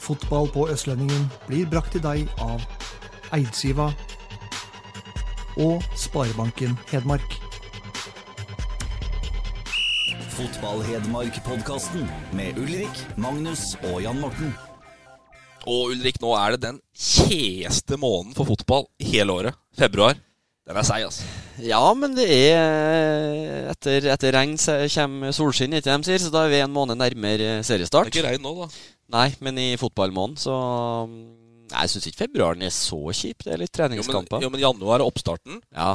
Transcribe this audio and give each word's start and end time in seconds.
Fotball 0.00 0.48
på 0.48 0.64
Østlendingen 0.72 1.26
blir 1.46 1.68
brakt 1.68 1.92
til 1.92 2.02
deg 2.04 2.30
av 2.40 2.62
Eidsiva 3.36 3.90
og 5.60 5.84
Sparebanken 5.98 6.72
Hedmark. 6.88 7.36
Fotball-Hedmark-podkasten 10.38 12.08
med 12.32 12.58
Ulrik, 12.62 13.04
Magnus 13.20 13.74
og 13.90 14.00
Jan 14.06 14.22
Morten. 14.22 14.54
Og 15.68 15.92
Ulrik, 15.92 16.16
nå 16.22 16.32
er 16.38 16.56
det 16.56 16.62
den 16.64 16.80
kjeste 16.96 18.00
måneden 18.00 18.32
for 18.38 18.48
fotball 18.48 18.88
i 19.02 19.10
hele 19.12 19.36
året. 19.36 19.58
Februar. 19.76 20.16
Den 20.64 20.78
er 20.80 20.86
seig, 20.86 21.04
altså. 21.10 21.26
Ja, 21.60 21.82
men 21.98 22.14
det 22.16 22.24
er 22.30 23.68
Etter, 23.68 24.06
etter 24.14 24.32
regn 24.32 24.56
så 24.60 24.78
kommer 24.94 25.34
solskinn, 25.36 25.76
ikke 25.76 25.92
de 25.92 26.08
sier, 26.08 26.22
så 26.22 26.32
da 26.32 26.46
er 26.46 26.54
vi 26.54 26.62
en 26.64 26.72
måned 26.72 26.96
nærmere 27.00 27.60
seriestart. 27.66 28.08
Det 28.08 28.16
er 28.16 28.22
ikke 28.22 28.28
regn 28.30 28.44
nå, 28.46 28.54
da. 28.62 28.68
Nei, 29.10 29.28
men 29.42 29.58
i 29.58 29.68
fotballmåneden 29.80 30.38
så 30.38 30.54
Nei, 31.10 31.82
Jeg 31.84 31.90
syns 31.92 32.06
ikke 32.10 32.24
februaren 32.24 32.62
er 32.66 32.72
så 32.74 32.98
kjip. 33.14 33.44
Det 33.46 33.52
er 33.54 33.60
litt 33.62 33.70
Jo, 33.70 33.82
men, 33.86 33.90
treningskamper. 33.94 34.42
jo, 34.42 34.50
men 34.50 34.62
januar 34.62 35.00
er 35.00 35.06
oppstarten, 35.06 35.60
Ja, 35.74 35.92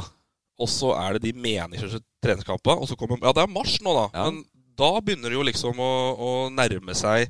og 0.56 0.68
så 0.72 0.94
er 0.96 1.16
det 1.16 1.26
de 1.26 1.32
meningsløse 1.36 2.00
treningskampene. 2.24 2.80
Og 2.80 2.88
så 2.88 2.96
kommer 2.96 3.20
Ja, 3.20 3.32
det 3.36 3.44
er 3.44 3.52
mars 3.52 3.76
nå, 3.84 3.92
da. 3.92 4.06
Ja. 4.14 4.30
Men 4.30 4.44
da 4.76 5.00
begynner 5.00 5.28
det 5.32 5.36
jo 5.36 5.44
liksom 5.44 5.80
å, 5.80 5.90
å 6.16 6.30
nærme 6.52 6.94
seg 6.96 7.28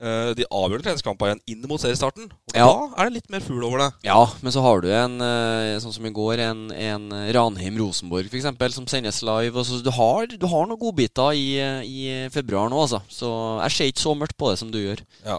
eh, 0.00 0.30
de 0.38 0.46
avgjørende 0.46 0.84
treningskampene 0.86 1.34
igjen 1.36 1.42
inn 1.56 1.68
mot 1.70 1.80
seriestarten. 1.82 2.28
Og 2.30 2.56
Ja. 2.56 2.66
da 2.68 3.02
er 3.02 3.08
det 3.10 3.16
litt 3.18 3.30
mer 3.30 3.40
fugl 3.44 3.64
over 3.66 3.78
det. 3.82 3.88
ja 4.08 4.20
men 4.42 4.52
så 4.54 4.62
har 4.62 4.80
du 4.84 4.88
en 4.92 5.20
eh, 5.20 5.78
sånn 5.82 5.94
som 5.94 6.06
i 6.06 6.12
går, 6.14 6.38
en, 6.44 6.62
en 6.72 7.08
Ranheim-Rosenborg 7.34 8.30
f.eks., 8.30 8.74
som 8.74 8.86
sendes 8.86 9.22
live. 9.26 9.54
Og 9.58 9.66
så 9.66 9.82
du, 9.82 9.90
har, 9.90 10.26
du 10.26 10.46
har 10.46 10.66
noen 10.66 10.80
godbiter 10.80 11.34
i, 11.34 11.58
i 11.84 12.28
februar 12.34 12.70
nå, 12.70 12.80
altså. 12.86 13.02
Så 13.08 13.30
jeg 13.66 13.76
ser 13.76 13.92
ikke 13.92 14.06
så 14.06 14.14
mørkt 14.18 14.36
på 14.38 14.50
det 14.52 14.58
som 14.62 14.70
du 14.72 14.78
gjør. 14.80 15.02
Ja. 15.26 15.38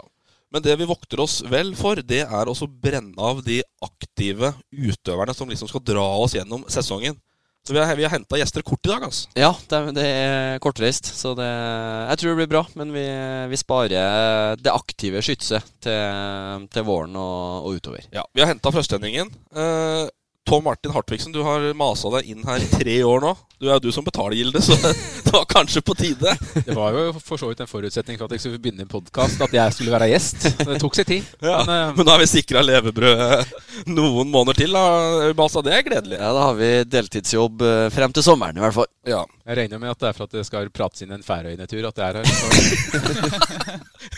Men 0.49 0.63
det 0.65 0.73
vi 0.79 0.87
vokter 0.89 1.19
oss 1.21 1.43
vel 1.45 1.75
for, 1.77 1.99
det 2.01 2.23
er 2.25 2.49
også 2.49 2.65
å 2.65 2.71
brenne 2.81 3.13
av 3.21 3.43
de 3.45 3.59
aktive 3.85 4.55
utøverne 4.73 5.35
som 5.37 5.49
liksom 5.51 5.69
skal 5.69 5.83
dra 5.85 6.05
oss 6.23 6.33
gjennom 6.33 6.63
sesongen. 6.73 7.19
Så 7.67 7.75
vi 7.75 7.79
har, 7.81 7.95
vi 7.99 8.05
har 8.07 8.13
henta 8.13 8.37
gjester 8.39 8.63
kort 8.65 8.85
i 8.87 8.89
dag, 8.89 9.03
altså. 9.09 9.27
Ja, 9.37 9.51
det, 9.69 9.79
det 9.97 10.05
er 10.09 10.61
kortreist, 10.63 11.11
så 11.13 11.35
det, 11.37 11.45
jeg 11.45 12.21
tror 12.21 12.31
det 12.31 12.37
blir 12.39 12.51
bra. 12.55 12.63
Men 12.79 12.93
vi, 12.95 13.03
vi 13.51 13.59
sparer 13.61 14.55
det 14.57 14.71
aktive 14.73 15.21
skytset 15.25 15.67
til, 15.85 16.65
til 16.73 16.87
våren 16.87 17.13
og, 17.19 17.67
og 17.67 17.77
utover. 17.77 18.07
Ja, 18.15 18.23
Vi 18.33 18.41
har 18.41 18.49
henta 18.53 18.73
førstelendingen. 18.73 19.29
Eh, 19.53 20.07
Tom 20.49 20.65
Martin 20.65 20.95
Hartvigsen, 20.95 21.35
du 21.35 21.43
har 21.45 21.67
masa 21.77 22.09
deg 22.15 22.31
inn 22.31 22.47
her 22.47 22.63
i 22.63 22.71
tre 22.71 22.95
år 23.05 23.21
nå. 23.27 23.35
Du 23.59 23.67
er 23.67 23.75
jo 23.75 23.81
du 23.83 23.91
som 23.91 24.05
betaler 24.07 24.37
gildet, 24.39 24.63
så 24.63 24.75
det 25.25 25.33
var 25.35 25.43
kanskje 25.51 25.81
på 25.83 25.91
tide. 25.99 26.31
Det 26.63 26.75
var 26.77 26.95
jo 26.95 27.09
for 27.19 27.35
så 27.41 27.49
vidt 27.49 27.59
en 27.59 27.67
forutsetning 27.67 28.15
for 28.15 28.29
at 28.29 28.37
jeg 28.37 28.45
skulle 28.45 28.61
begynne 28.63 28.85
en 28.85 28.91
podkast, 28.91 29.41
at 29.43 29.55
jeg 29.57 29.75
skulle 29.75 29.91
være 29.91 30.07
gjest. 30.13 30.45
Det 30.63 30.77
tok 30.79 30.95
seg 30.95 31.09
tid. 31.09 31.27
Ja, 31.43 31.57
Men, 31.67 31.73
eh, 31.75 31.91
Men 31.97 32.07
nå 32.07 32.13
har 32.13 32.23
vi 32.23 32.29
sikra 32.31 32.63
levebrød 32.63 33.25
eh, 33.25 33.51
noen 33.91 34.31
måneder 34.31 34.61
til. 34.61 34.71
Da. 34.79 35.33
Balsa, 35.35 35.63
det 35.65 35.75
er 35.75 35.83
gledelig. 35.89 36.21
Ja, 36.21 36.31
Da 36.37 36.47
har 36.47 36.55
vi 36.55 36.71
deltidsjobb 36.87 37.67
eh, 37.67 37.89
frem 37.91 38.15
til 38.15 38.23
sommeren 38.29 38.55
i 38.55 38.63
hvert 38.63 38.77
fall. 38.79 38.87
Ja. 39.09 39.25
jeg 39.49 39.59
regner 39.59 39.83
med 39.83 39.91
at 39.91 39.99
det 39.99 40.07
er 40.13 40.15
for 40.15 40.29
at 40.29 40.39
det 40.39 40.47
skal 40.47 40.71
prates 40.71 41.03
inn 41.03 41.11
en 41.17 41.25
Færøyene-tur 41.25 41.89
at 41.91 41.99
det 41.99 42.07
er 42.07 42.21
her. 42.21 42.27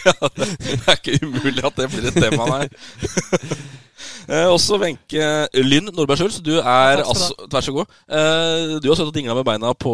Ja, 0.01 0.13
det 0.33 0.45
er 0.87 0.95
ikke 0.95 1.17
umulig 1.25 1.63
at 1.65 1.77
det 1.77 1.87
blir 1.91 2.07
et 2.09 2.17
tema, 2.17 2.45
nei. 2.47 2.67
Eh, 4.29 4.47
også 4.47 4.77
Wenche 4.81 5.25
Lynn 5.65 5.89
Nordberg 5.93 6.17
Schulz, 6.21 6.39
du 6.43 6.53
er 6.59 7.01
altså 7.01 7.33
Vær 7.51 7.65
så 7.65 7.73
god. 7.75 7.89
Eh, 8.09 8.77
du 8.81 8.87
har 8.89 8.97
sittet 8.97 9.09
og 9.11 9.30
dingla 9.31 9.39
med 9.39 9.47
beina 9.47 9.71
på 9.73 9.91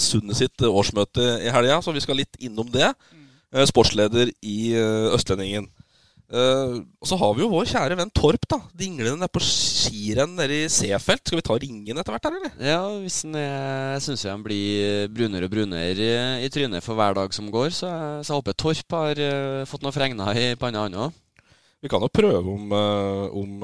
Sundet 0.00 0.38
sitt 0.38 0.62
årsmøte 0.64 1.20
i 1.44 1.50
helga, 1.52 1.82
så 1.82 1.92
vi 1.92 2.00
skal 2.00 2.16
litt 2.16 2.36
innom 2.40 2.70
det. 2.72 2.88
Eh, 3.52 3.66
sportsleder 3.68 4.32
i 4.40 4.72
eh, 4.72 5.12
Østlendingen. 5.12 5.66
Eh, 6.32 6.78
og 6.80 7.08
så 7.08 7.18
har 7.20 7.34
vi 7.36 7.42
jo 7.42 7.50
vår 7.52 7.68
kjære 7.68 7.98
venn 7.98 8.12
Torp, 8.16 8.46
da. 8.48 8.62
Dinglende 8.72 9.20
nede 9.20 9.28
på 9.28 9.42
skirenn 9.44 10.38
nede 10.38 10.62
i 10.62 10.70
Seefeld. 10.72 11.20
Skal 11.26 11.42
vi 11.42 11.44
ta 11.44 11.58
ringen 11.60 12.00
etter 12.00 12.16
hvert, 12.16 12.30
her, 12.30 12.38
eller? 12.38 12.54
Ja, 12.64 12.80
hvis 13.02 13.20
den 13.26 13.36
er, 13.36 13.92
jeg 13.98 14.06
syns 14.06 14.24
han 14.30 14.46
blir 14.46 15.12
brunere 15.12 15.50
og 15.50 15.52
brunere 15.52 15.92
i, 15.92 16.46
i 16.46 16.52
trynet 16.52 16.84
for 16.86 16.96
hver 16.96 17.18
dag 17.18 17.36
som 17.36 17.52
går, 17.52 17.68
så, 17.76 17.92
så 18.24 18.32
jeg 18.32 18.40
håper 18.40 18.56
Torp 18.56 18.96
har 18.96 19.24
fått 19.68 19.84
noen 19.84 19.96
fregner 19.98 20.40
i 20.40 20.48
panna, 20.56 20.86
han 20.88 20.96
òg. 21.10 21.18
Vi 21.82 21.90
kan 21.92 22.00
jo 22.00 22.08
prøve 22.14 22.46
om, 22.46 22.72
om, 23.36 23.54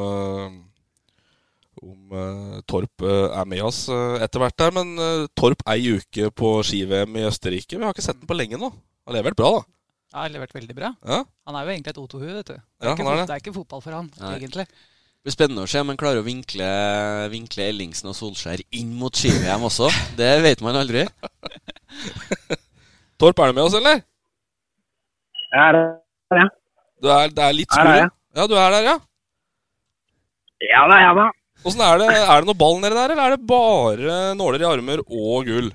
om 1.83 2.15
uh, 2.15 2.59
Torp 2.69 3.05
uh, 3.05 3.29
er 3.39 3.49
med 3.49 3.63
oss 3.67 3.85
uh, 3.93 4.19
etter 4.25 4.43
hvert 4.43 4.59
der. 4.61 4.75
Men 4.77 4.95
uh, 4.99 5.27
Torp 5.39 5.63
ei 5.71 5.81
uke 5.99 6.31
på 6.35 6.53
ski-VM 6.67 7.19
i 7.21 7.27
Østerrike. 7.29 7.79
Vi 7.79 7.85
har 7.85 7.95
ikke 7.97 8.07
sett 8.07 8.21
den 8.21 8.29
på 8.31 8.37
lenge 8.39 8.61
nå. 8.61 8.71
Han 8.73 9.13
har 9.15 9.21
levert 9.21 9.39
bra, 9.39 9.53
da. 9.59 9.65
Ja, 10.09 10.23
har 10.25 10.33
levert 10.33 10.55
veldig 10.57 10.75
bra. 10.77 10.95
Ja, 11.05 11.19
Han 11.49 11.57
er 11.59 11.67
jo 11.67 11.73
egentlig 11.75 11.93
et 11.93 11.99
O2-hue, 12.01 12.37
vet 12.39 12.49
du. 12.49 12.55
Det 12.57 12.87
Ja, 12.87 12.89
er, 12.89 12.95
ikke, 12.95 13.05
han 13.05 13.11
er 13.13 13.19
det. 13.21 13.27
det 13.29 13.35
er 13.37 13.43
ikke 13.43 13.57
fotball 13.59 13.83
for 13.85 13.97
han, 13.99 14.07
Nei. 14.23 14.31
egentlig. 14.39 14.65
Det 14.69 15.27
blir 15.27 15.35
spennende 15.35 15.65
å 15.67 15.69
se 15.69 15.83
om 15.83 15.91
han 15.93 15.99
klarer 16.01 16.23
å 16.23 16.25
vinkle, 16.25 16.69
vinkle 17.35 17.67
Ellingsen 17.69 18.09
og 18.09 18.17
Solskjær 18.17 18.63
inn 18.79 18.95
mot 18.97 19.13
ski-VM 19.19 19.67
også. 19.69 19.91
Det 20.17 20.31
vet 20.47 20.63
man 20.65 20.79
aldri. 20.81 21.05
Torp, 23.21 23.43
er 23.43 23.51
du 23.53 23.59
med 23.59 23.67
oss, 23.67 23.77
eller? 23.77 24.01
Jeg 25.49 25.61
er 25.67 25.77
det. 25.77 26.47
Du 27.03 27.11
er, 27.13 27.29
det 27.35 27.45
er 27.45 27.57
litt 27.57 27.75
skru. 27.75 27.93
Ja, 28.39 28.47
du 28.49 28.55
er 28.57 28.73
der, 28.79 28.89
ja. 28.93 28.97
Ja 30.69 30.87
da, 30.91 30.97
ja 31.03 31.11
da. 31.15 31.27
Åssen 31.67 31.83
er 31.83 31.99
det? 32.01 32.09
Er 32.15 32.41
det 32.43 32.49
noe 32.49 32.59
ball 32.59 32.79
nedi 32.81 32.95
der, 32.95 33.13
eller 33.13 33.25
er 33.33 33.37
det 33.37 33.47
bare 33.51 34.19
nåler 34.39 34.63
i 34.63 34.69
armer 34.69 35.03
og 35.05 35.49
gull? 35.49 35.69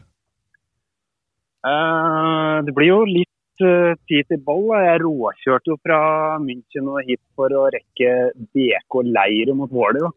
Uh, 1.63 2.59
det 2.67 2.73
blir 2.75 2.89
jo 2.89 3.01
litt 3.07 3.63
uh, 3.63 3.93
tid 4.09 4.25
til 4.31 4.41
ball. 4.47 4.63
Da. 4.71 4.81
Jeg 4.87 5.03
råkjørte 5.03 5.71
jo 5.73 5.77
fra 5.83 5.99
München 6.43 6.89
og 6.91 7.03
hit 7.07 7.21
for 7.37 7.53
å 7.55 7.67
rekke 7.71 8.09
BK-leire 8.55 9.55
mot 9.55 9.71
Våler 9.71 10.09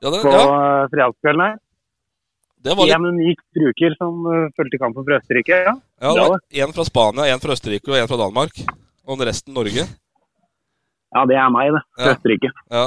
Ja, 0.00 0.10
det, 0.10 0.20
på 0.22 0.30
ja, 0.32 0.42
ja. 0.44 0.84
fredagskvelden 0.92 1.42
her. 1.46 1.56
det 2.66 2.76
var 2.78 2.86
litt 2.90 2.96
En 2.98 3.08
unik 3.14 3.42
bruker 3.56 3.96
som 3.98 4.22
fulgte 4.58 4.78
kampen 4.82 5.06
fra 5.08 5.18
Østerrike. 5.22 5.58
Ja. 5.66 5.74
ja, 6.02 6.12
det 6.16 6.28
var 6.34 6.44
En 6.66 6.76
fra 6.76 6.86
Spania, 6.86 7.26
en 7.34 7.42
fra 7.42 7.56
Østerrike 7.56 7.90
og 7.92 7.98
en 7.98 8.08
fra 8.10 8.20
Danmark. 8.22 8.62
Og 9.10 9.24
resten 9.26 9.54
Norge. 9.56 9.86
ja, 11.10 11.24
det 11.26 11.36
er 11.40 11.50
meg, 11.50 11.72
det. 11.74 11.82
Fra 11.98 12.06
Ja. 12.12 12.14
Østerrike. 12.18 12.52
Ja. 12.70 12.84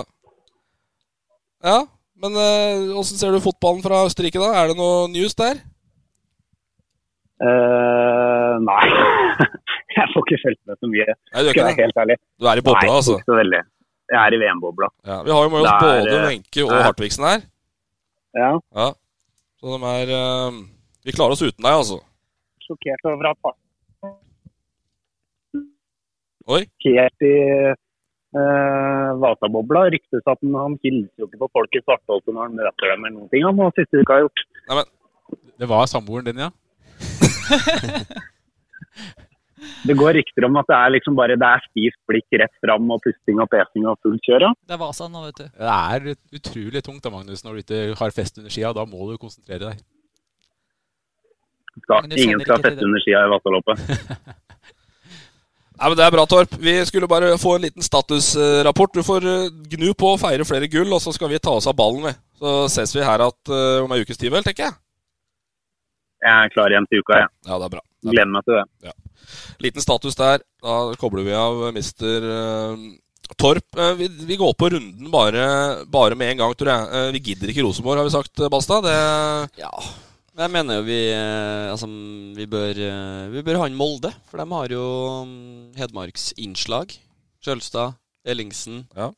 ja 1.67 1.77
men 2.23 2.91
åssen 2.95 3.19
ser 3.19 3.35
du 3.35 3.43
fotballen 3.43 3.83
fra 3.83 4.05
Østerrike, 4.07 4.39
da? 4.39 4.53
Er 4.61 4.71
det 4.71 4.79
noe 4.79 5.09
news 5.11 5.35
der? 5.39 5.59
Uh, 7.43 8.55
nei, 8.63 8.83
jeg 9.97 10.05
får 10.13 10.23
ikke 10.23 10.39
fulgt 10.45 10.61
med 10.69 10.79
så 10.79 10.87
mye. 10.87 11.07
Nei, 11.11 11.41
du, 11.43 11.49
ikke 11.51 11.65
være 11.65 11.79
helt 11.81 11.97
ærlig. 12.05 12.15
du 12.39 12.47
er 12.47 12.61
i 12.61 12.63
bobla, 12.63 12.85
nei, 12.87 12.99
altså. 13.01 13.17
ikke 13.19 13.31
så 13.31 13.39
veldig. 13.41 13.61
Jeg 14.13 14.19
er 14.21 14.35
i 14.35 14.39
VM-bobla. 14.43 14.89
Ja, 15.09 15.17
vi 15.25 15.33
har 15.33 15.43
jo 15.43 15.51
med 15.51 15.65
oss 15.65 15.71
er, 15.71 15.83
både 15.83 16.13
eh, 16.13 16.23
Wenche 16.29 16.63
og. 16.67 16.73
Hartvigsen 16.85 17.27
her. 17.27 17.43
Ja. 18.37 18.51
Ja. 18.77 18.87
Så 19.59 19.75
de 19.75 19.91
er 19.91 20.13
uh, 20.15 20.61
Vi 21.05 21.15
klarer 21.15 21.35
oss 21.35 21.43
uten 21.43 21.59
deg, 21.59 21.73
altså. 21.73 21.99
Sjokkert 22.63 23.11
over 23.11 23.31
at 23.33 23.53
Oi. 26.53 26.63
helt 26.83 27.23
i 27.23 27.35
uh, 28.35 29.09
Vasabobla. 29.21 29.87
Ryktes 29.93 30.25
at 30.25 30.39
han, 30.41 30.57
han 30.57 30.77
hilser 30.83 31.23
jo 31.23 31.29
ikke 31.29 31.41
på 31.45 31.51
folk 31.59 31.79
i 31.79 31.83
Svartholte 31.85 32.35
når 32.35 32.49
han 32.49 32.59
møter 32.59 32.91
dem 32.91 33.07
eller 33.07 33.15
noen 33.17 33.31
ting. 33.31 33.45
Han 33.47 33.61
har 33.63 33.73
siste 33.77 34.01
uka 34.03 34.19
har 34.19 34.27
gjort. 34.27 34.45
det 35.61 35.71
var 35.71 35.89
samboeren 35.89 36.29
din, 36.29 36.45
ja? 36.47 36.51
Det 39.87 39.95
går 39.99 40.13
rykter 40.17 40.45
om 40.47 40.57
at 40.59 40.67
det 40.67 40.75
er 40.75 40.91
liksom 40.95 41.15
bare 41.15 41.35
det 41.39 41.47
er 41.47 41.63
stivt 41.69 41.99
blikk 42.09 42.37
rett 42.39 42.53
fram 42.63 42.89
og 42.93 43.01
pusting 43.03 43.39
og 43.43 43.49
pesing 43.51 43.87
og 43.87 43.97
fullt 44.03 44.23
kjør. 44.27 44.47
Ja. 44.47 44.51
Det 44.67 44.75
er 44.75 44.81
Vasa 44.81 45.07
nå, 45.11 45.23
vet 45.27 45.39
du. 45.39 45.45
Det 45.47 45.73
er 45.73 46.39
utrolig 46.39 46.83
tungt 46.85 47.03
da, 47.03 47.11
Magnus, 47.13 47.43
når 47.45 47.55
du 47.55 47.63
ikke 47.63 47.81
har 47.99 48.15
fest 48.15 48.39
under 48.39 48.53
skia. 48.53 48.73
Da 48.75 48.85
må 48.87 49.09
du 49.11 49.17
konsentrere 49.21 49.71
deg. 49.71 49.83
Skal, 51.83 52.11
ingen 52.11 52.43
skal 52.43 52.53
ha 52.53 52.61
fest 52.61 52.69
feste 52.69 52.87
under 52.87 53.03
skia 53.03 53.23
i 53.25 53.31
Vasaloppet. 53.33 53.77
Nei, 55.83 55.89
men 55.91 55.97
Det 55.99 56.03
er 56.05 56.13
bra, 56.15 56.23
Torp. 56.23 56.53
Vi 56.63 56.73
skulle 56.87 57.09
bare 57.11 57.33
få 57.35 57.57
en 57.57 57.65
liten 57.65 57.83
statusrapport. 57.83 58.93
Du 58.95 59.03
får 59.03 59.25
eh, 59.27 59.49
gnu 59.73 59.89
på 59.99 60.13
og 60.13 60.21
feire 60.21 60.45
flere 60.47 60.69
gull, 60.71 60.87
og 60.95 61.01
så 61.03 61.11
skal 61.11 61.27
vi 61.27 61.41
ta 61.43 61.57
oss 61.57 61.67
av 61.67 61.75
ballen. 61.75 62.05
Vi. 62.07 62.13
Så 62.39 62.53
ses 62.71 62.93
vi 62.95 63.03
her 63.03 63.19
at, 63.25 63.51
eh, 63.51 63.81
om 63.83 63.91
ei 63.91 63.99
ukes 64.05 64.15
tid, 64.21 64.31
vel, 64.31 64.45
tenker 64.47 64.69
jeg. 64.69 64.77
Jeg 66.23 66.45
er 66.45 66.53
klar 66.53 66.71
igjen 66.71 66.87
til 66.87 67.03
uka, 67.03 67.17
jeg. 67.19 67.27
Ja, 67.49 67.57
det 67.59 67.67
er 67.67 67.73
bra. 67.75 67.83
Gleder 68.07 68.31
meg 68.31 68.47
til 68.47 68.61
det. 68.61 68.93
Liten 69.65 69.83
status 69.83 70.15
der. 70.15 70.47
Da 70.63 70.77
kobler 71.01 71.27
vi 71.27 71.35
av 71.35 71.59
mister 71.75 72.29
eh, 72.31 72.87
Torp. 73.35 73.67
Eh, 73.75 73.93
vi, 73.99 74.07
vi 74.31 74.39
går 74.39 74.55
på 74.55 74.71
runden 74.77 75.11
bare, 75.11 75.83
bare 75.91 76.15
med 76.15 76.31
en 76.31 76.45
gang, 76.45 76.55
tror 76.55 76.71
jeg. 76.77 77.11
Vi 77.17 77.25
gidder 77.27 77.51
ikke 77.51 77.67
Rosenborg, 77.67 77.99
har 77.99 78.07
vi 78.07 78.15
sagt, 78.15 78.47
Balstad. 78.55 78.87
Det 78.87 79.59
Ja. 79.59 79.75
Jeg 80.33 80.49
mener 80.49 80.79
jo 80.79 80.85
vi 80.87 80.99
eh, 81.13 81.69
Altså, 81.69 81.87
vi 82.33 82.45
bør, 82.49 82.79
eh, 82.81 83.25
vi 83.33 83.43
bør 83.45 83.59
ha 83.61 83.67
en 83.69 83.77
Molde, 83.77 84.09
for 84.29 84.41
de 84.41 84.47
har 84.49 84.73
jo 84.73 84.85
mm, 85.29 85.73
Hedmarksinnslag. 85.77 86.95
Sjølstad, 87.43 87.99
Ellingsen. 88.25 88.87
Ja. 88.97 89.11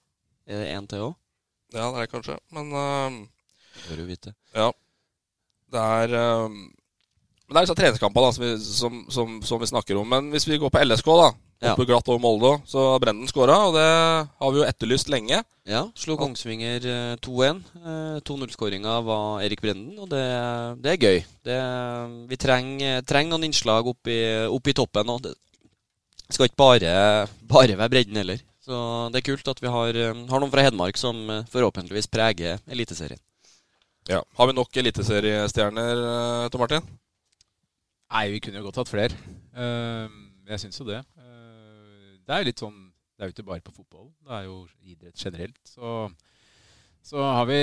Er 0.46 0.60
det 0.62 0.74
én 0.76 0.90
til 0.92 1.06
òg? 1.06 1.14
Ja, 1.72 1.88
det 1.96 2.04
er 2.04 2.12
kanskje. 2.12 2.36
Men 2.56 2.74
Det 2.74 3.86
Bør 3.88 4.02
jo 4.04 4.10
vite. 4.10 4.34
Ja. 4.56 4.68
Det 5.72 5.86
er 6.02 6.18
eh, 6.20 6.60
Men 7.46 7.56
det 7.56 7.62
er 7.62 7.68
disse 7.68 7.78
treningskampene 7.78 8.26
da, 8.26 8.36
som, 8.36 8.44
vi, 8.44 8.54
som, 8.66 9.02
som, 9.14 9.34
som 9.46 9.62
vi 9.62 9.70
snakker 9.70 10.00
om. 10.02 10.08
Men 10.10 10.32
hvis 10.34 10.48
vi 10.50 10.58
går 10.62 10.72
på 10.74 10.82
LSK, 10.82 11.12
da. 11.22 11.28
Ja. 11.64 11.72
Oppe 11.72 11.86
glatt 11.88 12.10
over 12.12 12.20
Molde, 12.20 12.52
så 12.68 12.82
har 12.92 13.02
Brenden 13.02 13.30
skåra. 13.30 13.56
Og 13.70 13.78
det 13.78 13.86
har 13.86 14.52
vi 14.52 14.60
jo 14.60 14.66
etterlyst 14.68 15.12
lenge. 15.14 15.40
Ja, 15.66 15.86
slo 15.98 16.18
Kongsvinger 16.20 16.84
eh, 16.90 17.14
2-1. 17.26 17.62
Eh, 17.80 18.18
2-0-skåringa 18.28 18.98
var 19.06 19.46
Erik 19.46 19.64
Brenden, 19.64 19.96
og 20.02 20.10
det, 20.12 20.26
det 20.84 20.92
er 20.92 21.06
gøy. 21.06 21.22
Det, 21.48 21.60
vi 22.34 22.40
trenger, 22.42 23.06
trenger 23.08 23.34
noen 23.34 23.48
innslag 23.48 23.88
opp 23.94 24.12
i, 24.12 24.20
opp 24.50 24.68
i 24.68 24.76
toppen. 24.78 25.14
Og 25.16 25.24
det 25.26 25.34
skal 26.28 26.50
ikke 26.50 26.60
bare, 26.60 26.92
bare 27.46 27.78
være 27.78 27.94
bredden 27.94 28.20
heller. 28.20 28.44
Så 28.66 28.76
det 29.14 29.22
er 29.22 29.30
kult 29.30 29.54
at 29.54 29.62
vi 29.62 29.70
har, 29.70 30.02
eh, 30.02 30.26
har 30.34 30.42
noen 30.42 30.54
fra 30.54 30.66
Hedmark 30.66 30.98
som 30.98 31.24
eh, 31.30 31.48
forhåpentligvis 31.54 32.10
preger 32.10 32.60
Eliteserien. 32.68 33.22
Ja. 34.10 34.20
Har 34.38 34.50
vi 34.50 34.54
nok 34.54 34.76
eliteseriestjerner, 34.78 36.50
Tom 36.54 36.62
Martin? 36.62 36.84
Nei, 38.14 38.26
vi 38.36 38.42
kunne 38.44 38.62
jo 38.62 38.68
godt 38.68 38.84
hatt 38.84 38.92
flere. 38.92 39.18
Eh, 39.58 40.18
jeg 40.52 40.62
syns 40.62 40.80
jo 40.80 40.86
det. 40.88 41.02
Eh, 41.18 42.12
det 42.26 42.36
er 42.36 42.44
jo 42.44 42.50
litt 42.50 42.62
sånn 42.62 42.82
Det 43.16 43.24
er 43.24 43.30
jo 43.30 43.34
ikke 43.36 43.48
bare 43.48 43.64
på 43.64 43.72
fotball. 43.72 44.10
Det 44.28 44.34
er 44.36 44.48
jo 44.50 44.58
idrett 44.84 45.22
generelt. 45.24 45.60
Så, 45.64 46.10
så 47.06 47.22
har 47.24 47.46
vi 47.48 47.60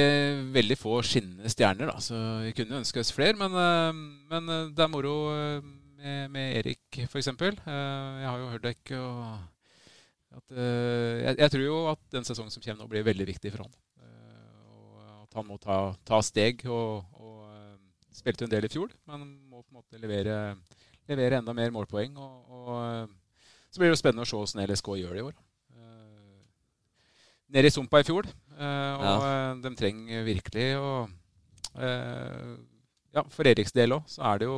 veldig 0.54 0.78
få 0.80 0.96
skinnende 1.04 1.50
stjerner, 1.52 1.92
da. 1.92 1.98
Så 2.00 2.16
vi 2.46 2.54
kunne 2.56 2.80
ønske 2.80 3.02
oss 3.04 3.12
flere. 3.12 3.36
Men, 3.36 3.52
eh, 3.60 4.02
men 4.32 4.48
eh, 4.48 4.70
det 4.72 4.86
er 4.86 4.92
moro 4.92 5.16
eh, 5.34 5.70
med, 6.02 6.32
med 6.32 6.58
Erik, 6.62 7.02
f.eks. 7.04 7.28
Jeg 7.28 8.28
har 8.30 8.40
jo 8.40 8.50
hørt 8.54 8.64
deg 8.64 8.94
og 8.98 9.18
at, 10.32 10.54
eh, 10.56 11.20
jeg, 11.20 11.36
jeg 11.44 11.52
tror 11.52 11.64
jo 11.66 11.78
at 11.92 12.00
den 12.16 12.24
sesongen 12.24 12.54
som 12.54 12.64
kommer 12.64 12.82
nå, 12.82 12.88
blir 12.90 13.04
veldig 13.06 13.28
viktig 13.28 13.52
for 13.52 13.66
han. 13.66 13.76
Og 14.72 15.04
at 15.26 15.36
han 15.36 15.46
må 15.46 15.60
ta, 15.60 15.78
ta 16.08 16.22
steg. 16.24 16.64
og, 16.66 17.04
og 17.20 17.28
Spilte 18.12 18.44
en 18.44 18.52
del 18.52 18.66
i 18.66 18.72
fjor, 18.72 18.90
men 19.08 19.22
på 19.64 19.72
en 19.72 19.80
måte 19.80 20.00
levere, 20.00 20.36
levere 21.10 21.40
enda 21.40 21.54
mer 21.56 21.72
målpoeng. 21.74 22.14
Og, 22.20 22.52
og 22.58 22.70
eh, 22.82 23.48
så 23.72 23.80
blir 23.80 23.90
det 23.90 23.96
jo 23.96 24.02
spennende 24.02 24.26
å 24.26 24.28
se 24.28 24.38
hvordan 24.38 24.64
LSK 24.66 24.92
gjør 25.00 25.16
det 25.16 25.22
i 25.22 25.26
år. 25.28 25.36
Eh, 25.78 26.38
Nede 27.56 27.68
i 27.70 27.74
sumpa 27.74 28.00
i 28.02 28.06
fjor, 28.08 28.28
eh, 28.28 28.92
og 28.96 29.26
ja. 29.26 29.34
de 29.64 29.74
trenger 29.78 30.24
virkelig 30.28 30.70
å 30.80 30.92
Ja, 33.12 33.22
for 33.32 33.48
Eriks 33.48 33.72
del 33.76 33.92
òg, 33.96 34.04
så 34.08 34.22
er 34.28 34.40
det 34.40 34.46
jo 34.48 34.56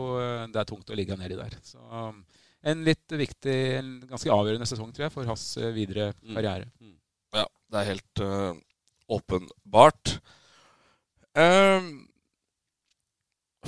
det 0.50 0.58
er 0.60 0.66
tungt 0.66 0.90
å 0.90 0.96
ligge 0.98 1.16
nedi 1.18 1.34
der. 1.38 1.54
Så 1.66 1.78
um, 1.78 2.20
en 2.62 2.84
litt 2.86 3.10
viktig, 3.10 3.56
en 3.80 3.88
ganske 4.06 4.30
avgjørende 4.30 4.66
sesong, 4.66 4.92
tror 4.94 5.08
jeg, 5.08 5.14
for 5.14 5.26
hans 5.26 5.44
videre 5.74 6.12
karriere. 6.20 6.66
Ja, 7.34 7.44
det 7.70 7.80
er 7.80 7.88
helt 7.88 8.22
uh, 8.22 8.54
åpenbart. 9.10 10.14
Eh, 11.34 11.86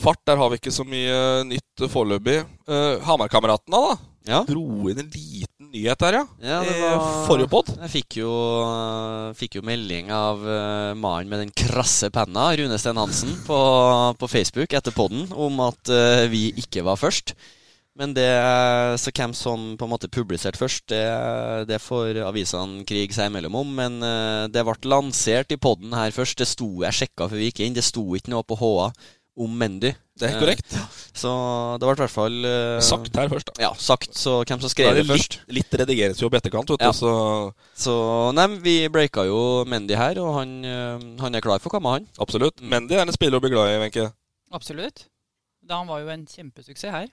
fart, 0.03 0.23
der 0.29 0.41
har 0.41 0.53
vi 0.53 0.61
ikke 0.61 0.75
så 0.75 0.87
mye 0.87 1.47
nytt 1.49 1.87
foreløpig. 1.93 2.43
Uh, 2.69 3.03
Hamarkameratene, 3.07 3.81
da. 3.81 4.13
Ja. 4.27 4.41
Dro 4.47 4.89
inn 4.91 4.99
en 4.99 5.11
liten 5.13 5.69
nyhet 5.71 6.01
der, 6.03 6.19
ja. 6.19 6.25
Ja, 6.43 6.57
det 6.67 6.75
I 6.75 6.81
var, 6.83 7.05
forrige 7.29 7.51
pod. 7.51 7.69
Jeg 7.85 7.93
fikk 7.93 8.19
jo, 8.25 8.31
fikk 9.39 9.61
jo 9.61 9.67
melding 9.67 10.11
av 10.15 10.43
uh, 10.43 10.97
mannen 10.99 11.31
med 11.31 11.45
den 11.45 11.53
krasse 11.55 12.11
penna, 12.15 12.49
Rune 12.59 12.79
Sten 12.81 12.99
Hansen, 12.99 13.37
på, 13.47 13.59
på 14.19 14.31
Facebook 14.31 14.75
etter 14.75 14.95
podden 14.97 15.29
om 15.31 15.63
at 15.69 15.93
uh, 15.95 16.25
vi 16.33 16.49
ikke 16.59 16.83
var 16.87 16.99
først. 16.99 17.37
Men 17.97 18.13
det, 18.13 18.29
så 19.01 19.09
hvem 19.15 19.33
som 19.33 19.71
på 19.81 19.87
en 19.87 19.93
måte 19.95 20.11
publiserte 20.13 20.61
først, 20.61 20.85
det, 20.93 21.05
det 21.71 21.79
får 21.81 22.19
avisene 22.27 22.85
krig 22.85 23.15
seg 23.17 23.31
imellom 23.31 23.57
om. 23.63 23.71
Men 23.79 24.01
uh, 24.05 24.49
det 24.53 24.67
ble 24.67 24.91
lansert 24.91 25.55
i 25.55 25.61
podden 25.61 25.95
her 25.97 26.13
først. 26.13 26.43
Det 26.43 26.51
sto 26.51 26.69
jeg 26.83 26.99
sjekka 26.99 27.31
før 27.31 27.41
vi 27.41 27.49
gikk 27.49 27.63
inn. 27.65 27.79
Det 27.79 27.87
sto 27.87 28.05
ikke 28.19 28.35
noe 28.35 28.45
på 28.45 28.59
HA 28.61 28.91
om 29.37 29.53
Mendy. 29.61 29.91
Det 30.17 30.31
er 30.31 30.39
korrekt. 30.41 30.73
Eh, 30.73 30.85
så 31.17 31.31
det 31.77 31.85
ble 31.85 31.93
i 31.93 32.01
hvert 32.01 32.13
fall 32.13 32.37
eh, 32.49 32.79
Sagt 32.85 33.19
her 33.21 33.29
først, 33.29 33.51
da. 33.51 33.63
Ja, 33.67 33.71
sagt. 33.77 34.15
Så 34.17 34.39
hvem 34.49 34.63
som 34.63 34.73
skrev 34.73 34.95
det 34.97 35.03
det 35.03 35.11
først. 35.11 35.37
litt, 35.45 35.59
litt 35.59 35.77
redigeringsjobb 35.83 36.33
i 36.33 36.39
etterkant, 36.41 36.73
vet 36.73 36.81
du. 36.81 36.87
Ja. 36.89 36.93
Så 36.97 37.13
Så 37.77 37.97
nei, 38.37 38.47
vi 38.65 38.77
breaka 38.93 39.27
jo 39.29 39.65
Mendy 39.69 39.99
her, 40.01 40.17
og 40.25 40.39
han, 40.39 40.55
eh, 40.65 41.05
han 41.21 41.37
er 41.37 41.45
klar 41.45 41.61
for 41.61 41.75
kamma, 41.77 41.99
han. 41.99 42.09
absolutt. 42.19 42.63
Mendy 42.65 42.97
er 42.97 43.05
en 43.05 43.13
spiller 43.13 43.37
å 43.37 43.45
bli 43.45 43.53
glad 43.53 43.75
i, 43.75 43.79
Wenche. 43.85 44.09
Absolutt. 44.57 45.05
Da 45.67 45.83
han 45.83 45.89
var 45.91 46.01
jo 46.01 46.09
en 46.15 46.25
kjempesuksess 46.31 46.93
her. 46.95 47.09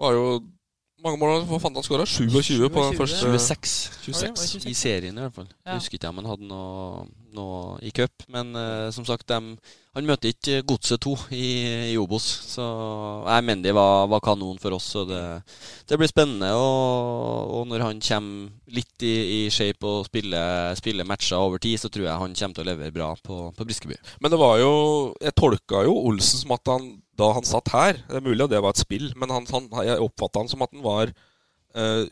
Var 0.00 0.12
jo 0.16 0.26
mange 1.02 1.18
mål 1.20 1.42
Hva 1.50 1.58
fant 1.60 1.76
han 1.76 1.84
skåra? 1.84 2.06
27 2.08 2.68
på 2.72 2.84
den 2.86 2.94
27. 2.94 3.00
første 3.02 3.32
26. 3.36 3.74
26. 4.06 4.66
I 4.70 4.74
serien, 4.78 5.18
i 5.18 5.24
hvert 5.26 5.34
fall. 5.36 5.48
Ja. 5.66 5.74
Jeg 5.74 5.82
husker 5.82 5.98
ikke 5.98 6.08
om 6.12 6.20
han 6.22 6.30
hadde 6.30 6.48
noe, 6.48 7.04
noe 7.36 7.78
i 7.84 7.92
cup. 7.94 8.24
Men 8.32 8.52
uh, 8.56 8.90
som 8.94 9.06
sagt, 9.08 9.28
dem- 9.30 9.56
han 9.92 10.06
møter 10.08 10.30
ikke 10.32 10.62
Godset 10.64 11.02
2 11.04 11.10
i, 11.36 11.48
i 11.92 11.96
Obos. 12.00 12.24
Så 12.48 12.64
jeg 13.26 13.44
mener 13.44 13.66
de 13.66 13.74
var, 13.76 14.06
var 14.08 14.22
kanon 14.24 14.56
for 14.62 14.72
oss, 14.72 14.86
så 14.94 15.02
det, 15.04 15.20
det 15.90 15.98
blir 16.00 16.08
spennende. 16.08 16.48
Og, 16.56 17.52
og 17.58 17.66
når 17.68 17.84
han 17.84 18.00
kommer 18.00 18.72
litt 18.72 19.04
i, 19.04 19.12
i 19.12 19.40
shape 19.52 19.84
og 19.84 20.06
spiller, 20.08 20.72
spiller 20.80 21.08
matcher 21.08 21.36
over 21.36 21.60
tid, 21.60 21.76
så 21.82 21.92
tror 21.92 22.08
jeg 22.08 22.22
han 22.24 22.36
kommer 22.38 22.56
til 22.56 22.64
å 22.64 22.70
levere 22.70 22.96
bra 22.96 23.10
på, 23.20 23.42
på 23.58 23.68
Briskeby. 23.68 23.98
Men 24.24 24.32
det 24.32 24.40
var 24.40 24.56
jo 24.62 24.72
Jeg 25.20 25.36
tolka 25.36 25.84
jo 25.84 25.92
Olsen 26.08 26.40
som 26.40 26.56
at 26.56 26.72
han 26.72 26.88
da 27.20 27.28
han 27.36 27.44
satt 27.44 27.68
her 27.74 27.98
Det 28.08 28.16
er 28.18 28.24
mulig 28.24 28.46
at 28.46 28.52
det 28.54 28.62
var 28.64 28.72
et 28.72 28.80
spill, 28.80 29.10
men 29.20 29.32
han, 29.34 29.44
han, 29.52 29.68
jeg 29.84 30.00
oppfatta 30.00 30.40
han 30.40 30.48
som 30.48 30.64
at 30.64 30.72
han 30.72 30.84
var 30.84 31.12
eh, 31.12 32.06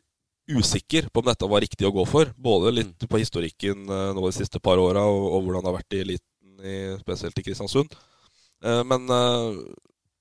usikker 0.56 1.08
på 1.10 1.22
om 1.22 1.28
dette 1.30 1.48
var 1.50 1.62
riktig 1.64 1.86
å 1.88 1.92
gå 1.94 2.06
for. 2.08 2.30
Både 2.36 2.72
litt 2.74 3.06
på 3.08 3.20
historikken 3.20 3.84
eh, 3.86 4.08
nå 4.16 4.24
de 4.24 4.32
siste 4.36 4.60
par 4.62 4.80
åra, 4.82 5.04
og, 5.06 5.28
og 5.36 5.44
hvordan 5.46 5.64
det 5.64 5.70
har 5.70 5.78
vært 5.78 5.96
i 5.96 6.02
eliten, 6.04 6.56
i, 6.60 6.76
spesielt 7.00 7.38
i 7.40 7.44
Kristiansund. 7.46 7.94
Eh, 8.64 8.82
men, 8.86 9.06
eh, 9.14 9.60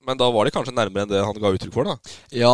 men 0.08 0.20
da 0.20 0.30
var 0.34 0.48
de 0.48 0.54
kanskje 0.56 0.76
nærmere 0.76 1.06
enn 1.06 1.12
det 1.12 1.24
han 1.24 1.42
ga 1.44 1.54
uttrykk 1.56 1.76
for, 1.76 1.90
da. 1.90 2.14
Ja, 2.34 2.54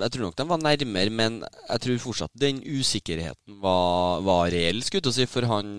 jeg 0.00 0.14
tror 0.14 0.26
nok 0.26 0.38
de 0.38 0.46
var 0.50 0.62
nærmere, 0.62 1.12
men 1.12 1.42
jeg 1.42 1.82
tror 1.84 2.04
fortsatt 2.06 2.40
den 2.40 2.62
usikkerheten 2.64 3.58
var, 3.62 4.24
var 4.26 4.48
reell, 4.54 4.80
skulle 4.82 5.04
jeg 5.10 5.18
si. 5.18 5.28
For 5.30 5.46
han 5.50 5.76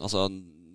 Altså, 0.00 0.26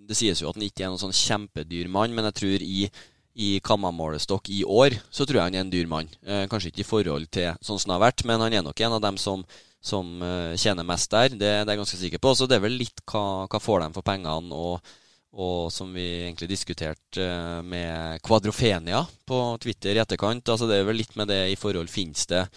det 0.05 0.17
sies 0.17 0.41
jo 0.41 0.49
at 0.49 0.57
han 0.57 0.65
ikke 0.65 0.85
er 0.85 0.93
noen 0.93 1.01
sånn 1.01 1.15
kjempedyr 1.17 1.91
mann, 1.91 2.15
men 2.15 2.27
jeg 2.29 2.37
tror 2.39 2.63
i, 2.65 2.87
i 3.35 3.59
kammamålestokk 3.59 4.49
i 4.49 4.63
år, 4.63 4.95
så 5.11 5.25
tror 5.27 5.41
jeg 5.41 5.49
han 5.49 5.57
er 5.57 5.65
en 5.65 5.71
dyr 5.71 5.87
mann. 5.91 6.09
Eh, 6.23 6.45
kanskje 6.51 6.71
ikke 6.71 6.85
i 6.85 6.87
forhold 6.87 7.29
til 7.35 7.55
sånn 7.59 7.79
som 7.81 7.91
det 7.91 7.97
har 7.97 8.05
vært, 8.07 8.25
men 8.27 8.43
han 8.43 8.53
er 8.55 8.63
nok 8.63 8.83
en 8.85 8.95
av 8.95 9.01
dem 9.03 9.17
som, 9.19 9.43
som 9.83 10.13
uh, 10.23 10.53
tjener 10.55 10.87
mest 10.87 11.11
der. 11.11 11.33
Det, 11.33 11.39
det 11.39 11.49
er 11.65 11.73
jeg 11.73 11.81
ganske 11.81 11.99
sikker 11.99 12.23
på. 12.23 12.35
Så 12.35 12.47
det 12.47 12.57
er 12.57 12.63
vel 12.63 12.77
litt 12.79 13.03
hva, 13.11 13.45
hva 13.51 13.59
får 13.61 13.83
de 13.83 13.89
for 13.97 14.07
pengene, 14.07 14.55
og, 14.55 14.93
og 15.35 15.67
som 15.75 15.91
vi 15.93 16.05
egentlig 16.23 16.47
diskuterte 16.53 17.27
uh, 17.27 17.59
med 17.59 18.23
Kvadrofenia 18.23 19.03
på 19.27 19.41
Twitter 19.63 19.99
i 19.99 20.03
etterkant. 20.05 20.55
Altså 20.55 20.71
Det 20.71 20.79
er 20.79 20.87
vel 20.87 21.03
litt 21.03 21.19
med 21.19 21.29
det 21.33 21.43
i 21.51 21.59
forhold 21.59 21.91
Fins 21.91 22.23
det 22.31 22.47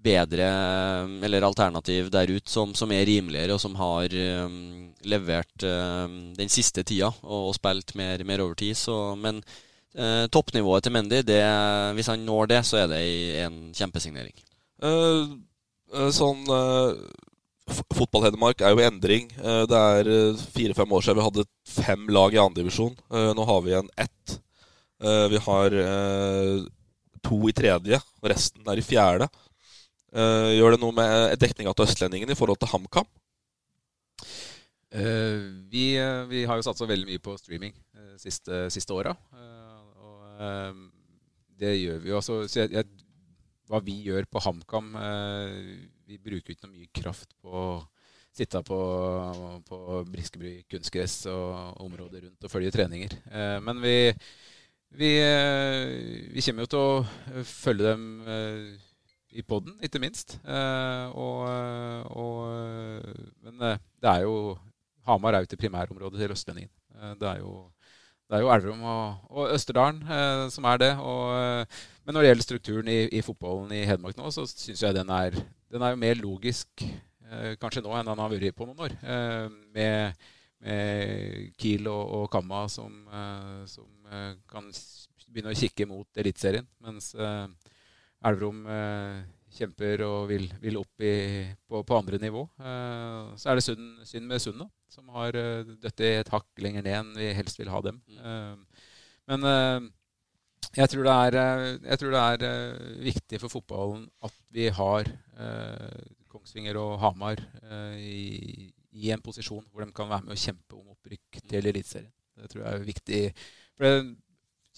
bedre 0.00 0.46
eh, 0.46 1.24
eller 1.26 1.44
alternativ 1.44 2.10
der 2.12 2.30
ute 2.30 2.50
som, 2.50 2.74
som 2.74 2.92
er 2.92 3.06
rimeligere, 3.08 3.54
og 3.54 3.60
som 3.62 3.76
har 3.76 4.14
um, 4.46 4.88
levert 5.04 5.64
um, 5.66 6.32
den 6.36 6.52
siste 6.52 6.84
tida 6.86 7.10
og, 7.22 7.50
og 7.50 7.56
spilt 7.58 7.94
mer, 7.98 8.24
mer 8.24 8.44
over 8.44 8.56
tid. 8.58 8.78
Så, 8.78 8.96
men 9.20 9.42
toppnivået 10.30 10.84
til 10.86 10.92
Mendy, 10.94 11.22
det, 11.26 11.40
hvis 11.96 12.06
han 12.12 12.22
når 12.22 12.46
det, 12.52 12.60
så 12.68 12.76
er 12.78 12.90
det 12.92 13.00
en 13.42 13.56
kjempesignering. 13.74 14.36
Eh, 14.86 15.24
eh, 15.96 16.12
sånn 16.14 16.46
Fotball-Hedmark 17.70 18.62
er 18.62 18.74
jo 18.74 18.80
i 18.82 18.86
endring. 18.86 19.30
Eh, 19.38 19.64
det 19.70 19.80
er 19.94 20.10
eh, 20.10 20.44
fire-fem 20.54 20.94
år 20.96 21.04
siden 21.04 21.20
vi 21.20 21.26
hadde 21.26 21.48
fem 21.68 22.06
lag 22.10 22.34
i 22.34 22.40
andredivisjon. 22.42 22.96
Nå 23.36 23.46
har 23.50 23.60
vi 23.64 23.74
igjen 23.74 23.90
ett. 24.00 24.38
Eh, 25.02 25.26
vi 25.32 25.40
har 25.46 25.76
eh, 25.82 26.64
to 27.24 27.38
i 27.48 27.54
tredje, 27.56 28.00
og 28.20 28.28
resten 28.32 28.66
er 28.68 28.80
i 28.80 28.84
fjerde. 28.84 29.30
Eh, 30.10 30.50
gjør 30.58 30.74
det 30.74 30.82
noe 30.82 30.96
med 30.96 31.38
dekninga 31.40 31.72
til 31.74 31.86
Østlendingen 31.86 32.32
i 32.32 32.36
forhold 32.38 32.60
til 32.60 32.72
HamKam? 32.72 33.08
Eh, 34.90 35.46
vi, 35.70 35.94
eh, 36.00 36.24
vi 36.28 36.44
har 36.50 36.58
jo 36.58 36.66
satsa 36.66 36.88
veldig 36.90 37.08
mye 37.12 37.22
på 37.22 37.36
streaming 37.38 37.76
siste, 38.20 38.66
siste 38.74 38.92
åra. 38.92 39.14
Eh, 40.40 40.70
og 40.70 40.80
eh, 40.80 40.82
det 41.60 41.76
gjør 41.76 41.98
vi 42.00 42.12
jo. 42.12 42.20
Altså, 42.20 42.84
hva 43.70 43.80
vi 43.84 43.96
gjør 44.06 44.26
på 44.26 44.40
HamKam 44.42 44.94
eh, 44.98 45.56
Vi 46.08 46.18
bruker 46.18 46.54
ikke 46.54 46.66
noe 46.66 46.74
mye 46.74 46.92
kraft 46.96 47.34
på 47.42 47.52
å 47.52 47.66
sitte 48.34 48.62
på, 48.64 48.78
på 49.66 49.78
Briskeby 50.08 50.52
kunstgress 50.70 51.24
og 51.30 51.82
området 51.82 52.24
rundt 52.24 52.46
og 52.46 52.52
følge 52.52 52.70
treninger. 52.74 53.16
Eh, 53.26 53.56
men 53.66 53.82
vi, 53.82 53.96
vi, 54.96 55.10
eh, 55.18 56.30
vi 56.30 56.44
kommer 56.46 56.64
jo 56.64 56.70
til 56.70 56.80
å 56.80 56.94
eh, 57.34 57.42
følge 57.46 57.90
dem 57.90 58.06
i 59.30 59.44
poden, 59.46 59.76
ikke 59.82 60.00
minst. 60.02 60.38
Eh, 60.42 61.18
og, 61.18 61.44
og, 62.18 63.10
men 63.46 63.60
det 63.60 64.14
er 64.14 64.24
jo 64.26 64.56
Hamar 65.06 65.34
er 65.34 65.42
jo 65.42 65.50
ikke 65.50 65.64
primærområdet 65.64 66.20
til 66.20 66.34
Østlendingen. 66.34 66.72
Det 67.18 67.26
er 67.26 67.38
jo 67.40 67.70
det 68.30 68.38
er 68.38 68.44
jo 68.44 68.50
Elverum 68.54 68.82
og, 68.86 69.30
og 69.34 69.52
Østerdalen 69.56 70.04
eh, 70.06 70.44
som 70.54 70.66
er 70.70 70.78
det. 70.78 70.90
Og, 71.02 71.22
eh, 71.34 71.78
men 72.06 72.14
når 72.14 72.22
det 72.22 72.28
gjelder 72.28 72.46
strukturen 72.46 72.90
i, 72.92 72.98
i 73.18 73.22
fotballen 73.26 73.72
i 73.74 73.82
Hedmark 73.88 74.18
nå, 74.20 74.30
så 74.30 74.44
syns 74.46 74.84
jeg 74.84 74.94
den 74.94 75.10
er, 75.10 75.34
den 75.72 75.82
er 75.82 75.98
mer 75.98 76.20
logisk 76.20 76.84
eh, 76.86 77.56
kanskje 77.58 77.82
nå 77.82 77.96
enn 77.98 78.06
den 78.06 78.22
har 78.22 78.30
vært 78.30 78.54
på 78.54 78.68
noen 78.68 78.84
år. 78.86 78.94
Eh, 79.02 79.48
med, 79.74 80.22
med 80.62 81.50
Kiel 81.58 81.90
og, 81.90 82.04
og 82.20 82.30
Kamma 82.30 82.64
som, 82.70 83.02
eh, 83.10 83.60
som 83.70 83.90
eh, 84.14 84.32
kan 84.50 84.70
begynne 85.26 85.50
å 85.50 85.58
kikke 85.58 85.90
mot 85.90 86.22
Eliteserien. 86.22 86.70
Mens 86.86 87.12
Elverum 87.18 88.64
kjemper 89.50 90.02
og 90.06 90.28
vil, 90.30 90.46
vil 90.62 90.78
opp 90.78 91.02
i, 91.02 91.14
på, 91.66 91.82
på 91.86 91.98
andre 91.98 92.18
nivå. 92.22 92.42
Så 93.38 93.50
er 93.50 93.58
det 93.58 93.64
synd, 93.64 93.86
synd 94.06 94.26
med 94.26 94.42
Sundet, 94.42 94.70
som 94.90 95.08
har 95.14 95.36
uh, 95.38 95.62
dødd 95.82 96.04
et 96.06 96.32
hakk 96.32 96.62
lenger 96.62 96.84
ned 96.86 96.98
enn 96.98 97.14
vi 97.16 97.32
helst 97.36 97.60
vil 97.60 97.72
ha 97.72 97.80
dem. 97.84 98.02
Mm. 98.18 98.62
men 99.30 99.46
eh, 99.46 99.88
jeg 100.76 100.90
tror 100.92 101.06
det 101.06 101.12
er, 101.14 101.36
eh, 101.40 101.66
jeg 101.90 101.98
tror 102.00 102.14
det 102.14 102.22
er 102.22 102.44
eh, 102.46 102.88
viktig 103.06 103.40
for 103.42 103.52
fotballen 103.52 104.04
at 104.26 104.36
vi 104.54 104.68
har 104.74 105.08
eh, 105.10 106.00
Kongsvinger 106.30 106.78
og 106.78 106.98
Hamar 107.02 107.42
eh, 107.62 107.96
i, 107.98 108.70
i 108.92 109.10
en 109.10 109.22
posisjon 109.22 109.64
hvor 109.70 109.82
de 109.82 109.94
kan 109.94 110.10
være 110.10 110.28
med 110.28 110.36
og 110.36 110.42
kjempe 110.42 110.78
om 110.78 110.92
opprykk 110.94 111.40
til 111.42 111.70
Eliteserien. 111.72 112.12
Det 112.38 112.50
tror 112.52 112.62
jeg 112.64 112.74
er 112.74 112.90
viktig. 112.90 113.22
For 113.76 113.86
det, 113.86 113.96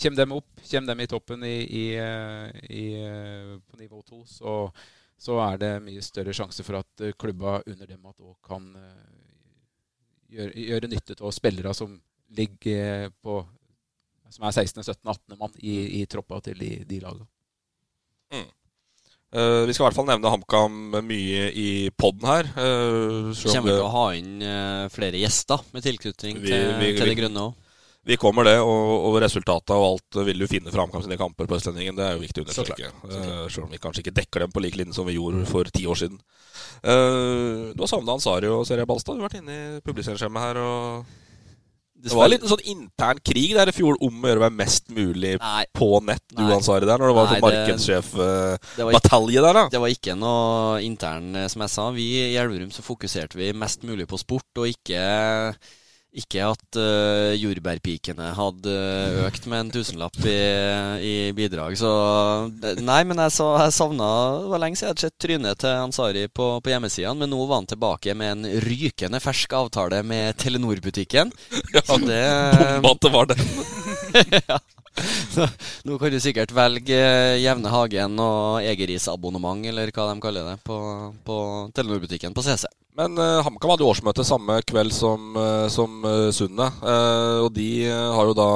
Kjem 0.03 0.17
dem 0.17 0.33
opp, 0.35 0.63
kjem 0.65 0.87
dem 0.89 1.03
i 1.05 1.07
toppen 1.07 1.43
i, 1.45 1.57
i, 1.69 1.83
eh, 2.01 2.63
i, 2.73 2.85
eh, 2.97 3.51
på 3.61 3.77
nivå 3.77 4.01
to, 4.09 4.23
så, 4.27 4.55
så 5.21 5.37
er 5.45 5.61
det 5.61 5.73
mye 5.85 6.03
større 6.03 6.33
sjanse 6.35 6.65
for 6.65 6.81
at 6.81 7.05
eh, 7.05 7.13
klubba 7.13 7.59
under 7.69 7.91
dem 7.91 8.09
at 8.09 8.25
òg 8.25 8.39
kan 8.49 8.71
eh, 8.81 9.32
gjøre, 10.33 10.53
gjøre 10.69 10.91
nytte 10.93 11.17
av 11.21 11.33
spillere 11.37 11.75
som 11.77 11.95
ligger 12.37 13.11
på 13.23 13.43
som 14.33 14.47
er 14.49 14.55
16., 14.57 14.81
17., 14.81 14.97
18. 15.05 15.37
mann 15.37 15.53
i, 15.61 16.01
i 16.01 16.07
troppa 16.09 16.39
til 16.41 16.57
de, 16.57 16.71
de 16.89 17.01
lagene. 17.05 17.27
Uh, 19.33 19.65
vi 19.65 19.73
skal 19.73 19.85
i 19.85 19.87
hvert 19.87 19.97
fall 19.97 20.09
nevne 20.11 20.29
HamKam 20.33 20.75
mye 21.09 21.45
i 21.57 21.69
poden 21.97 22.27
her. 22.29 22.49
Uh, 22.53 23.31
Vi 23.33 23.49
kommer 23.49 23.71
til 23.79 23.85
å 23.87 23.93
ha 23.95 24.03
inn 24.19 24.43
uh, 24.45 24.89
flere 24.93 25.21
gjester 25.23 25.63
med 25.73 25.85
tilknytning 25.87 26.41
til, 26.43 26.67
vi- 26.81 26.91
til 26.99 27.09
det 27.09 27.17
grønne 27.21 27.45
òg. 27.47 27.55
Vi 28.03 28.17
kommer 28.19 28.43
det, 28.49 28.57
og, 28.59 29.05
og 29.07 29.17
resultatet 29.23 29.71
og 29.77 29.85
alt 29.87 30.17
vil 30.27 30.43
du 30.43 30.49
finne 30.51 30.73
fra 30.75 30.89
i 30.89 31.03
sine 31.05 31.19
kamper 31.21 31.47
på 31.47 31.55
Østlendingen. 31.55 31.95
Det 31.95 32.03
er 32.03 32.17
jo 32.17 32.23
viktig 32.25 32.43
å 32.43 32.47
understreke. 32.49 32.91
Eh, 33.07 33.45
Selv 33.47 33.69
om 33.69 33.71
vi 33.71 33.79
kanskje 33.79 34.03
ikke 34.03 34.17
dekker 34.17 34.43
dem 34.43 34.55
på 34.55 34.63
lik 34.65 34.79
linje 34.81 34.97
som 34.97 35.07
vi 35.07 35.15
gjorde 35.15 35.45
for 35.47 35.71
ti 35.71 35.87
år 35.87 36.01
siden. 36.01 36.19
Uh, 36.83 37.71
du 37.71 37.85
har 37.85 37.91
savna 37.91 38.17
Ansario 38.17 38.57
og 38.59 38.67
Seria 38.67 38.87
Balstad. 38.91 39.15
Du 39.15 39.23
har 39.23 39.31
vært 39.31 39.39
inne 39.39 39.55
i 39.55 39.83
publiserskjemmet 39.87 40.43
her. 40.43 40.59
og 40.59 41.05
Det 42.03 42.17
var 42.19 42.35
en 42.35 42.49
sånn 42.51 42.65
intern 42.73 43.21
krig 43.23 43.55
der 43.55 43.71
i 43.71 43.75
fjor 43.77 44.01
om 44.03 44.19
å 44.19 44.33
gjøre 44.33 44.43
meg 44.49 44.57
mest 44.65 44.91
mulig 44.91 45.37
Nei. 45.39 45.63
på 45.71 45.93
nett, 46.03 46.25
du. 46.35 46.43
Ansari, 46.43 46.89
der, 46.91 46.99
når 46.99 47.13
det 47.13 47.17
var 47.21 47.29
Nei, 47.29 47.37
sånn 47.37 47.47
markedssjef-batalje 47.47 49.45
der, 49.47 49.61
da. 49.61 49.65
Det 49.77 49.83
var 49.85 49.95
ikke 49.95 50.19
noe 50.19 50.83
intern, 50.83 51.31
eh, 51.39 51.47
som 51.55 51.63
jeg 51.63 51.75
sa. 51.77 51.87
Vi 51.95 52.09
i 52.25 52.35
Elverum 52.35 52.75
så 52.75 52.83
fokuserte 52.83 53.39
vi 53.39 53.53
mest 53.55 53.87
mulig 53.87 54.11
på 54.11 54.19
sport, 54.19 54.51
og 54.59 54.75
ikke, 54.75 55.07
ikke 56.13 56.45
at 56.45 56.77
uh, 56.77 57.33
jordbærpikene 57.41 58.33
hadde 58.37 58.73
eh, 58.73 59.21
økt 59.25 59.47
med 59.49 59.63
en 59.63 59.71
tusenlapp 59.73 60.19
i, 60.29 60.37
i 61.01 61.15
bidrag. 61.37 61.77
Så 61.81 61.93
Nei, 62.85 62.99
men 63.09 63.21
jeg, 63.25 63.33
så, 63.33 63.47
jeg 63.63 63.73
savna 63.73 64.09
Det 64.43 64.51
var 64.53 64.61
lenge 64.61 64.77
siden 64.77 64.91
jeg 64.91 64.93
hadde 64.93 65.07
sett 65.07 65.25
trynet 65.25 65.63
til 65.63 65.85
Ansari 65.87 66.27
på, 66.29 66.49
på 66.61 66.73
hjemmesidene, 66.73 67.17
men 67.23 67.33
nå 67.33 67.41
var 67.47 67.63
han 67.63 67.71
tilbake 67.71 68.17
med 68.19 68.35
en 68.35 68.61
rykende 68.67 69.23
fersk 69.25 69.57
avtale 69.57 70.03
med 70.05 70.37
Telenor-butikken. 70.43 71.33
Så 71.89 71.99
det 72.05 72.23
Bomba 72.85 72.93
at 72.93 73.03
det 73.07 73.15
var 73.17 73.33
den. 73.33 73.45
ja. 74.51 74.61
Nå 75.87 75.97
kan 75.99 76.13
du 76.13 76.19
sikkert 76.21 76.53
velge 76.55 76.99
eh, 76.99 77.41
Jevne 77.41 77.73
Hagen 77.73 78.19
og 78.21 78.63
Egeris-abonnement, 78.67 79.65
eller 79.71 79.93
hva 79.95 80.11
de 80.11 80.23
kaller 80.23 80.53
det, 80.53 80.59
på, 80.67 80.79
på 81.25 81.39
Telenor-butikken 81.77 82.37
på 82.37 82.45
CC. 82.45 82.69
Men 82.99 83.17
uh, 83.17 83.41
HamKam 83.45 83.73
hadde 83.73 83.87
årsmøte 83.89 84.25
samme 84.27 84.59
kveld 84.69 84.93
som, 84.93 85.33
uh, 85.39 85.69
som 85.73 86.05
uh. 86.05 86.29
Eh, 86.29 87.39
og 87.41 87.49
de 87.57 87.87
har 87.89 88.29
jo 88.29 88.37
da 88.37 88.51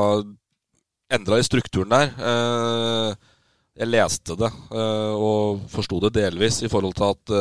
endra 1.16 1.38
i 1.40 1.47
strukturen 1.47 1.93
der. 1.93 2.12
Eh, 2.19 3.33
jeg 3.76 3.90
leste 3.93 4.33
det 4.40 4.49
og 4.73 5.66
forsto 5.69 5.99
det 6.00 6.14
delvis 6.16 6.62
i 6.64 6.69
forhold 6.73 6.95
til 6.97 7.11
at 7.11 7.33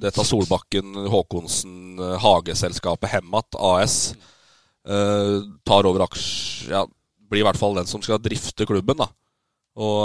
dette 0.00 0.24
Solbakken 0.24 0.94
Håkonsen 1.12 2.00
uh, 2.00 2.14
hageselskapet 2.16 3.12
Hemmat 3.12 3.58
AS 3.60 3.98
tar 4.84 5.86
over 5.88 6.06
aksjer 6.06 6.72
Ja, 6.72 6.80
blir 7.30 7.42
i 7.42 7.46
hvert 7.46 7.60
fall 7.60 7.76
den 7.78 7.88
som 7.90 8.02
skal 8.04 8.22
drifte 8.22 8.66
klubben, 8.68 8.98
da. 9.00 9.08
Og, 9.74 10.02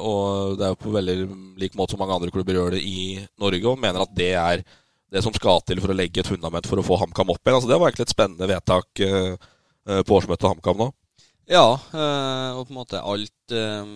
og 0.00 0.54
det 0.56 0.64
er 0.64 0.70
jo 0.72 0.78
på 0.80 0.92
veldig 0.94 1.16
lik 1.60 1.74
måte 1.76 1.92
som 1.92 2.00
mange 2.00 2.16
andre 2.16 2.32
klubber 2.32 2.56
gjør 2.56 2.76
det 2.76 2.84
i 2.86 3.18
Norge, 3.40 3.66
og 3.68 3.82
mener 3.82 4.04
at 4.04 4.14
det 4.16 4.32
er 4.32 4.64
det 5.10 5.22
som 5.24 5.34
skal 5.34 5.60
til 5.66 5.82
for 5.82 5.92
å 5.92 5.96
legge 5.98 6.22
et 6.22 6.30
fundament 6.30 6.68
for 6.70 6.80
å 6.80 6.86
få 6.86 6.96
HamKam 7.00 7.32
opp 7.34 7.42
igjen. 7.42 7.58
Altså, 7.58 7.68
det 7.68 7.78
var 7.80 7.90
egentlig 7.90 8.06
et 8.06 8.14
spennende 8.14 8.48
vedtak 8.48 9.02
eh, 9.04 9.34
eh, 9.90 10.02
på 10.06 10.16
årsmøtet 10.16 10.44
til 10.44 10.52
HamKam 10.54 10.80
nå. 10.84 10.88
Ja, 11.50 11.66
eh, 11.74 12.50
og 12.54 12.68
på 12.68 12.72
en 12.72 12.78
måte 12.78 13.02
alt 13.02 13.54
eh, 13.56 13.94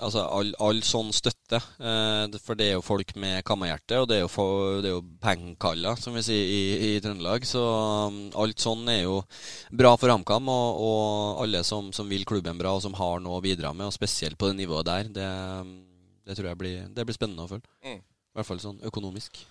Altså 0.00 0.22
all, 0.24 0.52
all 0.62 0.80
sånn 0.86 1.12
støtte. 1.14 1.60
eh, 1.60 2.38
for 2.42 2.58
det 2.58 2.68
er 2.68 2.74
jo 2.78 2.84
folk 2.84 3.14
med 3.20 3.44
kammerhjerte, 3.44 4.00
og 4.00 4.08
det 4.08 4.16
er 4.16 4.22
jo, 4.24 4.30
for, 4.32 4.80
det 4.82 4.90
er 4.90 4.96
jo 4.96 5.04
pengekaller, 5.22 6.00
som 6.00 6.16
vi 6.16 6.24
sier 6.26 6.52
i, 6.56 6.62
i 6.88 7.00
Trøndelag. 7.04 7.44
Så 7.48 7.62
um, 7.62 8.20
alt 8.40 8.62
sånn 8.62 8.88
er 8.88 9.02
jo 9.04 9.20
bra 9.70 9.94
for 10.00 10.14
HamKam, 10.14 10.48
og, 10.52 10.82
og 10.88 11.44
alle 11.44 11.62
som, 11.68 11.92
som 11.92 12.08
vil 12.10 12.26
klubben 12.28 12.60
bra, 12.60 12.76
og 12.76 12.84
som 12.84 12.96
har 12.98 13.20
noe 13.22 13.40
å 13.40 13.44
bidra 13.44 13.74
med, 13.76 13.90
og 13.90 13.96
spesielt 13.96 14.38
på 14.40 14.50
det 14.50 14.60
nivået 14.62 14.88
der, 14.88 15.12
det, 15.12 15.30
det 16.26 16.38
tror 16.38 16.52
jeg 16.52 16.62
blir, 16.64 16.86
det 16.88 17.06
blir 17.08 17.18
spennende 17.18 17.44
å 17.44 17.52
følge. 17.52 17.68
Mm. 17.84 18.00
I 18.00 18.40
hvert 18.40 18.48
fall 18.48 18.62
sånn 18.62 18.80
økonomisk. 18.88 19.44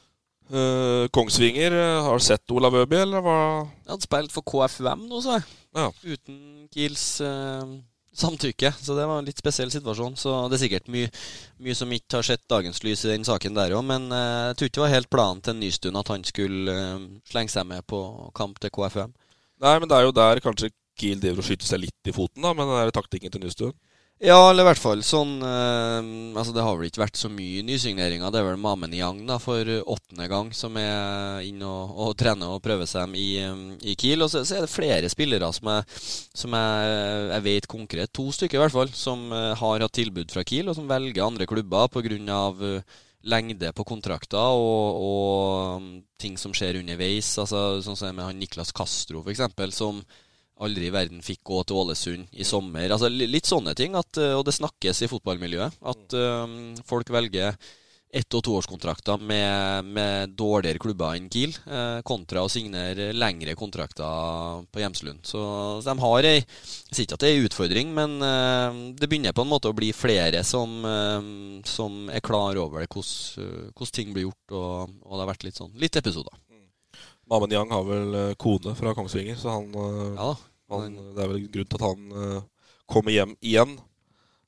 Uh, 0.52 1.08
Kongsvinger, 1.16 1.72
eh, 1.72 2.04
har 2.04 2.18
du 2.18 2.24
sett 2.26 2.52
Olav 2.52 2.76
Øby, 2.76 2.98
eller 2.98 3.24
hva? 3.24 3.38
Jeg 3.86 3.92
hadde 3.94 4.08
spilt 4.08 4.34
for 4.34 4.44
KFUM 4.44 5.06
nå, 5.08 5.22
sa 5.24 5.38
jeg. 5.38 5.46
Ja. 5.78 5.86
Uten 6.04 6.40
Kiels 6.74 7.06
eh, 7.24 7.76
samtykke. 8.14 8.74
Så 8.80 8.96
det 8.96 9.06
var 9.08 9.20
en 9.20 9.28
litt 9.28 9.40
spesiell 9.40 9.72
situasjon. 9.72 10.18
Så 10.20 10.34
det 10.52 10.58
er 10.58 10.64
sikkert 10.66 10.92
mye, 10.92 11.10
mye 11.64 11.78
som 11.78 11.92
ikke 11.96 12.20
har 12.20 12.28
sett 12.28 12.44
dagens 12.52 12.84
lys 12.86 13.06
i 13.06 13.14
den 13.14 13.28
saken 13.28 13.58
der 13.58 13.76
òg. 13.78 13.86
Men 13.88 14.10
eh, 14.16 14.52
jeg 14.52 14.58
tror 14.58 14.70
ikke 14.70 14.80
det 14.80 14.86
var 14.86 14.96
helt 14.96 15.12
planen 15.14 15.44
til 15.46 15.58
Nystuen 15.60 16.00
at 16.02 16.12
han 16.14 16.26
skulle 16.28 16.76
eh, 16.76 17.08
slenge 17.32 17.54
seg 17.56 17.68
med 17.70 17.88
på 17.90 18.02
kamp 18.38 18.60
til 18.62 18.74
KFUM. 18.76 19.16
Nei, 19.62 19.76
men 19.78 19.90
det 19.90 19.98
er 19.98 20.08
jo 20.08 20.16
der 20.18 20.42
kanskje 20.44 20.74
Kiel 21.00 21.22
driver 21.22 21.42
og 21.42 21.48
skyter 21.48 21.70
seg 21.70 21.84
litt 21.86 22.10
i 22.10 22.14
foten, 22.14 22.44
da, 22.44 22.52
med 22.54 22.68
den 22.68 22.78
der 22.78 22.94
taktikken 22.94 23.34
til 23.34 23.44
Nystuen. 23.46 23.78
Ja, 24.22 24.38
eller 24.52 24.62
i 24.62 24.68
hvert 24.68 24.78
fall 24.78 25.00
sånn 25.02 25.40
eh, 25.42 26.10
Altså 26.38 26.52
Det 26.54 26.62
har 26.62 26.76
vel 26.78 26.92
ikke 26.92 27.02
vært 27.02 27.18
så 27.18 27.30
mye 27.34 27.64
nysigneringer. 27.66 28.30
Det 28.30 28.38
er 28.38 28.46
vel 28.52 28.60
Mamen 28.62 28.94
Yang 28.94 29.24
da 29.26 29.40
for 29.42 29.66
åttende 29.66 30.28
gang 30.30 30.52
som 30.54 30.78
er 30.78 31.42
inne 31.48 31.66
og, 31.66 31.96
og 32.06 32.14
trener 32.20 32.54
og 32.54 32.62
prøver 32.62 32.86
seg 32.90 33.18
i, 33.18 33.32
eh, 33.42 33.64
i 33.82 33.98
Kiel. 33.98 34.22
Og 34.22 34.30
så, 34.30 34.44
så 34.46 34.60
er 34.60 34.68
det 34.68 34.74
flere 34.74 35.10
spillere 35.10 35.50
som, 35.58 35.72
jeg, 35.74 36.06
som 36.38 36.54
er, 36.54 37.32
jeg 37.34 37.48
vet 37.50 37.70
konkret, 37.74 38.14
to 38.14 38.28
stykker 38.38 38.60
i 38.60 38.62
hvert 38.62 38.78
fall, 38.78 38.94
som 38.94 39.26
eh, 39.34 39.56
har 39.58 39.88
hatt 39.88 39.98
tilbud 39.98 40.30
fra 40.34 40.46
Kiel, 40.46 40.70
og 40.70 40.78
som 40.78 40.90
velger 40.92 41.26
andre 41.26 41.50
klubber 41.50 41.90
pga. 41.90 42.42
Uh, 42.62 43.00
lengde 43.22 43.70
på 43.78 43.84
kontrakter 43.86 44.58
og, 44.58 44.98
og 44.98 45.78
um, 45.78 45.90
ting 46.22 46.40
som 46.42 46.54
skjer 46.58 46.80
underveis. 46.80 47.30
Altså 47.42 47.82
Sånn 47.86 47.98
som 47.98 48.16
med 48.18 48.26
han 48.26 48.42
Niklas 48.42 48.74
Castro, 48.74 49.22
f.eks., 49.22 49.44
som 49.78 50.02
aldri 50.62 50.90
i 50.90 50.94
verden 50.94 51.22
fikk 51.26 51.44
gå 51.48 51.62
til 51.66 51.82
Ålesund 51.82 52.34
i 52.34 52.48
sommer. 52.48 52.90
Altså 52.90 53.10
Litt 53.10 53.50
sånne 53.50 53.76
ting, 53.78 53.96
at, 53.98 54.18
eh, 54.18 54.36
og 54.38 54.46
det 54.48 54.58
snakkes 54.58 55.04
i 55.06 55.12
fotballmiljøet. 55.12 55.80
At 55.94 56.18
um, 56.18 56.58
folk 56.86 57.10
velger 57.14 57.56
ett- 58.12 58.36
og 58.36 58.44
toårskontrakter 58.44 59.22
med, 59.24 59.86
med 59.86 60.34
dårligere 60.36 60.82
klubber 60.84 61.16
enn 61.16 61.30
Kiel, 61.32 61.54
eh, 61.66 62.02
kontra 62.04 62.44
å 62.44 62.52
signere 62.52 63.12
lengre 63.16 63.56
kontrakter 63.56 64.66
på 64.68 64.84
Hjemslund. 64.84 65.24
Så, 65.24 65.42
så 65.82 65.94
de 65.94 66.04
har 66.04 66.28
ei 66.28 66.38
Jeg 66.42 66.98
sier 66.98 67.06
ikke 67.06 67.20
at 67.20 67.24
det 67.24 67.32
er 67.32 67.40
ei 67.40 67.48
utfordring, 67.48 67.94
men 67.96 68.18
eh, 68.28 68.82
det 69.00 69.08
begynner 69.08 69.36
på 69.36 69.46
en 69.46 69.52
måte 69.54 69.72
å 69.72 69.78
bli 69.78 69.94
flere 69.96 70.44
som, 70.48 70.82
eh, 70.86 71.32
som 71.68 72.12
er 72.12 72.24
klar 72.26 72.60
over 72.60 72.84
hvordan 72.84 73.88
eh, 73.88 73.96
ting 73.96 74.12
blir 74.12 74.28
gjort, 74.28 74.56
og, 74.60 74.96
og 75.08 75.16
det 75.16 75.24
har 75.24 75.32
vært 75.32 75.48
litt 75.48 75.62
sånn 75.64 75.76
litt 75.80 75.96
episoder. 76.00 76.36
Mamen 77.32 77.54
Yang 77.56 77.72
har 77.72 77.84
vel 77.88 78.16
eh, 78.20 78.34
kone 78.40 78.74
fra 78.76 78.92
Kongsvinger, 78.96 79.38
så 79.40 79.56
han, 79.56 79.70
eh, 79.72 80.16
Ja 80.20 80.32
han 80.72 80.98
Det 81.16 81.24
er 81.24 81.32
vel 81.32 81.48
grunn 81.52 81.70
til 81.70 81.80
at 81.80 81.86
han 81.86 82.12
eh, 82.16 82.44
kommer 82.92 83.12
hjem 83.16 83.34
igjen. 83.40 83.74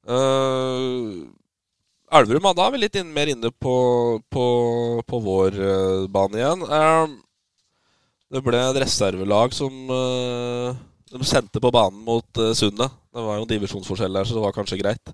Uh, 0.04 1.24
Elverum, 2.12 2.48
da 2.56 2.66
er 2.66 2.74
vi 2.74 2.82
litt 2.82 2.98
inn, 3.00 3.12
mer 3.16 3.30
inne 3.32 3.52
på, 3.56 3.76
på, 4.32 4.46
på 5.08 5.20
vår 5.24 5.60
uh, 5.60 6.08
bane 6.12 6.40
igjen. 6.42 6.66
Uh, 6.68 7.14
det 8.36 8.44
ble 8.44 8.60
et 8.60 8.80
reservelag 8.84 9.56
som 9.56 9.72
de 9.94 11.28
sendte 11.28 11.62
på 11.64 11.72
banen 11.72 12.02
mot 12.04 12.42
Sundet. 12.58 12.96
Det 13.14 13.24
var 13.24 13.38
jo 13.38 13.46
en 13.46 13.52
divisjonsforskjell 13.52 14.18
der, 14.18 14.28
så 14.28 14.36
det 14.36 14.44
var 14.44 14.56
kanskje 14.56 14.80
greit. 14.82 15.14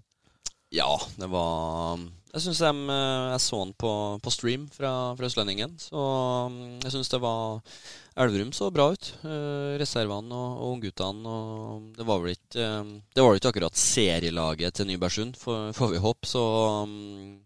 Ja, 0.73 0.87
det 1.19 1.27
var 1.29 1.99
Jeg 2.29 2.43
syns 2.43 2.59
de 2.61 2.69
eh, 2.93 3.29
Jeg 3.33 3.41
så 3.41 3.59
den 3.63 3.71
på, 3.73 3.91
på 4.21 4.33
stream 4.33 4.67
fra, 4.73 4.91
fra 5.17 5.29
Østlendingen. 5.29 5.73
Så 5.81 5.97
mm, 6.53 6.79
jeg 6.85 6.93
syns 6.93 7.09
det 7.09 7.21
var 7.23 7.61
Elverum 8.19 8.51
så 8.53 8.69
bra 8.73 8.89
ut. 8.93 9.11
Uh, 9.23 9.79
reservene 9.79 10.35
og, 10.35 10.59
og 10.59 10.75
ungguttene. 10.75 11.33
Og 11.33 11.87
det 11.97 12.05
var 12.05 12.21
vel 12.21 12.35
ikke 12.35 12.67
uh, 12.67 12.91
Det 13.15 13.23
var 13.23 13.31
vel 13.31 13.41
ikke 13.41 13.53
akkurat 13.53 13.81
serielaget 13.81 14.77
til 14.77 14.89
Nybergsund, 14.91 15.39
får, 15.39 15.87
vi 15.93 16.03
håpe. 16.03 16.29
Så 16.29 16.43
um, 16.83 17.39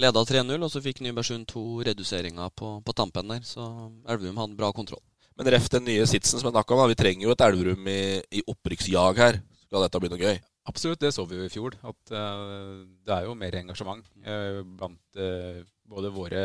leda 0.00 0.24
3-0, 0.26 0.56
og 0.58 0.72
så 0.72 0.82
fikk 0.82 1.04
Nybergsund 1.04 1.46
to 1.52 1.64
reduseringer 1.86 2.50
på, 2.50 2.78
på 2.82 2.96
tampen 2.96 3.30
der. 3.30 3.46
Så 3.46 3.62
Elverum 4.08 4.42
hadde 4.42 4.58
bra 4.58 4.72
kontroll. 4.74 5.04
Men 5.36 5.52
ref 5.52 5.68
den 5.70 5.84
nye 5.86 6.08
sitsen 6.08 6.40
som 6.40 6.48
jeg 6.48 6.56
snakka 6.56 6.74
om, 6.74 6.82
da. 6.82 6.90
vi 6.90 6.98
trenger 6.98 7.28
jo 7.28 7.36
et 7.36 7.46
Elverum 7.46 7.88
i, 7.92 8.02
i 8.40 8.44
opprykksjag 8.48 9.22
her. 9.22 9.42
Skal 9.68 9.86
dette 9.86 10.02
bli 10.02 10.10
noe 10.10 10.22
gøy? 10.22 10.38
Absolutt, 10.66 11.00
det 11.00 11.12
så 11.14 11.24
vi 11.28 11.38
jo 11.38 11.46
i 11.46 11.52
fjor. 11.52 11.76
At 11.86 12.12
uh, 12.12 12.82
det 13.06 13.14
er 13.14 13.28
jo 13.28 13.36
mer 13.38 13.54
engasjement 13.60 14.06
uh, 14.26 14.60
blant 14.66 15.20
uh, 15.20 15.62
både 15.86 16.10
våre 16.14 16.42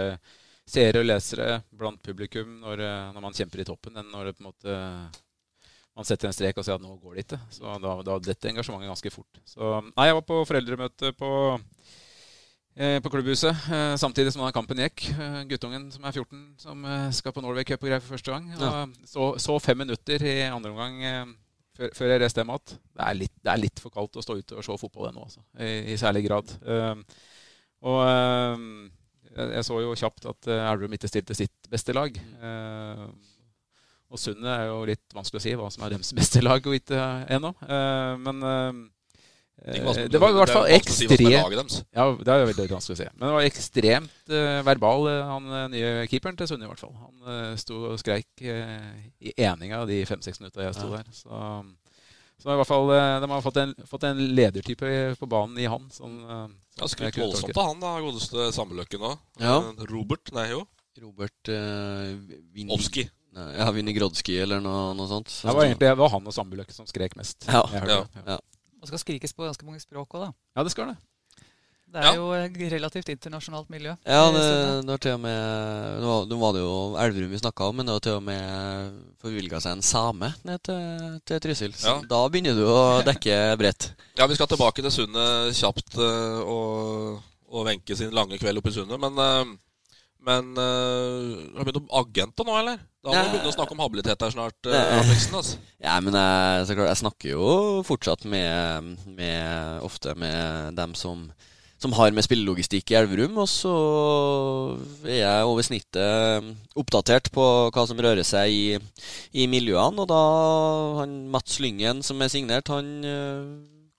seere 0.72 1.02
og 1.02 1.08
lesere, 1.08 1.58
blant 1.76 2.00
publikum, 2.06 2.60
når, 2.62 2.84
når, 3.12 3.24
man 3.24 3.36
kjemper 3.36 3.64
i 3.64 3.66
toppen, 3.68 3.98
enn 3.98 4.12
når 4.14 4.30
det 4.30 4.34
på 4.38 4.44
en 4.44 4.48
måte 4.52 4.76
man 5.98 6.08
setter 6.08 6.30
en 6.30 6.36
strek 6.36 6.62
og 6.62 6.64
sier 6.64 6.78
at 6.78 6.84
nå 6.84 6.94
går 7.02 7.18
det 7.18 7.26
ikke. 7.26 7.40
Så 7.52 7.74
da, 7.84 7.96
da 8.08 8.16
detter 8.24 8.54
engasjementet 8.54 8.88
ganske 8.88 9.12
fort. 9.12 9.42
Så 9.44 9.74
nei, 9.90 10.06
jeg 10.08 10.16
var 10.16 10.24
på 10.30 10.38
foreldremøte 10.48 11.12
på 11.18 11.32
på 12.72 13.12
klubbhuset 13.12 13.66
samtidig 14.00 14.32
som 14.32 14.46
kampen 14.56 14.80
gikk. 14.80 15.10
Guttungen 15.50 15.90
som 15.92 16.06
er 16.08 16.16
14, 16.16 16.46
som 16.62 16.86
skal 17.12 17.36
på 17.36 17.44
Norway 17.44 17.68
Cup 17.68 17.84
og 17.84 17.90
greier 17.90 18.00
for 18.00 18.16
første 18.16 18.32
gang. 18.32 18.48
Ja. 18.56 18.86
Så, 19.04 19.34
så, 19.44 19.58
fem 19.60 19.84
minutter 19.84 20.24
i 20.24 20.38
andre 20.48 20.72
omgang 20.72 21.36
før, 21.82 21.92
før 21.98 22.14
jeg 22.14 22.22
reiste 22.24 22.44
hjem 22.44 22.54
igjen. 22.54 22.80
Det, 22.94 23.52
er 23.52 23.62
litt, 23.62 23.84
for 23.84 23.94
kaldt 23.94 24.22
å 24.22 24.24
stå 24.26 24.38
ute 24.40 24.58
og 24.60 24.66
se 24.66 24.78
fotball 24.82 25.10
ennå, 25.10 25.26
altså, 25.28 25.44
i, 25.58 25.72
i, 25.94 26.00
særlig 26.00 26.24
grad. 26.30 26.56
og 27.82 28.00
jeg 29.32 29.64
så 29.64 29.78
jo 29.80 29.98
kjapt 29.98 30.28
at 30.28 30.50
Elverum 30.52 30.94
ikke 30.98 31.10
stilte 31.10 31.38
sitt 31.38 31.70
beste 31.72 31.96
lag. 31.96 32.18
og 34.12 34.20
Sundet 34.20 34.52
er 34.52 34.66
jo 34.68 34.82
litt 34.90 35.16
vanskelig 35.16 35.40
å 35.40 35.46
si 35.46 35.54
hva 35.56 35.70
som 35.72 35.86
er 35.88 35.96
deres 35.96 36.12
beste 36.18 36.44
lag 36.44 36.60
og 36.68 36.76
ikke 36.78 37.00
ennå. 37.32 37.54
men 38.22 38.44
Eh, 38.52 38.82
det 39.62 40.18
var 40.22 40.32
i 40.32 40.38
hvert 40.40 40.54
fall 40.54 40.70
ekstremt 40.74 41.76
Ja, 41.94 42.08
det 42.18 42.34
er 42.34 42.48
veldig 42.50 42.66
vanskelig 42.72 42.96
å 42.96 43.00
si. 43.04 43.08
Men 43.14 43.28
det 43.28 43.34
var 43.36 43.46
ekstremt 43.46 44.34
uh, 44.34 44.62
verbal, 44.66 45.06
uh, 45.06 45.20
han 45.30 45.52
nye 45.74 45.92
keeperen 46.10 46.40
til 46.40 46.50
Sunni 46.50 46.66
i 46.66 46.72
hvert 46.72 46.82
fall. 46.82 46.96
Han 46.98 47.28
uh, 47.28 47.54
sto 47.62 47.78
og 47.92 48.00
skreik 48.02 48.42
i 48.42 49.36
eninga 49.38 49.84
de 49.90 50.02
fem-seks 50.10 50.42
minutta 50.42 50.66
jeg 50.66 50.80
sto 50.80 50.90
ja. 50.90 51.02
der. 51.02 51.14
Så, 51.14 51.30
så 52.42 52.50
i 52.56 52.58
hvert 52.58 52.72
fall, 52.72 52.90
de 53.22 53.32
har 53.36 53.46
fått 53.46 53.62
en, 53.62 53.78
fått 53.86 54.10
en 54.10 54.26
ledertype 54.34 54.92
på 55.20 55.30
banen 55.30 55.62
i 55.62 55.70
han. 55.70 55.86
Sånn, 55.94 56.18
ja, 56.26 56.90
Skrytt 56.90 57.22
voldsomt 57.22 57.54
av 57.54 57.70
han, 57.70 57.82
da, 57.84 57.96
godeste 58.02 58.50
Sammeløkken 58.58 59.10
òg. 59.12 59.20
Ja. 59.44 59.60
Robert, 59.92 60.34
nei 60.34 60.50
jo. 60.56 60.66
Robert 61.02 61.54
uh, 61.54 62.74
Ovski. 62.74 63.06
Ja, 63.32 63.70
Vinigrodskij 63.72 64.42
eller 64.44 64.60
noe, 64.60 64.90
noe 64.98 65.08
sånt. 65.08 65.30
Det 65.32 65.54
var 65.54 65.64
egentlig 65.64 65.86
det 65.86 65.94
var 66.02 66.10
han 66.12 66.26
og 66.28 66.34
Sammeløkken 66.36 66.76
som 66.82 66.90
skrek 66.90 67.14
mest. 67.16 67.46
Ja. 67.48 67.62
ja. 67.78 68.02
ja. 68.26 68.42
Og 68.82 68.90
skal 68.90 69.02
skrikes 69.02 69.34
på 69.38 69.46
ganske 69.46 69.66
mange 69.68 69.82
språk 69.84 70.18
òg, 70.18 70.28
da. 70.28 70.30
Ja, 70.58 70.66
det 70.66 70.74
skal 70.74 70.92
det. 70.92 71.00
Det 71.92 72.00
er 72.00 72.14
ja. 72.16 72.20
jo 72.22 72.30
et 72.32 72.56
relativt 72.72 73.10
internasjonalt 73.12 73.68
miljø. 73.70 73.92
Ja, 74.08 74.22
det, 74.32 74.44
det 74.88 74.94
var 74.94 75.02
til 75.04 75.18
og 75.18 75.24
med 75.26 75.98
Nå 76.00 76.14
var, 76.14 76.38
var 76.40 76.54
det 76.56 76.62
jo 76.62 76.76
Elverum 77.04 77.34
vi 77.34 77.42
snakka 77.42 77.68
om, 77.68 77.76
men 77.78 77.90
det 77.90 77.96
var 77.98 78.06
til 78.06 78.16
og 78.16 78.24
med 78.24 78.94
forvilga 79.20 79.60
seg 79.60 79.76
en 79.76 79.84
same 79.84 80.30
ned 80.48 80.62
til, 80.64 81.18
til 81.28 81.42
Trysil. 81.44 81.76
Ja. 81.84 81.98
da 82.14 82.22
begynner 82.32 82.56
du 82.56 82.64
å 82.64 83.02
dekke 83.08 83.42
bredt. 83.60 83.90
Ja, 84.22 84.28
vi 84.30 84.38
skal 84.40 84.48
tilbake 84.48 84.86
til 84.86 84.94
Sundet 84.94 85.58
kjapt 85.58 86.00
uh, 86.00 86.40
og, 86.46 87.20
og 87.52 87.68
Wenche 87.68 87.98
sin 88.00 88.16
lange 88.16 88.40
kveld 88.40 88.62
oppe 88.62 88.72
i 88.72 88.76
Sundet. 88.78 89.02
Men 89.02 89.20
uh, 89.20 89.52
men 90.22 90.54
uh, 90.54 91.58
har 91.58 91.66
du 91.66 91.72
begynt 91.72 91.82
å 91.82 92.02
agenter 92.04 92.46
nå, 92.46 92.56
eller? 92.62 92.82
Da 93.02 93.16
må 93.16 93.22
vi 93.26 93.30
begynne 93.34 93.50
å 93.50 93.56
snakke 93.56 93.74
om 93.74 93.82
habilitet 93.82 94.22
her 94.22 94.34
snart. 94.34 94.68
Alexen, 94.70 95.38
altså. 95.40 95.58
Ja, 95.82 95.96
men 96.06 96.14
jeg, 96.14 96.76
klart, 96.76 96.92
jeg, 96.92 97.00
snakker 97.02 97.32
jo 97.32 97.48
fortsatt 97.88 98.28
med, 98.30 98.92
med 99.10 99.82
ofte 99.88 100.14
med 100.14 100.78
dem 100.78 100.94
som, 100.94 101.24
som 101.82 101.96
har 101.98 102.14
med 102.14 102.28
spillelogistikk 102.28 102.94
i 102.94 103.00
Elverum. 103.00 103.42
Og 103.42 103.50
så 103.50 103.74
er 105.08 105.24
jeg 105.24 105.50
over 105.50 105.66
snittet 105.66 106.78
oppdatert 106.78 107.34
på 107.34 107.48
hva 107.74 107.88
som 107.90 108.06
rører 108.06 108.28
seg 108.28 108.54
i, 108.54 108.64
i 109.34 109.50
miljøene. 109.50 110.06
Og 110.06 110.12
da 110.14 110.24
han 111.02 111.18
Mats 111.34 111.58
Lyngen, 111.64 112.06
som 112.06 112.22
er 112.22 112.30
signert, 112.30 112.70
han 112.70 112.94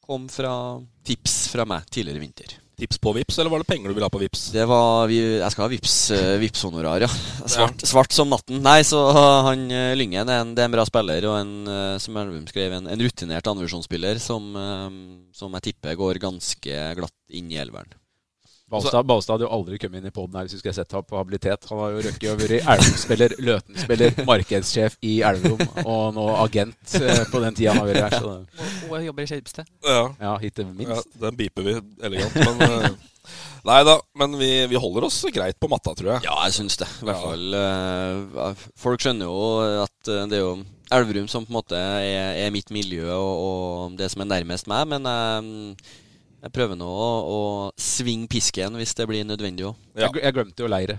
kom 0.07 0.31
fra 0.31 0.55
tips 1.03 1.49
fra 1.51 1.67
meg 1.67 1.91
tidligere 1.91 2.23
i 2.23 2.29
vinter 2.29 2.62
tips 2.79 2.99
på 2.99 3.13
Vips, 3.17 3.39
eller 3.39 3.53
var 3.53 3.63
det 3.63 3.69
penger 3.69 3.91
du 3.91 3.97
ville 3.97 4.09
ha 4.09 4.13
på 4.13 4.21
Vips? 4.23 4.49
Det 4.55 4.65
var, 4.69 5.11
Jeg 5.13 5.55
skal 5.55 5.65
ha 5.67 5.71
Vips, 5.73 5.97
uh, 6.11 6.35
Vips-honorar, 6.43 7.07
ja. 7.07 7.11
Svart, 7.47 7.83
ja. 7.85 7.91
svart, 7.93 8.13
som 8.17 8.33
natten. 8.33 8.61
Nei, 8.65 8.81
så 8.87 9.01
han 9.49 9.67
uh, 9.71 9.93
Lyngen 9.99 10.29
er 10.29 10.43
en, 10.43 10.55
det 10.57 10.65
er 10.65 10.71
en 10.71 10.77
bra 10.77 10.87
spiller, 10.89 11.29
og 11.31 11.39
en, 11.41 11.55
uh, 11.69 11.97
som 12.03 12.19
Elvum 12.23 12.47
skrev, 12.51 12.77
en, 12.79 12.91
en 12.91 13.07
rutinert 13.07 13.51
andrevisjonsspiller 13.53 14.21
som, 14.23 14.53
som 15.37 15.59
jeg 15.59 15.69
tipper 15.71 15.99
går 15.99 16.21
ganske 16.23 16.85
glatt 16.99 17.19
inn 17.33 17.51
i 17.53 17.61
elveren. 17.61 17.93
Balstad, 18.73 19.05
Balstad 19.05 19.37
hadde 19.37 19.45
jo 19.45 19.53
aldri 19.53 19.79
kommet 19.81 20.01
inn 20.01 20.09
i 20.09 20.15
poden 20.15 20.39
her 20.39 20.47
hvis 20.47 20.57
vi 20.57 20.63
skulle 20.63 20.77
sett 20.79 20.95
ham 20.97 21.05
på 21.05 21.19
habilitet. 21.19 21.67
Han 21.69 21.81
har 21.83 21.93
jo 21.93 22.03
røkket 22.07 22.29
over 22.33 22.55
i 22.57 22.61
Elverum-spiller, 22.63 23.35
Løten-spiller, 23.49 24.19
markedssjef 24.31 24.97
i 25.05 25.15
Elverum 25.29 25.61
og 25.83 26.05
nå 26.17 26.27
agent 26.41 26.97
eh, 26.97 27.23
på 27.29 27.43
den 27.45 27.59
tida 27.59 27.75
han 27.75 27.83
har 27.83 27.91
vært 27.91 28.07
her. 28.07 28.17
Så. 28.17 28.33
Og, 28.33 28.91
og 28.97 29.07
jobber 29.07 29.27
i 29.27 29.31
Skipsted. 29.31 29.69
Ja. 29.85 30.05
ja, 30.25 30.35
hittil 30.41 30.71
minst. 30.71 30.89
Ja, 31.13 31.27
den 31.27 31.41
beeper 31.41 31.69
vi 31.69 31.77
elegant. 32.09 32.39
Men, 32.41 32.63
uh, 32.65 33.35
nei 33.69 33.81
da, 33.87 33.99
men 34.23 34.37
vi, 34.41 34.53
vi, 34.73 34.81
holder 34.81 35.09
oss 35.11 35.21
greit 35.35 35.61
på 35.61 35.71
matta, 35.73 35.93
tror 35.99 36.15
jeg. 36.15 36.27
Ja, 36.31 36.39
jeg 36.49 36.57
syns 36.57 36.81
det. 36.81 36.89
I 37.03 37.11
hvert 37.11 37.27
fall 37.27 37.59
uh, 38.49 38.69
Folk 38.81 39.05
skjønner 39.05 39.29
jo 39.29 39.83
at 39.85 40.15
det 40.33 40.39
er 40.41 40.47
jo 40.47 40.55
Elverum 40.93 41.29
som 41.31 41.45
på 41.45 41.53
en 41.53 41.57
måte 41.61 41.77
er, 41.77 42.41
er 42.47 42.53
mitt 42.53 42.73
miljø 42.73 43.07
og, 43.15 43.33
og, 43.33 43.99
det 44.01 44.11
som 44.13 44.25
er 44.25 44.33
nærmest 44.33 44.69
meg, 44.71 44.89
men 44.91 45.09
uh, 45.09 45.93
jeg 46.43 46.55
prøver 46.55 46.79
nå 46.79 46.89
å, 46.91 47.09
å 47.23 47.41
svinge 47.79 48.27
pisken 48.31 48.75
hvis 48.81 48.97
det 48.99 49.07
blir 49.11 49.27
nødvendig 49.27 49.69
òg. 49.69 49.77
Ja. 49.95 50.09
Jeg, 50.09 50.23
jeg, 50.25 50.37
glemte 50.39 50.65
jo 50.65 50.71
leire 50.71 50.99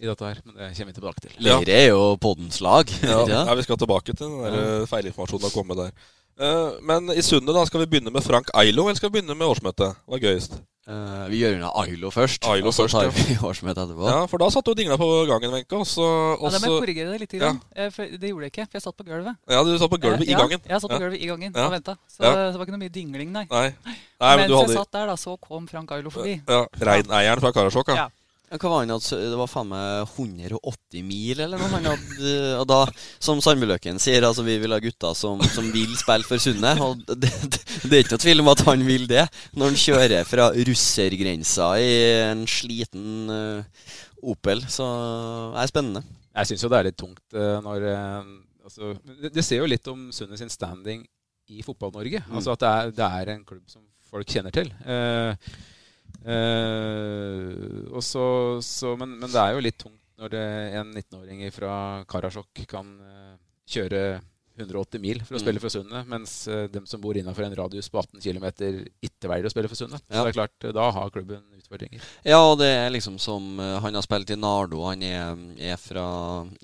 i 0.00 0.08
dette 0.08 0.24
her, 0.24 0.40
men 0.46 0.56
det 0.56 0.70
kommer 0.78 0.90
vi 0.90 0.96
tilbake 0.96 1.22
til. 1.26 1.34
Leire 1.44 1.76
er 1.76 1.90
jo 1.92 2.00
poddens 2.22 2.62
lag. 2.64 2.90
Ja. 3.04 3.20
ja. 3.28 3.44
vi 3.54 3.66
skal 3.66 3.78
tilbake 3.78 4.14
til 4.14 4.24
den 4.24 4.40
der 4.56 4.88
feilinformasjonen 4.90 5.46
har 5.46 5.54
kommet 5.54 5.78
der. 5.82 6.08
Uh, 6.40 6.80
men 6.88 7.12
i 7.12 7.20
Sundet, 7.22 7.52
da, 7.52 7.66
skal 7.68 7.82
vi 7.82 7.90
begynne 7.92 8.12
med 8.14 8.24
Frank 8.24 8.48
Eilo, 8.56 8.86
eller 8.88 8.96
skal 8.96 9.10
vi 9.10 9.18
begynne 9.18 9.36
med 9.36 9.50
årsmøtet? 9.50 9.98
Hva 10.08 10.16
er 10.16 10.24
gøyest? 10.24 10.56
Uh, 10.90 11.28
vi 11.30 11.38
gjør 11.38 11.52
unna 11.54 11.68
Ailo 11.84 12.08
først, 12.10 12.42
Ailo 12.50 12.72
og 12.72 12.74
så 12.74 12.88
tar 12.90 13.12
først, 13.14 13.28
vi 13.28 13.36
årsmøtet 13.48 13.82
etterpå. 13.84 14.08
Ja, 14.10 14.24
For 14.30 14.42
da 14.42 14.48
satt 14.50 14.66
du 14.66 14.72
og 14.72 14.78
dingla 14.80 14.96
på 14.98 15.06
gangen, 15.28 15.52
Wenche. 15.54 15.78
Og 15.78 15.86
så 15.86 16.06
Ja, 16.34 16.50
det 16.50 16.60
må 16.64 16.72
jeg 16.72 16.82
korrigere 16.82 17.12
deg 17.14 17.22
litt. 17.22 17.36
Ja. 17.38 17.52
Det 17.70 18.32
gjorde 18.32 18.48
jeg 18.48 18.54
ikke, 18.56 18.66
for 18.66 18.80
jeg 18.80 18.86
satt 18.88 18.98
på 18.98 19.06
gulvet. 19.06 19.38
Ja, 19.46 19.62
du 19.62 19.70
satt 19.78 19.92
på 19.92 20.00
gulvet 20.02 20.26
i 20.26 20.34
gangen? 20.34 20.58
Ja, 20.64 20.74
jeg 20.74 20.82
satt 20.82 20.94
på 20.96 20.98
gulvet 21.04 21.22
i 21.22 21.30
gangen 21.30 21.54
og 21.54 21.74
venta. 21.76 21.94
Så 22.10 22.24
det 22.26 22.58
var 22.58 22.66
ikke 22.66 22.74
noe 22.74 22.82
mye 22.82 22.94
dingling, 22.94 23.30
nei. 23.36 23.46
nei. 23.52 23.68
nei 23.86 24.32
Mens 24.42 24.50
hadde... 24.50 24.64
jeg 24.66 24.80
satt 24.80 24.96
der, 24.98 25.12
da, 25.12 25.18
så 25.20 25.36
kom 25.38 25.70
Frank 25.70 25.94
Ailo 25.94 26.10
forbi. 26.10 26.40
Ja, 26.42 26.64
Reineieren 26.90 27.44
fra 27.44 27.54
Karasjok, 27.54 27.94
ja. 27.94 28.10
Hva 28.50 28.66
var 28.66 28.80
han 28.82 28.90
Det 28.90 29.36
var 29.38 29.46
faen 29.46 29.68
meg 29.70 30.08
180 30.10 31.04
mil, 31.06 31.38
eller 31.38 31.60
noe. 31.60 31.70
Han 31.70 31.86
hadde, 31.86 32.32
og 32.58 32.64
da, 32.66 32.80
som 33.22 33.38
Sandbyløken 33.44 34.00
sier, 34.02 34.26
altså 34.26 34.42
vi 34.46 34.56
vil 34.58 34.74
ha 34.74 34.80
gutter 34.82 35.14
som, 35.14 35.38
som 35.54 35.68
vil 35.70 35.92
spille 35.98 36.26
for 36.26 36.42
Sundet. 36.42 36.82
Og 36.82 37.04
det, 37.06 37.30
det, 37.30 37.60
det, 37.84 37.92
er 37.92 38.02
ikke 38.02 38.16
noe 38.16 38.24
tvil 38.26 38.42
om 38.42 38.50
at 38.50 38.64
han 38.66 38.82
vil 38.88 39.06
det, 39.10 39.28
når 39.54 39.70
han 39.70 39.80
kjører 39.84 40.26
fra 40.26 40.50
russergrensa 40.56 41.70
i 41.78 41.94
en 42.26 42.42
sliten 42.50 43.30
uh, 43.30 43.86
Opel. 44.34 44.66
Så 44.66 44.88
det 45.54 45.62
er 45.62 45.70
spennende. 45.70 46.02
Jeg 46.34 46.50
syns 46.50 46.66
jo 46.66 46.70
det 46.72 46.80
er 46.80 46.90
litt 46.90 46.98
tungt 47.00 47.38
uh, 47.38 47.56
når 47.62 47.86
uh, 47.86 48.34
altså, 48.66 48.94
det, 49.06 49.30
det, 49.34 49.46
ser 49.46 49.62
jo 49.62 49.70
litt 49.70 49.86
om 49.94 50.08
Sundet 50.14 50.42
sin 50.42 50.50
standing 50.50 51.06
i 51.50 51.62
Fotball-Norge. 51.66 52.26
Mm. 52.26 52.38
Altså 52.38 52.58
at 52.58 52.66
det 52.66 52.70
er, 52.70 52.96
det 52.98 53.06
er, 53.06 53.32
en 53.36 53.46
klubb 53.46 53.66
som 53.70 53.86
folk 54.10 54.26
kjenner 54.26 54.54
til. 54.54 54.74
Uh, 54.82 55.38
Uh, 56.20 58.00
så, 58.00 58.24
så, 58.62 58.96
men, 58.96 59.16
men, 59.16 59.30
det 59.30 59.40
er 59.40 59.54
jo 59.56 59.64
litt 59.64 59.78
tungt 59.80 59.96
når 60.20 60.34
det, 60.34 60.48
en 60.76 60.90
19-åring 60.92 61.46
fra 61.54 61.74
Karasjok 62.08 62.66
kan 62.68 62.90
uh, 63.00 63.38
kjøre 63.70 64.20
180 64.60 65.00
mil 65.00 65.22
for 65.24 65.38
å 65.38 65.38
mm. 65.38 65.42
spille 65.46 65.60
for 65.62 65.72
Sundet, 65.72 66.08
mens 66.10 66.34
uh, 66.50 66.66
dem 66.68 66.84
som 66.84 67.00
bor 67.00 67.16
innenfor 67.16 67.46
en 67.46 67.54
radius 67.56 67.88
på 67.88 68.02
18 68.02 68.20
km, 68.20 68.44
ikke 69.00 69.30
velger 69.30 69.48
å 69.48 69.52
spille 69.54 69.70
for 69.72 69.80
Sundet. 69.80 70.04
Ja. 70.10 70.18
Så 70.18 70.26
det 70.26 70.34
er 70.34 70.36
klart, 70.36 70.66
da 70.76 70.90
har 70.92 71.14
klubben 71.14 71.40
utfordringer. 71.56 72.04
Ja, 72.28 72.42
og 72.42 72.58
det 72.60 72.68
er 72.68 72.92
liksom 72.92 73.16
som 73.22 73.56
Han 73.80 73.96
har 73.96 74.04
spilt 74.04 74.34
i 74.34 74.36
Nardo. 74.36 74.82
Han 74.90 75.06
er, 75.06 75.40
er 75.72 75.80
fra 75.80 76.04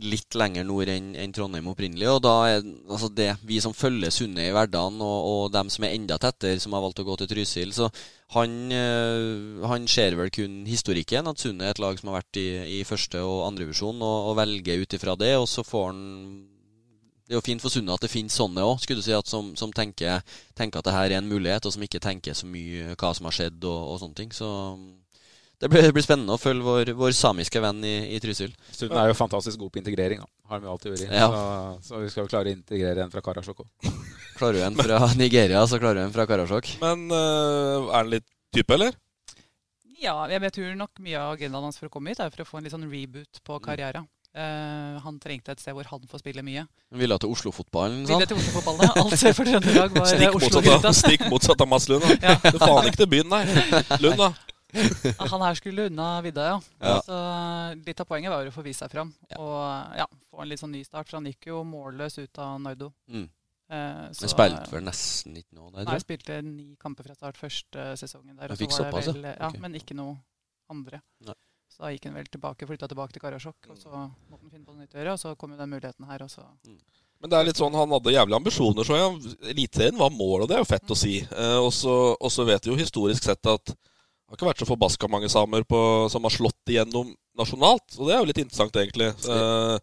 litt 0.05 0.37
lenger 0.37 0.69
nord 0.69 0.93
enn 0.93 1.15
en 1.17 1.33
Trondheim 1.33 1.73
opprinnelig. 1.73 2.11
Og 2.13 2.21
da 2.29 2.37
er 2.51 2.61
altså 2.61 3.09
det 3.09 3.31
vi 3.49 3.63
som 3.65 3.73
følger 3.73 4.13
Sundet 4.13 4.51
i 4.51 4.53
hverdagen, 4.53 5.01
og, 5.01 5.33
og 5.33 5.57
dem 5.57 5.73
som 5.73 5.89
er 5.89 5.97
enda 5.97 6.21
tettere, 6.21 6.61
som 6.61 6.77
har 6.77 6.85
valgt 6.85 7.01
å 7.01 7.09
gå 7.09 7.17
til 7.23 7.33
Trysil, 7.33 7.73
så 7.73 7.89
han, 8.35 8.55
uh, 8.75 9.63
han 9.71 9.87
ser 9.87 10.17
vel 10.19 10.33
kun 10.35 10.65
historikken, 10.67 11.29
at 11.31 11.39
Sunne 11.39 11.69
er 11.69 11.77
et 11.77 11.83
lag 11.83 11.99
som 12.01 12.11
har 12.11 12.21
vært 12.21 12.41
i, 12.43 12.49
i 12.79 12.85
første 12.87 13.23
og 13.23 13.45
andre 13.47 13.67
divisjon, 13.67 14.03
og, 14.03 14.33
og 14.33 14.37
velger 14.41 14.83
ut 14.83 14.99
ifra 14.99 15.15
det. 15.21 15.37
Og 15.39 15.47
så 15.51 15.63
får 15.67 15.91
han 15.93 16.05
det 17.27 17.35
er 17.35 17.41
jo 17.41 17.43
fint 17.43 17.63
for 17.63 17.75
Sunne 17.75 17.91
at 17.91 18.05
det 18.05 18.11
finnes 18.13 18.35
sånne 18.39 18.63
òg, 18.63 18.77
skulle 18.79 19.03
du 19.03 19.07
si, 19.07 19.15
som, 19.27 19.49
som 19.59 19.73
tenker, 19.75 20.23
tenker 20.55 20.79
at 20.79 20.87
det 20.87 20.95
her 20.95 21.11
er 21.11 21.19
en 21.19 21.31
mulighet, 21.31 21.67
og 21.67 21.75
som 21.75 21.83
ikke 21.83 22.03
tenker 22.03 22.37
så 22.39 22.47
mye 22.47 22.95
hva 22.95 23.11
som 23.19 23.27
har 23.27 23.35
skjedd 23.35 23.67
og, 23.67 23.81
og 23.91 23.99
sånne 24.03 24.19
ting. 24.21 24.35
Så 24.35 24.47
det 25.61 25.71
blir, 25.73 25.87
det 25.87 25.93
blir 25.97 26.05
spennende 26.05 26.35
å 26.37 26.41
følge 26.41 26.65
vår, 26.67 26.91
vår 26.99 27.15
samiske 27.17 27.61
venn 27.65 27.79
i, 27.89 27.95
i 28.13 28.21
Trysil. 28.21 28.53
Sunne 28.77 28.99
er 29.01 29.09
jo 29.09 29.17
fantastisk 29.17 29.61
god 29.63 29.73
på 29.73 29.81
integrering. 29.81 30.21
Da. 30.21 30.29
Har 30.51 30.61
de 30.61 30.69
jo 30.69 30.75
alltid 30.75 30.93
vært. 30.93 31.07
Ja. 31.09 31.29
Så, 31.33 31.89
så 31.89 32.01
vi 32.03 32.11
skal 32.13 32.27
jo 32.27 32.33
klare 32.33 32.53
å 32.53 32.57
integrere 32.59 33.07
en 33.07 33.15
fra 33.15 33.23
Karasjok 33.25 33.65
òg. 33.65 33.89
Klarer 34.39 34.61
du 34.61 34.67
en 34.67 34.77
fra 34.77 34.99
Nigeria, 35.17 35.63
så 35.65 35.81
klarer 35.81 36.03
du 36.03 36.05
en 36.05 36.13
fra 36.13 36.27
Karasjok. 36.29 36.75
Men 36.83 37.07
uh, 37.09 37.89
er 37.89 37.95
han 37.97 38.11
litt 38.13 38.27
type, 38.53 38.69
eller? 38.77 38.93
Ja, 39.97 40.19
jeg, 40.29 40.53
tror 40.53 40.75
nok 40.77 41.01
mye 41.01 41.17
av 41.23 41.39
agendaen 41.39 41.65
hans 41.71 41.81
for 41.81 41.89
å 41.89 41.95
komme 41.95 42.13
hit 42.13 42.21
er 42.21 42.29
for 42.35 42.45
å 42.45 42.49
få 42.49 42.61
en 42.61 42.67
litt 42.69 42.75
sånn 42.75 42.85
reboot 42.91 43.41
på 43.47 43.57
karrieren. 43.65 44.05
Uh, 44.37 45.01
han 45.01 45.17
trengte 45.17 45.55
et 45.55 45.63
sted 45.63 45.73
hvor 45.73 45.89
han 45.89 46.03
får 46.11 46.21
spille 46.21 46.45
mye. 46.45 46.67
Han 46.93 47.01
ville 47.01 47.17
til 47.23 47.33
Oslo-fotballen, 47.33 48.03
Ville 48.05 48.29
til 48.29 48.37
Oslo-fotballen, 48.37 48.85
ja. 48.85 49.07
Alt 49.07 49.17
sør 49.17 49.39
for 49.39 49.49
Trøndelag 49.49 49.97
var 49.97 50.11
Stikk 50.11 50.37
motsatt, 50.37 50.53
av, 50.53 50.61
Oslo-gutta. 50.61 50.93
stikk 51.01 51.25
motsatt 51.33 51.65
av 51.65 51.71
Mats 51.73 51.89
Lund. 51.89 52.05
Da. 52.05 52.19
Ja. 52.27 52.37
Det 52.45 52.53
er 52.53 52.61
faen 52.61 52.91
ikke 52.91 53.01
til 53.01 53.11
byen, 53.15 53.33
nei. 53.33 53.41
Lund, 54.05 54.21
da. 54.21 54.56
Ja, 55.19 55.27
Han 55.33 55.45
her 55.47 55.59
skulle 55.59 55.87
unna 55.91 56.09
vidda, 56.25 56.45
ja. 56.51 56.59
Ja. 56.81 56.99
Så 57.07 57.17
litt 57.87 58.01
av 58.03 58.09
poenget 58.11 58.33
var 58.33 58.45
jo 58.47 58.53
å 58.53 58.57
få 58.57 58.65
vist 58.67 58.83
seg 58.85 58.93
fram. 58.93 59.13
Og 59.39 59.97
ja, 59.99 60.07
få 60.31 60.43
en 60.45 60.51
litt 60.53 60.63
sånn 60.63 60.75
ny 60.77 60.83
start. 60.87 61.09
For 61.09 61.19
han 61.21 61.29
gikk 61.31 61.49
jo 61.53 61.63
målløs 61.67 62.19
ut 62.23 62.43
av 62.43 62.59
Nardo. 62.63 62.93
Mm. 63.09 63.27
Eh, 63.67 64.05
Men 64.07 64.31
spilte 64.31 64.71
vel 64.71 64.85
nesten 64.87 65.35
ikke 65.41 65.57
nå 65.59 65.73
der, 65.75 65.89
Nei, 65.89 65.97
jeg. 65.97 66.05
spilte 66.05 66.37
ni 66.47 66.69
kamper 66.79 67.09
fra 67.09 67.17
start 67.19 67.41
første 67.41 67.89
sesongen 67.99 68.37
der. 68.39 68.53
Jeg 68.55 68.69
og 68.69 68.77
så 68.77 68.85
var 68.87 68.93
det 68.95 69.03
såpass, 69.09 69.09
vel, 69.17 69.27
ja. 69.33 69.49
Okay. 69.49 69.63
Men 69.65 69.79
ikke 69.81 69.97
noe 69.99 70.15
andre. 70.71 71.01
Nei. 71.27 71.35
Så 71.73 71.83
da 71.83 71.91
gikk 71.93 72.07
han 72.09 72.15
vel 72.17 72.29
tilbake, 72.31 72.69
flytta 72.69 72.89
tilbake 72.89 73.17
til 73.17 73.25
Karasjok. 73.25 73.67
Og 73.75 73.81
så 73.81 73.91
måtte 73.91 74.45
han 74.45 74.53
finne 74.53 74.65
på 74.69 74.73
noe 74.77 74.85
nytt 74.85 74.95
å 74.95 75.01
gjøre, 75.01 75.17
og 75.17 75.21
så 75.21 75.35
kom 75.37 75.53
jo 75.53 75.59
den 75.59 75.73
muligheten 75.75 76.07
her. 76.09 76.23
Og 76.25 76.31
så 76.31 76.45
Men 77.21 77.33
det 77.33 77.39
er 77.41 77.49
litt 77.49 77.59
sånn, 77.59 77.75
han 77.75 77.91
hadde 77.97 78.15
jævlige 78.15 78.39
ambisjoner, 78.39 78.87
så 78.87 78.97
jeg. 79.01 79.35
Eliteserien 79.51 79.99
var 79.99 80.15
målet, 80.15 80.47
og 80.47 80.49
det 80.53 80.57
er 80.57 80.63
jo 80.63 80.71
fett 80.71 80.95
å 80.95 80.97
si. 80.97 81.17
Eh, 81.27 81.59
og 81.59 82.31
så 82.33 82.47
vet 82.47 82.65
vi 82.65 82.71
jo 82.73 82.79
historisk 82.79 83.27
sett 83.27 83.51
at 83.51 83.75
det 84.27 84.35
har 84.35 84.41
ikke 84.41 84.49
vært 84.49 84.63
så 84.65 84.67
forbaska 84.67 85.09
mange 85.09 85.29
samer 85.31 85.63
på, 85.63 85.81
som 86.11 86.25
har 86.27 86.35
slått 86.35 86.73
igjennom 86.73 87.13
nasjonalt. 87.39 87.95
Og 87.95 88.09
det 88.09 88.17
er 88.17 88.19
jo 88.19 88.31
litt 88.33 88.43
interessant, 88.43 88.81
egentlig. 88.83 89.13
Uh, 89.29 89.79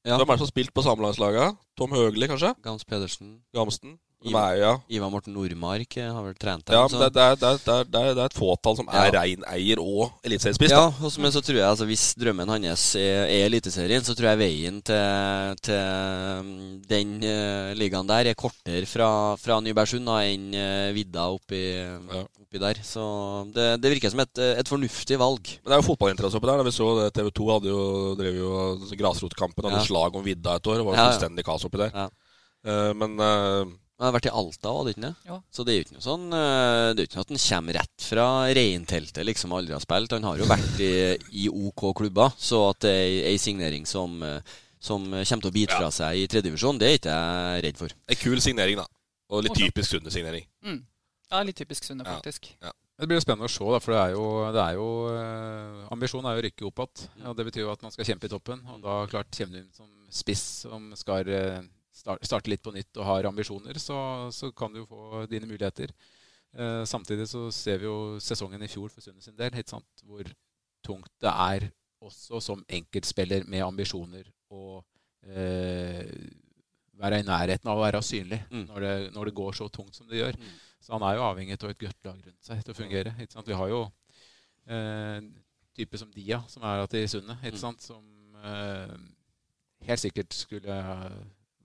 Ja. 0.00 0.16
Hvem 0.16 0.30
er 0.30 0.38
det 0.38 0.40
som 0.40 0.46
har 0.46 0.54
spilt 0.54 0.72
på 0.72 0.82
samelandslaget? 0.84 1.58
Tom 1.76 1.92
Høgli, 1.92 2.24
kanskje? 2.30 2.54
Gams 2.64 2.86
Pedersen. 2.88 3.34
Gamsten? 3.52 3.98
Ivar, 4.20 4.50
Nei, 4.52 4.60
ja. 4.60 4.72
Ivar 4.92 5.08
Morten 5.08 5.32
Nordmark 5.32 5.96
eh, 5.96 6.08
har 6.12 6.24
vel 6.26 6.34
trent 6.36 6.68
Ja, 6.68 6.82
men 6.92 7.00
det, 7.00 7.06
det, 7.16 7.22
er, 7.24 7.36
det, 7.40 7.76
det, 7.88 8.00
er, 8.00 8.18
et 8.26 8.36
fåtall 8.36 8.76
som 8.76 8.88
er 8.92 9.08
Ja. 9.08 9.12
reineier 9.16 9.80
og 9.80 10.18
eliteseriespiss. 10.28 10.74
Ja, 10.74 10.90
men 11.24 11.32
så 11.32 11.40
tror 11.40 11.56
jeg 11.56 11.64
altså 11.64 11.86
hvis 11.88 12.04
drømmen 12.20 12.52
hans 12.52 12.84
er, 13.00 13.24
er 13.32 13.46
Eliteserien, 13.48 14.04
så 14.04 14.12
tror 14.16 14.34
jeg 14.34 14.40
veien 14.42 14.82
til, 14.84 15.56
til 15.64 16.44
mm, 16.44 16.68
den 16.90 17.16
uh, 17.24 17.72
ligaen 17.80 18.12
der 18.12 18.28
er 18.32 18.36
kortere 18.36 18.84
fra, 18.88 19.08
fra 19.40 19.56
Nybergsund 19.64 20.12
enn 20.18 20.52
uh, 20.52 20.92
vidda 20.96 21.30
oppi, 21.32 21.64
oppi 22.50 22.58
der. 22.60 22.80
Så 22.82 23.02
det, 23.54 23.66
det 23.80 23.92
virker 23.94 24.10
som 24.12 24.20
et, 24.24 24.40
et 24.58 24.68
fornuftig 24.70 25.18
valg. 25.20 25.52
Men 25.62 25.70
det 25.70 25.76
er 25.76 25.82
jo 25.82 25.88
fotballinteresse 25.92 26.38
oppi 26.40 26.50
der. 26.50 26.58
Da 26.58 26.66
vi 26.66 26.72
så 26.74 26.88
det, 26.98 27.10
TV 27.14 27.30
2 27.38 27.50
hadde 27.54 27.70
jo, 27.70 27.82
drev 28.18 28.40
jo 28.40 28.50
grasrotkampen. 28.98 29.68
Hadde 29.68 29.78
Ja. 29.84 29.86
slag 29.86 30.16
om 30.18 30.24
vidda 30.26 30.56
et 30.58 30.66
år. 30.66 30.80
Det 30.82 30.86
var 30.88 30.96
Ja, 30.98 31.04
ja. 31.04 31.12
fullstendig 31.12 31.44
kaos 31.46 31.64
oppi 31.68 31.78
der. 31.78 31.94
Ja. 31.94 32.08
Uh, 32.66 32.90
men 32.92 33.14
uh, 33.22 33.64
Han 34.00 34.08
har 34.08 34.12
vært 34.18 34.26
i 34.28 34.32
Alta 34.36 34.68
òg, 34.72 34.90
ikke 34.90 35.04
det? 35.06 35.12
Ja. 35.28 35.38
Så 35.52 35.64
det 35.64 35.72
er 35.72 35.78
jo 35.78 35.84
ikke 35.86 35.94
noe 35.96 36.04
sånn 36.04 36.26
uh, 36.32 36.90
Det 36.92 37.00
er 37.00 37.04
jo 37.04 37.08
ikke 37.08 37.18
noe 37.20 37.24
at 37.24 37.32
han 37.32 37.40
kommer 37.46 37.76
rett 37.78 38.04
fra 38.04 38.26
reinteltet, 38.58 39.22
liksom 39.28 39.52
aldri 39.56 39.72
har 39.76 39.80
spilt. 39.84 40.12
Han 40.16 40.26
har 40.28 40.40
jo 40.42 40.48
vært 40.50 40.80
i, 40.84 40.90
i 41.44 41.46
OK 41.48 41.86
klubber, 41.96 42.34
så 42.40 42.66
at 42.74 42.80
det 42.84 42.92
er 42.96 43.30
ei 43.30 43.38
signering 43.40 43.86
som, 43.88 44.18
eh, 44.24 44.40
som 44.80 45.04
kommer 45.08 45.44
til 45.44 45.50
å 45.52 45.56
bite 45.56 45.76
fra 45.76 45.88
seg 45.92 46.16
i 46.20 46.26
tredjedivisjon, 46.32 46.80
det 46.80 46.88
er 46.90 46.98
ikke 46.98 47.16
jeg 47.16 47.64
redd 47.68 47.80
for. 47.80 47.96
en 48.08 48.20
kul 48.24 48.40
signering, 48.44 48.80
da. 48.80 48.86
Og 49.30 49.44
litt 49.44 49.52
Morsomt. 49.54 49.68
typisk 49.76 49.92
Sunde-signering. 49.94 50.44
mm. 50.66 50.80
Ja, 51.30 51.42
litt 51.46 51.56
typisk 51.56 51.84
Sunne, 51.86 52.04
Ja. 52.04 52.16
faktisk. 52.18 52.50
Det 53.00 53.06
blir 53.08 53.16
jo 53.16 53.22
spennende 53.24 53.46
å 53.48 53.50
se, 53.50 53.64
da, 53.64 53.78
for 53.80 53.92
det 53.94 54.00
er 54.02 54.10
jo, 54.12 54.24
det 54.52 54.60
er 54.60 54.74
jo 54.76 54.88
eh, 55.08 55.86
Ambisjonen 55.94 56.26
er 56.28 56.34
jo 56.36 56.42
å 56.42 56.44
rykke 56.44 56.66
opp 56.68 56.80
igjen. 56.84 57.24
Ja, 57.24 57.32
det 57.32 57.46
betyr 57.46 57.62
jo 57.64 57.70
at 57.72 57.82
man 57.82 57.90
skal 57.94 58.04
kjempe 58.04 58.26
i 58.28 58.32
toppen. 58.32 58.60
Og 58.74 58.82
da 58.84 59.06
klart 59.08 59.30
kommer 59.32 59.52
du 59.56 59.58
inn 59.62 59.72
som 59.72 59.88
spiss 60.10 60.42
som 60.66 60.90
skal 61.00 61.28
eh, 61.32 61.62
start- 61.96 62.24
starte 62.28 62.50
litt 62.52 62.62
på 62.62 62.74
nytt 62.74 62.92
og 63.00 63.06
har 63.08 63.24
ambisjoner, 63.30 63.78
så, 63.80 64.28
så 64.34 64.50
kan 64.52 64.72
du 64.74 64.82
jo 64.82 64.86
få 64.90 65.22
dine 65.30 65.46
muligheter. 65.48 65.94
Eh, 66.52 66.84
samtidig 66.84 67.28
så 67.30 67.46
ser 67.54 67.78
vi 67.78 67.86
jo 67.88 68.18
sesongen 68.20 68.60
i 68.62 68.68
fjor 68.68 68.90
for 68.90 69.00
Sunne 69.00 69.22
sin 69.22 69.36
del, 69.38 69.54
sant, 69.64 69.86
hvor 70.04 70.24
tungt 70.84 71.08
det 71.22 71.30
er 71.32 71.70
også 72.02 72.40
som 72.42 72.64
enkeltspiller 72.68 73.44
med 73.48 73.62
ambisjoner 73.64 74.24
å 74.50 74.82
eh, 75.28 76.04
være 77.00 77.20
i 77.20 77.26
nærheten 77.26 77.68
av 77.70 77.78
å 77.78 77.84
være 77.86 78.00
synlig 78.04 78.42
Mm. 78.50 78.66
når, 78.68 78.80
det, 78.80 78.94
når 79.14 79.24
det 79.30 79.34
går 79.40 79.52
så 79.56 79.68
tungt 79.72 79.94
som 79.96 80.06
det 80.08 80.20
gjør. 80.20 80.36
Så 80.80 80.94
han 80.96 81.04
er 81.04 81.18
jo 81.18 81.26
avhengig 81.28 81.58
av 81.58 81.70
et 81.70 81.82
godt 81.84 82.08
lag 82.08 82.20
rundt 82.26 82.44
seg 82.44 82.62
til 82.64 82.74
å 82.74 82.78
fungere. 82.78 83.14
Vi 83.46 83.58
har 83.60 83.68
jo 83.68 83.82
eh, 84.66 85.20
type 85.76 86.00
som 86.00 86.10
Dia, 86.14 86.42
som 86.48 86.64
er 86.64 86.86
i 86.96 87.06
Sundet, 87.06 87.36
Mm. 87.42 87.58
sant? 87.58 87.82
som 87.82 88.02
eh, 88.44 88.96
helt 89.86 90.00
sikkert 90.00 90.32
skulle 90.34 90.80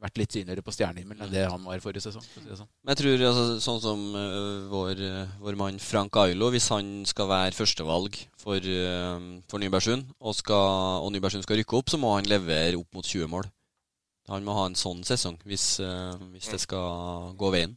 vært 0.02 0.20
litt 0.20 0.36
synligere 0.36 0.64
på 0.66 0.74
stjernehimmelen 0.76 1.24
enn 1.26 1.34
det 1.34 1.46
han 1.48 1.64
var 1.66 1.78
i 1.78 1.84
forrige 1.84 2.04
sesong. 2.04 2.24
For 2.34 2.44
si 2.44 2.58
sånn. 2.60 2.70
Men 2.84 2.94
jeg 2.94 3.02
tror 3.02 3.24
altså, 3.30 3.46
sånn 3.64 3.82
som 3.84 4.04
uh, 4.14 4.68
vår, 4.72 5.02
uh, 5.02 5.36
vår 5.42 5.58
mann 5.60 5.80
Frank 5.82 6.20
Ailo, 6.22 6.52
hvis 6.54 6.68
han 6.74 6.90
skal 7.10 7.30
være 7.32 7.56
førstevalg 7.56 8.20
for, 8.42 8.60
uh, 8.60 9.40
for 9.50 9.64
Nybergsund, 9.64 10.12
og, 10.20 10.36
skal, 10.38 11.02
og 11.06 11.14
Nybergsund 11.16 11.48
skal 11.48 11.62
rykke 11.62 11.80
opp, 11.80 11.94
så 11.94 12.00
må 12.02 12.16
han 12.18 12.30
levere 12.30 12.80
opp 12.80 12.92
mot 12.98 13.08
20 13.08 13.32
mål. 13.32 13.50
Han 14.30 14.46
må 14.46 14.56
ha 14.58 14.68
en 14.68 14.78
sånn 14.78 15.04
sesong 15.06 15.38
hvis, 15.46 15.78
hvis 16.34 16.48
det 16.50 16.58
skal 16.64 17.36
gå 17.38 17.52
veien. 17.54 17.76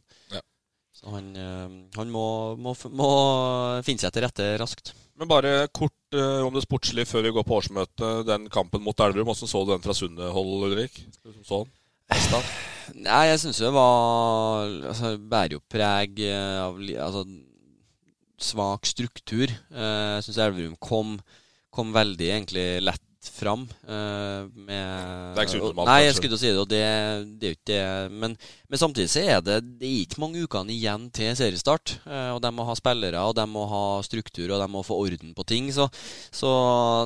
Så 0.99 1.13
han, 1.13 1.29
øh, 1.39 1.75
han 1.95 2.09
må, 2.11 2.25
må, 2.59 2.73
må 2.91 3.09
finne 3.87 4.03
seg 4.03 4.11
til 4.11 4.25
rette 4.25 4.49
raskt. 4.59 4.91
Men 5.19 5.29
bare 5.31 5.53
kort 5.75 6.15
eh, 6.15 6.41
om 6.43 6.55
det 6.55 6.63
sportslige 6.65 7.07
før 7.07 7.25
vi 7.27 7.33
går 7.35 7.45
på 7.47 7.57
årsmøtet. 7.59 8.25
Den 8.27 8.47
kampen 8.51 8.83
mot 8.83 8.99
Elverum, 9.03 9.31
hvordan 9.31 9.51
så 9.51 9.63
du 9.63 9.73
den 9.73 9.83
fra 9.83 9.95
Sunnehold, 9.95 10.67
Ulrik? 10.69 11.01
Så 11.47 11.63
den? 11.63 11.75
Nei, 13.05 13.25
jeg 13.29 13.41
syns 13.43 13.59
det 13.61 13.69
var 13.75 14.65
altså, 14.89 15.11
Bærer 15.29 15.57
jo 15.57 15.61
preg 15.69 16.23
eh, 16.25 16.57
av 16.63 16.79
altså, 16.79 17.25
svak 18.39 18.87
struktur. 18.89 19.51
Eh, 19.51 20.15
Jeg 20.17 20.25
syns 20.27 20.39
Elverum 20.47 20.79
kom, 20.81 21.17
kom 21.75 21.93
veldig 21.95 22.31
egentlig 22.31 22.65
lett 22.83 23.03
fram. 23.31 23.65
Uh, 23.85 24.47
med, 24.53 25.33
Det 25.35 25.41
er 25.41 25.45
ikke 25.45 25.53
så 25.53 25.61
unormalt, 25.61 25.89
Nei, 25.89 25.97
jeg 26.05 26.15
skulle 26.17 26.33
til 26.33 26.39
å 26.39 26.41
si 26.41 26.51
det, 26.51 26.61
og 26.63 26.69
det, 26.71 26.81
det 27.39 27.47
er 27.47 27.53
jo 27.53 27.57
ikke 27.57 27.69
det. 27.71 28.17
Men, 28.23 28.35
men 28.69 28.81
samtidig 28.81 29.11
så 29.13 29.23
er 29.23 29.43
det 29.45 29.57
Det 29.79 29.87
er 29.87 29.97
ikke 30.03 30.23
mange 30.23 30.43
ukene 30.43 30.73
igjen 30.75 31.07
til 31.15 31.35
seriestart. 31.39 31.97
Uh, 32.05 32.31
Og 32.35 32.41
de 32.43 32.53
må 32.55 32.65
ha 32.67 32.77
spillere, 32.79 33.25
og 33.25 33.35
de 33.37 33.45
må 33.49 33.65
ha 33.71 33.83
struktur, 34.05 34.47
og 34.49 34.63
de 34.63 34.69
må 34.71 34.83
få 34.85 34.97
orden 35.03 35.35
på 35.37 35.45
ting. 35.49 35.69
Så, 35.75 35.89
så 36.31 36.49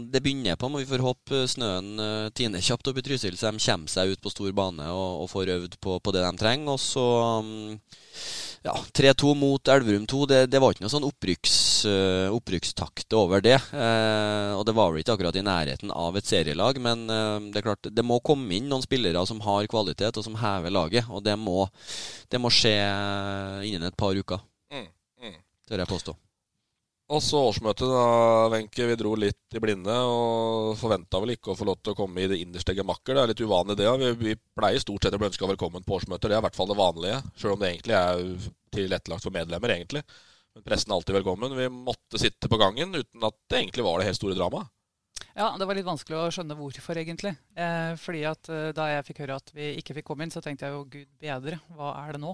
det 0.04 0.24
begynner 0.24 0.60
på. 0.60 0.72
Men 0.72 0.84
vi 0.84 0.90
får 0.90 1.06
håpe 1.06 1.44
snøen 1.52 1.94
uh, 2.00 2.32
tiner 2.36 2.64
kjapt 2.64 2.90
opp 2.90 3.02
i 3.02 3.06
Trysil, 3.06 3.38
så 3.38 3.52
de 3.52 3.64
kommer 3.64 3.92
seg 3.92 4.14
ut 4.14 4.24
på 4.24 4.34
stor 4.34 4.56
bane 4.56 4.90
og, 4.94 5.24
og 5.24 5.30
får 5.32 5.54
øvd 5.58 5.78
på, 5.84 6.00
på 6.00 6.16
det 6.16 6.24
de 6.26 6.34
trenger. 6.40 6.74
Og 6.74 6.82
så 6.82 7.06
mm, 7.44 7.78
ja, 8.64 8.74
3-2 8.96 9.34
mot 9.36 9.68
Elverum 9.68 10.06
2, 10.08 10.26
det, 10.32 10.40
det 10.52 10.62
var 10.64 10.74
ikke 10.74 10.86
noe 10.86 10.94
sånn 10.94 11.08
opprykks, 11.08 11.56
eh, 11.90 12.32
opprykkstakt 12.34 13.16
over 13.20 13.44
det. 13.44 13.58
Eh, 13.76 14.52
og 14.56 14.64
det 14.68 14.76
var 14.78 14.94
vel 14.94 15.04
ikke 15.04 15.18
akkurat 15.18 15.40
i 15.40 15.46
nærheten 15.46 15.92
av 15.92 16.18
et 16.20 16.30
serielag, 16.30 16.80
men 16.84 17.06
eh, 17.12 17.50
det 17.52 17.62
er 17.62 17.68
klart, 17.68 17.92
det 17.92 18.08
må 18.08 18.22
komme 18.24 18.56
inn 18.56 18.70
noen 18.72 18.86
spillere 18.86 19.26
som 19.30 19.44
har 19.44 19.68
kvalitet, 19.72 20.16
og 20.16 20.26
som 20.26 20.40
hever 20.40 20.74
laget. 20.74 21.10
Og 21.12 21.24
det 21.26 21.36
må, 21.40 21.68
det 22.32 22.42
må 22.42 22.52
skje 22.54 22.76
innen 23.68 23.90
et 23.90 24.00
par 24.00 24.16
uker, 24.16 24.44
Mm, 24.74 24.88
mm. 25.22 25.36
tør 25.70 25.84
jeg 25.84 25.92
påstå. 25.92 26.16
Og 27.14 27.22
så 27.22 27.38
årsmøtet, 27.46 27.86
da, 27.86 28.06
Wenche. 28.50 28.86
Vi 28.90 28.96
dro 28.98 29.12
litt 29.20 29.54
i 29.54 29.62
blinde 29.62 29.94
og 30.10 30.72
forventa 30.80 31.20
vel 31.22 31.36
ikke 31.36 31.52
å 31.54 31.58
få 31.58 31.68
lov 31.68 31.78
til 31.84 31.94
å 31.94 31.98
komme 31.98 32.24
i 32.24 32.30
det 32.32 32.40
innerste 32.42 32.74
gemakker. 32.74 33.14
Det 33.14 33.22
er 33.22 33.30
litt 33.30 33.44
uvanlig, 33.44 33.76
det. 33.78 33.90
Vi, 34.02 34.12
vi 34.18 34.36
pleier 34.58 34.82
stort 34.82 35.06
sett 35.06 35.14
å 35.14 35.20
bli 35.22 35.30
ønska 35.30 35.50
velkommen 35.52 35.86
på 35.86 36.00
årsmøter. 36.00 36.32
Det 36.32 36.40
er 36.40 36.42
i 36.42 36.46
hvert 36.48 36.58
fall 36.58 36.72
det 36.72 36.80
vanlige. 36.80 37.20
Sjøl 37.38 37.54
om 37.54 37.62
det 37.62 37.70
egentlig 37.70 37.98
er 38.00 38.24
tilrettelagt 38.74 39.28
for 39.28 39.36
medlemmer, 39.36 39.76
egentlig. 39.76 40.02
Men 40.54 40.66
pressen 40.66 40.90
er 40.90 40.98
alltid 40.98 41.20
velkommen. 41.20 41.54
Vi 41.60 41.68
måtte 41.76 42.22
sitte 42.22 42.50
på 42.50 42.62
gangen 42.62 42.98
uten 42.98 43.28
at 43.30 43.38
det 43.46 43.60
egentlig 43.62 43.86
var 43.86 44.02
det 44.02 44.10
helt 44.10 44.22
store 44.22 44.40
dramaet. 44.40 44.74
Ja, 45.38 45.52
det 45.58 45.66
var 45.70 45.78
litt 45.78 45.86
vanskelig 45.86 46.18
å 46.18 46.32
skjønne 46.34 46.58
hvorfor, 46.58 46.98
egentlig. 46.98 47.36
Eh, 47.58 47.94
fordi 48.02 48.26
at 48.30 48.50
eh, 48.54 48.72
Da 48.74 48.90
jeg 48.90 49.06
fikk 49.08 49.22
høre 49.24 49.38
at 49.38 49.54
vi 49.54 49.70
ikke 49.78 50.00
fikk 50.00 50.10
komme 50.10 50.26
inn, 50.26 50.34
så 50.34 50.42
tenkte 50.46 50.66
jeg 50.66 50.76
jo 50.76 50.84
gud 50.90 51.14
bedre, 51.22 51.62
hva 51.78 51.94
er 52.04 52.18
det 52.18 52.22
nå? 52.26 52.34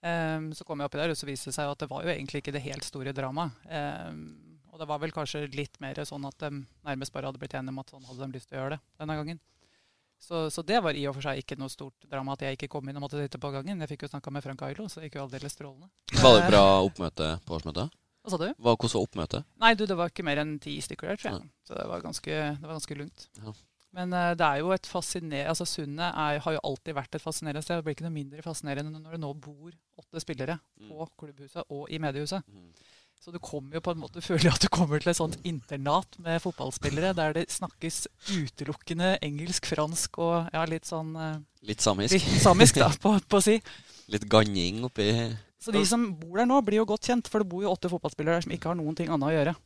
Eh, 0.00 0.46
så 0.56 0.66
kom 0.66 0.80
jeg 0.80 0.90
oppi 0.90 1.00
der, 1.00 1.12
og 1.12 1.18
så 1.18 1.28
viste 1.28 1.50
det 1.50 1.58
seg 1.58 1.70
at 1.72 1.82
det 1.82 1.90
var 1.90 2.06
jo 2.06 2.12
egentlig 2.12 2.42
ikke 2.42 2.54
det 2.56 2.64
helt 2.64 2.86
store 2.86 3.14
dramaet. 3.16 3.56
Um, 3.68 4.24
og 4.70 4.78
det 4.78 4.86
var 4.86 5.00
vel 5.02 5.12
kanskje 5.14 5.48
litt 5.52 5.80
mer 5.82 5.98
sånn 6.06 6.24
at 6.28 6.36
de 6.40 6.62
nærmest 6.86 7.12
bare 7.12 7.28
hadde 7.28 7.40
blitt 7.42 7.56
enige 7.58 7.74
om 7.74 7.80
at 7.82 7.90
sånn 7.90 8.06
hadde 8.06 8.26
de 8.26 8.38
lyst 8.38 8.50
til 8.50 8.58
å 8.58 8.62
gjøre 8.62 8.76
det 8.76 9.02
denne 9.02 9.16
gangen. 9.18 9.40
Så, 10.20 10.50
så 10.52 10.62
det 10.62 10.82
var 10.84 10.96
i 10.96 11.06
og 11.08 11.16
for 11.16 11.24
seg 11.24 11.40
ikke 11.40 11.56
noe 11.56 11.72
stort 11.72 12.04
drama 12.10 12.34
at 12.36 12.44
jeg 12.44 12.58
ikke 12.58 12.68
kom 12.74 12.88
inn 12.88 12.98
og 13.00 13.06
måtte 13.06 13.20
sitte 13.22 13.40
på 13.40 13.50
gangen. 13.54 13.80
Jeg 13.80 13.90
fikk 13.94 14.04
jo 14.04 14.10
snakka 14.12 14.32
med 14.34 14.44
Frank 14.44 14.62
Ailo, 14.66 14.84
så 14.88 15.00
det 15.00 15.08
gikk 15.08 15.16
jo 15.16 15.24
aldeles 15.24 15.56
strålende. 15.56 15.88
Var 16.20 16.36
det 16.36 16.50
bra 16.52 16.64
oppmøte 16.84 17.30
på 17.46 17.56
årsmøtet? 17.56 17.96
Hva 18.20 18.32
sa 18.34 18.36
du? 18.36 18.50
Hva, 18.60 18.74
hvordan 18.74 18.92
var 18.92 19.06
oppmøtet? 19.06 19.48
Nei, 19.64 19.72
du, 19.80 19.86
det 19.88 19.96
var 19.96 20.12
ikke 20.12 20.26
mer 20.28 20.42
enn 20.42 20.58
ti 20.60 20.76
stykker 20.84 21.08
der, 21.08 21.20
tror 21.22 21.38
jeg. 21.38 21.48
Så 21.64 21.78
det 21.78 21.86
var 21.88 22.04
ganske, 22.04 22.36
det 22.52 22.68
var 22.68 22.76
ganske 22.76 22.98
lugnt. 23.00 23.26
Ja. 23.40 23.54
Men 23.96 24.14
uh, 24.14 24.30
det 24.38 24.46
er 24.46 24.60
jo 24.62 24.70
et 24.74 24.86
fascinerende 24.86 25.50
altså 25.50 25.66
Sundet 25.66 26.14
har 26.14 26.54
jo 26.54 26.62
alltid 26.66 26.94
vært 26.94 27.16
et 27.18 27.24
fascinerende 27.24 27.62
sted. 27.64 27.80
Det 27.80 27.86
blir 27.86 27.96
ikke 27.96 28.06
noe 28.06 28.14
mindre 28.14 28.44
fascinerende 28.44 28.94
når 28.94 29.16
det 29.16 29.22
nå 29.24 29.32
bor 29.42 29.72
åtte 30.00 30.22
spillere 30.22 30.60
mm. 30.60 30.88
på 30.90 31.08
klubbhuset 31.24 31.66
og 31.66 31.90
i 31.90 31.98
mediehuset. 32.02 32.46
Mm. 32.46 32.70
Så 33.20 33.34
du 33.34 33.36
kommer 33.42 33.76
jo 33.76 33.82
på 33.84 33.92
en 33.92 34.00
måte, 34.00 34.22
føler 34.28 34.54
at 34.54 34.62
du 34.62 34.70
kommer 34.72 35.02
til 35.02 35.12
et 35.12 35.18
sånt 35.18 35.36
internat 35.44 36.16
med 36.22 36.40
fotballspillere 36.44 37.12
der 37.18 37.34
det 37.36 37.48
snakkes 37.52 38.06
utelukkende 38.30 39.16
engelsk, 39.26 39.68
fransk 39.74 40.20
og 40.22 40.54
ja, 40.54 40.64
litt 40.70 40.88
sånn 40.88 41.12
uh, 41.18 41.38
Litt 41.66 41.82
samisk. 41.84 42.14
Litt 42.16 42.40
samisk, 42.40 42.78
da, 42.80 42.88
på, 43.02 43.18
på 43.20 43.40
å 43.40 43.44
si. 43.44 43.58
Litt 44.14 44.24
ganning 44.30 44.86
oppi 44.86 45.10
Så 45.60 45.74
de 45.74 45.82
som 45.86 46.06
bor 46.16 46.40
der 46.40 46.48
nå, 46.48 46.62
blir 46.64 46.80
jo 46.80 46.86
godt 46.88 47.10
kjent, 47.10 47.28
for 47.28 47.42
det 47.42 47.50
bor 47.50 47.66
jo 47.66 47.74
åtte 47.74 47.90
fotballspillere 47.92 48.38
der 48.38 48.46
som 48.46 48.54
ikke 48.54 48.70
har 48.70 48.78
noen 48.78 48.96
ting 48.96 49.10
annet 49.10 49.28
å 49.28 49.34
gjøre 49.34 49.58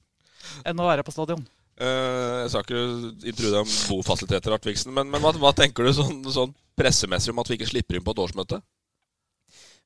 enn 0.68 0.80
å 0.82 0.84
være 0.84 1.04
på 1.06 1.12
stadion. 1.14 1.44
Uh, 1.74 2.44
jeg 2.44 2.52
skal 2.52 2.62
ikke 2.62 2.82
intervjue 3.26 3.50
deg 3.50 3.60
om 3.64 3.70
bofasiliteter, 3.90 4.54
Artviksen, 4.54 4.92
men, 4.94 5.08
men 5.10 5.22
hva, 5.22 5.32
hva, 5.42 5.50
tenker 5.58 5.82
du 5.82 5.90
sånn, 5.96 6.20
sånn, 6.30 6.52
pressemessig 6.78 7.32
om 7.32 7.42
at 7.42 7.50
vi 7.50 7.58
ikke 7.58 7.70
slipper 7.72 7.98
inn 7.98 8.04
på 8.06 8.14
et 8.14 8.22
årsmøte? 8.22 8.60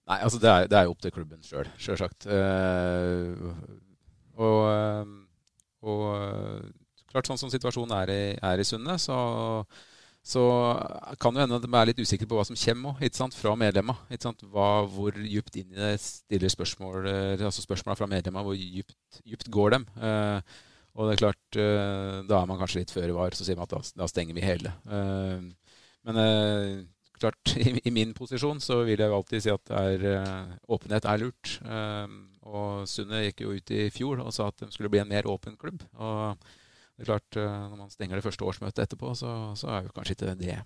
Nei, 0.08 0.18
altså 0.18 0.40
det 0.42 0.50
er, 0.52 0.68
det 0.68 0.76
er 0.76 0.84
jo 0.84 0.92
opp 0.92 1.00
til 1.04 1.14
klubben 1.16 1.40
sjøl, 1.44 1.70
sjølsagt. 1.80 2.28
Uh, 2.28 3.40
og, 4.36 4.60
uh, 4.68 5.16
og, 5.88 6.04
klart, 7.08 7.32
sånn 7.32 7.40
som 7.40 7.52
situasjonen 7.52 7.96
er 8.02 8.12
i, 8.12 8.22
er 8.36 8.60
i 8.60 8.68
Sundet, 8.68 9.00
så, 9.00 9.16
så 10.20 10.44
kan 11.24 11.32
det 11.32 11.46
hende 11.46 11.56
at 11.56 11.64
de 11.64 11.72
er 11.72 11.88
litt 11.88 12.04
usikre 12.04 12.28
på 12.28 12.36
hva 12.36 12.44
som 12.44 12.60
kommer 12.68 13.00
ikke 13.08 13.32
fra 13.32 13.56
medlemmene. 13.56 14.20
Hvor 14.52 15.20
djupt 15.24 15.56
inn 15.56 15.72
i 15.72 15.80
det 15.80 15.96
stiller 16.04 16.52
spørsmål, 16.52 17.08
altså 17.40 17.64
spørsmålene 17.64 18.00
fra 18.04 18.12
medlemmene, 18.12 18.44
hvor 18.44 18.60
djupt, 18.60 19.22
djupt 19.24 19.52
går 19.56 19.78
dem. 19.78 19.92
Uh, 19.96 20.64
og 20.98 21.06
det 21.06 21.14
er 21.14 21.20
klart, 21.22 21.56
eh, 21.62 22.20
da 22.26 22.40
er 22.40 22.46
man 22.50 22.58
kanskje 22.58 22.82
litt 22.82 22.92
føre 22.92 23.14
var, 23.14 23.34
så 23.36 23.44
sier 23.46 23.58
man 23.58 23.68
at 23.68 23.74
da, 23.76 23.82
da 24.02 24.08
stenger 24.10 24.34
vi 24.34 24.42
hele. 24.42 24.72
Eh, 24.90 25.44
men 26.08 26.20
eh, 26.24 26.80
klart, 27.22 27.52
i, 27.62 27.76
i, 27.78 27.92
min 27.94 28.14
posisjon 28.18 28.58
så 28.62 28.80
vil 28.88 28.98
jeg 28.98 29.12
jo 29.12 29.18
alltid 29.20 29.44
si 29.44 29.52
at 29.52 29.74
er, 29.78 30.06
åpenhet 30.66 31.06
er 31.06 31.20
lurt. 31.22 31.58
Og 32.48 32.88
Sunne 32.90 33.26
gikk 33.26 33.44
jo 33.44 33.54
ut 33.54 33.74
i 33.74 33.84
fjor 33.94 34.24
og 34.24 34.32
sa 34.34 34.48
at 34.50 34.64
de 34.64 34.72
skulle 34.74 34.90
bli 34.90 35.02
en 35.02 35.10
mer 35.10 35.28
åpen 35.30 35.54
klubb. 35.60 35.84
Og 36.00 36.48
det 36.98 37.04
er 37.04 37.10
klart, 37.12 37.38
når 37.38 37.76
man 37.76 37.92
stenger 37.92 38.18
det 38.18 38.24
første 38.24 38.46
årsmøtet 38.48 38.86
etterpå, 38.86 39.12
så, 39.18 39.34
så 39.58 39.70
er 39.70 39.86
jo 39.86 39.94
kanskje 39.94 40.16
ikke 40.16 40.34
det 40.40 40.58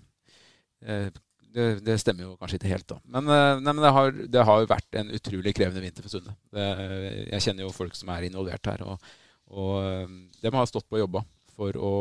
det, 1.52 1.66
det, 1.84 1.98
stemmer 2.00 2.24
jo 2.24 2.36
kanskje 2.40 2.56
ikke 2.56 2.70
helt, 2.70 2.86
da. 2.88 2.96
Men, 3.04 3.26
nei, 3.28 3.72
men 3.74 3.82
det, 3.84 3.90
har, 3.92 4.14
det, 4.16 4.44
har, 4.48 4.62
vært 4.70 4.96
en 4.96 5.10
utrolig 5.12 5.52
krevende 5.52 5.82
vinter 5.84 6.06
for 6.06 6.14
Sunne. 6.14 6.32
jeg 6.56 7.44
kjenner 7.44 7.66
jo 7.66 7.74
folk 7.76 7.98
som 7.98 8.08
er 8.14 8.24
involvert 8.30 8.70
her. 8.72 8.86
og 8.88 9.12
og 9.52 9.78
ehm, 9.84 10.18
de 10.40 10.52
har 10.54 10.68
stått 10.68 10.88
på 10.88 10.98
og 10.98 11.04
jobba 11.04 11.22
for 11.52 11.76
å 11.76 11.92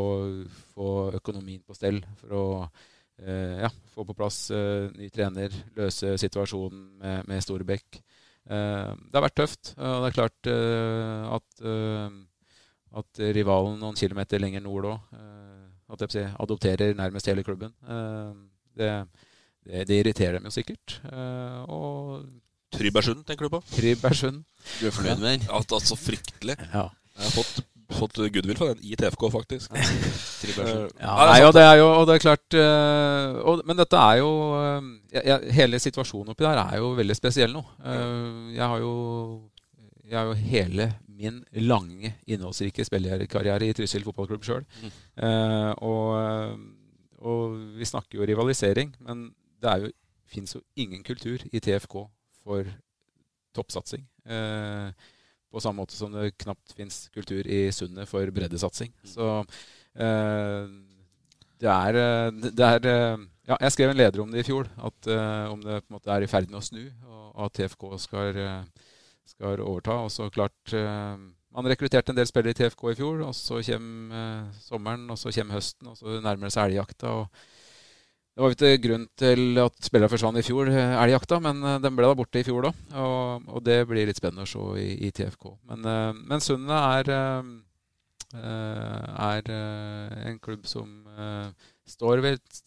få 0.74 0.90
økonomien 1.20 1.62
på 1.66 1.76
stell. 1.76 2.00
For 2.22 2.36
å 2.36 2.46
eh, 3.22 3.62
ja, 3.66 3.72
få 3.94 4.06
på 4.08 4.16
plass 4.18 4.46
eh, 4.56 4.88
ny 4.96 5.10
trener, 5.14 5.54
løse 5.78 6.16
situasjonen 6.22 6.86
med, 7.02 7.28
med 7.30 7.44
Storebekk. 7.44 8.00
Eh, 8.48 8.92
det 8.96 9.20
har 9.20 9.28
vært 9.28 9.40
tøft. 9.42 9.74
Og 9.78 10.06
det 10.06 10.12
er 10.12 10.18
klart 10.18 10.52
eh, 10.52 11.26
at, 11.38 11.66
at, 13.02 13.26
rivalen 13.40 13.80
noen 13.82 14.00
kilometer 14.00 14.42
lenger 14.42 14.64
nord 14.66 14.94
òg 14.96 15.18
adopterer 15.92 16.94
nærmest 16.96 17.28
hele 17.28 17.44
klubben. 17.44 17.74
Det, 17.84 18.88
det, 19.68 19.82
det, 19.90 19.98
irriterer 19.98 20.38
dem 20.38 20.48
jo 20.48 20.54
sikkert. 20.56 21.02
og 21.68 22.24
Trybergsund, 22.72 23.26
tenker 23.28 23.50
du 23.50 23.58
på? 23.58 23.60
Trybergsund. 23.74 24.46
Du 24.80 24.86
er 24.88 24.96
fornøyd 24.96 25.20
med 25.20 25.28
den? 25.28 25.44
Ja, 25.50 25.60
altså 25.60 25.98
fryktelig. 26.00 26.56
Ja. 26.72 26.86
Jeg 27.18 27.28
har 27.28 27.34
fått, 27.36 27.62
fått 27.98 28.20
goodwill 28.34 28.58
for 28.60 28.72
den 28.72 28.84
i 28.88 28.96
TFK, 29.00 29.26
faktisk. 29.34 29.76
ja, 31.00 31.14
nei, 31.30 31.40
og 31.46 31.54
det 31.56 31.64
er 31.66 31.78
jo 31.82 31.88
og 31.92 32.08
det 32.10 32.16
er 32.16 32.24
klart 32.24 32.58
uh, 32.58 33.38
og, 33.46 33.62
Men 33.68 33.78
dette 33.78 34.00
er 34.00 34.20
jo 34.22 34.32
uh, 34.58 34.88
jeg, 35.14 35.52
Hele 35.54 35.80
situasjonen 35.84 36.34
oppi 36.34 36.48
der 36.48 36.62
er 36.64 36.80
jo 36.82 36.94
veldig 36.98 37.18
spesiell 37.18 37.54
nå. 37.56 37.64
Jeg 38.56 38.68
har 38.74 38.84
jo 38.84 38.94
jeg 40.12 40.20
har 40.20 40.28
jo 40.28 40.36
hele 40.36 40.90
min 41.22 41.38
lange, 41.70 42.10
innholdsrike 42.28 42.84
spillerkarriere 42.84 43.70
i 43.70 43.76
Trysil 43.78 44.04
fotballklubb 44.04 44.44
sjøl. 44.44 44.66
Mm. 44.82 44.90
Og, 45.88 46.58
og, 47.22 47.54
vi 47.78 47.88
snakker 47.88 48.20
jo 48.20 48.28
rivalisering, 48.28 48.92
men 49.08 49.30
det 49.64 49.70
er 49.72 49.86
jo 49.86 49.92
fins 50.32 50.56
jo 50.56 50.62
ingen 50.80 51.04
kultur 51.04 51.44
i 51.52 51.62
TFK 51.64 51.96
for 52.44 52.68
toppsatsing. 53.56 54.06
Eh, 54.26 54.92
på 55.52 55.62
samme 55.64 55.82
måte 55.82 55.98
som 55.98 56.14
det 56.14 56.32
knapt 56.42 56.76
fins 56.78 57.04
kultur 57.16 57.48
i 57.48 57.66
Sundet 57.76 58.10
for 58.10 58.30
breddesatsing. 58.34 58.94
Mm. 59.02 59.10
Så 59.14 59.28
eh, 59.96 60.72
det 61.62 61.72
er, 61.72 62.00
eh, 62.00 62.32
det 62.48 62.70
er 62.70 62.90
eh, 62.92 63.28
ja, 63.50 63.58
jeg 63.66 63.76
skrev 63.76 63.92
en 63.92 64.00
leder 64.00 64.24
om 64.24 64.32
det 64.32 64.44
i 64.44 64.48
fjor. 64.48 64.70
At 64.80 65.12
uh, 65.12 65.52
om 65.52 65.62
det 65.64 65.82
på 65.82 65.90
en 65.90 65.98
måte 65.98 66.12
er 66.14 66.24
i 66.24 66.30
ferd 66.30 66.48
med 66.48 66.62
å 66.62 66.64
snu, 66.64 66.84
og 67.10 67.48
at 67.48 67.56
TFK 67.58 67.86
skal, 68.00 68.38
skal 69.28 69.64
overta. 69.66 69.98
Og 70.06 70.12
så 70.14 70.30
klart 70.32 70.76
uh, 70.78 71.18
Man 71.52 71.68
rekrutterte 71.68 72.14
en 72.14 72.16
del 72.16 72.30
spillere 72.30 72.54
i 72.54 72.60
TFK 72.62 72.86
i 72.94 72.96
fjor. 73.02 73.26
Og 73.26 73.34
så 73.36 73.60
kommer 73.66 74.46
uh, 74.46 74.62
sommeren, 74.62 75.10
og 75.12 75.20
så 75.20 75.34
kommer 75.36 75.58
høsten, 75.58 75.90
og 75.92 75.98
så 76.00 76.22
nærmer 76.22 76.48
det 76.48 76.54
seg 76.56 76.70
elgjakta. 76.70 77.16
Og 77.18 77.44
det 78.32 78.40
var 78.40 78.54
ikke 78.56 78.84
grunn 78.86 79.04
til 79.20 79.60
at 79.60 79.76
spillere 79.84 80.12
forsvant 80.12 80.40
i 80.40 80.46
fjor, 80.46 80.70
eh, 80.72 80.94
elgjakta, 81.04 81.42
men 81.44 81.58
eh, 81.68 81.82
den 81.84 81.98
ble 81.98 82.08
da 82.08 82.16
borte 82.16 82.40
i 82.40 82.46
fjor 82.48 82.70
da. 82.70 82.72
Og, 83.02 83.50
og, 83.50 83.60
det 83.66 83.82
blir 83.90 84.08
litt 84.08 84.22
spennende 84.22 84.46
å 84.48 84.52
se 84.52 84.64
i, 84.80 84.94
i 85.08 85.12
TFK. 85.12 85.50
Men, 85.68 85.84
uh, 85.84 86.22
men 86.32 86.44
Sundet 86.44 86.80
er, 86.80 87.12
er 88.32 89.52
en 89.52 90.40
klubb 90.40 90.64
som 90.70 90.88
står 91.92 92.24
ved 92.24 92.40
et, 92.40 92.62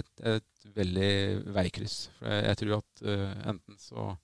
et, 0.00 0.10
et 0.32 0.68
veldig 0.78 1.12
veikryss. 1.52 1.98
For 2.16 2.40
jeg 2.40 2.60
tror 2.62 2.78
at 2.78 3.04
enten 3.52 3.76
så 3.76 4.14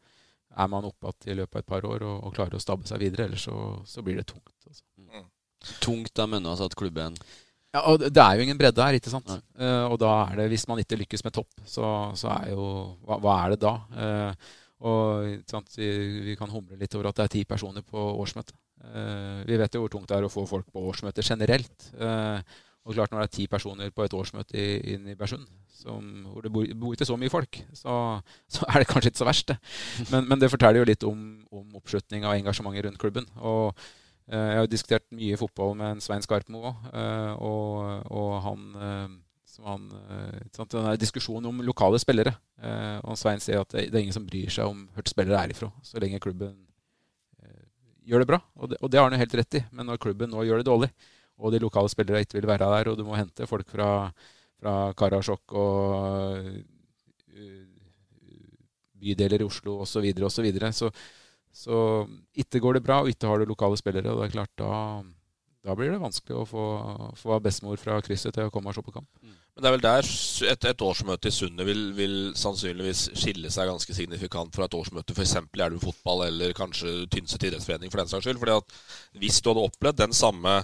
er 0.56 0.70
man 0.72 0.88
oppe 0.88 1.12
igjen 1.12 1.34
i 1.34 1.40
løpet 1.42 1.58
av 1.58 1.64
et 1.64 1.72
par 1.74 1.84
år 1.84 2.06
og, 2.06 2.16
og, 2.22 2.32
klarer 2.38 2.56
å 2.56 2.62
stabbe 2.62 2.88
seg 2.88 3.02
videre, 3.04 3.28
eller 3.28 3.40
så, 3.40 3.56
så 3.84 4.04
blir 4.04 4.16
det 4.16 4.30
tungt. 4.32 4.54
Altså. 4.64 4.86
Mm. 4.96 5.28
Tungt, 5.84 6.14
da 6.16 6.24
mener 6.24 6.48
du 6.48 6.54
altså 6.54 6.70
at 6.70 6.78
klubben 6.78 7.20
ja, 7.76 7.82
og 7.84 8.00
Det 8.00 8.22
er 8.22 8.36
jo 8.36 8.46
ingen 8.46 8.58
bredde 8.58 8.84
her, 8.84 8.96
ikke 8.96 9.12
sant. 9.12 9.32
Uh, 9.58 9.86
og 9.90 9.98
da 10.00 10.12
er 10.30 10.40
det, 10.40 10.50
hvis 10.52 10.66
man 10.70 10.80
ikke 10.80 10.98
lykkes 11.02 11.24
med 11.26 11.34
topp, 11.36 11.50
så, 11.68 11.88
så 12.16 12.32
er 12.38 12.54
jo 12.54 12.68
hva, 13.04 13.18
hva, 13.20 13.34
er 13.44 13.54
det 13.54 13.60
da? 13.64 13.74
Uh, 13.92 14.54
og 14.86 15.26
vi, 15.76 15.88
vi, 16.30 16.36
kan 16.36 16.52
humre 16.52 16.76
litt 16.80 16.94
over 16.96 17.10
at 17.10 17.18
det 17.18 17.26
er 17.26 17.34
ti 17.38 17.42
personer 17.48 17.84
på 17.84 18.06
årsmøtet. 18.22 18.56
Uh, 18.86 19.42
vi 19.48 19.58
vet 19.60 19.76
jo 19.76 19.82
hvor 19.82 19.92
tungt 19.92 20.08
det 20.08 20.18
er 20.18 20.28
å 20.28 20.32
få 20.32 20.46
folk 20.48 20.68
på 20.72 20.84
årsmøte 20.92 21.24
generelt. 21.24 21.90
og 22.86 22.94
klart 22.94 23.10
når 23.10 23.24
det 23.24 23.26
er 23.26 23.36
ti 23.36 23.46
personer 23.50 23.90
på 23.90 24.04
et 24.04 24.14
årsmøte 24.14 24.66
inn 24.92 25.08
i 25.10 25.16
Bersund, 25.18 25.46
hvor 25.82 26.42
det 26.44 26.52
bor, 26.52 26.66
bor, 26.78 26.94
ikke 26.94 27.08
så 27.08 27.16
mye 27.18 27.32
folk, 27.32 27.58
så, 27.74 28.22
så, 28.48 28.64
er 28.70 28.80
det 28.80 28.88
kanskje 28.88 29.10
ikke 29.10 29.24
så 29.24 29.26
verst, 29.28 29.50
det. 29.50 29.56
Men, 30.12 30.28
men 30.30 30.40
det 30.40 30.52
forteller 30.52 30.84
jo 30.84 30.88
litt 30.92 31.06
om, 31.08 31.22
om 31.50 31.80
oppslutning 31.80 32.24
og 32.24 32.36
engasjementet 32.36 32.86
rundt 32.86 33.02
klubben. 33.02 33.26
og 33.42 33.74
Eh, 33.74 34.05
jeg 34.26 34.58
har 34.58 34.68
diskutert 34.70 35.06
mye 35.14 35.38
fotball 35.38 35.76
med 35.78 35.96
en 35.96 36.02
Svein 36.02 36.24
Skarpmo 36.24 36.62
òg, 36.66 36.86
eh, 36.90 37.32
og, 37.46 38.06
og, 38.10 38.32
han 38.42 38.64
som 39.46 39.68
han, 39.70 39.84
denne 40.58 40.96
diskusjonen 41.00 41.48
om 41.48 41.62
lokale 41.64 41.96
spillere. 42.02 42.34
og 43.08 43.16
Svein 43.16 43.40
sier 43.40 43.62
at 43.62 43.70
det, 43.72 43.86
er 43.88 44.02
ingen 44.02 44.12
som 44.12 44.26
bryr 44.26 44.50
seg 44.52 44.68
om 44.68 44.82
hvor 44.92 45.06
spillere 45.08 45.46
er 45.46 45.54
ifra, 45.54 45.70
så 45.80 46.02
lenge 46.02 46.20
klubben 46.20 46.58
gjør 48.04 48.20
det 48.22 48.28
bra. 48.28 48.40
Og 48.60 48.68
det, 48.70 48.80
og 48.82 48.92
det 48.92 49.00
har 49.00 49.08
han 49.08 49.16
jo 49.16 49.22
helt 49.22 49.36
rett 49.40 49.56
i. 49.56 49.62
Men 49.72 49.88
når 49.88 50.02
klubben 50.02 50.28
nå 50.34 50.44
gjør 50.44 50.60
det 50.60 50.68
dårlig, 50.68 50.90
og 51.40 51.54
de 51.54 51.62
lokale 51.62 51.88
spillere 51.88 52.26
ikke 52.26 52.36
vil 52.36 52.50
være 52.50 52.68
der, 52.74 52.90
og 52.92 52.98
du 53.00 53.06
må 53.06 53.16
hente 53.16 53.48
folk 53.48 53.70
fra, 53.72 54.10
fra 54.60 54.74
Karasjok 54.98 55.56
og 55.56 56.52
bydeler 59.00 59.42
i 59.42 59.46
Oslo 59.46 59.80
osv., 59.82 59.92
så, 59.92 60.02
videre, 60.04 60.28
og 60.28 60.32
så, 60.32 60.44
videre, 60.44 60.72
så 60.72 60.90
så 61.56 62.04
ikke 62.36 62.60
går 62.60 62.78
det 62.78 62.84
bra, 62.84 63.00
og 63.02 63.10
ikke 63.10 63.30
har 63.30 63.40
du 63.40 63.48
lokale 63.48 63.78
spillere. 63.80 64.12
og 64.12 64.20
det 64.20 64.28
er 64.28 64.36
klart 64.36 64.52
Da, 64.60 65.02
da 65.64 65.74
blir 65.74 65.90
det 65.90 66.02
vanskelig 66.02 66.36
å 66.36 66.46
få, 66.46 66.66
få 67.16 67.40
bestemor 67.42 67.80
fra 67.80 67.96
krysset 68.04 68.36
til 68.36 68.48
å 68.48 68.52
komme 68.52 68.70
og 68.70 68.76
se 68.76 68.84
på 68.84 68.94
kamp. 68.94 69.08
Mm. 69.22 69.34
Men 69.56 69.64
det 69.64 69.68
er 69.68 69.74
vel 69.74 69.84
der 69.86 70.08
et, 70.52 70.64
et 70.68 70.82
årsmøte 70.84 71.30
i 71.30 71.32
Sundet 71.32 71.64
vil, 71.64 71.86
vil, 71.96 72.16
sannsynligvis 72.36 73.06
skille 73.16 73.48
seg 73.52 73.70
ganske 73.70 73.94
signifikant 73.96 74.52
fra 74.52 74.66
et 74.68 74.76
årsmøte 74.76 75.16
f.eks. 75.16 75.32
i 75.32 75.62
Elverum 75.64 75.80
fotball 75.80 76.26
eller 76.26 76.52
kanskje 76.56 77.06
Tynset 77.08 77.48
idrettsforening 77.48 77.92
for 77.92 78.02
den 78.02 78.10
saks 78.10 78.28
skyld. 78.28 78.42
Fordi 78.42 78.58
at 78.60 78.76
Hvis 79.22 79.40
du 79.40 79.48
hadde 79.48 79.64
opplevd 79.64 80.02
den 80.02 80.12
samme, 80.16 80.58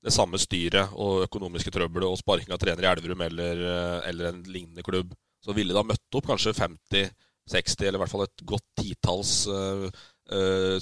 det 0.00 0.14
samme 0.16 0.40
styret 0.40 0.96
og 0.96 1.26
økonomiske 1.26 1.74
trøbbelet 1.74 2.08
og 2.08 2.16
sparking 2.22 2.56
av 2.56 2.62
trener 2.62 2.88
i 2.88 2.92
Elverum 2.94 3.26
eller, 3.28 3.64
eller 4.08 4.30
en 4.30 4.40
lignende 4.48 4.86
klubb, 4.86 5.12
så 5.44 5.52
ville 5.52 5.76
da 5.76 5.84
møtt 5.84 6.16
opp 6.16 6.32
kanskje 6.32 6.56
50-60, 6.56 7.84
eller 7.84 8.00
i 8.00 8.02
hvert 8.02 8.14
fall 8.14 8.24
et 8.24 8.46
godt 8.48 8.66
titalls 8.80 9.34
uh, 9.52 9.86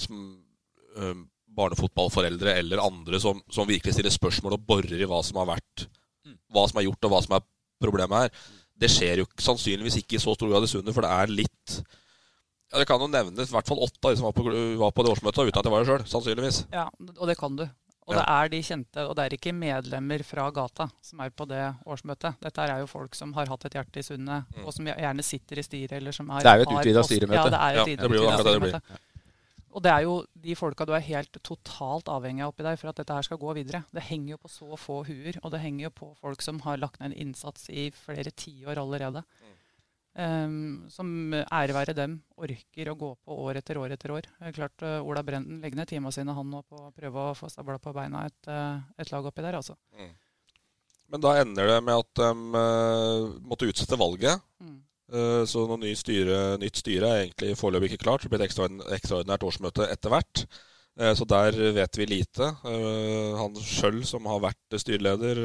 som, 0.03 0.23
uh, 0.97 1.13
barnefotballforeldre 1.57 2.53
eller 2.61 2.81
andre 2.83 3.19
som, 3.21 3.39
som, 3.49 3.67
virkelig 3.69 3.95
stiller 3.95 4.13
spørsmål 4.13 4.57
og 4.57 4.65
borer 4.67 4.99
i 4.99 5.07
hva 5.09 5.21
som 5.25 5.39
har 5.41 5.49
vært, 5.55 5.87
mm. 6.27 6.35
hva 6.53 6.65
som 6.69 6.81
er 6.81 6.87
gjort, 6.87 7.07
og 7.07 7.13
hva 7.13 7.21
som 7.25 7.37
er 7.37 7.47
problemet 7.81 8.27
her. 8.27 8.51
Det 8.77 8.91
skjer 8.93 9.23
jo 9.23 9.29
sannsynligvis 9.41 10.01
ikke 10.03 10.19
i 10.19 10.21
så 10.21 10.35
stor 10.37 10.51
grad 10.51 10.67
i 10.67 10.69
Sundet, 10.69 10.93
for 10.93 11.05
det 11.05 11.09
er 11.09 11.33
litt 11.33 11.79
ja, 12.67 12.77
Det 12.77 12.85
kan 12.89 13.01
jo 13.01 13.07
nevnes 13.09 13.49
i 13.49 13.55
hvert 13.55 13.69
fall 13.69 13.81
åtte 13.81 14.03
av 14.03 14.13
de 14.13 14.19
som 14.19 14.27
var 14.27 14.35
på, 14.37 14.45
var 14.77 14.93
på 14.93 15.05
det 15.05 15.11
årsmøtet, 15.15 15.49
uten 15.49 15.59
at 15.61 15.67
jeg 15.67 15.73
var 15.73 15.83
der 15.83 15.89
sjøl. 15.89 16.07
Sannsynligvis. 16.11 16.57
Ja, 16.75 16.89
og 17.15 17.29
det 17.29 17.37
kan 17.39 17.55
du. 17.57 17.63
Og 18.07 18.15
det 18.15 18.23
er 18.23 18.51
de 18.51 18.59
kjente, 18.63 19.03
og 19.03 19.15
det 19.17 19.23
er 19.25 19.33
ikke 19.35 19.51
medlemmer 19.55 20.21
fra 20.23 20.45
gata 20.55 20.85
som 21.03 21.19
er 21.25 21.31
på 21.35 21.47
det 21.49 21.63
årsmøtet. 21.83 22.37
Dette 22.43 22.63
er 22.63 22.79
jo 22.79 22.87
folk 22.87 23.17
som 23.19 23.33
har 23.35 23.49
hatt 23.51 23.65
et 23.67 23.75
hjerte 23.75 23.99
i 23.99 24.05
sundet, 24.05 24.45
Mm. 24.55 24.63
og 24.63 24.71
som 24.75 24.87
gjerne 24.87 25.25
sitter 25.27 25.59
i 25.59 25.63
styret, 25.63 25.97
eller 25.99 26.15
som 26.15 26.29
er, 26.29 26.39
Det 26.39 26.51
er 26.51 26.57
jo 26.57 26.63
et 26.67 26.75
utvida 26.77 27.03
styremøte. 27.03 27.35
Ja, 27.35 27.49
det 27.51 27.59
er 27.59 27.75
jo 27.75 27.81
et 27.81 27.99
det 27.99 28.09
blir 28.09 28.19
jo 28.21 28.27
utvidet 28.27 28.39
akkurat 28.39 28.53
det 28.53 28.61
det 28.61 28.71
blir. 28.71 28.99
Og 29.77 29.83
det 29.85 29.91
er 29.93 30.07
jo 30.07 30.13
de 30.41 30.55
folka 30.57 30.87
du 30.89 30.95
er 30.97 31.05
helt 31.05 31.37
totalt 31.45 32.09
avhengig 32.09 32.41
av 32.41 32.49
oppi 32.49 32.65
der 32.65 32.79
for 32.81 32.89
at 32.89 32.97
dette 32.97 33.13
her 33.13 33.25
skal 33.27 33.37
gå 33.37 33.53
videre. 33.59 33.83
Det 33.93 34.01
henger 34.07 34.33
jo 34.33 34.39
på 34.41 34.49
så 34.49 34.79
få 34.81 35.03
huer, 35.05 35.37
og 35.43 35.53
det 35.53 35.61
henger 35.61 35.85
jo 35.85 35.91
på 35.99 36.09
folk 36.17 36.41
som 36.41 36.63
har 36.65 36.79
lagt 36.81 36.97
ned 36.97 37.11
en 37.13 37.27
innsats 37.27 37.69
i 37.69 37.91
flere 37.93 38.33
tiår 38.33 38.81
allerede. 38.81 39.21
Um, 40.17 40.87
som 40.89 41.29
ære 41.29 41.75
være 41.75 41.93
dem 41.93 42.15
orker 42.41 42.89
å 42.89 42.95
gå 42.97 43.11
på 43.21 43.35
år 43.43 43.59
etter 43.59 43.77
år 43.77 43.93
etter 43.93 44.15
år. 44.15 44.25
Det 44.25 44.49
er 44.49 44.55
klart 44.55 44.81
uh, 44.81 44.95
Ola 45.05 45.21
Brenden 45.21 45.59
legger 45.61 45.77
ned 45.77 45.91
timene 45.91 46.15
sine 46.15 46.33
han 46.33 46.49
nå 46.49 46.63
på 46.65 46.87
å 46.87 46.93
prøve 46.95 47.27
å 47.27 47.35
få 47.37 47.51
stabla 47.53 47.77
på 47.77 47.93
beina 47.93 48.23
et, 48.25 48.39
uh, 48.49 48.81
et 48.97 49.13
lag 49.13 49.29
oppi 49.29 49.45
der, 49.45 49.59
altså. 49.59 49.77
Men 51.13 51.21
da 51.21 51.35
ender 51.43 51.69
det 51.69 51.77
med 51.85 52.01
at 52.01 52.23
de 52.23 52.31
uh, 52.57 53.37
måtte 53.45 53.69
utsette 53.69 53.99
valget. 54.01 54.41
Eh, 55.07 55.43
så 55.47 55.63
noe 55.67 55.79
ny 55.79 55.93
styre, 55.95 56.57
nytt 56.59 56.81
styre 56.81 57.09
er 57.09 57.21
egentlig 57.21 57.55
foreløpig 57.59 57.93
ikke 57.93 58.03
klart. 58.03 58.25
Det 58.25 58.31
blir 58.31 58.43
et 58.43 58.49
ekstraordinært 58.49 59.45
årsmøte 59.47 59.87
etter 59.87 60.11
hvert. 60.11 60.43
Eh, 60.99 61.13
så 61.15 61.27
der 61.29 61.55
vet 61.77 61.99
vi 61.99 62.09
lite. 62.09 62.51
Eh, 62.67 63.37
han 63.39 63.55
sjøl 63.63 64.01
som 64.07 64.27
har 64.27 64.43
vært 64.49 64.79
styreleder, 64.83 65.43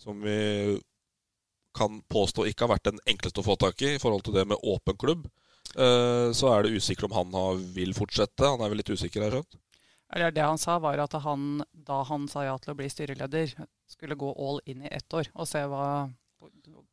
som 0.00 0.20
vi 0.24 0.78
kan 1.76 2.00
påstå 2.10 2.48
ikke 2.50 2.66
har 2.66 2.74
vært 2.74 2.88
den 2.90 3.00
enkleste 3.08 3.40
å 3.40 3.46
få 3.46 3.54
tak 3.60 3.80
i 3.86 3.94
i 3.94 4.00
forhold 4.02 4.24
til 4.26 4.34
det 4.36 4.46
med 4.48 4.60
åpen 4.66 4.96
klubb, 4.98 5.28
så 5.70 6.48
er 6.50 6.64
det 6.64 6.72
usikkert 6.74 7.12
om 7.12 7.12
han 7.14 7.60
vil 7.76 7.92
fortsette. 7.94 8.42
Han 8.42 8.64
er 8.64 8.72
vel 8.72 8.80
litt 8.80 8.90
usikker, 8.90 9.22
har 9.22 9.28
jeg 9.30 9.44
skjønt? 9.44 9.60
Det 10.34 10.42
han 10.42 10.58
sa, 10.58 10.80
var 10.82 10.98
at 10.98 11.14
han, 11.22 11.60
da 11.70 12.00
han 12.08 12.26
sa 12.32 12.42
ja 12.48 12.56
til 12.58 12.72
å 12.72 12.78
bli 12.80 12.88
styreleder, 12.90 13.52
skulle 13.86 14.18
gå 14.18 14.32
all 14.34 14.58
in 14.66 14.82
i 14.82 14.90
ett 14.90 15.14
år 15.14 15.30
og 15.36 15.46
se 15.46 15.62
hva, 15.70 16.08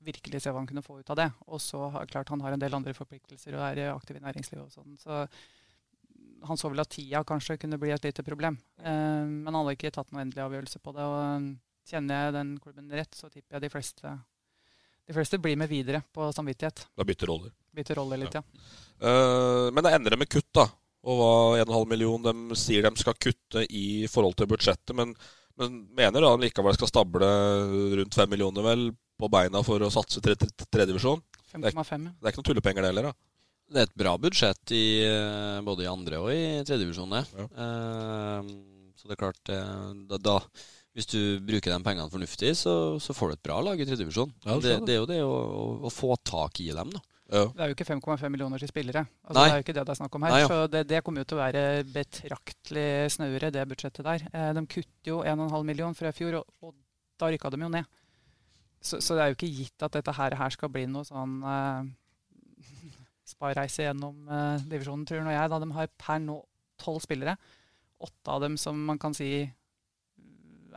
virkelig 0.07 0.41
se 0.43 0.51
hva 0.51 0.61
han 0.61 0.69
kunne 0.69 0.85
få 0.85 0.99
ut 1.01 1.13
av 1.13 1.19
det. 1.19 1.27
Og 1.51 1.61
så 1.61 1.91
klart 2.09 2.31
han 2.33 2.41
har 2.45 2.55
en 2.55 2.63
del 2.63 2.75
andre 2.77 2.95
forpliktelser 2.97 3.57
og 3.57 3.65
er 3.67 3.91
aktiv 3.91 4.19
i 4.19 4.23
næringslivet 4.23 4.65
og 4.65 4.73
sånn. 4.73 4.97
Så 5.01 5.25
han 6.47 6.57
så 6.57 6.69
vel 6.71 6.81
at 6.83 6.91
tida 6.93 7.23
kanskje 7.27 7.57
kunne 7.61 7.79
bli 7.81 7.91
et 7.93 8.07
lite 8.07 8.25
problem. 8.25 8.57
Eh, 8.81 9.23
men 9.25 9.49
han 9.49 9.61
hadde 9.61 9.77
ikke 9.77 9.93
tatt 9.95 10.11
noen 10.11 10.25
endelig 10.25 10.43
avgjørelse 10.45 10.81
på 10.83 10.93
det. 10.95 11.05
Og 11.05 11.19
eh, 11.21 11.47
kjenner 11.91 12.25
jeg 12.25 12.35
den 12.37 12.51
klubben 12.63 12.91
rett, 12.99 13.15
så 13.15 13.29
tipper 13.29 13.57
jeg 13.57 13.65
de 13.65 13.71
fleste, 13.73 14.17
de 15.07 15.15
fleste 15.15 15.39
blir 15.41 15.57
med 15.59 15.71
videre 15.71 16.03
på 16.13 16.29
samvittighet. 16.35 16.87
Da 16.97 17.07
bytter 17.07 17.31
roller. 17.31 17.55
Bytter 17.77 17.99
roller 17.99 18.21
litt, 18.21 18.37
ja. 18.37 18.43
Eh, 18.43 19.69
men 19.71 19.85
det 19.85 19.95
ender 19.95 20.19
med 20.19 20.31
kutt, 20.31 20.51
da. 20.55 20.67
Og 21.07 21.19
hva 21.21 21.33
1,5 21.63 21.89
million 21.89 22.23
de 22.23 22.57
sier 22.59 22.83
de 22.83 22.99
skal 22.99 23.15
kutte 23.15 23.63
i 23.69 24.07
forhold 24.11 24.35
til 24.37 24.49
budsjettet. 24.51 24.95
Men, 24.97 25.13
men 25.59 25.83
mener 25.95 26.25
da 26.25 26.33
likevel 26.41 26.75
skal 26.75 26.91
stable 26.91 27.29
rundt 28.01 28.17
5 28.17 28.33
millioner 28.33 28.65
vel 28.65 28.89
på 29.19 29.29
beina 29.31 29.63
for 29.65 29.81
å 29.83 29.89
satse 29.93 30.21
til 30.23 30.37
Tre, 30.37 30.85
Det, 30.85 30.93
er- 30.93 31.73
5,5. 31.73 32.07
det 32.19 32.27
er 32.27 32.31
ikke 32.31 32.41
noen 32.41 32.49
tullepenger 32.51 32.85
det 32.85 32.91
heller, 32.91 33.09
da. 33.09 33.13
Det 33.67 33.81
er 33.81 33.87
et 33.89 33.97
bra 33.99 34.13
budsjett 34.21 34.71
i, 34.71 35.03
eh, 35.03 35.59
både 35.65 35.83
i 35.83 35.91
andre 35.91 36.19
og 36.23 36.29
i 36.31 36.63
tredjedivisjon, 36.63 37.11
det. 37.11 37.23
Uh, 37.51 38.47
så 38.95 39.09
det 39.09 39.17
er 39.17 39.19
klart 39.19 39.51
eh, 39.51 39.89
da, 40.07 40.19
da, 40.23 40.37
Hvis 40.95 41.09
du 41.11 41.19
bruker 41.43 41.73
de 41.73 41.83
pengene 41.83 42.09
fornuftig, 42.09 42.53
så, 42.57 42.73
så 43.03 43.13
får 43.13 43.29
du 43.29 43.35
et 43.35 43.43
bra 43.45 43.59
lag 43.61 43.79
i 43.79 43.85
tredjedivisjon. 43.85 44.31
Ja, 44.45 44.55
det 44.55 44.63
det, 44.63 44.79
det 44.87 44.95
er 44.95 45.01
jo 45.01 45.09
det 45.09 45.19
å, 45.25 45.35
å, 45.35 45.65
å 45.85 45.91
få 45.93 46.15
tak 46.23 46.61
i 46.63 46.71
dem, 46.71 46.95
da. 46.95 47.03
Det 47.27 47.59
er 47.59 47.73
jo 47.73 47.75
ikke 47.75 47.89
5,5 47.89 48.29
millioner 48.31 48.61
til 48.61 48.69
spillere. 48.71 49.03
Altså, 49.27 49.35
det 49.35 49.51
er 49.51 49.59
jo 49.59 49.65
ikke 49.65 49.73
det 49.75 49.83
det 49.83 49.93
er 49.93 49.99
snakk 49.99 50.15
om 50.15 50.23
her. 50.23 50.31
Nei, 50.31 50.41
ja. 50.45 50.47
Så 50.47 50.59
det, 50.71 50.83
det 50.87 51.01
kommer 51.03 51.21
jo 51.21 51.27
til 51.27 51.37
å 51.37 51.41
være 51.41 51.63
betraktelig 51.91 52.87
snauere, 53.17 53.51
det 53.51 53.65
budsjettet 53.67 54.07
der. 54.07 54.23
Eh, 54.31 54.51
de 54.55 54.63
kutter 54.71 55.11
jo 55.11 55.17
1,5 55.27 55.67
million 55.67 55.97
fra 55.97 56.13
i 56.13 56.15
fjor, 56.15 56.39
og, 56.39 56.47
og 56.63 56.73
da 57.19 57.29
rykka 57.33 57.51
de 57.51 57.59
jo 57.65 57.71
ned. 57.73 57.89
Så, 58.81 58.99
så 59.03 59.17
det 59.17 59.23
er 59.23 59.31
jo 59.31 59.37
ikke 59.37 59.51
gitt 59.51 59.83
at 59.85 59.95
dette 59.97 60.13
her, 60.15 60.35
her 60.37 60.53
skal 60.53 60.71
bli 60.71 60.85
noe 60.89 61.07
sånn 61.07 61.39
eh, 61.43 61.87
spareise 63.33 63.87
gjennom 63.87 64.29
eh, 64.29 64.65
divisjonen, 64.69 65.05
tror 65.07 65.25
nå 65.25 65.33
jeg. 65.33 65.51
Da 65.53 65.61
de 65.63 65.71
har 65.75 65.93
per 65.99 66.21
nå 66.23 66.39
tolv 66.81 67.01
spillere. 67.03 67.37
Åtte 68.05 68.33
av 68.33 68.43
dem 68.45 68.57
som 68.61 68.79
man 68.89 69.01
kan 69.01 69.15
si 69.17 69.31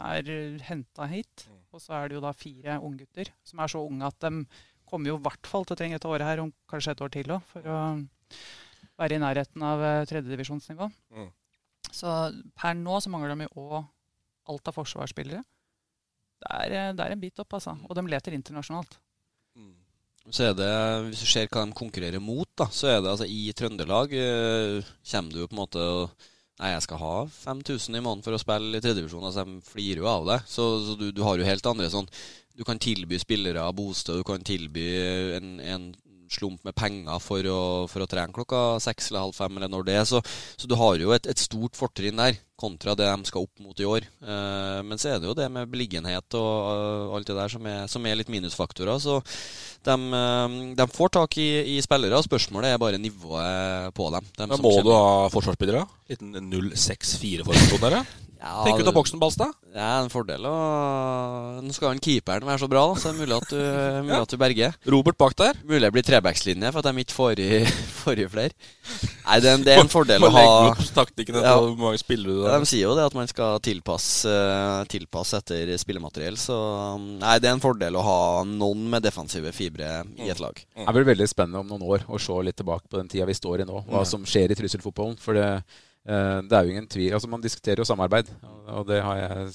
er 0.00 0.32
henta 0.64 1.06
hit. 1.10 1.46
Og 1.70 1.82
så 1.82 1.94
er 1.98 2.08
det 2.08 2.16
jo 2.18 2.24
da 2.24 2.32
fire 2.34 2.80
unggutter 2.82 3.30
som 3.46 3.60
er 3.62 3.70
så 3.70 3.82
unge 3.84 4.08
at 4.08 4.24
de 4.24 4.46
kommer 4.90 5.12
jo 5.12 5.20
i 5.20 5.22
hvert 5.22 5.46
fall 5.46 5.66
til 5.66 5.76
å 5.76 5.78
trenge 5.78 6.00
et 6.00 6.08
året 6.08 6.26
her, 6.26 6.40
om 6.42 6.50
kanskje 6.70 6.96
et 6.96 7.02
år 7.04 7.12
til 7.14 7.30
òg, 7.30 7.44
for 7.46 7.68
å 7.70 7.76
være 8.98 9.16
i 9.16 9.22
nærheten 9.22 9.62
av 9.62 9.84
eh, 9.86 10.06
tredjedivisjonsnivå. 10.10 10.88
Mm. 11.14 11.28
Så 11.94 12.14
per 12.58 12.74
nå 12.78 12.98
så 13.02 13.12
mangler 13.12 13.36
de 13.36 13.46
jo 13.46 13.68
òg 13.68 13.76
alt 14.50 14.70
av 14.70 14.76
forsvarsspillere. 14.76 15.44
Det 16.40 16.50
er, 16.56 16.72
eh, 16.72 16.90
det 16.96 17.06
er 17.06 17.14
en 17.14 17.22
bit 17.22 17.40
opp, 17.42 17.58
altså. 17.58 17.76
Og 17.86 17.96
de 17.96 18.06
leter 18.08 18.36
internasjonalt. 18.36 18.98
Så 20.28 20.50
er 20.50 20.52
det, 20.54 20.72
Hvis 21.08 21.22
du 21.24 21.28
ser 21.28 21.48
hva 21.48 21.64
de 21.64 21.76
konkurrerer 21.76 22.22
mot, 22.22 22.48
da, 22.58 22.68
så 22.70 22.90
er 22.90 23.00
det 23.00 23.10
altså 23.10 23.26
i 23.26 23.52
Trøndelag 23.56 24.12
eh, 24.14 24.90
kommer 25.10 25.32
du 25.32 25.46
på 25.46 25.56
en 25.56 25.62
måte 25.64 25.80
og 25.80 26.28
Nei, 26.60 26.74
jeg 26.74 26.82
skal 26.84 26.98
ha 27.00 27.14
5000 27.32 27.96
i 27.96 28.00
måneden 28.04 28.20
for 28.20 28.36
å 28.36 28.38
spille 28.42 28.76
i 28.76 28.82
tredjedivisjon. 28.84 29.22
Altså, 29.24 29.46
de 29.48 29.62
flirer 29.64 30.02
jo 30.02 30.08
av 30.10 30.26
det. 30.28 30.34
Så, 30.44 30.66
så 30.84 30.96
du, 31.00 31.06
du 31.16 31.22
har 31.24 31.40
jo 31.40 31.46
helt 31.48 31.68
andre 31.70 31.88
sånn 31.88 32.10
Du 32.52 32.66
kan 32.68 32.76
tilby 32.76 33.16
spillere 33.16 33.64
bostad, 33.72 34.18
du 34.20 34.26
kan 34.28 34.44
tilby 34.44 34.84
en, 35.38 35.54
en 35.64 35.86
slump 36.36 36.62
med 36.66 36.76
penger 36.78 37.18
for 37.22 37.46
å, 37.50 37.60
for 37.90 38.04
å 38.04 38.08
trene 38.10 38.34
klokka 38.34 38.78
seks 38.82 39.10
eller 39.10 39.26
halv 39.26 39.36
fem, 39.36 39.56
eller 39.58 39.72
når 39.72 39.88
det 39.88 39.98
er. 40.00 40.06
Så, 40.08 40.22
så 40.56 40.70
du 40.70 40.76
har 40.78 41.00
jo 41.00 41.12
et, 41.16 41.26
et 41.30 41.42
stort 41.42 41.78
fortrinn 41.78 42.20
der, 42.20 42.38
kontra 42.60 42.94
det 42.98 43.08
de 43.08 43.28
skal 43.28 43.46
opp 43.46 43.62
mot 43.64 43.80
i 43.80 43.88
år. 43.88 44.06
Eh, 44.20 44.80
men 44.86 45.00
så 45.00 45.14
er 45.14 45.20
det 45.20 45.30
jo 45.30 45.36
det 45.36 45.48
med 45.52 45.70
beliggenhet 45.72 46.38
og 46.38 46.52
eh, 46.74 47.14
alt 47.16 47.30
det 47.30 47.36
der 47.38 47.52
som 47.52 47.68
er, 47.70 47.84
som 47.90 48.06
er 48.06 48.18
litt 48.20 48.32
minusfaktorer. 48.32 49.00
Så 49.02 49.20
de, 49.86 49.96
eh, 49.96 50.56
de 50.78 50.88
får 50.92 51.14
tak 51.16 51.38
i, 51.40 51.50
i 51.76 51.78
spillere, 51.84 52.20
og 52.20 52.26
spørsmålet 52.28 52.74
er 52.74 52.82
bare 52.82 53.00
nivået 53.00 53.94
på 53.96 54.10
dem. 54.16 54.32
Men 54.42 54.58
må 54.60 54.74
du 54.84 54.92
ha 54.94 55.30
forsvarsspillere? 55.32 55.86
Liten 56.12 56.36
0-6-4-formasjon 56.50 57.86
der, 57.86 58.02
ja? 58.40 58.50
Ja, 58.50 58.64
Tenk 58.64 58.80
ut 58.80 58.88
av 58.88 58.94
boksen, 58.96 59.20
Balstad. 59.20 59.52
Det 59.70 59.78
er 59.78 60.00
en 60.00 60.10
fordel 60.10 60.46
å 60.48 60.54
Nå 61.60 61.74
skal 61.76 61.92
han 61.92 62.00
keeperen 62.02 62.46
være 62.48 62.62
så 62.62 62.68
bra, 62.70 62.86
da, 62.88 62.96
så 62.98 63.10
det 63.10 63.12
er 63.12 63.20
mulig 63.20 63.36
at 63.36 63.50
du, 63.52 63.58
mulig 64.08 64.20
at 64.20 64.32
du 64.32 64.38
berger. 64.40 64.78
Robert 64.94 65.18
bak 65.20 65.36
der. 65.38 65.60
Mulig 65.68 65.82
det 65.84 65.92
blir 65.94 66.06
trebackslinje 66.06 66.72
for 66.72 66.80
at 66.80 66.88
de 66.88 67.04
ikke 67.04 67.16
får 67.16 67.42
i, 67.44 67.50
får 68.00 68.22
i 68.24 68.28
flere. 68.32 68.70
Nei, 69.26 69.36
det 69.44 69.50
er 69.50 69.58
en, 69.58 69.66
det 69.66 69.74
er 69.74 69.82
en 69.84 69.92
fordel 69.92 70.24
å 70.26 70.32
ha 70.34 70.44
opp 70.70 70.80
taktikkene 70.96 71.42
ja. 71.44 71.52
hvor 71.60 71.76
mange 71.78 72.00
spillere 72.00 72.32
du 72.32 72.40
da? 72.40 72.54
har. 72.54 72.64
De 72.64 72.70
sier 72.72 72.86
jo 72.88 72.96
det 72.98 73.04
at 73.10 73.18
man 73.18 73.28
skal 73.30 73.60
tilpasse, 73.64 74.36
tilpasse 74.90 75.42
etter 75.42 75.74
spillemateriell, 75.80 76.40
så 76.40 76.56
um, 76.96 77.10
Nei, 77.20 77.36
det 77.42 77.50
er 77.50 77.58
en 77.58 77.62
fordel 77.62 77.98
å 78.00 78.06
ha 78.06 78.18
noen 78.48 78.88
med 78.90 79.04
defensive 79.06 79.52
fibre 79.56 80.00
i 80.18 80.32
et 80.32 80.40
lag. 80.42 80.56
Det 80.56 80.96
blir 80.96 81.08
veldig 81.12 81.28
spennende 81.30 81.62
om 81.62 81.70
noen 81.70 81.86
år 81.86 82.08
å 82.08 82.18
se 82.20 82.40
litt 82.46 82.58
tilbake 82.60 82.88
på 82.88 82.98
den 82.98 83.12
tida 83.12 83.28
vi 83.28 83.36
står 83.36 83.62
i 83.62 83.68
nå. 83.68 83.84
Hva 83.86 84.02
Ja. 84.02 84.08
som 84.08 84.24
skjer 84.26 84.50
i 84.50 84.58
trusselfotballen. 84.58 85.18
For 85.20 85.36
det, 85.36 85.62
det 86.10 86.56
er 86.56 86.64
jo 86.66 86.72
ingen 86.72 86.88
tvil 86.90 87.12
Altså 87.14 87.28
Man 87.30 87.42
diskuterer 87.44 87.82
jo 87.82 87.86
samarbeid, 87.86 88.30
og 88.72 88.88
det 88.88 88.98
har 89.04 89.18
jeg 89.20 89.52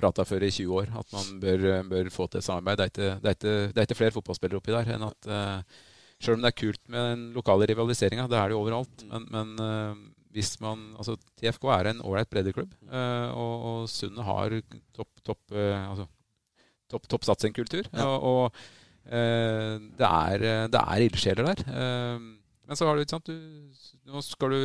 prata 0.00 0.24
før 0.24 0.46
i 0.46 0.50
20 0.54 0.76
år. 0.80 0.92
At 1.00 1.14
man 1.16 1.40
bør, 1.42 1.64
bør 1.90 2.10
få 2.14 2.26
til 2.30 2.44
samarbeid. 2.44 2.78
Det 2.78 2.84
er 2.84 2.92
ikke, 2.92 3.10
det 3.20 3.30
er 3.30 3.36
ikke, 3.36 3.56
det 3.74 3.82
er 3.82 3.88
ikke 3.88 3.98
flere 3.98 4.14
fotballspillere 4.16 4.60
oppi 4.60 4.74
der 4.76 4.92
enn 4.94 5.08
at 5.08 5.30
uh, 5.30 5.86
Sjøl 6.20 6.36
om 6.36 6.42
det 6.44 6.50
er 6.50 6.60
kult 6.60 6.80
med 6.92 7.06
den 7.08 7.20
lokale 7.32 7.64
rivaliseringa, 7.70 8.26
det 8.28 8.36
er 8.36 8.50
det 8.50 8.56
jo 8.56 8.60
overalt. 8.60 9.04
Men, 9.08 9.26
men 9.32 9.52
uh, 9.64 10.00
hvis 10.36 10.54
man 10.60 10.90
Altså 11.00 11.16
TFK 11.40 11.64
er 11.74 11.90
en 11.90 12.02
ålreit 12.04 12.30
breddeklubb, 12.32 12.74
uh, 12.92 13.28
og, 13.32 13.54
og 13.70 13.92
Sundet 13.92 14.26
har 14.28 14.56
topp 14.96 15.24
topp, 15.26 15.40
uh, 15.56 15.90
altså, 15.90 16.06
topp, 16.90 17.08
topp 17.08 17.26
satsingkultur. 17.28 17.88
Ja. 17.94 18.06
Og, 18.06 18.22
og 18.22 19.10
eh, 19.14 19.76
det 19.98 20.08
er, 20.08 20.46
det 20.72 20.80
er 20.80 21.04
ildsjeler 21.06 21.50
der. 21.52 21.62
Eh, 21.70 22.24
men 22.70 22.78
så 22.78 22.86
har 22.86 22.96
du, 22.96 23.04
ikke 23.04 23.16
sant, 23.16 23.30
du, 23.30 24.00
nå 24.10 24.22
skal 24.26 24.54
du 24.54 24.64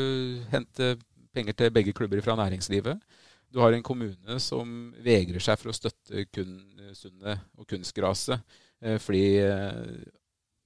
hente 0.51 0.95
penger 1.35 1.57
til 1.57 1.73
begge 1.75 1.93
klubber 1.95 2.21
fra 2.23 2.37
næringslivet. 2.39 3.01
Du 3.53 3.61
har 3.61 3.75
en 3.75 3.85
kommune 3.85 4.39
som 4.43 4.93
vegrer 5.05 5.43
seg 5.43 5.59
for 5.61 5.71
å 5.71 5.75
støtte 5.75 6.25
kun 6.33 6.57
Sundet 6.95 7.41
og 7.59 7.67
kunstgraset. 7.67 8.39
eh, 8.81 8.97
fordi 8.99 9.39
eh, 9.43 10.05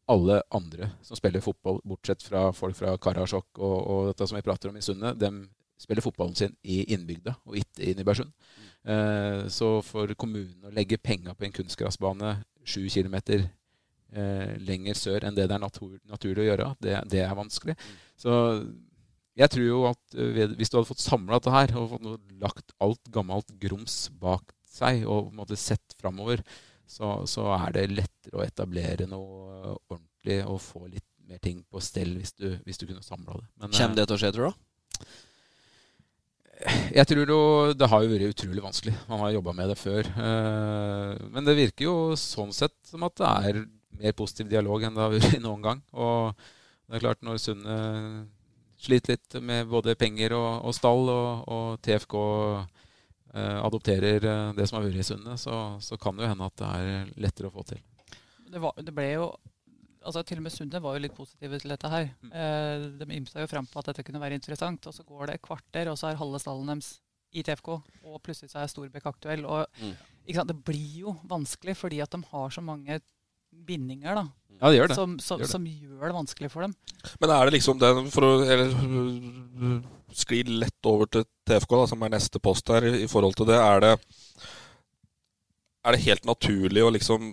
alle 0.10 0.41
andre 0.51 0.89
som 1.05 1.17
spiller 1.17 1.41
fotball, 1.41 1.79
bortsett 1.86 2.23
fra 2.25 2.49
folk 2.53 2.75
fra 2.77 2.95
Karasjok 2.97 3.60
og, 3.60 3.77
og 3.77 4.08
dette 4.10 4.27
som 4.27 4.38
vi 4.38 4.45
prater 4.45 4.71
om 4.71 4.77
i 4.77 4.82
Sundet, 4.82 5.19
de 5.19 5.29
spiller 5.79 6.04
fotballen 6.04 6.35
sin 6.35 6.56
i 6.63 6.81
innbygda 6.93 7.35
og 7.46 7.60
ikke 7.62 7.85
i 7.87 7.93
Nybergsund. 7.98 8.33
Eh, 8.83 9.48
så 9.54 9.79
for 9.85 10.12
kommunen 10.19 10.65
å 10.65 10.73
legge 10.73 10.98
penga 10.98 11.35
på 11.35 11.48
en 11.48 11.56
kunstgrasbane 11.56 12.39
sju 12.65 12.87
kilometer 12.89 13.46
eh, 13.46 14.56
lenger 14.65 14.98
sør 14.98 15.27
enn 15.27 15.37
det 15.37 15.48
det 15.50 15.58
er 15.58 15.63
natur, 15.63 15.98
naturlig 16.10 16.46
å 16.46 16.50
gjøre, 16.52 16.69
det, 16.83 16.96
det 17.12 17.23
er 17.25 17.37
vanskelig. 17.37 17.77
Så 18.19 18.33
jeg 19.40 19.52
tror 19.54 19.67
jo 19.67 19.83
at 19.90 20.17
eh, 20.19 20.56
hvis 20.60 20.71
du 20.71 20.77
hadde 20.79 20.90
fått 20.90 21.04
samla 21.04 21.40
dette 21.40 21.54
her, 21.54 21.75
og 21.79 21.94
fått 21.94 22.33
lagt 22.42 22.73
alt 22.83 23.12
gammelt 23.13 23.54
grums 23.62 24.02
bak 24.19 24.52
seg, 24.69 25.06
og 25.06 25.29
på 25.29 25.33
en 25.33 25.40
måte 25.42 25.60
sett 25.60 25.96
framover, 26.00 26.44
så, 26.90 27.19
så 27.29 27.46
er 27.54 27.75
det 27.75 27.85
lettere 27.94 28.40
å 28.40 28.46
etablere 28.46 29.08
noe 29.10 29.62
eh, 29.62 29.77
ordentlig 29.94 30.42
og 30.46 30.60
få 30.63 30.83
litt 30.90 31.06
mer 31.29 31.42
ting 31.44 31.62
på 31.69 31.81
stell 31.83 32.15
hvis 32.17 32.33
du, 32.33 32.48
hvis 32.65 32.81
du 32.81 32.87
kunne 32.90 33.06
samla 33.06 33.37
det. 33.37 33.48
Men, 33.62 33.71
eh, 33.71 33.77
Kommer 33.77 34.00
det 34.00 34.08
til 34.10 34.17
å 34.17 34.21
skje, 34.23 34.31
tror 34.35 34.50
du? 34.50 34.65
Jeg 36.92 37.08
tror 37.08 37.29
jo, 37.31 37.42
det 37.71 37.87
har 37.87 38.04
jo 38.04 38.10
vært 38.12 38.33
utrolig 38.33 38.63
vanskelig. 38.63 38.94
Man 39.08 39.21
har 39.23 39.31
jobba 39.31 39.54
med 39.56 39.69
det 39.71 39.77
før. 39.79 40.10
Eh, 40.12 41.13
men 41.31 41.48
det 41.48 41.56
virker 41.56 41.85
jo 41.85 41.96
sånn 42.19 42.52
sett 42.56 42.75
som 42.90 43.06
at 43.08 43.15
det 43.21 43.29
er 43.29 43.62
mer 44.00 44.15
positiv 44.17 44.50
dialog 44.52 44.83
enn 44.83 44.98
det 44.98 45.06
har 45.06 45.13
vært 45.13 45.40
noen 45.46 45.63
gang. 45.63 45.79
Og 45.96 46.33
det 46.90 47.00
er 47.00 47.06
klart, 47.06 47.23
når 47.23 47.40
Sunne 47.40 47.77
sliter 48.80 49.15
litt 49.15 49.38
med 49.44 49.67
både 49.69 49.96
penger 50.00 50.36
og, 50.38 50.65
og 50.69 50.75
stall, 50.75 51.12
og, 51.12 51.48
og 51.52 51.82
TFK 51.86 52.15
eh, 52.19 53.60
adopterer 53.60 54.25
eh, 54.25 54.50
det 54.58 54.67
som 54.69 54.80
har 54.80 54.88
vært 54.88 55.02
i 55.04 55.08
Sunne, 55.08 55.38
så, 55.42 55.60
så, 55.84 56.00
kan 56.02 56.17
det 56.17 56.25
jo 56.25 56.32
hende 56.32 56.50
at 56.50 56.58
det 56.62 56.73
er 56.80 57.13
lettere 57.27 57.52
å 57.52 57.56
få 57.56 57.65
til. 57.67 57.82
Det, 58.50 58.62
var, 58.62 58.77
det 58.80 58.96
ble 58.96 59.12
jo 59.13 59.32
altså 60.00 60.21
Til 60.23 60.40
og 60.40 60.46
med 60.46 60.54
Sunde 60.54 60.80
var 60.82 60.96
jo 60.96 61.04
litt 61.04 61.15
positive 61.15 61.58
til 61.60 61.73
dette 61.73 61.90
her. 61.92 62.06
Mm. 62.23 62.32
Eh, 62.32 62.84
de 63.02 63.08
ymsa 63.17 63.44
jo 63.44 63.50
frem 63.52 63.67
på 63.67 63.82
at 63.82 63.92
dette 63.92 64.06
kunne 64.08 64.21
være 64.21 64.38
interessant. 64.40 64.88
Og 64.88 64.96
så 64.96 65.04
går 65.06 65.27
det 65.27 65.36
et 65.36 65.44
kvarter, 65.44 65.92
og 65.92 66.00
så 66.00 66.08
er 66.10 66.21
halve 66.21 66.40
stallen 66.42 66.71
deres 66.71 66.94
i 67.36 67.44
TFK. 67.46 67.69
Og 68.08 68.21
plutselig 68.23 68.54
så 68.54 68.62
er 68.63 68.71
Storbekk 68.71 69.10
aktuell. 69.12 69.44
Og 69.46 69.67
mm. 69.84 69.94
Det 70.30 70.56
blir 70.65 71.00
jo 71.04 71.15
vanskelig 71.27 71.75
fordi 71.77 72.00
at 72.04 72.15
de 72.15 72.21
har 72.32 72.52
så 72.54 72.62
mange 72.62 73.00
bindinger 73.65 74.15
da, 74.15 74.23
ja, 74.60 74.69
det 74.69 74.79
gjør 74.79 74.91
det. 74.91 74.97
Som, 74.97 75.15
som, 75.23 75.39
det 75.39 75.47
gjør 75.47 75.53
som, 75.53 75.67
gjør 75.67 76.05
det 76.05 76.17
vanskelig 76.17 76.51
for 76.51 76.65
dem. 76.65 76.75
Men 77.21 77.33
er 77.35 77.47
det 77.47 77.55
liksom 77.55 77.79
den, 77.79 78.10
for 78.12 78.27
å 78.27 78.31
eller, 78.43 78.73
skli 80.19 80.41
lett 80.49 80.89
over 80.89 81.10
til 81.12 81.27
TFK, 81.47 81.75
da, 81.75 81.85
som 81.91 82.03
er 82.03 82.13
neste 82.15 82.41
post 82.43 82.71
her, 82.73 82.87
i 82.87 83.07
forhold 83.12 83.37
til 83.39 83.47
det, 83.49 83.60
er 83.60 83.85
det, 83.85 83.93
er 85.85 85.95
det 85.95 86.03
helt 86.07 86.27
naturlig 86.27 86.83
og 86.83 86.93
liksom 86.97 87.31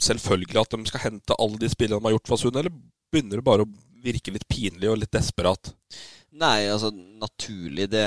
selvfølgelig 0.00 0.62
at 0.62 0.72
de 0.72 0.88
skal 0.88 1.04
hente 1.10 1.36
alle 1.36 1.60
de 1.60 1.68
spillene 1.68 2.00
de 2.00 2.08
har 2.08 2.16
gjort 2.16 2.32
for 2.32 2.40
Sund, 2.40 2.56
eller 2.56 2.72
begynner 3.12 3.40
det 3.40 3.46
bare 3.46 3.66
å 3.66 3.72
virke 4.00 4.32
litt 4.32 4.48
pinlig 4.48 4.88
og 4.88 5.00
litt 5.02 5.12
desperat? 5.12 5.74
Nei, 6.40 6.70
altså 6.70 6.92
naturlig. 6.94 7.88
Det, 7.90 8.02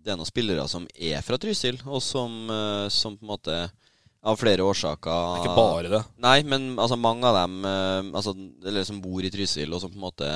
det 0.00 0.12
er 0.12 0.18
noen 0.18 0.28
spillere 0.28 0.64
som 0.70 0.86
er 0.94 1.20
fra 1.26 1.36
Trysil, 1.42 1.80
og 1.84 2.00
som, 2.04 2.46
eh, 2.48 2.86
som 2.92 3.18
på 3.18 3.26
en 3.26 3.32
måte 3.34 3.56
av 4.22 4.38
flere 4.38 4.62
årsaker. 4.62 5.10
Det 5.10 5.38
er 5.40 5.44
ikke 5.46 5.56
bare 5.56 5.90
det. 5.90 6.00
Nei, 6.22 6.36
men 6.46 6.68
altså, 6.78 6.98
mange 7.00 7.26
av 7.26 7.40
dem 7.40 7.66
eh, 7.66 8.10
altså, 8.14 8.34
eller 8.62 8.86
som 8.86 9.00
bor 9.02 9.24
i 9.24 9.30
Trysil, 9.34 9.72
og 9.74 9.82
som 9.82 9.90
på 9.90 9.98
en 9.98 10.04
måte 10.04 10.30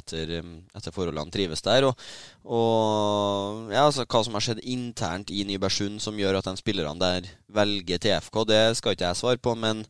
etter, 0.00 0.38
etter 0.78 0.94
forholdene 0.94 1.34
trives 1.34 1.64
der. 1.66 1.90
Og, 1.90 2.08
og 2.48 3.72
ja, 3.74 3.84
altså, 3.84 4.08
hva 4.08 4.22
som 4.24 4.38
har 4.38 4.46
skjedd 4.46 4.64
internt 4.64 5.32
i 5.34 5.44
Nybergsund 5.48 6.00
som 6.00 6.16
gjør 6.18 6.40
at 6.40 6.48
de 6.48 6.56
spillerne 6.60 6.96
der 7.02 7.28
velger 7.52 8.00
TFK, 8.00 8.44
det 8.48 8.62
skal 8.80 8.96
ikke 8.96 9.10
jeg 9.10 9.22
svare 9.24 9.42
på. 9.42 9.56
men 9.58 9.84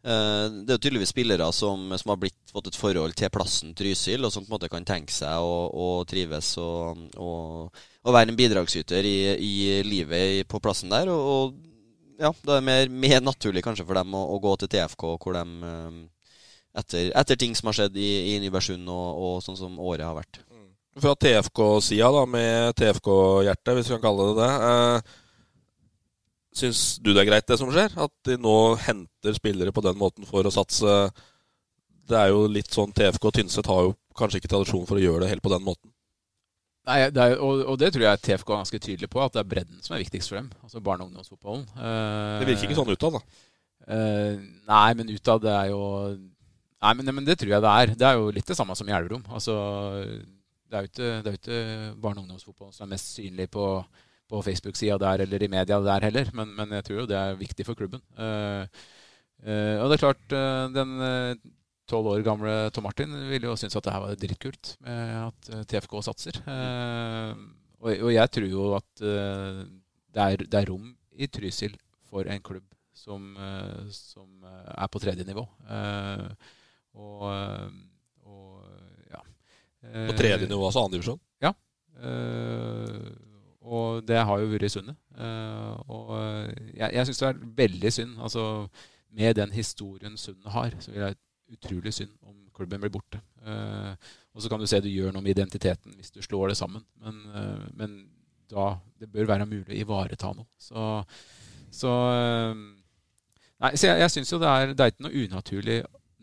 Uh, 0.00 0.64
det 0.64 0.72
er 0.72 0.78
jo 0.78 0.80
tydeligvis 0.86 1.10
spillere 1.12 1.44
som, 1.52 1.82
som 2.00 2.08
har 2.08 2.16
blitt, 2.16 2.38
fått 2.48 2.70
et 2.70 2.76
forhold 2.80 3.12
til 3.20 3.28
plassen 3.28 3.74
Trysil, 3.76 4.24
og 4.24 4.32
som 4.32 4.46
på 4.46 4.48
en 4.48 4.54
måte 4.54 4.70
kan 4.72 4.86
tenke 4.88 5.12
seg 5.12 5.44
å, 5.44 5.66
å 5.68 5.88
trives 6.08 6.54
og, 6.56 7.02
og, 7.20 7.82
og, 8.00 8.08
være 8.08 8.32
en 8.32 8.38
bidragsyter 8.38 9.04
i, 9.04 9.18
i 9.36 9.52
livet 9.84 10.48
på 10.48 10.62
plassen 10.64 10.88
der. 10.88 11.12
Og, 11.12 11.20
og 11.34 11.69
ja, 12.20 12.30
da 12.46 12.58
er 12.58 12.64
mer, 12.64 12.90
mer, 12.92 13.20
naturlig 13.24 13.64
kanskje 13.64 13.86
for 13.88 13.98
dem 13.98 14.14
å, 14.16 14.22
å, 14.34 14.38
gå 14.42 14.54
til 14.60 14.70
TFK, 14.74 15.06
hvor 15.22 15.36
de 15.38 15.44
eh, 15.70 15.96
etter, 16.80 17.08
etter, 17.16 17.40
ting 17.40 17.56
som 17.58 17.70
har 17.70 17.78
skjedd 17.80 17.96
i, 17.98 18.10
i 18.34 18.36
Nybergsund, 18.42 18.86
og, 18.92 19.08
og, 19.24 19.40
sånn 19.44 19.58
som 19.58 19.80
året 19.80 20.06
har 20.06 20.18
vært. 20.18 20.42
Mm. 20.52 20.68
Fra 21.00 21.16
TFK-sida, 21.24 22.12
da, 22.14 22.26
med 22.28 22.76
TFK-hjertet, 22.78 23.74
hvis 23.78 23.90
vi 23.90 23.96
kan 23.96 24.06
kalle 24.10 24.30
det 24.30 24.38
det. 24.44 24.52
Eh, 24.70 25.18
Syns 26.60 26.98
du 26.98 27.12
det 27.14 27.22
er 27.22 27.28
greit, 27.28 27.46
det 27.46 27.60
som 27.60 27.70
skjer? 27.70 27.92
At 28.02 28.12
de 28.26 28.34
nå 28.42 28.54
henter 28.82 29.36
spillere 29.36 29.70
på 29.70 29.84
den 29.86 29.98
måten 29.98 30.26
for 30.26 30.42
å 30.42 30.50
satse? 30.50 30.96
Det 32.10 32.18
er 32.18 32.32
jo 32.32 32.48
litt 32.50 32.74
sånn 32.74 32.90
TFK 32.90 33.28
og 33.28 33.36
Tynset 33.36 33.70
har 33.70 33.84
jo 33.86 33.92
kanskje 34.18 34.40
ikke 34.40 34.50
tradisjon 34.50 34.88
for 34.88 34.98
å 34.98 35.04
gjøre 35.04 35.24
det 35.24 35.30
helt 35.30 35.44
på 35.44 35.52
den 35.52 35.62
måten. 35.62 35.92
Nei, 36.88 36.96
det 37.12 37.20
er, 37.22 37.36
og, 37.44 37.60
og, 37.68 37.76
det 37.80 37.90
tror 37.92 38.06
jeg 38.06 38.22
TFK 38.24 38.48
er 38.48 38.60
ganske 38.62 38.80
tydelig 38.80 39.10
på, 39.12 39.20
at 39.22 39.34
det 39.34 39.42
er 39.42 39.48
bredden 39.50 39.84
som 39.84 39.94
er 39.94 40.02
viktigst 40.02 40.32
for 40.32 40.40
dem. 40.40 40.48
Altså 40.64 40.80
barne- 40.84 41.04
og 41.04 41.10
ungdomsfotballen. 41.10 41.66
Uh, 41.76 42.40
det 42.40 42.48
virker 42.48 42.68
ikke 42.68 42.78
sånn 42.78 42.92
utad, 42.94 43.18
da? 43.18 43.46
Uh, 43.90 44.40
nei, 44.70 44.88
men 44.96 45.12
utad 45.12 45.42
det 45.44 45.54
er 45.54 45.72
jo 45.72 45.82
Nei, 46.80 46.94
men, 46.96 47.10
men, 47.12 47.24
det 47.26 47.34
tror 47.36 47.50
jeg 47.52 47.60
det 47.60 47.70
er. 47.76 47.90
Det 48.00 48.06
er 48.08 48.14
jo 48.16 48.30
litt 48.32 48.48
det 48.48 48.54
samme 48.56 48.72
som 48.72 48.88
i 48.88 48.92
Elverum. 48.96 49.26
Altså, 49.36 49.54
det 50.64 50.78
er 50.78 50.86
jo 50.86 50.88
ikke, 50.88 51.34
ikke 51.36 51.58
barne- 52.00 52.22
og 52.22 52.24
ungdomsfotballen 52.24 52.72
som 52.72 52.86
er 52.86 52.94
mest 52.94 53.10
synlig 53.18 53.50
på, 53.52 53.66
på 54.32 54.40
Facebook-sida 54.46 54.96
der 55.02 55.26
eller 55.26 55.44
i 55.44 55.50
media 55.52 55.76
der 55.84 56.06
heller, 56.08 56.30
men, 56.32 56.54
men, 56.56 56.72
jeg 56.78 56.86
tror 56.86 57.02
jo 57.02 57.04
det 57.10 57.18
er 57.18 57.36
viktig 57.36 57.66
for 57.68 57.76
klubben. 57.76 58.00
Uh, 58.16 58.64
og 59.44 59.92
det 59.92 59.98
er 59.98 60.04
klart, 60.06 60.24
den 60.72 60.96
tolv 61.90 62.10
år 62.12 62.24
gamle 62.26 62.54
Tom 62.74 62.86
Martin 62.86 63.12
ville 63.30 63.48
jo 63.48 63.56
synes 63.58 63.76
at 63.76 63.86
det 63.86 63.94
her 63.94 64.04
var 64.04 64.18
dritkult 64.18 64.74
med 64.84 65.14
at 65.26 65.50
eh, 65.52 65.64
TFK 65.68 65.96
satser. 66.06 66.40
Eh, 66.46 67.32
og, 67.80 68.10
jeg 68.12 68.32
tror 68.36 68.50
jo 68.50 68.66
at 68.76 69.04
eh, 69.04 69.62
det, 70.14 70.24
er, 70.24 70.44
det, 70.44 70.58
er, 70.58 70.68
rom 70.70 70.90
i 71.16 71.28
Trysil 71.32 71.76
for 72.10 72.28
en 72.28 72.42
klubb 72.44 72.66
som, 72.94 73.32
som 73.94 74.44
er 74.44 74.88
på 74.92 75.00
tredje 75.00 75.24
nivå. 75.24 75.40
Og, 77.00 77.22
og, 78.28 78.66
ja. 79.08 79.22
På 80.10 80.16
tredje 80.18 80.44
nivå, 80.44 80.66
altså 80.66 80.82
andredivisjon? 80.84 81.20
Ja. 81.40 81.54
og 83.64 84.02
det 84.04 84.20
har 84.28 84.42
jo 84.42 84.50
vært 84.50 84.74
Sundet. 84.74 84.98
og 85.88 86.12
jeg, 86.74 86.90
jeg 86.92 87.06
syns 87.08 87.22
det 87.22 87.30
er 87.30 87.42
veldig 87.62 87.92
synd. 87.96 88.18
altså 88.20 88.44
med 89.10 89.34
den 89.40 89.56
historien 89.56 90.16
Sundet 90.20 90.52
har, 90.52 90.76
så 90.80 90.92
vil 90.92 91.06
jeg 91.06 91.16
utrolig 91.54 91.92
synd 91.94 92.12
om 92.26 92.40
klubben 92.60 92.82
blir 92.82 92.92
borte. 92.92 93.20
Uh, 93.40 93.94
og 94.34 94.42
så 94.42 94.50
kan 94.52 94.60
du 94.60 94.68
se 94.68 94.80
du 94.82 94.90
gjør 94.90 95.14
noe 95.14 95.24
med 95.24 95.34
identiteten 95.34 95.96
hvis 95.96 96.12
du 96.14 96.20
slår 96.24 96.52
det 96.52 96.58
sammen. 96.60 96.84
Men, 97.02 97.22
uh, 97.34 97.68
men 97.78 98.02
da 98.50 98.74
det 99.00 99.10
bør 99.12 99.30
være 99.30 99.48
mulig 99.48 99.72
å 99.72 99.80
ivareta 99.84 100.34
noe. 100.36 100.48
Så, 100.60 100.90
så 101.74 101.94
uh, 102.10 102.66
Nei, 103.60 103.74
så 103.76 103.90
jeg, 103.90 104.00
jeg 104.00 104.12
syns 104.14 104.30
jo 104.32 104.38
det 104.40 104.48
er, 104.48 104.70
det 104.72 104.84
er 104.84 104.92
ikke 104.94 105.04
noe 105.04 105.24
unaturlig 105.26 105.74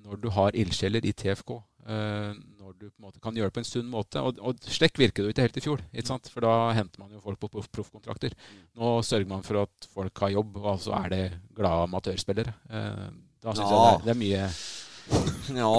når 0.08 0.22
du 0.24 0.32
har 0.34 0.56
ildsjeler 0.58 1.06
i 1.06 1.12
TFK. 1.14 1.52
når 1.86 2.72
du 2.80 2.88
på 2.88 2.96
en 2.98 3.06
måte 3.06 3.22
kan 3.22 3.36
gjøre 3.38 3.52
det 3.52 3.54
på 3.54 3.62
en 3.62 3.68
sunn 3.68 3.92
måte. 3.92 4.24
Og, 4.26 4.40
og 4.42 4.58
slik 4.66 4.98
virket 4.98 5.22
det 5.22 5.28
jo 5.28 5.34
ikke 5.36 5.46
helt 5.46 5.60
i 5.60 5.64
fjor. 5.68 5.84
Ikke 5.94 6.08
sant? 6.10 6.32
For 6.34 6.42
da 6.42 6.72
henter 6.74 7.04
man 7.04 7.14
jo 7.14 7.22
folk 7.22 7.38
på 7.44 7.62
proffkontrakter. 7.78 8.34
Nå 8.74 8.96
sørger 9.06 9.30
man 9.30 9.46
for 9.46 9.68
at 9.68 9.90
folk 9.94 10.24
har 10.26 10.34
jobb, 10.34 10.58
og 10.64 10.82
så 10.82 10.96
er 10.98 11.14
det 11.14 11.22
glade 11.60 11.86
amatørspillere. 11.86 12.56
da 12.74 13.54
syns 13.54 13.62
ja. 13.62 13.70
jeg 13.70 13.78
det 13.78 13.94
er, 13.94 14.04
det 14.08 14.16
er 14.16 14.22
mye 14.24 14.50
ja 15.58 15.74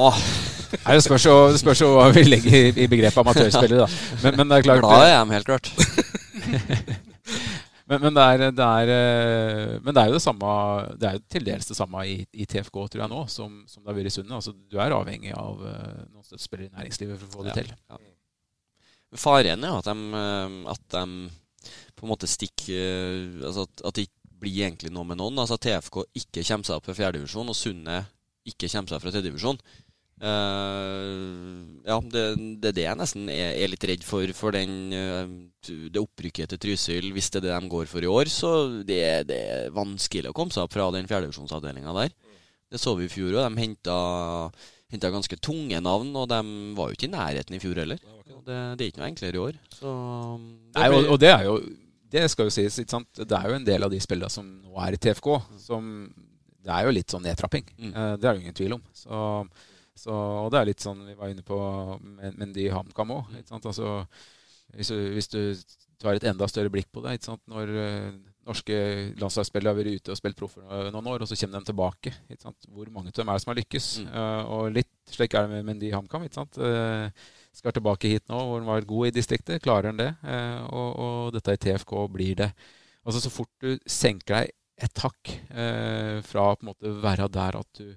Nei, 0.68 0.94
det, 0.98 1.02
spørs 1.04 1.24
jo, 1.24 1.34
det 1.52 1.60
spørs 1.62 1.80
jo 1.80 1.90
hva 1.94 2.08
vi 2.12 2.24
legger 2.26 2.54
i, 2.54 2.64
i 2.84 2.88
begrepet 2.90 3.20
amatørspiller, 3.22 3.84
da. 3.84 3.86
Men, 4.24 4.34
men, 4.36 4.50
det 4.50 4.58
er 4.58 4.66
klart 4.66 4.82
Glad 4.84 5.04
er 5.04 5.12
jeg, 5.14 5.28
helt 5.32 5.48
klart. 5.48 5.70
men, 7.88 8.02
men, 8.02 8.10
det 8.18 8.26
er, 8.26 8.44
det 8.52 8.66
er, 8.66 8.92
eh, 8.92 9.72
men 9.84 9.96
det 9.96 10.02
er 10.02 10.10
jo 10.10 10.18
det 10.18 10.22
samme 10.24 10.52
Det 11.00 11.08
er 11.08 11.16
jo 11.16 11.22
til 11.36 11.48
dels 11.48 11.70
det 11.70 11.78
samme 11.78 12.04
i, 12.04 12.18
i 12.32 12.44
TFK, 12.44 12.76
tror 12.76 13.04
jeg 13.04 13.12
nå, 13.14 13.22
som, 13.32 13.62
som 13.70 13.80
det 13.80 13.92
har 13.92 13.98
vært 14.02 14.12
i 14.12 14.14
Sundet. 14.18 14.36
Altså, 14.42 14.52
du 14.52 14.76
er 14.76 14.96
avhengig 14.98 15.32
av 15.36 15.64
uh, 15.64 16.04
noen 16.10 16.26
støttespillere 16.26 16.68
i 16.68 16.76
næringslivet 16.82 17.22
for 17.22 17.30
å 17.30 17.38
få 17.38 17.48
det 17.48 17.54
ja, 17.54 17.58
til. 17.62 17.72
Ja. 17.88 18.02
Faren 19.16 19.64
er 19.64 19.72
jo 19.72 19.80
at 19.80 19.88
de, 19.88 19.96
eh, 20.20 20.60
at 20.74 20.84
de 20.98 21.04
på 21.96 22.04
en 22.04 22.12
måte 22.12 22.28
stikker 22.28 23.40
altså 23.48 23.64
at, 23.64 23.86
at 23.88 23.96
det 23.96 24.04
ikke 24.10 24.36
blir 24.44 24.68
egentlig 24.68 24.92
noe 24.92 25.08
med 25.08 25.18
noen. 25.18 25.40
Altså 25.40 25.56
at 25.56 25.64
TFK 25.64 26.04
ikke 26.20 26.44
kommer 26.44 26.68
seg 26.68 26.76
opp 26.76 26.92
i 26.92 27.00
fjerdedivisjon, 27.00 27.48
og 27.48 27.56
Sundet 27.56 28.12
ikke 28.48 28.70
kommer 28.72 28.94
seg 28.94 29.04
fra 29.04 29.12
tredjedivisjon. 29.14 29.60
Uh, 30.18 31.78
ja, 31.86 32.00
det, 32.02 32.22
det, 32.58 32.72
er 32.72 32.74
det 32.74 32.84
jeg 32.88 32.98
nesten 32.98 33.28
er, 33.30 33.52
er 33.54 33.70
litt 33.70 33.84
redd 33.86 34.06
for. 34.06 34.26
For 34.34 34.54
den, 34.54 34.90
uh, 34.90 35.84
det 35.92 36.02
opprykket 36.02 36.50
til 36.52 36.62
Trysil, 36.64 37.12
hvis 37.14 37.30
det 37.30 37.42
er 37.42 37.46
det 37.48 37.54
de 37.54 37.70
går 37.70 37.86
for 37.90 38.02
i 38.02 38.10
år, 38.10 38.30
så 38.32 38.52
det, 38.82 39.02
det 39.30 39.38
er 39.38 39.76
vanskelig 39.76 40.32
å 40.32 40.36
komme 40.36 40.54
seg 40.54 40.66
opp 40.66 40.74
fra 40.74 40.90
den 40.94 41.08
fjerdedivisjonsavdelinga 41.10 41.94
der. 42.02 42.14
Det 42.68 42.82
så 42.82 42.96
vi 42.98 43.06
i 43.06 43.12
fjor 43.12 43.38
òg. 43.38 43.46
De 43.46 43.62
henta, 43.62 43.98
henta, 44.92 45.12
ganske 45.14 45.38
tunge 45.40 45.78
navn, 45.80 46.10
og 46.18 46.28
de 46.28 46.40
var 46.76 46.90
jo 46.90 46.98
ikke 46.98 47.08
i 47.08 47.14
nærheten 47.14 47.56
i 47.56 47.62
fjor 47.62 47.80
heller. 47.80 48.02
Det, 48.48 48.56
det 48.76 48.84
er 48.84 48.88
ikke 48.90 49.02
noe 49.02 49.12
enklere 49.12 49.38
i 49.38 49.44
år. 49.44 49.60
Så, 49.76 49.92
Nei, 50.74 50.88
og, 50.90 51.12
og, 51.14 51.20
det 51.22 51.30
er 51.32 51.46
jo 51.46 51.60
det 52.08 52.24
skal 52.32 52.48
jo 52.48 52.52
sies? 52.54 52.78
Det 52.80 53.36
er 53.36 53.50
jo 53.50 53.56
en 53.58 53.66
del 53.66 53.84
av 53.84 53.92
de 53.92 53.98
spillerne 54.00 54.32
som 54.32 54.46
nå 54.48 54.78
er 54.80 54.96
i 54.96 55.00
TFK, 55.00 55.28
som 55.60 56.08
det 56.68 56.76
er 56.76 56.84
jo 56.86 56.94
litt 56.94 57.12
sånn 57.12 57.24
nedtrapping. 57.24 57.66
Mm. 57.80 57.90
Uh, 57.94 58.14
det 58.20 58.28
er 58.28 58.36
det 58.36 58.44
ingen 58.44 58.56
tvil 58.56 58.76
om. 58.76 58.86
Så, 58.96 59.18
så, 59.96 60.14
og 60.44 60.50
det 60.52 60.60
er 60.60 60.70
litt 60.70 60.84
sånn 60.84 61.04
vi 61.06 61.16
var 61.18 61.32
inne 61.32 61.44
på 61.46 61.58
Mendy 62.36 62.68
HamKam 62.72 63.14
òg. 63.16 63.36
Altså, 63.56 63.94
hvis, 64.76 64.92
hvis, 64.92 65.30
du 65.32 65.40
tar 65.98 66.18
et 66.18 66.26
enda 66.28 66.46
større 66.46 66.70
blikk 66.70 66.92
på 66.94 67.00
det 67.02 67.16
Når 67.50 67.72
uh, 67.72 68.18
norske 68.46 68.76
landslagsspillere 69.20 69.72
har 69.72 69.78
vært 69.80 69.98
ute 69.98 70.12
og 70.12 70.20
spilt 70.20 70.38
proffer 70.38 70.92
noen 70.92 71.08
år, 71.10 71.24
og 71.24 71.28
så 71.28 71.36
kommer 71.36 71.60
de 71.60 71.68
tilbake. 71.68 72.12
Hvor 72.68 72.92
mange 72.92 73.10
av 73.10 73.18
dem 73.18 73.28
er 73.28 73.36
det 73.36 73.44
som 73.44 73.52
har 73.52 73.58
lykkes? 73.58 73.88
Mm. 74.04 74.12
Uh, 74.12 74.52
og 74.54 74.70
litt 74.76 74.92
slik 75.08 75.36
er 75.36 75.48
det 75.48 75.56
med 75.56 75.66
Mendy 75.68 75.92
HamKam. 75.92 76.28
skal 77.58 77.74
tilbake 77.74 78.12
hit 78.12 78.28
nå, 78.28 78.38
hvor 78.38 78.60
han 78.60 78.68
var 78.68 78.88
god 78.92 79.08
i 79.08 79.16
distriktet. 79.16 79.64
Klarer 79.64 79.90
han 79.90 80.00
det? 80.00 80.12
Og, 80.68 80.88
og, 80.92 81.32
dette 81.34 81.56
i 81.56 81.60
TFK 81.64 81.96
blir 82.12 82.38
det. 82.44 82.52
Altså 83.08 83.24
Så 83.24 83.32
fort 83.32 83.64
du 83.64 83.78
senker 83.88 84.36
deg 84.36 84.57
et 84.78 85.02
hakk 85.02 85.32
eh, 85.50 86.18
fra 86.26 86.52
på 86.54 86.64
en 86.64 86.70
måte 86.70 86.94
være 87.02 87.28
der 87.34 87.58
at 87.58 87.80
du 87.80 87.92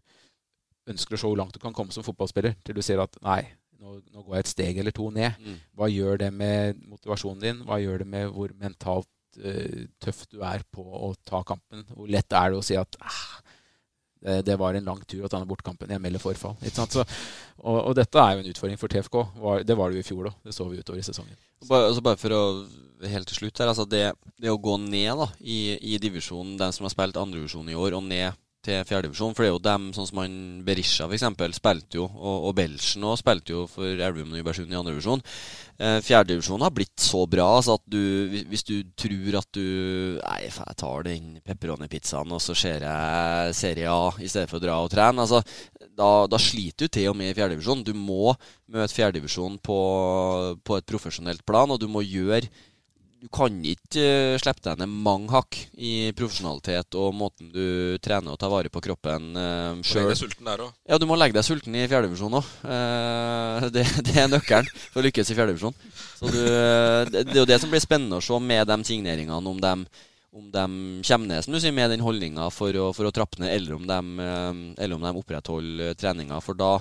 ønsker 0.92 1.16
å 1.16 1.22
se 1.22 1.30
hvor 1.30 1.40
langt 1.40 1.56
du 1.56 1.62
kan 1.62 1.76
komme 1.78 1.94
som 1.94 2.06
fotballspiller, 2.06 2.56
til 2.66 2.78
du 2.78 2.82
ser 2.86 3.02
at 3.04 3.18
nei, 3.26 3.44
nå, 3.82 4.00
nå 4.14 4.24
går 4.26 4.38
jeg 4.38 4.46
et 4.46 4.52
steg 4.52 4.82
eller 4.82 4.96
to 4.96 5.10
ned. 5.14 5.38
Mm. 5.42 5.58
Hva 5.78 5.90
gjør 5.92 6.22
det 6.24 6.32
med 6.34 6.82
motivasjonen 6.90 7.44
din? 7.44 7.64
Hva 7.68 7.80
gjør 7.82 8.04
det 8.04 8.10
med 8.14 8.34
hvor 8.34 8.54
mentalt 8.58 9.42
eh, 9.42 9.88
tøff 10.02 10.26
du 10.32 10.42
er 10.48 10.66
på 10.74 10.86
å 10.86 11.14
ta 11.28 11.44
kampen? 11.48 11.86
Hvor 11.94 12.10
lett 12.12 12.38
er 12.38 12.54
det 12.54 12.62
å 12.62 12.66
si 12.66 12.78
at 12.80 12.98
ah, 13.06 13.42
det, 14.22 14.42
det 14.46 14.58
var 14.62 14.78
en 14.78 14.86
lang 14.86 15.02
tur 15.10 15.26
å 15.26 15.32
ta 15.32 15.40
ned 15.42 15.50
bortkampen. 15.50 15.92
Jeg 15.92 16.02
melder 16.04 16.22
forfall. 16.22 16.56
Så, 16.70 17.04
og, 17.62 17.78
og 17.80 17.96
dette 17.98 18.22
er 18.22 18.38
jo 18.38 18.44
en 18.44 18.52
utfordring 18.52 18.80
for 18.82 18.94
TFK. 18.94 19.18
Det 19.66 19.78
var 19.78 19.90
det 19.90 20.00
jo 20.00 20.06
i 20.06 20.08
fjor 20.08 20.30
òg. 20.30 20.38
Det 20.46 20.56
så 20.56 20.68
vi 20.70 20.80
utover 20.82 21.02
i 21.02 21.06
sesongen. 21.06 21.38
Bare, 21.68 21.90
altså 21.90 22.06
bare 22.06 22.22
for 22.22 22.38
å 22.38 22.44
helt 23.10 23.30
til 23.32 23.40
slutt 23.40 23.62
her, 23.62 23.72
altså 23.72 23.88
det, 23.90 24.04
det 24.42 24.52
å 24.52 24.60
gå 24.62 24.76
ned 24.82 25.18
da, 25.18 25.28
i, 25.42 25.74
i 25.94 25.98
divisjonen, 26.02 26.58
den 26.60 26.74
som 26.76 26.86
har 26.86 26.94
spilt 26.94 27.18
andredivisjon 27.18 27.70
i 27.72 27.78
år, 27.78 27.98
og 27.98 28.06
ned 28.06 28.38
til 28.66 28.86
fjerdedivisjon. 28.88 29.34
For 29.36 29.44
det 29.44 29.50
er 29.50 29.56
jo 29.56 29.64
dem, 29.66 29.90
sånn 29.96 30.08
som 30.10 30.22
han 30.22 30.38
Berisha 30.68 31.08
f.eks., 31.08 31.26
spilte 31.58 32.00
jo, 32.00 32.08
og, 32.08 32.48
og 32.50 32.56
Belchen 32.58 33.08
òg 33.08 33.20
spilte 33.22 33.56
jo 33.56 33.66
for 33.72 33.90
Elverum 33.90 34.32
og 34.32 34.38
Nybergsund 34.38 34.72
i 34.72 34.80
andredivisjon. 34.80 35.24
Eh, 35.82 35.98
Fjerdedivisjon 36.06 36.62
har 36.62 36.74
blitt 36.76 37.02
så 37.02 37.24
bra 37.30 37.48
altså 37.58 37.80
at 37.80 37.86
du, 37.90 38.02
hvis 38.52 38.66
du 38.68 38.76
tror 38.94 39.40
at 39.40 39.48
du 39.58 39.64
Nei, 40.22 40.38
jeg 40.46 40.78
tar 40.78 41.06
den 41.08 41.32
pepperoni-pizzaen, 41.46 42.32
og 42.36 42.42
så 42.44 42.54
ser 42.58 42.86
jeg 42.86 43.56
Serie 43.58 43.90
A 43.90 44.12
i 44.22 44.30
stedet 44.30 44.50
for 44.52 44.60
å 44.60 44.64
dra 44.64 44.78
og 44.84 44.92
trene. 44.94 45.26
Altså, 45.26 45.42
da, 45.98 46.28
da 46.30 46.40
sliter 46.42 46.86
du 46.86 46.94
til 46.94 47.10
og 47.12 47.18
med 47.18 47.32
i 47.32 47.38
fjerdedivisjon. 47.38 47.86
Du 47.88 47.96
må 47.98 48.36
møte 48.72 48.94
fjerdedivisjon 48.96 49.58
på, 49.64 49.80
på 50.64 50.78
et 50.78 50.88
profesjonelt 50.90 51.46
plan, 51.48 51.72
og 51.72 51.82
du 51.82 51.90
må 51.92 52.06
gjøre 52.06 52.46
du 53.22 53.28
kan 53.30 53.54
ikke 53.62 54.02
eh, 54.02 54.40
slippe 54.42 54.64
deg 54.66 54.80
ned 54.82 54.90
mange 55.06 55.30
hakk 55.30 55.58
i 55.78 56.10
profesjonalitet 56.18 56.98
og 56.98 57.14
måten 57.14 57.52
du 57.54 57.98
trener 58.02 58.34
og 58.34 58.40
tar 58.42 58.50
vare 58.50 58.72
på 58.74 58.82
kroppen 58.82 59.28
uh, 59.38 59.78
legge 59.78 60.16
sjøl. 60.18 60.64
Ja, 60.90 60.98
du 60.98 61.06
må 61.10 61.18
legge 61.20 61.38
deg 61.38 61.46
sulten 61.46 61.76
i 61.78 61.86
fjerdedivisjon 61.86 62.40
òg. 62.40 62.48
Uh, 62.66 63.68
det, 63.76 63.86
det 64.08 64.16
er 64.18 64.32
nøkkelen 64.32 64.72
for 64.88 65.04
å 65.04 65.06
lykkes 65.06 65.30
i 65.30 65.38
fjerdedivisjon. 65.38 65.78
Så 66.18 66.32
eh, 66.32 67.12
det, 67.12 67.28
det 67.30 67.36
er 67.36 67.44
jo 67.44 67.50
det 67.50 67.60
som 67.62 67.70
blir 67.74 67.84
spennende 67.84 68.18
å 68.18 68.26
se 68.26 68.42
med 68.42 68.66
de 68.72 68.80
signeringene, 68.90 69.54
om 69.54 69.62
de, 69.62 70.02
om 70.34 70.50
de 70.58 70.66
kommer 71.06 71.30
ned 71.30 71.46
som 71.46 71.54
du 71.54 71.62
sier, 71.62 71.78
med 71.78 71.94
den 71.94 72.06
holdninga 72.06 72.50
for, 72.54 72.74
for 72.98 73.06
å 73.06 73.14
trappe 73.14 73.42
ned, 73.44 73.54
eller 73.54 73.78
om 73.78 73.86
de, 73.86 74.02
eh, 74.26 74.52
eller 74.82 74.98
om 74.98 75.06
de 75.06 75.14
opprettholder 75.22 75.94
treninga. 76.02 76.42
For 76.42 76.58
da 76.58 76.74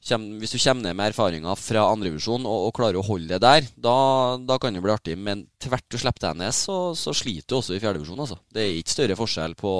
Kjem, 0.00 0.22
hvis 0.40 0.54
du 0.54 0.58
kommer 0.62 0.86
ned 0.86 0.96
med 0.96 1.10
erfaringer 1.10 1.58
fra 1.60 1.82
andrevisjon 1.92 2.46
og, 2.48 2.62
og 2.70 2.72
klarer 2.78 2.96
å 2.96 3.04
holde 3.04 3.34
det 3.34 3.40
der, 3.44 3.66
da, 3.76 4.38
da 4.48 4.56
kan 4.56 4.72
det 4.72 4.80
bli 4.80 4.94
artig. 4.94 5.16
Men 5.20 5.42
tvert 5.60 5.84
du 5.92 5.98
slipper 6.00 6.24
deg 6.30 6.38
ned, 6.40 6.54
så, 6.56 6.76
så 6.96 7.12
sliter 7.12 7.52
du 7.52 7.58
også 7.58 7.76
i 7.76 7.82
fjerdedivisjon. 7.82 8.22
Altså. 8.24 8.38
Det 8.48 8.62
er 8.64 8.78
ikke 8.80 8.94
større 8.94 9.18
forskjell 9.20 9.56
på, 9.60 9.74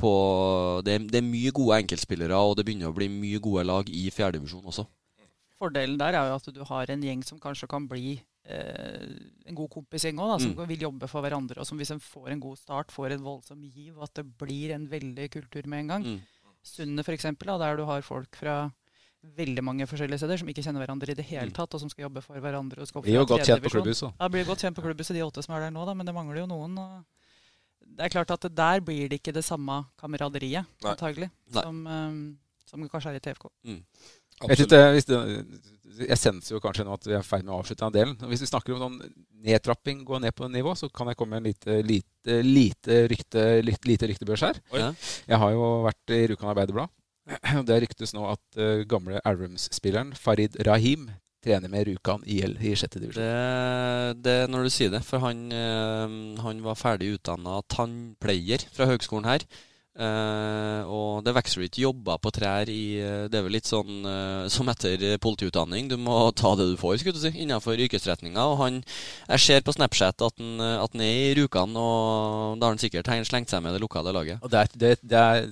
på 0.00 0.12
det, 0.86 0.94
er, 0.96 1.04
det 1.12 1.20
er 1.20 1.28
mye 1.28 1.52
gode 1.52 1.76
enkeltspillere, 1.84 2.40
og 2.40 2.56
det 2.56 2.64
begynner 2.70 2.88
å 2.88 2.96
bli 2.96 3.10
mye 3.12 3.42
gode 3.44 3.66
lag 3.68 3.92
i 3.92 4.06
fjerdedivisjon 4.16 4.64
også. 4.72 4.86
Fordelen 5.60 6.00
der 6.00 6.16
er 6.16 6.30
jo 6.32 6.40
at 6.40 6.50
du 6.56 6.64
har 6.64 6.94
en 6.96 7.02
gjeng 7.04 7.20
som 7.28 7.36
kanskje 7.42 7.68
kan 7.68 7.84
bli 7.84 8.14
eh, 8.48 9.06
en 9.44 9.58
god 9.60 9.68
kompisgjeng 9.76 10.16
òg, 10.24 10.38
som 10.40 10.56
Mm. 10.56 10.64
vil 10.72 10.88
jobbe 10.88 11.08
for 11.12 11.20
hverandre. 11.20 11.60
Og 11.60 11.68
som 11.68 11.76
hvis 11.76 11.92
en 11.92 12.00
får 12.00 12.32
en 12.32 12.40
god 12.40 12.56
start, 12.64 12.96
får 12.96 13.12
en 13.18 13.28
voldsom 13.28 13.60
giv, 13.68 13.92
og 13.98 14.08
at 14.08 14.22
det 14.22 14.24
blir 14.40 14.72
en 14.72 14.88
veldig 14.88 15.28
kultur 15.36 15.68
med 15.68 15.84
en 15.84 15.92
gang. 15.92 16.06
Mm. 16.16 16.20
Sundet 16.64 17.04
f.eks., 17.04 17.28
der 17.36 17.76
du 17.76 17.84
har 17.84 18.00
folk 18.00 18.40
fra 18.40 18.70
veldig 19.22 19.62
mange 19.64 19.86
forskjellige 19.88 20.18
steder 20.22 20.40
som 20.40 20.48
ikke 20.48 20.62
kjenner 20.64 20.80
hverandre 20.84 21.12
i 21.12 21.14
det 21.18 21.24
hele 21.28 21.50
Mm. 21.50 21.54
tatt, 21.56 21.74
og 21.74 21.80
som 21.80 21.90
skal 21.92 22.04
jobbe 22.08 22.22
for 22.22 22.40
hverandre. 22.40 22.80
og 22.80 22.88
skal 22.88 22.98
opp 23.00 23.04
Blir 23.04 23.18
jo 23.20 23.24
godt 23.26 23.46
kjent 23.46 23.62
på 23.62 23.70
klubbhuset. 23.70 24.12
Ja, 24.18 24.28
blir 24.28 24.44
godt 24.44 24.60
kjent 24.64 24.76
på 24.76 24.82
klubbhuset, 24.82 25.14
de 25.14 25.22
åtte 25.24 25.42
som 25.44 25.54
er 25.54 25.60
der 25.60 25.70
nå, 25.70 25.84
da, 25.86 25.94
men 25.94 26.06
det 26.06 26.14
mangler 26.14 26.40
jo 26.40 26.46
noen. 26.46 26.78
Og 26.78 27.04
det 27.96 28.06
er 28.06 28.08
klart 28.08 28.30
at 28.30 28.54
der 28.54 28.80
blir 28.80 29.08
det 29.08 29.20
ikke 29.20 29.32
det 29.34 29.44
samme 29.44 29.84
kameraderiet, 30.00 30.64
Nei. 30.82 30.90
antagelig, 30.94 31.30
Nei. 31.52 31.62
som, 31.62 31.86
eh, 31.86 32.66
som 32.66 32.88
kanskje 32.88 33.10
er 33.10 33.16
i 33.16 33.20
TFK. 33.20 33.50
Mm. 33.64 33.82
Jeg, 34.48 34.56
synes 34.56 34.68
det, 34.68 34.80
hvis 34.94 35.04
det, 35.04 36.08
jeg 36.08 36.16
senser 36.16 36.54
jo 36.54 36.60
kanskje 36.60 36.84
nå 36.86 36.94
at 36.94 37.04
vi 37.04 37.12
er 37.12 37.18
i 37.20 37.22
ferd 37.22 37.44
med 37.44 37.52
å 37.52 37.58
avslutte 37.60 37.90
den 37.90 37.92
delen. 37.92 38.16
Hvis 38.30 38.40
vi 38.40 38.46
snakker 38.48 38.72
om 38.72 38.80
sånn 38.80 39.12
nedtrapping, 39.44 40.02
gå 40.02 40.18
ned 40.18 40.32
på 40.34 40.48
nivå, 40.48 40.72
så 40.74 40.88
kan 40.90 41.08
jeg 41.08 41.16
komme 41.16 41.36
med 41.36 41.44
en 41.44 41.50
lite, 41.52 41.82
lite, 41.84 42.42
lite, 42.42 43.08
rykte, 43.10 43.62
lite, 43.62 43.84
lite 43.86 44.08
ryktebørs 44.08 44.40
her. 44.40 44.60
Oi. 44.72 44.78
Ja. 44.80 44.92
Jeg 45.28 45.38
har 45.42 45.50
jo 45.52 45.66
vært 45.84 46.14
i 46.16 46.26
Rjukan 46.30 46.48
Arbeiderblad. 46.54 46.88
Det 47.68 47.80
ryktes 47.84 48.14
nå 48.16 48.26
at 48.32 48.60
uh, 48.60 48.82
gamle 48.90 49.22
Elverums-spilleren 49.24 50.14
Farid 50.18 50.58
Rahim 50.66 51.10
trener 51.44 51.72
med 51.72 51.86
Rjukan 51.88 52.24
IL 52.28 52.58
i 52.60 52.74
sjette 52.76 53.00
divisjon. 53.00 53.24
Det, 53.24 54.20
det 54.24 54.36
er 54.42 54.52
når 54.52 54.66
du 54.66 54.74
sier 54.74 54.92
det, 54.92 55.00
for 55.06 55.22
han, 55.24 55.46
eh, 55.56 56.18
han 56.44 56.60
var 56.60 56.76
ferdig 56.76 57.14
utdanna 57.14 57.62
tannpleier 57.72 58.66
fra 58.76 58.90
høgskolen 58.90 59.28
her. 59.30 59.46
Uh, 60.00 60.86
og 60.86 61.24
det 61.26 61.32
vokser 61.34 61.64
ikke 61.66 61.82
jobber 61.82 62.20
på 62.22 62.30
trær 62.32 62.70
i 62.72 63.02
Det 63.28 63.36
er 63.36 63.42
vel 63.42 63.52
litt 63.52 63.68
sånn 63.68 64.04
uh, 64.06 64.44
som 64.52 64.68
etter 64.72 65.02
politiutdanning. 65.20 65.88
Du 65.90 65.96
må 66.00 66.14
ta 66.36 66.52
det 66.56 66.68
du 66.70 66.76
får, 66.80 67.00
skulle 67.00 67.18
du 67.18 67.24
si, 67.24 67.32
innenfor 67.42 67.80
yrkesretninga. 67.88 68.44
Og 68.52 68.60
han 68.60 68.78
Jeg 69.32 69.44
ser 69.46 69.64
på 69.66 69.74
Snapchat 69.74 70.22
at 70.28 70.44
han, 70.44 70.60
at 70.60 70.92
han 70.92 71.04
er 71.04 71.16
i 71.24 71.34
Rjukan, 71.40 71.72
og 71.72 72.60
da 72.60 72.68
har 72.68 72.76
han 72.76 72.84
sikkert 72.84 73.10
slengt 73.28 73.52
seg 73.52 73.64
med 73.64 73.76
det 73.76 73.82
lokale 73.82 74.14
laget. 74.14 74.44
Og 74.44 74.52
det 74.52 74.62
er, 74.62 74.78
det, 74.84 74.94
det 75.02 75.24
er 75.24 75.50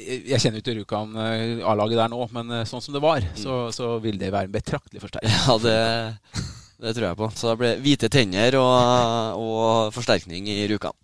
Jeg 0.00 0.40
kjenner 0.40 0.56
jo 0.58 0.62
ikke 0.64 0.74
Rjukan 0.78 1.10
eh, 1.20 1.60
A-laget 1.68 1.98
der 2.00 2.08
nå, 2.10 2.22
men 2.32 2.50
eh, 2.56 2.64
sånn 2.68 2.80
som 2.80 2.94
det 2.96 3.02
var, 3.04 3.24
så, 3.36 3.66
så 3.76 3.98
vil 4.00 4.16
det 4.18 4.30
være 4.32 4.48
en 4.48 4.54
betraktelig 4.54 5.02
forsterkning. 5.02 5.34
Ja, 5.46 5.56
det, 5.60 5.76
det 6.82 6.94
tror 6.96 7.08
jeg 7.10 7.18
på. 7.20 7.28
Så 7.36 7.50
det 7.52 7.58
blir 7.60 7.82
hvite 7.84 8.08
tenner 8.12 8.56
og, 8.58 9.42
og 9.42 9.90
forsterkning 9.94 10.48
i 10.48 10.62
Rjukan. 10.70 10.96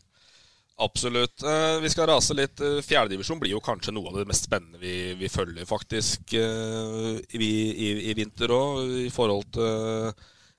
Absolutt. 0.80 1.42
Eh, 1.42 1.76
vi 1.82 1.90
skal 1.92 2.08
rase 2.08 2.36
litt. 2.38 2.62
Fjerdedivisjon 2.86 3.40
blir 3.42 3.52
jo 3.56 3.60
kanskje 3.62 3.92
noe 3.92 4.08
av 4.12 4.20
det 4.22 4.26
mest 4.30 4.46
spennende 4.48 4.80
vi, 4.80 5.12
vi 5.20 5.30
følger, 5.30 5.66
faktisk, 5.68 6.32
eh, 6.38 7.20
i, 7.34 7.38
i, 7.44 7.88
i 8.08 8.16
vinter 8.18 8.54
òg. 8.56 8.82
I, 9.04 9.12
forhold 9.12 9.50
til- 9.58 10.12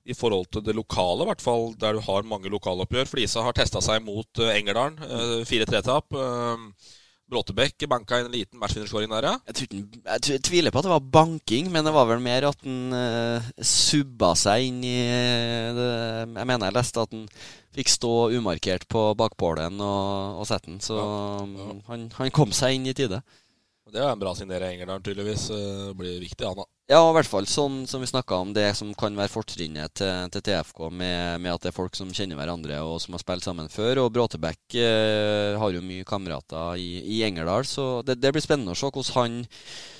I 0.10 0.16
forhold 0.18 0.52
til 0.54 0.64
det 0.70 0.76
lokale, 0.78 1.24
i 1.26 1.30
hvert 1.32 1.44
fall 1.44 1.72
der 1.82 1.98
du 1.98 2.04
har 2.06 2.28
mange 2.28 2.52
lokaloppgjør. 2.52 3.10
Flisa 3.10 3.42
har 3.48 3.58
testa 3.58 3.82
seg 3.82 4.04
mot 4.06 4.44
Engerdalen. 4.54 5.00
4-3-tap. 5.50 6.14
Uh, 6.14 6.68
Bråtebekk 7.30 7.84
banka 7.92 8.18
en 8.24 8.32
liten 8.34 8.58
matchvinnerskåring 8.58 9.12
der, 9.12 9.28
ja. 9.28 9.34
Jeg, 9.52 9.68
ikke- 9.68 9.80
jeg, 10.06 10.22
tv- 10.26 10.34
jeg 10.34 10.42
tviler 10.48 10.74
på 10.74 10.80
at 10.82 10.88
det 10.88 10.94
var 10.96 11.04
banking, 11.14 11.68
men 11.72 11.86
det 11.86 11.94
var 11.94 12.08
vel 12.10 12.20
mer 12.26 12.48
at 12.50 12.64
han 12.66 12.94
uh, 12.96 13.50
subba 13.62 14.32
seg 14.40 14.66
inn 14.72 14.80
i 14.84 14.96
eh, 15.06 15.70
det. 15.78 15.90
Jeg 16.40 16.48
mener 16.50 16.66
jeg 16.72 16.78
leste 16.80 17.04
at 17.06 17.14
han 17.14 17.28
fikk 17.78 17.92
stå 17.94 18.14
umarkert 18.34 18.88
på 18.90 19.04
bakpålen 19.20 19.78
og, 19.78 20.40
og 20.42 20.50
sette 20.50 20.72
den. 20.72 20.82
Så 20.82 20.98
um, 20.98 21.84
Han, 21.88 22.10
han 22.18 22.34
kom 22.34 22.50
seg 22.56 22.80
inn 22.80 22.90
i 22.90 22.96
tide. 22.98 23.22
Det 23.90 24.02
er 24.02 24.10
en 24.12 24.20
bra 24.22 24.34
signering, 24.38 24.76
Engerdalen, 24.78 25.02
tydeligvis. 25.06 25.48
Blir 25.98 26.20
viktig, 26.22 26.46
han 26.46 26.60
da. 26.62 26.66
Ja, 26.90 27.04
i 27.06 27.14
hvert 27.14 27.30
fall 27.30 27.46
sånn 27.46 27.84
som 27.86 28.02
vi 28.02 28.08
snakka 28.10 28.40
om, 28.42 28.50
det 28.50 28.72
som 28.74 28.90
kan 28.98 29.14
være 29.14 29.30
fortrinnet 29.30 29.94
til, 30.00 30.30
til 30.34 30.42
TFK, 30.42 30.88
med, 30.90 31.36
med 31.44 31.52
at 31.54 31.62
det 31.62 31.70
er 31.70 31.76
folk 31.76 31.94
som 31.94 32.10
kjenner 32.10 32.40
hverandre 32.40 32.80
og 32.82 32.96
som 33.04 33.14
har 33.14 33.22
spilt 33.22 33.46
sammen 33.46 33.68
før. 33.70 34.00
Og 34.02 34.08
Bråtebekk 34.16 34.74
eh, 34.82 35.54
har 35.62 35.76
jo 35.76 35.84
mye 35.86 36.08
kamerater 36.10 36.82
i, 36.82 36.88
i 37.14 37.20
Engerdal, 37.28 37.68
så 37.70 38.02
det, 38.08 38.16
det 38.18 38.32
blir 38.34 38.42
spennende 38.42 38.74
å 38.74 38.80
se 38.80 38.90
hvordan 38.90 39.20
han 39.20 39.36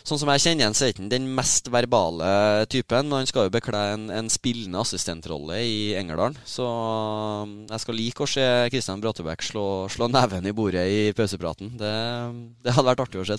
Sånn 0.10 0.18
som 0.18 0.32
jeg 0.34 0.42
kjenner 0.42 0.64
igjen, 0.64 0.78
så 0.80 0.88
er 0.88 0.98
han 0.98 1.12
den 1.12 1.28
mest 1.38 1.68
verbale 1.70 2.32
typen, 2.72 3.12
men 3.12 3.20
han 3.20 3.30
skal 3.30 3.46
jo 3.46 3.54
bekle 3.54 3.84
en, 3.92 4.08
en 4.16 4.32
spillende 4.34 4.82
assistentrolle 4.82 5.60
i 5.62 5.76
Engerdal. 6.00 6.40
Så 6.50 6.66
um, 6.66 7.54
jeg 7.70 7.84
skal 7.84 8.00
like 8.00 8.26
å 8.26 8.30
se 8.32 8.48
Kristian 8.74 9.04
Bråtebekk 9.04 9.46
slå, 9.46 9.68
slå 9.94 10.10
neven 10.10 10.50
i 10.50 10.56
bordet 10.58 10.88
i 10.90 10.98
pausepraten. 11.14 11.76
Det, 11.78 11.94
det 12.66 12.74
hadde 12.74 12.90
vært 12.90 13.06
artig 13.06 13.22
å 13.22 13.30
se. 13.30 13.38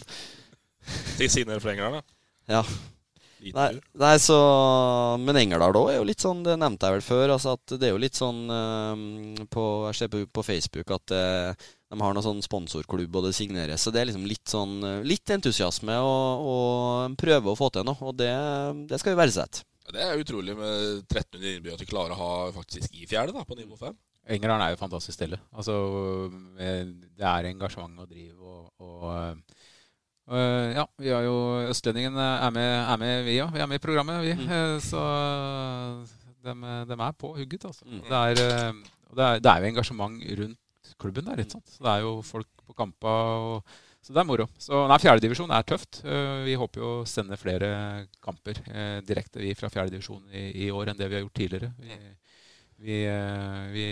Signere 1.24 1.58
for 1.58 1.74
Engerdal, 1.74 1.98
da. 1.98 2.18
Ja. 2.60 2.62
Nei, 3.40 3.68
nei, 3.96 4.14
så 4.20 4.36
Men 5.22 5.38
Engerdal 5.40 5.76
òg 5.80 5.90
er 5.92 5.98
jo 5.98 6.06
litt 6.08 6.20
sånn 6.20 6.42
Det 6.44 6.56
nevnte 6.60 6.88
jeg 6.88 6.98
vel 6.98 7.04
før. 7.06 7.34
Altså 7.36 7.54
at 7.56 7.74
Det 7.80 7.88
er 7.88 7.94
jo 7.94 8.02
litt 8.02 8.18
sånn 8.18 8.42
eh, 8.52 9.44
på, 9.50 9.66
Jeg 9.88 9.98
ser 9.98 10.10
på, 10.12 10.22
på 10.28 10.44
Facebook 10.44 10.92
at 10.96 11.14
eh, 11.16 11.68
de 11.90 11.98
har 11.98 12.14
noen 12.14 12.22
sånn 12.22 12.44
sponsorklubb, 12.44 13.16
og 13.18 13.24
det 13.26 13.32
signeres. 13.34 13.82
Så 13.82 13.90
det 13.90 14.02
er 14.02 14.10
liksom 14.12 14.28
litt 14.28 14.46
sånn 14.50 14.76
eh, 14.86 15.00
Litt 15.08 15.32
entusiasme, 15.34 15.96
og, 16.04 16.44
og 16.52 17.16
prøve 17.18 17.50
å 17.50 17.58
få 17.58 17.70
til 17.74 17.88
noe. 17.88 17.98
Og 18.06 18.14
det, 18.20 18.30
det 18.90 19.00
skal 19.02 19.16
vi 19.16 19.22
verdsette. 19.24 19.64
Ja, 19.88 19.96
Det 19.96 20.04
er 20.04 20.22
utrolig 20.22 20.54
med 20.58 20.76
1300 21.08 21.56
innbyggere 21.56 21.80
at 21.80 21.82
vi 21.82 21.90
klarer 21.90 22.14
å 22.14 22.20
ha 22.20 22.32
faktisk 22.54 22.94
i 22.94 23.08
fjerde 23.10 23.34
da, 23.34 23.42
på 23.48 23.58
nivå 23.58 23.80
5. 23.80 23.96
Engerdal 24.30 24.62
er 24.62 24.70
jo 24.70 24.78
et 24.78 24.84
fantastisk 24.84 25.16
sted. 25.16 25.34
Altså, 25.50 25.74
det 26.60 27.26
er 27.26 27.48
engasjement 27.48 28.04
og 28.04 28.10
driv 28.12 28.36
og, 28.38 28.68
og 28.84 29.58
øh, 30.28 30.68
Ja, 30.76 30.84
vi 30.98 31.08
har 31.08 31.22
jo 31.24 31.36
Østlendingen 31.70 32.16
er 32.16 32.50
med, 32.50 32.70
er 32.84 32.96
med 33.00 33.24
vi 33.24 33.40
òg. 33.40 33.52
Vi 33.54 33.60
er 33.60 33.66
med 33.70 33.80
i 33.80 33.84
programmet, 33.84 34.22
vi. 34.24 34.34
Mm. 34.34 34.48
Eh, 34.50 34.80
Så 34.84 35.04
de, 36.44 36.54
de, 36.88 36.96
er 36.96 37.12
på 37.12 37.34
hugget, 37.36 37.64
altså. 37.64 37.84
Mm. 37.84 38.02
Det, 38.08 38.16
er, 38.16 38.34
det, 39.14 39.24
er, 39.24 39.38
det 39.38 39.50
er 39.52 39.60
jo 39.60 39.70
engasjement 39.70 40.22
rundt 40.40 40.58
klubben 41.00 41.24
der, 41.26 41.40
ikke 41.40 41.56
sant. 41.56 41.68
Så 41.68 41.84
det 41.84 41.92
er 41.92 42.04
jo 42.04 42.20
folk 42.24 42.48
på 42.66 42.76
kampa. 42.76 43.14
Og, 43.40 43.78
så 44.00 44.14
det 44.16 44.22
er 44.22 44.28
moro. 44.28 44.46
Så 44.60 44.86
nei, 44.88 44.98
Fjerdedivisjon 45.02 45.52
er 45.52 45.66
tøft. 45.68 46.00
Uh, 46.06 46.40
Vi 46.46 46.56
håper 46.60 46.80
jo 46.80 46.92
å 47.00 47.08
sende 47.08 47.36
flere 47.40 47.70
kamper 48.24 48.62
eh, 48.72 48.98
direkte 49.04 49.42
vi 49.42 49.52
fra 49.58 49.68
fjerdedivisjon 49.72 50.32
i, 50.32 50.44
i 50.64 50.70
år 50.72 50.90
enn 50.90 51.00
det 51.00 51.10
vi 51.10 51.18
har 51.18 51.24
gjort 51.26 51.36
tidligere. 51.36 51.72
Vi, 51.80 51.98
vi, 52.80 53.02
eh, 53.04 53.62
vi 53.74 53.86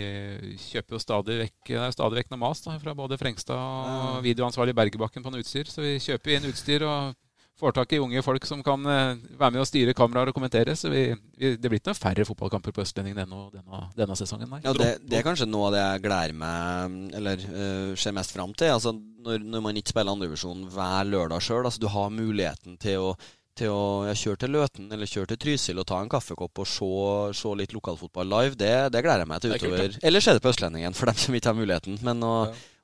kjøper 0.57 0.97
jo 0.97 1.01
stadig 1.03 1.39
vekk 1.43 1.73
stadig 1.93 2.23
vekk 2.23 2.31
noe 2.33 2.41
mas 2.41 2.63
da, 2.65 2.77
fra 2.81 2.95
både 2.97 3.19
Frengstad 3.21 3.57
og 3.57 4.21
videoansvarlig 4.25 4.73
Bergebakken 4.77 5.25
på 5.25 5.33
noe 5.33 5.43
utstyr. 5.43 5.69
Så 5.69 5.85
vi 5.85 5.97
kjøper 6.01 6.37
inn 6.37 6.49
utstyr 6.49 6.85
og 6.89 7.17
får 7.59 7.75
tak 7.75 7.93
i 7.93 7.99
unge 7.99 8.21
folk 8.23 8.45
som 8.47 8.61
kan 8.63 8.85
eh, 8.87 9.19
være 9.39 9.53
med 9.53 9.61
og 9.61 9.67
styre 9.67 9.95
kameraer 9.97 10.31
og 10.31 10.37
kommentere. 10.37 10.75
Så 10.79 10.91
vi, 10.91 11.03
vi, 11.37 11.53
det 11.59 11.69
blir 11.69 11.81
ikke 11.81 11.91
noen 11.91 11.99
færre 11.99 12.25
fotballkamper 12.27 12.75
på 12.75 12.83
Østlendingen 12.85 13.19
denne, 13.21 13.41
denne, 13.53 13.81
denne 13.97 14.17
sesongen. 14.17 14.53
Ja, 14.63 14.73
det, 14.75 14.91
det 15.05 15.19
er 15.19 15.27
kanskje 15.27 15.49
noe 15.49 15.69
av 15.69 15.75
det 15.75 15.83
jeg 15.83 16.03
gleder 16.07 16.37
meg 16.39 17.17
Eller 17.19 17.43
uh, 17.45 17.97
ser 17.99 18.15
mest 18.15 18.33
fram 18.35 18.55
til. 18.57 18.71
Altså, 18.77 18.95
når, 18.95 19.43
når 19.43 19.65
man 19.65 19.79
ikke 19.79 19.93
spiller 19.93 20.15
andredivisjon 20.15 20.69
hver 20.73 21.09
lørdag 21.11 21.43
sjøl. 21.43 21.65
Altså, 21.65 21.83
du 21.83 21.89
har 21.91 22.13
muligheten 22.15 22.79
til 22.81 23.11
å, 23.11 23.13
til 23.59 23.73
å 23.73 23.83
ja, 24.07 24.15
kjøre 24.17 24.39
til 24.43 24.53
Løten 24.55 24.89
eller 24.95 25.09
kjøre 25.09 25.31
til 25.33 25.39
Trysil 25.43 25.81
og 25.81 25.87
ta 25.89 25.99
en 26.03 26.09
kaffekopp 26.11 26.63
og 26.63 26.67
se, 26.69 26.89
se 27.37 27.53
litt 27.59 27.75
lokalfotball 27.75 28.27
live. 28.31 28.57
Det, 28.59 28.73
det 28.95 29.03
gleder 29.05 29.25
jeg 29.25 29.31
meg 29.31 29.43
til 29.43 29.53
er 29.55 29.61
utover. 29.61 29.95
Eller 30.09 30.23
se 30.25 30.35
det 30.37 30.43
på 30.43 30.51
Østlendingen, 30.53 30.97
for 30.97 31.11
dem 31.11 31.19
som 31.21 31.37
ikke 31.37 31.51
har 31.51 31.57
muligheten. 31.59 31.99
Men 32.07 32.23
å, 32.25 32.33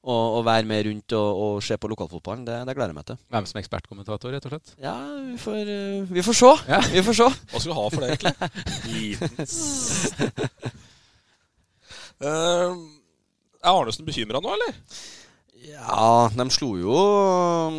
å, 0.06 0.16
å 0.38 0.44
være 0.46 0.70
med 0.70 0.86
rundt 0.90 1.16
og, 1.18 1.42
og 1.46 1.64
se 1.66 1.78
på 1.82 1.90
lokalfotballen, 1.96 2.46
det, 2.48 2.60
det 2.68 2.76
gleder 2.78 2.94
jeg 2.94 3.00
meg 3.00 3.10
til. 3.10 3.20
Hvem 3.36 3.50
som 3.52 3.62
ekspertkommentator, 3.64 4.36
rett 4.36 4.48
og 4.50 4.56
slett. 4.56 4.76
Ja, 4.84 4.96
vi 5.32 5.38
får, 5.42 5.72
uh, 5.72 6.14
vi 6.16 6.26
får 6.30 6.40
se. 6.42 6.52
Ja. 6.70 6.82
Vi 6.94 7.06
får 7.10 7.20
se. 7.24 7.30
Hva 7.54 7.64
skal 7.64 7.72
du 7.72 7.78
ha 7.80 7.88
for 7.96 8.06
det, 8.06 8.12
egentlig? 8.14 8.34
Liten 8.96 9.34
Eh, 12.24 12.76
Er 13.66 13.74
Arnesen 13.76 14.06
bekymra 14.08 14.40
nå, 14.40 14.54
eller? 14.56 14.78
Ja, 15.66 16.30
de 16.36 16.46
slo 16.54 16.76
jo 16.78 16.96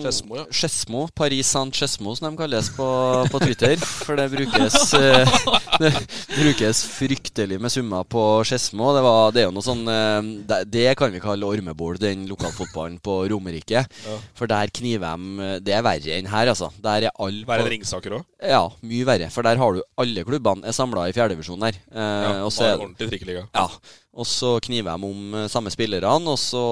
Skedsmo, 0.02 0.36
ja. 0.40 0.44
Skedsmo, 0.50 1.04
Paris 1.16 1.48
Saint-Skedsmo, 1.52 2.14
som 2.16 2.26
de 2.30 2.38
kalles 2.40 2.68
på, 2.74 2.86
på 3.30 3.40
Twitter. 3.42 3.76
For 3.78 4.18
det 4.18 4.26
brukes, 4.32 4.76
eh, 4.98 5.36
det 5.82 5.92
brukes 6.34 6.80
fryktelig 6.96 7.58
med 7.62 7.72
summer 7.72 8.02
på 8.10 8.22
Skedsmo. 8.48 8.90
Det, 8.96 9.02
det 9.36 9.42
er 9.44 9.48
jo 9.48 9.54
noe 9.54 9.64
sånn 9.66 9.84
eh, 9.92 10.30
det, 10.50 10.60
det 10.72 10.86
kan 10.98 11.12
vi 11.14 11.20
kalle 11.22 11.46
ormebol, 11.46 11.98
den 12.02 12.24
lokalfotballen 12.30 12.98
på 13.04 13.18
Romerike. 13.32 13.84
Ja. 13.86 14.16
For 14.38 14.50
der 14.50 14.72
kniver 14.74 15.16
de 15.20 15.50
Det 15.66 15.76
er 15.76 15.84
verre 15.86 16.16
enn 16.18 16.30
her, 16.32 16.50
altså. 16.54 16.72
Der 16.82 17.06
er 17.10 17.14
all 17.22 17.42
Verre 17.48 17.66
enn 17.68 17.74
Ringsaker 17.76 18.18
òg? 18.18 18.26
Ja, 18.42 18.64
mye 18.86 19.06
verre. 19.08 19.30
For 19.34 19.46
der 19.46 19.60
har 19.62 19.76
du 19.78 19.84
alle 20.02 20.24
klubbene 20.26 20.66
er 20.66 20.74
samla 20.76 21.06
i 21.10 21.14
fjerdedivisjon 21.16 21.62
der. 21.68 21.78
Eh, 21.92 22.02
Ja, 22.26 22.34
og 22.46 22.50
så 22.54 22.66
er- 22.72 22.80
ordentlig 22.80 23.12
trikkeliga. 23.14 23.46
ja. 23.54 23.68
Og 24.16 24.24
så 24.24 24.54
kniver 24.64 24.96
de 24.96 25.08
om 25.10 25.34
eh, 25.36 25.48
samme 25.52 25.70
spillerne, 25.72 26.32
og 26.32 26.38
så 26.40 26.62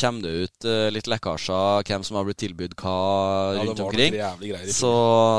kommer 0.00 0.24
det 0.24 0.46
ut 0.46 0.66
eh, 0.68 0.86
litt 0.94 1.08
lekkasjer 1.10 1.84
hvem 1.84 2.04
som 2.06 2.16
har 2.16 2.24
blitt 2.24 2.40
tilbudt 2.40 2.76
hva 2.80 2.94
Ja, 3.58 3.66
rundt 3.68 3.82
omkring. 3.84 4.16
greier 4.16 4.72
Så 4.72 4.92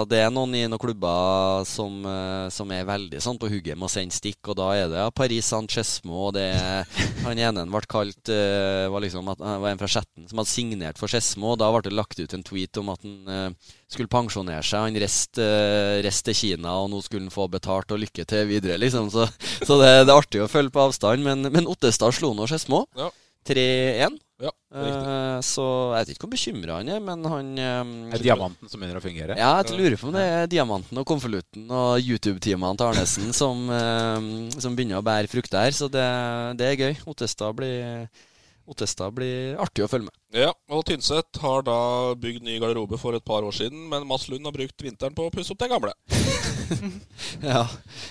det 0.10 0.22
er 0.22 0.34
noen 0.34 0.53
i 0.53 0.66
noen 0.70 0.82
klubber 0.82 1.66
som, 1.66 1.97
eh, 2.05 2.45
som 2.53 2.74
er 2.76 2.86
veldig 2.86 3.22
sånn 3.24 3.41
på 3.41 3.49
hugget 3.49 3.78
med 3.78 3.89
å 3.89 3.91
sende 3.91 4.14
stikk, 4.14 4.51
og 4.51 4.60
da 4.62 4.70
er 4.78 4.91
det 4.91 5.01
ja, 5.01 5.10
Paris 5.10 5.49
Saint-Chesmo, 5.49 6.28
og 6.28 6.36
det 6.38 6.45
er 6.53 6.86
Han 7.26 7.41
ene 7.41 7.66
ble 7.68 7.82
kalt 7.89 8.30
var 8.30 9.01
liksom 9.03 9.28
at, 9.32 9.41
var 9.41 9.72
en 9.72 9.80
fra 9.80 9.89
Skjetten 9.89 10.28
som 10.30 10.39
hadde 10.39 10.51
signert 10.51 10.99
for 10.99 11.10
Skedsmo, 11.12 11.55
og 11.55 11.60
da 11.62 11.72
ble 11.74 11.82
det 11.88 11.95
lagt 11.95 12.22
ut 12.22 12.34
en 12.38 12.45
tweet 12.45 12.78
om 12.80 12.93
at 12.93 13.03
han 13.03 13.55
skulle 13.91 14.11
pensjonere 14.11 14.65
seg. 14.65 14.88
Han 14.89 14.99
reiste 14.99 15.43
uh, 15.43 15.99
rest 16.05 16.25
til 16.27 16.38
Kina, 16.38 16.75
og 16.81 16.91
nå 16.91 17.01
skulle 17.05 17.27
han 17.27 17.33
få 17.33 17.47
betalt 17.51 17.93
og 17.95 18.01
lykke 18.03 18.27
til 18.27 18.47
videre, 18.49 18.79
liksom. 18.81 19.11
Så, 19.13 19.27
så 19.61 19.79
det, 19.81 19.91
det 20.07 20.11
er 20.11 20.17
artig 20.17 20.43
å 20.43 20.51
følge 20.51 20.73
på 20.75 20.88
avstand. 20.89 21.23
Men, 21.23 21.47
men 21.53 21.69
Ottestad 21.71 22.15
slo 22.15 22.33
nå 22.35 22.49
små. 22.51 22.85
Ja. 22.99 23.11
3-1. 23.47 24.17
Ja, 24.38 24.51
er. 24.69 24.85
Eh, 24.85 25.39
så 25.41 25.63
jeg 25.95 26.03
vet 26.03 26.11
ikke 26.13 26.27
hvor 26.27 26.33
bekymra 26.35 26.75
han 26.77 26.89
er, 26.93 26.99
men 27.01 27.23
han 27.25 27.47
um, 27.57 27.93
Er 28.13 28.21
diamanten 28.21 28.69
som 28.69 28.77
begynner 28.77 28.99
å 28.99 29.01
fungere? 29.01 29.38
ja, 29.39 29.49
jeg 29.63 29.79
lurer 29.79 29.97
på 29.97 30.11
om 30.11 30.13
det 30.13 30.25
er 30.29 30.51
diamanten 30.51 30.99
og 31.01 31.07
konvolutten 31.09 31.65
og 31.73 31.97
YouTube-timene 32.05 32.77
til 32.77 32.91
Arnesen 32.91 33.33
som, 33.39 33.65
um, 33.65 34.29
som 34.53 34.77
begynner 34.77 35.01
å 35.01 35.05
bære 35.07 35.31
frukt 35.31 35.55
der. 35.55 35.73
Så 35.73 35.89
det, 35.89 36.05
det 36.59 36.69
er 36.69 36.83
gøy. 36.83 36.99
Ottestad 37.09 37.57
blir, 37.57 38.05
Ottestad 38.68 39.15
blir 39.15 39.55
artig 39.63 39.86
å 39.86 39.89
følge 39.91 40.09
med. 40.09 40.15
Ja, 40.36 40.51
og 40.68 40.84
Tynset 40.89 41.39
har 41.39 41.63
da 41.63 41.80
bygd 42.20 42.43
ny 42.43 42.57
garderobe 42.59 42.99
for 42.99 43.15
et 43.15 43.26
par 43.28 43.47
år 43.47 43.55
siden, 43.55 43.88
men 43.91 44.07
Mads 44.09 44.28
Lund 44.32 44.45
har 44.47 44.55
brukt 44.55 44.84
vinteren 44.84 45.15
på 45.15 45.30
å 45.30 45.34
pusse 45.34 45.55
opp 45.55 45.63
den 45.63 45.72
gamle. 45.72 45.95
Ja. 47.47 47.63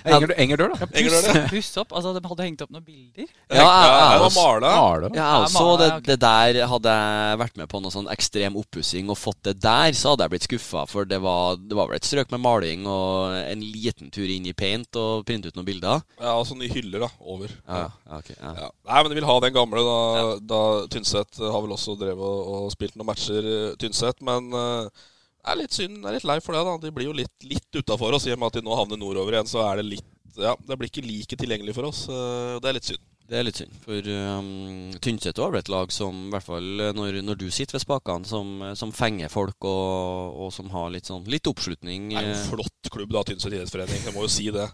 Enger, 0.06 0.32
Enger 0.38 0.60
dør, 0.60 0.72
da. 0.74 0.86
Ja, 0.98 1.10
dør. 1.10 1.46
Puss 1.50 1.68
opp. 1.80 1.92
Altså, 1.96 2.12
de 2.16 2.22
hadde 2.24 2.46
hengt 2.46 2.62
opp 2.64 2.72
noen 2.74 2.84
bilder. 2.84 3.28
Ja, 3.50 3.64
jeg, 3.64 4.20
var 4.22 4.32
Mala. 4.36 4.72
Ja, 5.14 5.28
også, 5.44 5.62
Ja, 5.62 5.76
det, 5.80 5.88
det 6.08 6.16
der 6.22 6.58
Hadde 6.70 6.94
jeg 6.96 7.40
vært 7.42 7.60
med 7.60 7.70
på 7.70 7.80
noe 7.82 7.94
sånn 7.94 8.10
ekstrem 8.12 8.58
oppussing 8.58 9.10
og 9.12 9.18
fått 9.20 9.42
det 9.46 9.56
der, 9.62 9.94
så 9.96 10.14
hadde 10.14 10.26
jeg 10.26 10.34
blitt 10.34 10.48
skuffa. 10.48 10.84
For 10.90 11.08
det 11.08 11.20
var, 11.24 11.58
det 11.60 11.78
var 11.78 11.90
vel 11.90 12.00
et 12.00 12.08
strøk 12.08 12.32
med 12.34 12.42
maling 12.44 12.86
og 12.90 13.36
en 13.38 13.64
liten 13.64 14.12
tur 14.14 14.26
inn 14.26 14.48
i 14.48 14.54
paint 14.56 15.00
og 15.00 15.26
printe 15.28 15.50
ut 15.50 15.58
noen 15.58 15.68
bilder. 15.68 16.04
Ja, 16.20 16.34
altså 16.34 16.58
nye 16.58 16.72
hyller 16.72 17.06
da, 17.06 17.10
over. 17.22 17.52
Ja, 17.66 17.86
ja, 17.86 18.20
ok, 18.20 18.32
ja. 18.34 18.54
Ja. 18.64 18.70
Nei, 18.90 19.02
men 19.02 19.12
de 19.12 19.20
vil 19.20 19.28
ha 19.28 19.36
den 19.42 19.56
gamle, 19.56 19.84
da, 19.86 20.24
da 20.54 20.62
Tynset 20.92 21.42
har 21.42 21.60
vel 21.64 21.74
også 21.76 21.96
drevet 22.00 22.22
og, 22.26 22.66
og 22.66 22.72
spilt 22.74 22.96
noen 22.96 23.10
matcher, 23.10 23.46
eh, 23.46 23.76
Tynset. 23.80 24.22
Men 24.26 24.50
eh, 24.56 25.04
det 25.46 25.52
er 25.54 25.60
litt 25.62 25.76
synd, 25.78 26.00
det 26.02 26.10
er 26.10 26.16
litt 26.18 26.26
lei 26.26 26.38
for 26.42 26.56
det. 26.58 26.62
da 26.66 26.76
De 26.82 26.90
blir 26.94 27.06
jo 27.06 27.14
litt, 27.14 27.34
litt 27.46 27.78
utafor 27.78 28.16
oss. 28.18 28.26
I 28.26 28.34
og 28.34 28.40
med 28.42 28.48
at 28.50 28.58
de 28.58 28.66
nå 28.66 28.74
havner 28.76 28.98
nordover 28.98 29.36
igjen, 29.38 29.46
så 29.50 29.62
er 29.70 29.78
det 29.80 29.86
litt 29.94 30.12
Ja, 30.36 30.52
det 30.68 30.76
blir 30.76 30.90
ikke 30.90 31.06
like 31.06 31.36
tilgjengelig 31.38 31.72
for 31.78 31.86
oss. 31.88 32.08
eh, 32.10 32.56
og 32.56 32.64
det 32.64 32.68
er 32.72 32.74
litt 32.80 32.88
synd. 32.90 33.04
Det 33.26 33.38
er 33.40 33.42
litt 33.46 33.56
synd. 33.58 33.72
For 33.82 34.08
um, 34.38 34.92
Tynset 35.02 35.38
har 35.42 35.50
blitt 35.54 35.64
et 35.66 35.70
lag 35.72 35.90
som, 35.94 36.18
i 36.28 36.30
hvert 36.34 36.44
fall 36.46 36.66
eh, 36.84 36.92
når, 36.94 37.16
når 37.26 37.38
du 37.40 37.46
sitter 37.50 37.78
ved 37.78 37.82
spakene, 37.86 38.28
som, 38.28 38.50
eh, 38.62 38.74
som 38.78 38.92
fenger 38.94 39.32
folk, 39.32 39.56
og, 39.66 40.36
og 40.44 40.52
som 40.54 40.68
har 40.74 40.90
litt 40.94 41.08
sånn 41.08 41.24
litt 41.32 41.48
oppslutning. 41.50 42.10
Det 42.12 42.20
er 42.20 42.28
jo 42.28 42.34
en 42.36 42.44
flott 42.52 42.92
klubb, 42.92 43.14
da, 43.16 43.24
Tynset 43.26 43.54
idrettsforening. 43.56 44.04
Jeg 44.10 44.14
må 44.14 44.26
jo 44.26 44.30
si 44.36 44.50
det. 44.54 44.68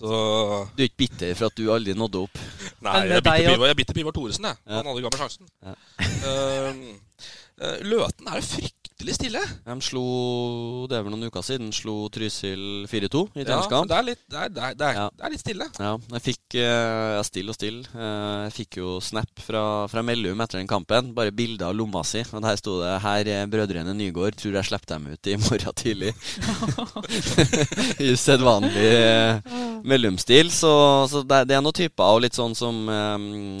Så 0.00 0.06
Du 0.76 0.84
er 0.84 0.86
ikke 0.90 1.02
bitter 1.02 1.34
for 1.36 1.48
at 1.50 1.56
du 1.58 1.64
aldri 1.74 1.96
nådde 1.98 2.22
opp? 2.28 2.38
Nei, 2.86 2.94
jeg 3.08 3.16
er 3.18 3.24
bitter 3.26 3.56
Pivar- 3.56 3.72
er 3.74 3.94
Pivar 3.98 4.14
Thoresen, 4.16 4.46
jeg. 4.52 4.60
Ja. 4.66 4.76
Han 4.78 4.86
hadde 4.92 5.02
gammel 5.08 5.24
sjansen. 5.24 5.50
Ja. 5.64 5.74
Eh, 7.60 7.80
Løten 7.84 8.28
er 8.30 8.38
jo 8.40 8.46
fryktelig 9.00 9.16
stille. 9.16 9.40
De 9.64 9.76
slo, 9.80 10.04
det 10.90 10.98
er 10.98 11.04
vel 11.04 11.14
noen 11.14 11.30
uker 11.30 11.44
siden, 11.44 11.70
slo 11.72 12.08
Trysil 12.12 12.86
4-2 12.90 13.22
i 13.40 13.44
Ja, 13.46 13.60
det, 13.88 13.96
er 13.96 14.04
litt, 14.04 14.22
det, 14.28 14.36
er, 14.36 14.50
det, 14.52 14.62
er, 14.62 14.74
det, 14.76 14.90
Ja. 14.96 15.06
det 15.16 15.24
er 15.24 15.32
litt 15.32 15.40
stille. 15.40 15.68
Ja, 15.78 15.92
jeg 16.16 16.22
fikk 16.24 16.56
eh, 16.60 17.16
ja, 17.16 17.22
still 17.24 17.48
og 17.48 17.56
still. 17.56 17.78
Eh, 17.94 18.36
jeg 18.48 18.54
fikk 18.58 18.80
jo 18.80 18.98
snap 19.00 19.40
fra, 19.40 19.62
fra 19.90 20.04
Mellum 20.04 20.40
etter 20.44 20.60
den 20.60 20.68
kampen. 20.68 21.14
Bare 21.16 21.32
bilde 21.32 21.64
av 21.66 21.76
lomma 21.76 22.02
si. 22.04 22.22
Og 22.28 22.44
der 22.44 22.60
sto 22.60 22.80
det 22.82 22.98
'Her 23.00 23.28
er 23.28 23.46
brødrene 23.50 23.94
Nygård. 23.96 24.36
Tror 24.36 24.58
jeg 24.58 24.68
slipper 24.68 24.94
dem 24.94 25.08
ut 25.14 25.26
i 25.26 25.36
morgen 25.36 25.74
tidlig'. 25.80 26.14
I 28.06 28.16
sedvanlig 28.16 28.76
eh, 28.76 29.40
Mellum-stil. 29.84 30.50
Så, 30.52 30.72
så 31.08 31.24
det, 31.24 31.50
er 31.50 31.64
noen 31.64 31.76
typer 31.76 32.04
og 32.04 32.22
litt 32.26 32.36
sånn 32.36 32.54
som, 32.54 32.84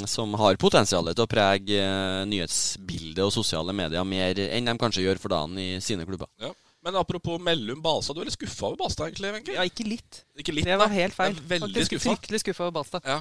som 0.06 0.34
har 0.36 0.60
potensial 0.60 1.08
til 1.14 1.24
å 1.24 1.30
prege 1.30 1.80
nyhetsbildet 2.28 3.24
og 3.24 3.32
sosiale 3.32 3.72
medier 3.72 4.04
mer 4.04 4.36
enn 4.50 4.68
de 4.68 4.76
kanskje 4.80 5.06
gjør 5.06 5.20
for 5.22 5.29
dagen 5.30 5.58
i 5.60 5.68
sine 5.84 6.06
klubber. 6.08 6.30
Ja. 6.42 6.52
Men 6.80 6.96
apropos 6.96 7.40
Mellum 7.44 7.82
Balstad, 7.84 8.16
du 8.16 8.22
er 8.22 8.30
litt 8.30 8.38
skuffa 8.38 8.70
over 8.70 8.78
Balstad, 8.80 9.10
egentlig? 9.10 9.34
Venke? 9.34 9.56
Ja, 9.56 9.66
ikke 9.68 9.84
litt. 9.84 10.22
Ikke 10.40 10.54
litt, 10.56 10.64
Det 10.68 10.78
var 10.80 10.88
da. 10.88 10.96
helt 10.96 11.16
feil. 11.16 11.36
Veldig 11.50 11.84
skuffa. 11.90 12.14
Fryktelig 12.14 12.40
skuffa 12.40 12.66
over 12.66 12.78
Balstad. 12.78 13.04
Ja. 13.04 13.20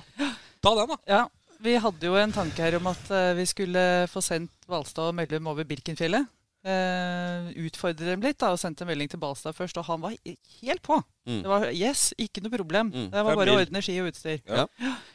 Ta 0.64 0.76
den, 0.80 0.94
da. 0.94 0.98
Ja, 1.10 1.22
vi 1.60 1.76
hadde 1.84 2.08
jo 2.08 2.16
en 2.16 2.36
tanke 2.36 2.64
her 2.64 2.78
om 2.80 2.88
at 2.92 3.10
eh, 3.12 3.34
vi 3.36 3.46
skulle 3.50 3.84
få 4.12 4.24
sendt 4.24 4.54
Balstad 4.70 5.12
og 5.12 5.18
Mellum 5.18 5.52
over 5.52 5.68
Birkenfjellet. 5.68 6.30
Uh, 6.60 7.54
utfordre 7.64 8.04
dem 8.04 8.24
litt 8.26 8.36
da, 8.42 8.50
og 8.52 8.60
sendte 8.60 8.84
en 8.84 8.90
melding 8.90 9.08
til 9.08 9.20
Balstad 9.22 9.56
først, 9.56 9.78
og 9.80 9.86
han 9.88 10.02
var 10.04 10.16
helt 10.18 10.82
på. 10.84 10.98
Mm. 11.24 11.38
Det 11.46 11.52
var 11.52 11.68
yes, 11.72 12.10
ikke 12.20 12.44
noe 12.44 12.52
problem. 12.52 12.90
Mm. 12.92 13.06
Det 13.14 13.24
var 13.24 13.40
bare 13.40 13.54
å 13.54 13.62
ordne 13.62 13.82
ski 13.84 13.96
og 14.04 14.10
utstyr. 14.12 14.42
Ja. 14.44 14.66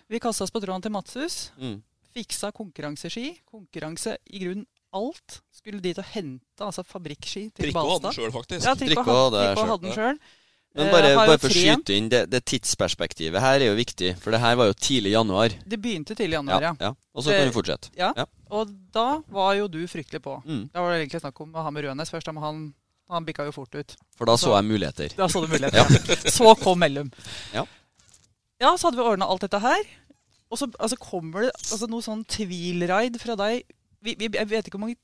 Vi 0.08 0.20
kasta 0.24 0.46
oss 0.46 0.54
på 0.54 0.62
tråden 0.64 0.84
til 0.84 0.94
Madshus. 0.94 1.36
Mm. 1.60 1.82
Fiksa 2.16 2.48
konkurranseski. 2.56 3.34
Konkurranse 3.50 4.16
i 4.32 4.40
grunnen 4.44 4.64
alt. 4.94 5.40
Skulle 5.54 5.80
dit 5.84 5.98
og 5.98 6.04
hente 6.14 6.64
altså 6.64 6.84
fabrikkski 6.86 7.48
til 7.54 7.68
Trikot 7.68 7.82
hadde 7.82 7.92
den 7.92 8.08
Balstad. 8.08 8.16
sjøl, 8.18 8.32
faktisk. 8.34 8.66
Ja, 8.66 8.74
Trikot 8.78 9.12
hadde, 9.12 9.84
den 9.88 9.94
sjøl. 9.98 10.18
Men 10.74 10.88
Eh, 10.88 10.90
bare, 10.90 11.10
bare 11.14 11.38
for 11.38 11.46
å 11.46 11.54
skyte 11.54 11.94
inn, 11.94 12.08
det, 12.10 12.24
det 12.32 12.40
tidsperspektivet 12.50 13.38
her 13.40 13.60
er 13.62 13.68
jo 13.68 13.74
viktig. 13.78 14.08
For 14.18 14.34
det 14.34 14.40
her 14.42 14.56
var 14.58 14.66
jo 14.66 14.74
tidlig 14.74 15.12
i 15.12 15.14
januar. 15.14 15.52
Det 15.70 15.78
begynte 15.78 16.16
tidlig 16.18 16.34
i 16.34 16.38
januar, 16.40 16.64
ja. 16.66 16.72
ja. 16.80 16.88
Og 17.14 17.22
så 17.22 17.30
kan 17.30 17.44
vi 17.46 17.52
du 17.52 17.54
fortsette. 17.54 17.92
Ja. 17.94 18.08
Ja. 18.18 18.24
Og 18.50 18.72
da 18.90 19.20
var 19.30 19.52
jo 19.54 19.68
du 19.70 19.78
fryktelig 19.86 20.18
på. 20.24 20.34
Mm. 20.42 20.64
Da 20.74 20.82
var 20.82 20.90
det 20.96 21.04
egentlig 21.04 21.20
snakk 21.22 21.38
om 21.44 21.54
å 21.54 21.62
ha 21.62 21.70
med 21.70 21.86
Rønes 21.86 22.10
først, 22.10 22.26
men 22.34 22.42
han, 22.42 22.58
han 23.08 23.24
bikka 23.28 23.46
jo 23.46 23.54
fort 23.54 23.78
ut. 23.78 23.94
For 24.18 24.26
da 24.26 24.34
Så- 24.34 24.48
så 24.50 24.56
jeg 24.58 24.66
muligheter. 24.72 25.14
Da 25.14 25.28
så 25.30 25.44
du 25.46 25.48
muligheter. 25.54 25.78
ja. 25.78 26.16
Så 26.34 26.56
kom 26.58 26.82
Mellum. 26.82 27.12
Ja. 27.54 27.64
Ja, 28.60 28.74
så 28.74 28.88
hadde 28.90 28.98
vi 28.98 29.06
ordna 29.06 29.30
alt 29.30 29.46
dette 29.46 29.60
her. 29.62 29.86
Og 30.50 30.58
så 30.58 30.66
altså, 30.78 30.98
kommer 30.98 31.46
det 31.46 31.52
altså, 31.54 31.86
noe 31.90 32.02
sånn 32.02 32.26
tvilraid 32.26 33.16
fra 33.22 33.34
deg. 33.38 33.62
Vi, 34.04 34.14
vi, 34.20 34.28
jeg 34.36 34.48
vet 34.50 34.68
ikke 34.68 34.76
hvor 34.78 34.86
mange 34.86 34.98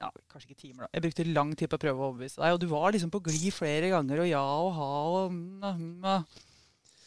ja, 0.00 0.08
Kanskje 0.32 0.48
ikke 0.48 0.60
timer, 0.62 0.86
da. 0.86 0.88
Jeg 0.96 1.02
brukte 1.04 1.24
lang 1.28 1.50
tid 1.58 1.68
på 1.68 1.76
å 1.76 1.82
prøve 1.82 1.98
å 2.00 2.06
overbevise 2.08 2.40
deg. 2.40 2.54
Og 2.56 2.60
du 2.62 2.68
var 2.70 2.94
liksom 2.94 3.10
på 3.12 3.20
glid 3.26 3.50
flere 3.52 3.90
ganger, 3.92 4.22
og 4.22 4.30
ja 4.30 4.40
og 4.40 4.70
ha 4.78 4.92
og 5.18 5.34
mm, 5.34 5.42
mm, 5.60 5.90
mm. 6.06 6.46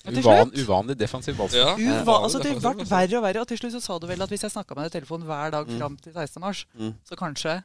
Til 0.04 0.20
Uvan, 0.20 0.50
uvanlig 0.60 0.98
defensiv 1.00 1.38
ballspill. 1.40 1.64
Ja. 1.64 2.02
Uva, 2.04 2.18
altså 2.28 2.42
Det 2.44 2.52
ble 2.60 2.86
verre 2.90 3.18
og 3.18 3.24
verre, 3.24 3.40
og 3.40 3.48
til 3.48 3.58
slutt 3.62 3.72
så 3.78 3.80
sa 3.82 3.96
du 4.04 4.06
vel 4.10 4.22
at 4.22 4.34
hvis 4.34 4.44
jeg 4.44 4.52
snakka 4.52 4.76
med 4.76 4.84
deg 4.84 4.92
i 4.92 4.96
telefonen 5.00 5.26
hver 5.30 5.54
dag 5.56 5.70
Mm. 5.70 5.78
fram 5.80 5.96
til 5.98 6.12
16. 6.12 6.42
mars, 6.44 6.66
Mm. 6.76 6.92
så 7.08 7.16
kanskje 7.16 7.64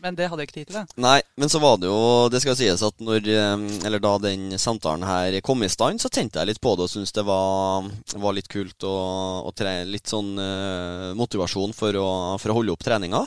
Men 0.00 0.16
det 0.16 0.28
hadde 0.30 0.44
jeg 0.44 0.48
ikke 0.48 0.58
tid 0.58 0.70
til. 0.70 0.78
det. 0.78 1.00
Nei, 1.02 1.18
men 1.40 1.52
så 1.52 1.60
var 1.62 1.76
det 1.80 1.90
jo 1.90 2.28
Det 2.32 2.40
skal 2.42 2.56
sies 2.58 2.84
at 2.86 3.02
når 3.04 3.26
eh, 3.28 3.64
Eller 3.86 4.02
da 4.02 4.14
den 4.22 4.56
samtalen 4.60 5.04
her 5.06 5.36
kom 5.44 5.62
i 5.64 5.70
stand, 5.72 6.00
så 6.00 6.08
tente 6.12 6.40
jeg 6.40 6.50
litt 6.52 6.62
på 6.62 6.74
det 6.76 6.86
og 6.86 6.92
syntes 6.92 7.12
det 7.16 7.26
var, 7.28 7.90
var 8.16 8.36
litt 8.36 8.48
kult 8.50 8.88
og, 8.88 9.50
og 9.50 9.54
tre, 9.56 9.80
litt 9.88 10.08
sånn 10.10 10.32
uh, 10.40 11.10
motivasjon 11.18 11.74
for 11.76 11.96
å, 12.00 12.08
for 12.40 12.52
å 12.52 12.58
holde 12.60 12.74
opp 12.74 12.84
treninga. 12.84 13.24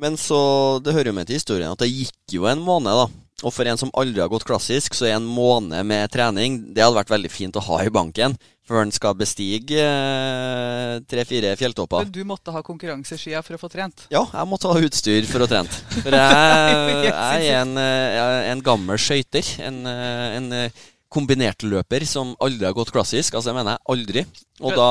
Men 0.00 0.16
så 0.16 0.80
Det 0.82 0.94
hører 0.96 1.12
jo 1.12 1.18
med 1.18 1.28
til 1.28 1.40
historien 1.40 1.74
at 1.74 1.82
det 1.82 1.90
gikk 1.92 2.36
jo 2.38 2.48
en 2.48 2.62
måned, 2.64 3.04
da. 3.04 3.08
Og 3.40 3.54
for 3.54 3.68
en 3.68 3.78
som 3.80 3.92
aldri 3.98 4.22
har 4.22 4.30
gått 4.32 4.46
klassisk, 4.48 4.96
så 4.96 5.08
er 5.08 5.16
en 5.16 5.26
måned 5.26 5.86
med 5.86 6.10
trening 6.12 6.60
Det 6.74 6.82
hadde 6.84 6.98
vært 6.98 7.12
veldig 7.12 7.30
fint 7.32 7.56
å 7.56 7.64
ha 7.70 7.82
i 7.84 7.92
banken 7.92 8.36
før 8.70 8.84
en 8.84 8.92
skal 8.94 9.16
bestige 9.18 9.82
eh, 9.82 11.00
tre-fire 11.10 11.56
fjelltopper. 11.58 12.04
Men 12.06 12.14
du 12.14 12.22
måtte 12.28 12.54
ha 12.54 12.62
konkurranseskia 12.62 13.42
for 13.42 13.56
å 13.56 13.60
få 13.64 13.70
trent? 13.72 14.04
Ja, 14.14 14.22
jeg 14.30 14.50
måtte 14.50 14.70
ha 14.70 14.78
utstyr 14.78 15.26
for 15.26 15.42
å 15.42 15.48
trene. 15.50 15.80
For 16.04 16.14
jeg, 16.14 17.08
jeg 17.08 17.50
er 17.50 17.58
en, 17.64 17.74
eh, 17.82 18.52
en 18.52 18.62
gammel 18.64 19.00
skøyter. 19.00 19.50
En, 19.66 19.82
eh, 19.90 20.36
en 20.38 20.48
eh, 20.54 20.84
kombinertløper 21.10 22.04
som 22.08 22.32
aldri 22.42 22.68
har 22.68 22.74
gått 22.76 22.92
klassisk. 22.94 23.34
Altså, 23.34 23.50
jeg 23.50 23.58
mener 23.58 23.76
jeg 23.76 23.82
aldri. 23.94 24.24
Og 24.60 24.76
da 24.76 24.88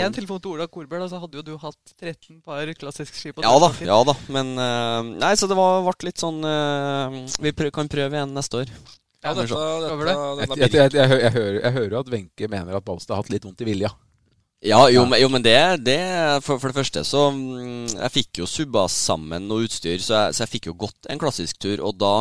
Én 0.00 0.14
telefon 0.16 0.40
til 0.42 0.54
Ola 0.54 0.66
Korbel, 0.70 1.04
så 1.10 1.20
hadde 1.22 1.40
jo 1.40 1.44
du 1.46 1.52
hatt 1.60 1.94
13 2.00 2.40
par 2.44 2.70
klassiske 2.80 3.18
ski 3.18 3.34
på 3.36 3.44
Ja 3.44 3.52
da, 3.62 3.70
ja 3.84 3.98
da. 4.08 4.16
Men 4.32 4.54
uh, 4.58 5.00
Nei, 5.20 5.34
så 5.38 5.48
det 5.50 5.58
var, 5.58 5.84
ble 5.86 6.08
litt 6.08 6.22
sånn 6.22 6.40
uh, 6.42 7.20
Vi 7.42 7.54
prøv, 7.56 7.72
kan 7.76 7.90
prøve 7.90 8.18
igjen 8.18 8.34
neste 8.36 8.64
år. 8.64 8.74
Ja, 9.20 9.34
dette, 9.36 9.52
dette, 9.52 9.96
denne 10.00 10.56
Jeg, 10.56 10.70
jeg, 10.72 10.92
jeg, 10.96 11.08
jeg, 11.20 11.32
hører, 11.34 11.58
jeg 11.60 11.74
hører 11.76 11.98
at 12.00 12.14
Wenche 12.14 12.48
mener 12.48 12.78
at 12.78 12.86
Balstad 12.86 13.18
har 13.18 13.22
hatt 13.22 13.34
litt 13.34 13.44
vondt 13.44 13.60
i 13.60 13.68
vilja. 13.68 13.92
Ja, 14.60 14.80
jo, 14.92 15.06
men, 15.08 15.16
jo, 15.22 15.28
men 15.32 15.44
det, 15.44 15.56
det 15.86 16.00
for, 16.44 16.60
for 16.60 16.68
det 16.68 16.76
første 16.76 17.00
så 17.08 17.30
mm, 17.32 17.94
Jeg 17.94 18.12
fikk 18.12 18.42
jo 18.42 18.48
subba 18.48 18.84
sammen 18.92 19.46
noe 19.48 19.64
utstyr, 19.64 19.96
så 20.04 20.26
jeg, 20.26 20.36
så 20.36 20.44
jeg 20.44 20.52
fikk 20.56 20.68
jo 20.68 20.76
gått 20.82 21.08
en 21.08 21.20
klassisk 21.20 21.60
tur, 21.62 21.80
og 21.80 21.96
da 22.00 22.14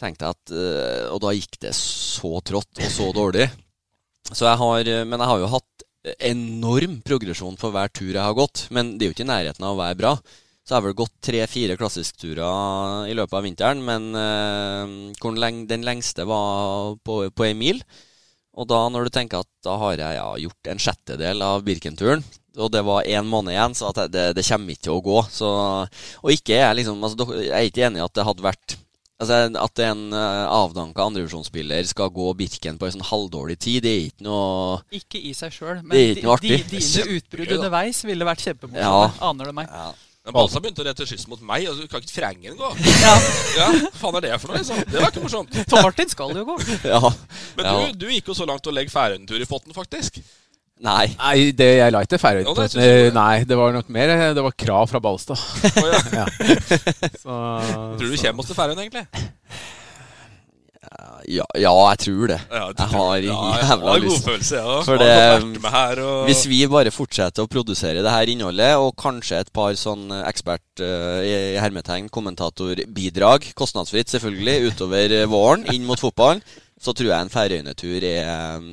tenkte 0.00 0.26
jeg 0.26 0.36
at 0.36 0.54
eh, 0.54 1.04
Og 1.12 1.20
da 1.24 1.32
gikk 1.36 1.58
det 1.62 1.72
så 1.76 2.38
trått 2.44 2.82
og 2.82 2.90
så 2.92 3.10
dårlig. 3.16 3.48
Så 4.32 4.46
jeg 4.48 4.60
har 4.62 4.90
eh, 4.92 5.04
Men 5.08 5.22
jeg 5.22 5.32
har 5.32 5.42
jo 5.42 5.52
hatt 5.56 5.86
enorm 6.22 7.00
progresjon 7.02 7.56
for 7.58 7.74
hver 7.74 7.90
tur 7.90 8.12
jeg 8.12 8.22
har 8.22 8.36
gått. 8.36 8.68
Men 8.70 8.94
det 8.94 9.06
er 9.06 9.10
jo 9.10 9.16
ikke 9.16 9.26
i 9.26 9.32
nærheten 9.32 9.64
av 9.66 9.74
å 9.74 9.80
være 9.80 9.98
bra. 9.98 10.12
Så 10.66 10.74
jeg 10.74 10.76
har 10.80 10.84
vel 10.88 10.98
gått 10.98 11.14
tre-fire 11.22 11.76
klassiskturer 11.78 13.06
i 13.10 13.14
løpet 13.14 13.36
av 13.38 13.44
vinteren, 13.46 13.82
men 13.86 14.08
eh, 14.18 15.28
leng- 15.38 15.66
den 15.70 15.86
lengste 15.86 16.26
var 16.26 16.96
på, 17.06 17.20
på 17.30 17.46
ei 17.46 17.54
mil. 17.54 17.82
Og 18.56 18.66
da 18.70 18.80
når 18.90 19.06
du 19.06 19.12
tenker 19.14 19.44
at 19.44 19.50
da 19.66 19.76
har 19.78 20.00
jeg 20.00 20.16
ja, 20.18 20.26
gjort 20.46 20.70
en 20.72 20.82
sjettedel 20.82 21.44
av 21.44 21.62
Birkenturen, 21.66 22.24
og 22.56 22.72
det 22.72 22.82
var 22.88 23.06
én 23.06 23.28
måned 23.28 23.52
igjen, 23.52 23.76
så 23.76 23.92
det, 23.94 24.08
det, 24.34 24.46
kommer 24.48 24.72
ikke 24.72 24.86
til 24.88 24.96
å 24.96 25.04
gå. 25.04 25.18
Så, 25.30 25.50
og 26.22 26.32
ikke 26.32 26.56
jeg 26.56 26.78
liksom 26.78 27.04
altså, 27.04 27.28
Jeg 27.36 27.52
er 27.52 27.68
ikke 27.68 27.86
enig 27.86 28.00
i 28.00 28.06
at 28.06 28.16
det 28.16 28.24
hadde 28.26 28.46
vært 28.46 28.76
Altså 29.16 29.36
At 29.62 29.80
en 29.80 30.00
uh, 30.12 30.44
avdanka 30.52 31.06
andrevisjonsspiller 31.08 31.86
skal 31.88 32.10
gå 32.12 32.26
Birken 32.36 32.76
på 32.76 32.84
en 32.88 32.96
sånn 32.98 33.06
halvdårlig 33.08 33.56
tid, 33.64 33.78
det 33.86 33.92
er 33.94 34.02
ikke 34.10 34.26
noe 34.26 34.80
Ikke 34.98 35.20
i 35.24 35.30
seg 35.36 35.54
sjøl, 35.56 35.78
men 35.80 35.94
Det 35.96 36.02
er 36.02 36.18
ikke 36.20 36.34
di- 36.42 36.50
di- 36.58 36.80
dine 36.80 37.06
utbrudd 37.20 37.54
underveis 37.56 38.02
ville 38.04 38.28
vært 38.28 38.44
kjempemorsomme. 38.44 38.82
Ja. 38.84 39.30
Aner 39.30 39.48
du 39.48 39.56
meg? 39.56 39.72
Men 40.26 40.34
Balsa 40.34 40.58
begynte 40.60 40.82
å 40.82 40.86
rette 40.88 41.04
skyss 41.06 41.28
mot 41.30 41.40
meg, 41.46 41.64
og 41.70 41.78
du 41.78 41.86
kan 41.86 42.02
ikke 42.02 42.10
Frengen 42.16 42.56
gå. 42.58 42.70
Ja. 42.98 43.12
ja, 43.60 43.66
faen 43.94 44.16
er 44.18 44.24
det 44.26 44.38
for 44.42 44.50
noe, 44.50 44.58
liksom? 44.58 44.80
Det 44.90 44.98
var 44.98 45.12
ikke 45.12 45.22
morsomt. 45.22 45.54
Tom 45.70 45.84
Martin 45.86 46.10
skal 46.10 46.32
jo 46.34 46.42
gå. 46.48 46.56
Ja. 46.82 46.98
Men 47.56 47.68
du, 47.70 47.92
du 48.02 48.06
gikk 48.10 48.32
jo 48.32 48.34
så 48.34 48.48
langt 48.50 48.66
å 48.66 48.74
legge 48.74 48.90
Færøyene-tur 48.90 49.38
i 49.38 49.46
potten, 49.46 49.70
faktisk. 49.76 50.18
Nei. 50.84 51.06
Nei, 51.16 51.52
det 51.56 51.70
jeg 51.78 51.92
la 51.94 52.02
ikke 52.04 52.18
Færøyene 52.20 53.10
Nei, 53.16 53.44
det 53.48 53.56
var 53.56 53.72
nok 53.72 53.88
mer 53.88 54.10
Det 54.36 54.42
var 54.44 54.52
krav 54.60 54.90
fra 54.90 55.00
Balstad. 55.00 55.40
Oh, 55.80 55.88
ja. 55.88 56.02
ja. 56.20 56.26
Så, 57.16 57.32
Tror 57.32 58.04
du 58.04 58.12
du 58.12 58.20
kommer 58.20 58.44
oss 58.44 58.50
til 58.52 58.58
Færøyene, 58.58 58.84
egentlig? 58.84 59.06
Ja, 61.26 61.42
ja, 61.58 61.72
jeg 61.90 61.98
tror 62.04 62.30
det. 62.30 62.36
Ja, 62.52 62.66
jeg 62.70 62.90
har 62.92 63.16
jævla 63.24 63.94
ja, 63.96 64.02
lyst. 64.04 64.24
følelse. 64.24 64.60
For 64.86 65.00
det, 65.00 65.98
og- 65.98 66.26
Hvis 66.28 66.44
vi 66.46 66.60
bare 66.70 66.92
fortsetter 66.94 67.42
å 67.42 67.50
produsere 67.50 68.04
det 68.04 68.12
her 68.12 68.30
innholdet, 68.30 68.76
og 68.78 68.94
kanskje 68.96 69.40
et 69.40 69.50
par 69.52 69.74
sånn 69.74 70.06
ekspert 70.22 70.84
uh, 70.84 71.24
i 71.26 71.34
i 71.56 71.58
hermetegn 71.58 72.08
kommentatorbidrag, 72.12 73.50
kostnadsfritt 73.58 74.12
selvfølgelig, 74.12 74.70
utover 74.70 75.12
eh, 75.22 75.26
våren 75.26 75.66
inn 75.72 75.86
mot 75.88 75.98
fotballen, 76.00 76.42
så 76.76 76.92
tror 76.92 77.08
jeg 77.08 77.24
en 77.24 77.32
Færøyene-tur 77.32 78.04
er, 78.04 78.26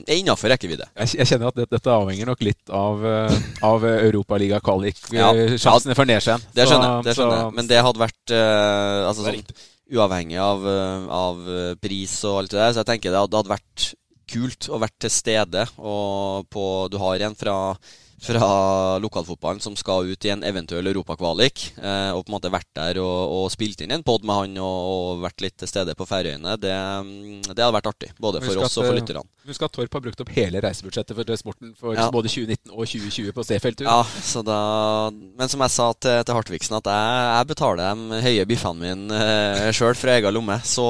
er 0.04 0.18
innafor 0.18 0.52
rekkevidde. 0.52 0.90
jeg, 1.00 1.14
jeg 1.22 1.30
kjenner 1.30 1.54
at 1.54 1.60
det, 1.62 1.70
dette 1.72 1.94
avhenger 1.94 2.28
nok 2.28 2.42
litt 2.44 2.74
av, 2.74 3.00
uh, 3.00 3.38
av 3.64 3.86
Ja. 3.88 3.94
Europaliga-kvalik-sjansene 4.10 5.96
for 5.96 6.10
nedskjeen. 6.10 6.44
Det 6.52 6.68
skjønner 6.68 6.90
jeg. 6.90 7.06
Det 7.08 7.16
skjønner 7.16 7.38
jeg. 7.40 7.54
Men 7.60 7.70
det 7.72 7.80
hadde 7.88 8.04
vært 8.04 8.36
uh, 8.36 9.08
altså, 9.08 9.24
sånn, 9.30 9.56
uavhengig 9.94 10.40
av, 10.40 10.68
eh, 10.68 11.08
av 11.12 11.50
eh, 11.50 11.74
pris 11.82 12.16
og 12.28 12.44
alt 12.44 12.54
det 12.54 12.62
der. 12.62 12.72
Så 12.74 12.82
jeg 12.84 12.90
tenker 12.92 13.14
det 13.14 13.22
hadde 13.24 13.52
vært 13.52 13.90
kult 14.34 14.70
å 14.72 14.80
være 14.82 15.06
til 15.06 15.14
stede. 15.14 15.66
Og 15.78 16.48
på, 16.54 16.66
du 16.92 16.98
har 17.02 17.28
en 17.28 17.38
fra, 17.38 17.58
fra 18.24 18.98
lokalfotballen 19.04 19.60
som 19.64 19.76
skal 19.76 20.08
ut 20.08 20.26
i 20.26 20.32
en 20.34 20.44
eventuell 20.48 20.88
europakvalik. 20.88 21.66
Eh, 21.78 22.12
og 22.16 22.24
på 22.24 22.32
en 22.32 22.38
måte 22.38 22.52
vært 22.54 22.70
der 22.78 23.00
og, 23.04 23.34
og 23.36 23.52
spilt 23.54 23.84
inn 23.84 23.92
en 23.96 24.06
pod 24.06 24.24
med 24.28 24.40
han 24.40 24.58
og, 24.64 24.80
og 24.94 25.24
vært 25.26 25.44
litt 25.44 25.58
til 25.60 25.70
stede 25.70 25.96
på 26.00 26.08
Færøyene. 26.08 26.56
Det, 26.62 26.74
mm, 26.74 27.42
det 27.52 27.58
hadde 27.58 27.74
vært 27.76 27.92
artig. 27.92 28.12
Både 28.24 28.42
for 28.44 28.64
oss 28.64 28.72
at, 28.72 28.80
og 28.82 28.88
for 28.88 28.94
eh, 28.94 29.00
lytterne. 29.02 29.26
Husk 29.44 29.66
at 29.68 29.74
Torp 29.76 29.98
har 29.98 30.04
brukt 30.06 30.22
opp 30.24 30.32
hele 30.38 30.62
reisebudsjettet 30.64 31.18
for 31.18 31.36
sporten 31.36 31.74
for 31.76 31.98
Ja. 31.98 32.08
både 32.14 32.32
2019 32.32 32.72
og 32.72 32.86
2020 32.88 33.34
på 33.36 33.44
Seefeld-tur. 33.44 33.90
Ja, 33.90 34.04
så 34.24 34.44
da 34.46 34.60
Men 35.12 35.50
som 35.52 35.60
jeg 35.66 35.74
sa 35.74 35.90
til, 36.00 36.24
til 36.24 36.38
Hartvigsen, 36.38 36.78
at 36.80 36.88
jeg, 36.88 37.26
jeg 37.28 37.50
betaler 37.52 37.84
de 37.92 38.22
høye 38.24 38.46
biffene 38.48 38.80
mine 38.80 39.20
eh, 39.20 39.72
sjøl 39.76 39.98
fra 40.00 40.16
egen 40.16 40.34
lomme. 40.38 40.60
Så, 40.64 40.86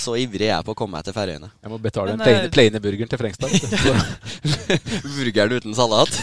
så 0.00 0.16
ivrig 0.18 0.48
er 0.48 0.56
jeg 0.56 0.66
på 0.66 0.74
å 0.74 0.78
komme 0.78 0.98
meg 0.98 1.06
til 1.06 1.14
Færøyene. 1.14 1.52
Jeg 1.62 1.70
må 1.70 1.78
betale 1.82 2.16
Men, 2.16 2.18
den 2.18 2.26
plaine, 2.26 2.48
eh, 2.48 2.52
plaine 2.56 2.82
burgeren 2.82 3.12
til 3.12 3.22
Frengstad. 3.22 3.54
Burgeren 5.16 5.56
uten 5.60 5.78
salat. 5.78 6.18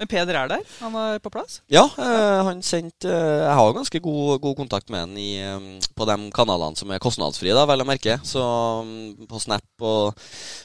Men 0.00 0.08
Peder 0.08 0.36
er 0.40 0.48
der? 0.48 0.62
Han 0.80 0.94
er 0.96 1.18
på 1.20 1.28
plass? 1.32 1.58
Ja, 1.68 1.82
eh, 2.00 2.38
han 2.46 2.62
sendte 2.64 3.10
eh, 3.12 3.42
Jeg 3.44 3.56
har 3.58 3.74
ganske 3.76 4.00
god, 4.00 4.38
god 4.40 4.56
kontakt 4.62 4.88
med 4.88 5.02
han 5.02 5.18
i, 5.20 5.34
eh, 5.44 5.66
på 5.92 6.06
de 6.08 6.16
kanalene 6.32 6.78
som 6.80 6.88
er 6.94 7.02
kostnadsfrie, 7.04 7.52
da, 7.56 7.66
vel 7.68 7.84
å 7.84 7.88
merke. 7.88 8.16
Så 8.24 8.40
mm, 8.86 9.26
på 9.28 9.42
Snap 9.44 9.84
og, 9.84 10.16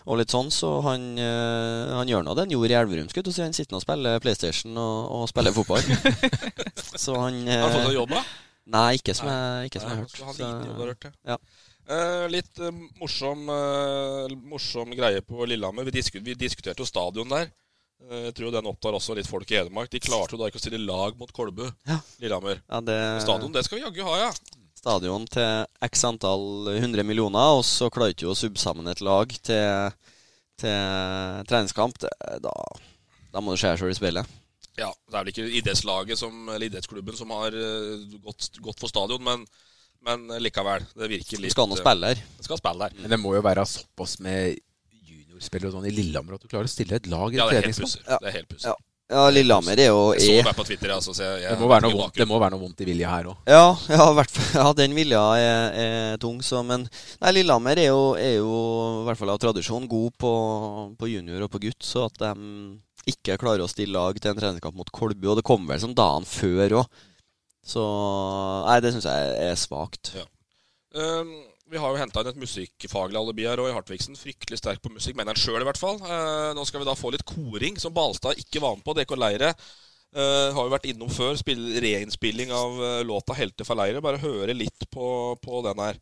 og 0.08 0.22
litt 0.22 0.32
sånn. 0.32 0.54
Så 0.56 0.72
han, 0.88 1.10
eh, 1.20 1.92
han 1.98 2.08
gjør 2.12 2.24
nå 2.24 2.38
det 2.38 2.48
han 2.48 2.56
gjorde 2.56 2.72
i 2.72 2.80
Elverum. 2.80 3.12
Skulle 3.12 3.26
jeg 3.26 3.28
til 3.28 3.36
å 3.36 3.38
si. 3.42 3.44
Han 3.44 3.58
sitter 3.60 3.76
nå 3.76 3.82
og 3.82 3.86
spiller 3.90 4.24
PlayStation 4.24 4.80
og, 4.80 4.98
og 5.20 5.28
spiller 5.34 5.58
fotball. 5.60 5.84
så 7.06 7.20
han 7.26 7.44
Har 7.52 7.68
du 7.68 7.76
fått 7.76 7.82
eh, 7.84 7.90
deg 7.92 8.00
jobb, 8.00 8.16
da? 8.16 8.24
Nei, 8.78 8.88
ikke 8.98 9.14
som 9.20 9.28
jeg, 9.30 9.68
ikke 9.68 9.84
som 9.84 9.92
jeg 9.92 9.98
har 10.00 10.06
hørt. 10.06 10.20
Han 10.30 10.34
Så- 10.34 10.42
liten 10.46 10.70
jobb, 10.72 10.80
har 10.80 10.94
hørt 10.96 11.12
ja. 11.36 11.40
Eh, 11.86 12.24
litt 12.34 12.64
eh, 12.64 12.72
morsom, 12.98 13.44
eh, 13.52 14.32
morsom 14.50 14.96
greie 14.98 15.22
på 15.22 15.46
Lillehammer. 15.46 15.86
Vi, 15.86 15.94
disku, 16.00 16.18
vi 16.24 16.34
diskuterte 16.40 16.82
jo 16.82 16.88
stadion 16.90 17.30
der. 17.30 17.52
Eh, 18.04 18.26
jeg 18.28 18.36
tror 18.38 18.52
den 18.54 18.68
opptar 18.70 18.98
også 18.98 19.16
litt 19.18 19.30
folk 19.30 19.50
i 19.52 19.60
Hedmark. 19.60 19.90
De 19.94 20.02
klarte 20.04 20.36
jo 20.36 20.42
da 20.42 20.50
ikke 20.50 20.60
å 20.60 20.64
stille 20.66 20.82
lag 20.84 21.18
mot 21.20 21.32
Kolbu. 21.34 21.66
Ja. 21.88 22.00
Lillehammer. 22.22 22.62
Ja, 22.68 22.82
det, 22.84 23.00
Stadion, 23.24 23.54
det 23.56 23.66
skal 23.66 23.80
vi 23.80 23.86
jaggu 23.86 24.04
ha, 24.08 24.18
ja. 24.28 24.32
stadion 24.76 25.26
til 25.32 25.66
x 25.88 26.04
antall 26.06 26.74
hundre 26.84 27.06
millioner, 27.08 27.56
og 27.58 27.64
så 27.66 27.90
klarte 27.94 28.28
jo 28.28 28.34
å 28.36 28.38
subbe 28.38 28.62
sammen 28.62 28.92
et 28.92 29.02
lag 29.06 29.32
til, 29.42 29.96
til 30.62 31.46
treningskamp. 31.50 31.98
Det, 32.04 32.12
da, 32.44 32.56
da 33.34 33.42
må 33.42 33.56
du 33.56 33.62
se 33.62 33.72
deg 33.72 33.82
sjøl 33.82 33.96
i 33.96 33.98
speilet. 33.98 34.36
Ja, 34.76 34.92
Det 35.08 35.16
er 35.16 35.24
vel 35.24 35.32
ikke 35.32 35.48
idrettslaget 35.62 36.20
som, 36.20 36.50
eller 36.52 36.68
idrettsklubben 36.68 37.16
som 37.16 37.32
har 37.32 37.56
eh, 37.56 38.20
gått, 38.20 38.52
gått 38.60 38.82
for 38.84 38.92
stadion, 38.92 39.24
men, 39.24 39.46
men 40.04 40.28
likevel. 40.44 40.84
Det 40.94 41.08
virker 41.10 41.40
litt 41.40 41.54
Du 41.54 41.56
skal 41.56 41.70
nå 41.72 41.78
eh, 41.80 41.82
spille 41.82 42.12
her. 42.12 42.24
Det 42.38 42.48
skal 42.50 42.60
spille 42.60 42.90
der. 42.90 42.98
Men 43.00 43.16
det 43.16 43.22
må 43.24 43.32
jo 43.38 43.44
være 43.46 43.64
såpass 43.72 44.18
med 44.20 44.60
juniorspillere 45.36 45.72
og 45.72 45.78
sånn 45.78 45.88
i 45.90 45.94
Lillehammer 45.94 46.38
at 46.38 46.44
du 46.44 46.52
klarer 46.52 46.70
å 46.70 46.72
stille 46.72 46.98
et 46.98 47.08
lag 47.12 47.34
i 47.34 47.40
Ja, 47.40 47.48
det 47.50 47.60
helt 47.60 47.68
treningskamp. 47.70 48.08
Ja, 48.08 48.20
Det 48.22 48.30
er 48.32 48.38
helt 48.40 48.52
pussig. 48.52 48.70
Ja. 48.72 48.76
Ja, 49.06 49.30
Lillehammer 49.30 49.78
er 49.78 49.92
jo 49.92 50.00
Jeg 50.18 50.42
så 50.42 50.48
deg 50.48 50.56
på 50.58 50.64
Twitter, 50.66 50.92
altså, 50.96 51.14
så 51.14 51.22
jeg, 51.28 51.42
jeg 51.44 51.52
Det 51.54 51.62
må, 51.62 51.68
være 51.70 51.86
noe 51.86 51.94
vondt, 52.00 52.16
det 52.18 52.26
må 52.26 52.40
være 52.42 52.56
noe 52.56 52.62
vondt 52.64 52.80
i 52.82 52.88
vilja 52.88 53.12
her 53.12 53.28
òg. 53.30 53.44
ja, 53.46 53.68
ja, 53.94 54.08
ja, 54.58 54.66
den 54.80 54.96
vilja 54.98 55.22
er, 55.38 55.76
er 55.84 56.18
tung, 56.18 56.40
så 56.42 56.64
Men 56.66 56.88
nei, 57.22 57.34
Lillehammer 57.38 57.78
er 57.78 57.92
jo, 57.92 58.16
er 58.18 58.40
jo 58.40 58.56
i 59.04 59.06
hvert 59.06 59.20
fall 59.20 59.36
av 59.36 59.38
tradisjon 59.44 59.86
god 59.92 60.16
på, 60.18 60.32
på 60.98 61.12
junior 61.12 61.46
og 61.46 61.54
på 61.54 61.62
gutt, 61.68 61.86
så 61.86 62.08
at 62.10 62.18
de 62.18 62.34
ikke 63.14 63.38
klarer 63.38 63.62
å 63.62 63.70
stille 63.70 63.94
lag 63.94 64.18
til 64.18 64.32
en 64.32 64.40
treningskamp 64.40 64.74
mot 64.80 64.90
Kolbu, 64.90 65.28
og 65.30 65.38
det 65.38 65.46
kom 65.46 65.70
vel 65.70 65.84
som 65.84 65.94
dagen 65.94 66.26
før 66.26 66.80
òg. 66.82 67.04
Så 67.66 67.84
Nei, 68.66 68.80
det 68.82 68.96
syns 68.96 69.06
jeg 69.06 69.36
er 69.52 69.60
svakt. 69.60 70.16
Ja. 70.18 70.26
Um, 70.98 71.36
vi 71.72 71.78
har 71.82 71.92
jo 71.92 72.00
henta 72.00 72.22
inn 72.22 72.30
et 72.30 72.40
musikkfaglig 72.40 73.18
alibi 73.20 73.48
her 73.48 73.58
Roy 73.60 73.74
Hartvigsen. 73.74 74.18
Fryktelig 74.20 74.60
sterk 74.62 74.84
på 74.84 74.94
musikk, 74.94 75.18
mener 75.18 75.34
han 75.34 75.42
sjøl 75.42 75.64
i 75.64 75.68
hvert 75.68 75.82
fall. 75.82 75.98
Eh, 75.98 76.52
nå 76.58 76.66
skal 76.68 76.84
vi 76.84 76.88
da 76.90 76.98
få 76.98 77.12
litt 77.14 77.26
koring, 77.28 77.80
som 77.82 77.94
Balstad 77.96 78.38
ikke 78.42 78.62
var 78.64 78.78
med 78.78 78.86
på. 78.86 78.94
DK 78.98 79.16
Leire 79.18 79.52
eh, 79.52 80.50
har 80.54 80.62
jo 80.62 80.74
vært 80.74 80.90
innom 80.92 81.10
før. 81.10 81.34
Spill, 81.42 81.64
reinnspilling 81.82 82.54
av 82.54 82.78
uh, 82.82 83.00
låta 83.08 83.34
'Helter 83.34 83.66
fra 83.66 83.80
leire'. 83.82 84.04
Bare 84.06 84.22
høre 84.22 84.54
litt 84.54 84.86
på, 84.94 85.08
på 85.42 85.64
den 85.66 85.82
her. 85.82 86.02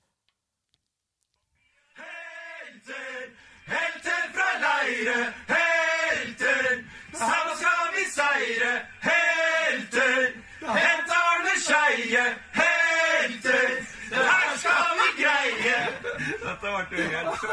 Helter 3.63 4.23
fra 4.35 4.49
leire, 4.59 5.19
helter, 5.47 6.83
sammen 7.15 7.55
skal 7.61 7.85
vi 7.95 8.03
seire. 8.11 8.73
Helter, 9.07 10.19
hent 10.67 11.13
Arne 11.21 11.55
Skeie, 11.63 12.25
helter, 12.59 13.69
det 14.11 14.25
her 14.27 14.57
skal 14.59 14.91
vi 14.99 15.07
greie. 15.21 15.77
Dette 16.43 16.62
ble 16.89 17.07
helt 17.09 17.43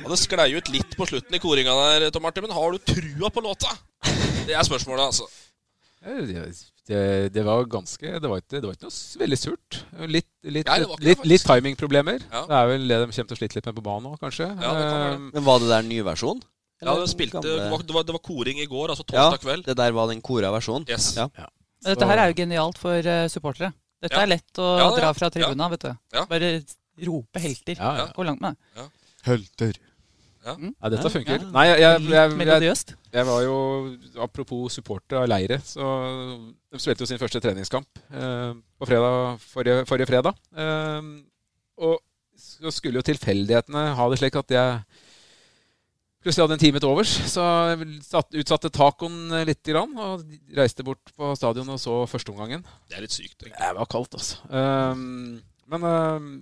Ja, 0.00 0.08
det 0.10 0.18
sklei 0.20 0.48
ut 0.56 0.68
litt 0.72 0.96
på 0.98 1.06
slutten 1.10 1.34
i 1.36 1.40
koringa 1.42 1.74
der, 1.80 2.10
Tom 2.14 2.22
Martin, 2.26 2.46
men 2.46 2.54
har 2.56 2.72
du 2.76 2.78
trua 2.78 3.30
på 3.34 3.42
låta? 3.44 3.72
Det 4.46 4.54
er 4.56 4.66
spørsmålet, 4.66 5.10
altså. 5.10 5.26
Det, 6.90 7.30
det 7.34 7.42
var 7.44 7.66
ganske 7.70 8.08
Det 8.22 8.28
var 8.30 8.40
ikke, 8.40 8.56
det 8.58 8.64
var 8.66 8.72
ikke 8.74 8.88
noe 8.88 9.20
veldig 9.20 9.38
surt. 9.38 9.80
Litt, 10.10 10.26
litt, 10.48 10.66
ja, 10.70 10.96
litt, 11.04 11.26
litt 11.28 11.44
timingproblemer. 11.46 12.22
Ja. 12.32 12.40
Det 12.48 12.56
er 12.56 12.70
vel 12.72 12.86
det 12.88 12.98
de 13.02 13.10
kommer 13.12 13.28
til 13.30 13.36
å 13.36 13.40
slite 13.42 13.58
litt 13.58 13.68
med 13.68 13.76
på 13.76 13.84
banen 13.84 14.08
nå, 14.08 14.14
kanskje. 14.22 14.48
Ja, 14.48 14.70
kan 14.72 14.80
være 14.80 14.96
det. 14.96 15.12
Eh, 15.12 15.28
Men 15.36 15.46
var 15.46 15.60
det 15.62 15.68
der 15.70 15.86
ny 15.86 16.00
versjon? 16.08 16.40
Ja, 16.80 16.94
det, 16.96 17.10
spilte, 17.12 17.42
det, 17.44 17.58
var, 17.68 17.82
det, 17.84 17.92
var, 17.94 18.06
det 18.08 18.14
var 18.16 18.22
koring 18.24 18.58
i 18.62 18.66
går, 18.66 18.94
altså 18.94 19.04
Ja, 19.12 19.26
torsdag 19.28 19.42
kveld. 19.44 19.66
det 19.68 19.76
der 19.76 19.92
var 19.92 20.08
den 20.08 20.22
kora 20.24 20.48
versjonen? 20.54 20.88
Yes. 20.88 21.10
Ja. 21.20 21.28
Ja. 21.36 21.46
Dette 21.84 22.08
her 22.08 22.22
er 22.24 22.32
jo 22.32 22.38
genialt 22.40 22.80
for 22.80 22.96
eh, 23.12 23.26
supportere. 23.32 23.70
Dette 24.00 24.16
Ja. 24.16 24.24
er 24.24 24.30
lett 24.32 24.58
å 24.64 24.68
Ja, 24.80 24.86
dra 24.96 25.12
fra 25.12 25.28
tribuna, 25.30 25.68
vet 25.76 25.84
du. 25.84 25.90
Ja. 26.16 26.24
Bare 26.28 26.54
rope 27.08 27.42
helter. 27.42 27.78
Ja, 27.78 27.92
ja. 28.02 28.08
Gå 28.16 28.26
langt 28.26 28.42
med 28.44 28.56
det. 28.56 28.88
Helter. 29.28 29.78
Ja. 30.40 30.54
Ja, 30.56 30.88
dette 30.88 31.10
funker. 31.12 31.36
ja. 31.36 31.48
Nei, 31.52 31.66
jeg, 31.68 31.80
jeg, 31.82 32.04
jeg, 32.08 32.76
jeg, 33.12 33.24
var 33.28 33.42
jo 33.44 33.56
Apropos 34.24 34.72
supporter 34.72 35.18
av 35.20 35.26
leire, 35.28 35.58
så 35.60 35.84
de 36.72 36.80
spilte 36.80 37.04
jo 37.04 37.10
sin 37.10 37.20
første 37.20 37.42
treningskamp 37.44 38.00
eh, 38.08 38.54
på 38.80 38.88
fredag, 38.88 39.42
forrige, 39.52 39.84
forrige 39.90 40.08
fredag. 40.08 40.40
Eh, 40.56 41.10
og 41.84 42.00
så 42.40 42.72
skulle 42.72 43.00
jo 43.00 43.06
tilfeldighetene 43.10 43.84
ha 43.98 44.08
det 44.08 44.20
slik 44.20 44.38
at 44.40 44.54
jeg 44.56 44.80
plutselig 46.20 46.44
hadde 46.44 46.56
en 46.56 46.62
time 46.62 46.80
til 46.80 46.92
overs. 46.92 47.12
Så 47.32 47.44
jeg 47.72 47.90
satt, 48.06 48.38
utsatte 48.40 48.72
tacoen 48.72 49.34
litt 49.48 49.62
grann, 49.66 49.92
og 50.00 50.24
reiste 50.56 50.84
bort 50.86 51.12
på 51.16 51.34
stadion 51.38 51.74
og 51.74 51.80
så 51.80 52.00
førsteomgangen. 52.10 52.64
Det 52.88 52.98
er 52.98 53.04
litt 53.04 53.16
sykt. 53.16 53.36
egentlig. 53.42 53.60
Det 53.60 53.76
var 53.76 53.92
kaldt, 53.92 54.16
altså. 54.16 54.40
Um, 54.48 55.40
men 55.70 55.86
um, 55.86 56.32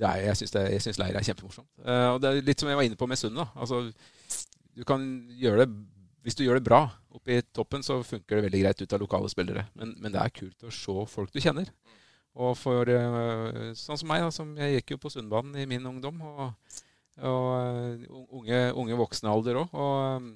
ja, 0.00 0.10
jeg 0.16 0.82
syns 0.82 0.98
leir 1.00 1.16
er 1.16 1.26
kjempemorsomt. 1.26 1.68
Uh, 1.84 2.14
og 2.14 2.20
det 2.22 2.30
er 2.30 2.44
litt 2.46 2.62
som 2.62 2.70
jeg 2.70 2.78
var 2.78 2.88
inne 2.88 2.98
på 2.98 3.08
med 3.10 3.20
Sund. 3.20 3.36
da. 3.36 3.48
Altså, 3.56 3.84
du 4.76 4.84
kan 4.88 5.04
gjøre 5.40 5.64
det 5.64 5.72
Hvis 6.20 6.36
du 6.36 6.42
gjør 6.44 6.58
det 6.58 6.68
bra 6.68 6.82
oppe 7.16 7.32
i 7.32 7.42
toppen, 7.56 7.82
så 7.82 8.02
funker 8.04 8.36
det 8.36 8.44
veldig 8.44 8.58
greit 8.60 8.82
ut 8.82 8.92
av 8.92 9.00
lokale 9.00 9.28
spillere. 9.32 9.64
Men, 9.72 9.94
men 10.04 10.12
det 10.12 10.20
er 10.20 10.34
kult 10.36 10.66
å 10.68 10.72
se 10.74 11.06
folk 11.08 11.32
du 11.32 11.40
kjenner. 11.40 11.70
Og 12.36 12.52
for 12.60 12.84
uh, 12.84 13.72
sånn 13.72 13.98
som 13.98 14.10
meg, 14.10 14.26
da, 14.26 14.28
som 14.34 14.52
jeg 14.60 14.76
gikk 14.76 14.94
jo 14.94 15.00
på 15.00 15.12
Sundbanen 15.14 15.56
i 15.56 15.64
min 15.70 15.88
ungdom. 15.88 16.20
Og, 16.20 16.76
og 17.24 17.48
uh, 17.56 18.20
unge, 18.36 18.60
unge 18.82 19.00
voksne 19.00 19.32
alder 19.32 19.62
òg. 19.62 19.72
Og, 19.72 20.28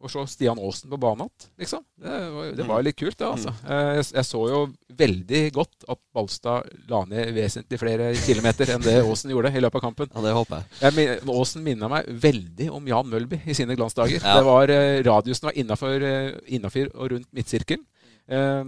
og 0.00 0.10
se 0.12 0.22
Stian 0.28 0.58
Aasen 0.60 0.90
på 0.92 0.98
banen 1.00 1.24
igjen, 1.26 1.48
liksom. 1.62 1.84
Det 2.02 2.16
var, 2.34 2.50
det 2.58 2.66
var 2.68 2.82
litt 2.84 2.96
kult, 3.00 3.16
det, 3.18 3.26
altså. 3.26 3.52
Eh, 3.64 3.92
Jeg, 3.96 4.04
jeg 4.18 4.26
så 4.28 4.40
jo 4.50 4.58
veldig 5.00 5.40
godt 5.56 5.86
at 5.94 6.00
Balstad 6.14 6.68
la 6.90 7.00
ned 7.08 7.32
vesentlig 7.36 7.78
flere 7.80 8.10
kilometer 8.18 8.74
enn 8.74 8.84
det 8.84 8.96
Aasen 9.06 9.32
gjorde 9.32 9.52
i 9.56 9.62
løpet 9.64 9.80
av 9.80 9.84
kampen. 9.86 10.10
Ja, 10.12 10.24
det 10.26 10.34
håper 10.36 10.60
jeg. 10.62 10.96
Jeg, 10.98 11.18
Aasen 11.32 11.64
minna 11.66 11.88
meg 11.92 12.10
veldig 12.26 12.68
om 12.76 12.86
Jan 12.92 13.08
Mølby 13.12 13.40
i 13.46 13.56
sine 13.56 13.76
glansdager. 13.78 14.20
Ja. 14.20 14.36
Det 14.40 14.44
var 14.50 14.74
eh, 14.74 15.00
Radiusen 15.06 15.48
var 15.50 15.56
innafor 15.58 16.06
eh, 16.12 16.92
og 16.94 17.10
rundt 17.14 17.28
midtsirkelen. 17.36 17.86
Eh, 18.28 18.62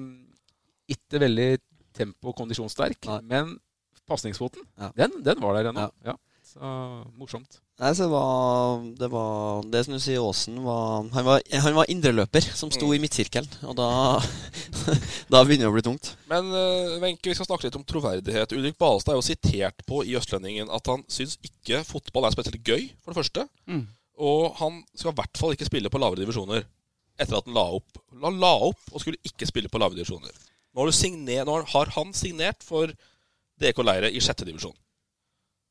ikke 0.97 1.21
veldig 1.21 1.51
tempo- 1.99 2.31
og 2.33 2.37
kondisjonssterk, 2.39 3.05
men 3.27 3.57
pasningsfoten, 4.09 4.63
Ja. 4.81 4.89
den, 4.97 5.19
den 5.25 5.41
var 5.43 5.59
der 5.59 5.69
ennå. 5.69 5.91
Ja. 6.07 6.15
Så 6.49 6.69
morsomt. 7.19 7.59
Nei, 7.79 7.93
så 7.95 8.09
det 8.09 8.11
var, 8.11 8.81
det 8.99 9.09
var 9.13 9.67
Det 9.71 9.85
som 9.87 9.95
du 9.95 10.01
sier, 10.03 10.19
Aasen 10.19 10.57
var 10.65 11.05
Han 11.15 11.27
var, 11.29 11.43
han 11.63 11.77
var 11.77 11.91
indreløper 11.93 12.43
som 12.43 12.73
sto 12.75 12.89
i 12.95 12.99
midtsirkelen. 12.99 13.47
Og 13.71 13.77
da 13.79 13.91
Da 15.33 15.45
begynner 15.45 15.69
det 15.69 15.71
å 15.71 15.77
bli 15.77 15.85
tungt. 15.87 16.11
Men 16.31 16.49
eh, 16.57 16.97
Wenche, 17.03 17.29
vi 17.29 17.37
skal 17.37 17.47
snakke 17.47 17.69
litt 17.69 17.77
om 17.79 17.85
troverdighet. 17.87 18.55
Ulrik 18.57 18.79
Balstad 18.81 19.15
er 19.15 19.21
jo 19.21 19.27
sitert 19.27 19.85
på 19.87 20.01
i 20.09 20.17
Østlendingen 20.19 20.73
at 20.75 20.91
han 20.91 21.05
syns 21.13 21.37
ikke 21.45 21.85
fotball 21.87 22.27
er 22.27 22.35
spesielt 22.35 22.65
gøy, 22.65 22.89
for 23.05 23.13
det 23.13 23.21
første. 23.21 23.45
Mm. 23.69 23.85
Og 24.25 24.57
han 24.59 24.81
skal 24.97 25.13
i 25.13 25.19
hvert 25.21 25.39
fall 25.41 25.55
ikke 25.55 25.69
spille 25.69 25.93
på 25.93 26.01
lavere 26.01 26.25
divisjoner. 26.25 26.65
Etter 27.21 27.39
at 27.39 27.47
han 27.47 27.55
la 27.59 27.67
opp. 27.77 28.01
Han 28.25 28.41
la 28.43 28.55
opp 28.71 28.91
og 28.91 29.05
skulle 29.05 29.21
ikke 29.29 29.47
spille 29.51 29.71
på 29.71 29.83
lavere 29.83 30.01
divisjoner. 30.01 30.33
Nå 30.73 30.83
har, 30.83 30.91
du 30.91 30.97
signer, 30.97 31.45
nå 31.47 31.61
har 31.75 31.95
han 31.95 32.17
signert 32.17 32.65
for 32.65 32.91
DK 33.61 33.85
Leire 33.85 34.11
i 34.11 34.23
sjette 34.25 34.49
divisjon. 34.49 34.75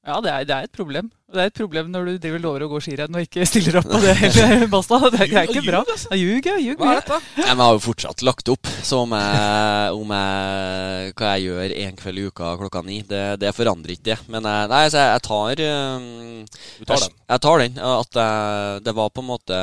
Ja, 0.08 0.22
det 0.24 0.32
er, 0.32 0.43
det 0.47 0.55
er 0.55 0.68
et 0.70 0.72
problem. 0.72 1.10
Det 1.36 1.41
er 1.43 1.49
et 1.49 1.58
problem 1.58 1.89
når 1.91 2.05
du 2.08 2.12
driver 2.24 2.39
lover 2.39 2.64
å 2.64 2.68
gå 2.72 2.78
skirenn 2.86 3.18
og 3.20 3.26
ikke 3.26 3.43
stiller 3.49 3.76
opp 3.82 3.89
på 3.91 3.99
det 3.99 4.14
hele 4.16 4.68
Basta. 4.72 5.01
Det, 5.12 5.20
er- 5.26 5.32
det 5.34 5.39
er 5.41 5.49
ikke 5.51 5.64
bra. 5.66 5.82
Ja, 5.89 6.16
Ljug, 6.22 6.45
ja. 6.47 6.53
Ljug 6.64 6.80
Hva 6.80 6.93
er 6.93 7.01
dette? 7.01 7.18
Jeg 7.41 7.58
har 7.60 7.74
jo 7.76 7.82
fortsatt 7.84 8.24
lagt 8.24 8.51
opp 8.53 8.70
så 8.88 9.01
om 9.03 9.16
jeg, 9.18 9.97
om 9.99 10.14
jeg, 10.16 11.12
hva 11.20 11.34
jeg 11.36 11.49
gjør 11.49 11.76
en 11.84 11.99
kveld 11.99 12.22
i 12.22 12.26
uka 12.32 12.53
klokka 12.62 12.84
ni. 12.88 13.01
Det, 13.10 13.24
det 13.43 13.51
forandrer 13.58 13.97
ikke 13.97 14.08
det. 14.14 14.18
Men 14.32 14.47
jeg, 14.47 14.70
nei, 14.72 14.84
så 14.93 15.01
jeg, 15.03 15.18
jeg 15.18 15.26
tar 15.28 15.60
Du 15.60 16.86
tar 16.88 17.03
jeg, 17.03 17.10
den? 17.10 17.20
Jeg 17.36 17.43
tar 17.49 17.66
den. 17.66 17.78
At 17.97 18.22
jeg, 18.24 18.82
det 18.88 18.95
var 19.01 19.12
på 19.12 19.26
en 19.26 19.30
måte 19.34 19.60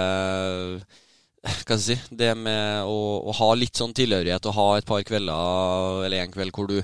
hva 1.45 1.53
skal 1.61 1.77
jeg 1.77 1.85
si, 1.85 1.97
det 2.17 2.31
med 2.41 2.87
å, 2.89 2.95
å 3.29 3.33
ha 3.37 3.51
litt 3.61 3.77
sånn 3.77 3.93
tilhørighet 3.97 4.47
og 4.49 4.55
ha 4.57 4.69
et 4.81 4.87
par 4.89 5.03
kvelder 5.05 6.07
eller 6.07 6.23
en 6.23 6.31
kveld 6.33 6.55
hvor 6.57 6.71
du, 6.71 6.79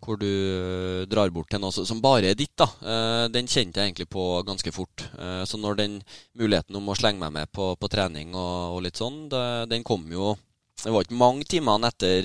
hvor 0.00 0.18
du 0.20 0.26
eh, 0.26 1.06
drar 1.10 1.30
bort 1.30 1.48
til 1.52 1.60
noe 1.60 1.72
som- 1.72 2.00
bare 2.00 2.30
er 2.30 2.34
ditt, 2.34 2.54
da. 2.56 2.66
eh, 2.82 3.28
Den 3.28 3.46
kjente 3.46 3.80
jeg 3.80 3.90
egentlig 3.92 4.08
på 4.08 4.42
ganske 4.46 4.72
fort. 4.72 5.04
Eh, 5.18 5.44
Så 5.44 5.58
når 5.60 5.76
den 5.76 6.02
muligheten 6.36 6.76
om 6.76 6.86
å 6.88 6.96
slenge 6.96 7.18
meg 7.20 7.32
med 7.32 7.52
på, 7.52 7.76
på 7.78 7.88
trening 7.88 8.34
og, 8.34 8.76
og 8.76 8.82
litt 8.82 8.96
sånn, 8.96 9.28
det, 9.28 9.68
den 9.70 9.84
kom 9.84 10.06
jo 10.10 10.36
Det 10.82 10.90
var 10.92 11.04
ikke 11.04 11.18
mange 11.20 11.44
timene 11.44 11.88
etter 11.92 12.22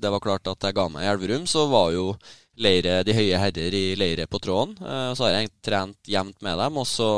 det 0.00 0.10
var 0.10 0.20
klart 0.24 0.46
at 0.48 0.58
jeg 0.64 0.72
ga 0.74 0.88
meg 0.88 1.02
i 1.04 1.08
Elverum, 1.12 1.44
så 1.44 1.68
var 1.68 1.90
jo 1.92 2.16
leire, 2.56 3.02
de 3.04 3.12
høye 3.12 3.36
herrer 3.36 3.74
i 3.76 3.94
leire 3.94 4.24
på 4.26 4.40
tråden. 4.40 4.72
Så 5.12 5.26
har 5.26 5.34
jeg 5.34 5.50
trent 5.62 5.98
jevnt 6.08 6.40
med 6.40 6.56
dem, 6.56 6.78
og 6.78 6.86
så 6.88 7.10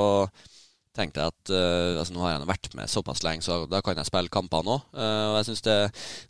tenkte 0.99 1.23
jeg 1.23 1.33
at 1.33 1.53
uh, 1.55 1.99
altså 2.01 2.15
nå 2.15 2.23
har 2.25 2.35
jeg 2.35 2.49
vært 2.51 2.69
med 2.77 2.91
såpass 2.91 3.23
lenge, 3.25 3.45
så 3.47 3.61
da 3.71 3.81
kan 3.85 3.99
jeg 3.99 4.09
spille 4.09 4.33
kamper 4.33 4.67
nå. 4.67 4.79
Uh, 4.93 5.33
og 5.33 5.37
jeg 5.39 5.49
syns 5.49 5.65
det, 5.67 5.77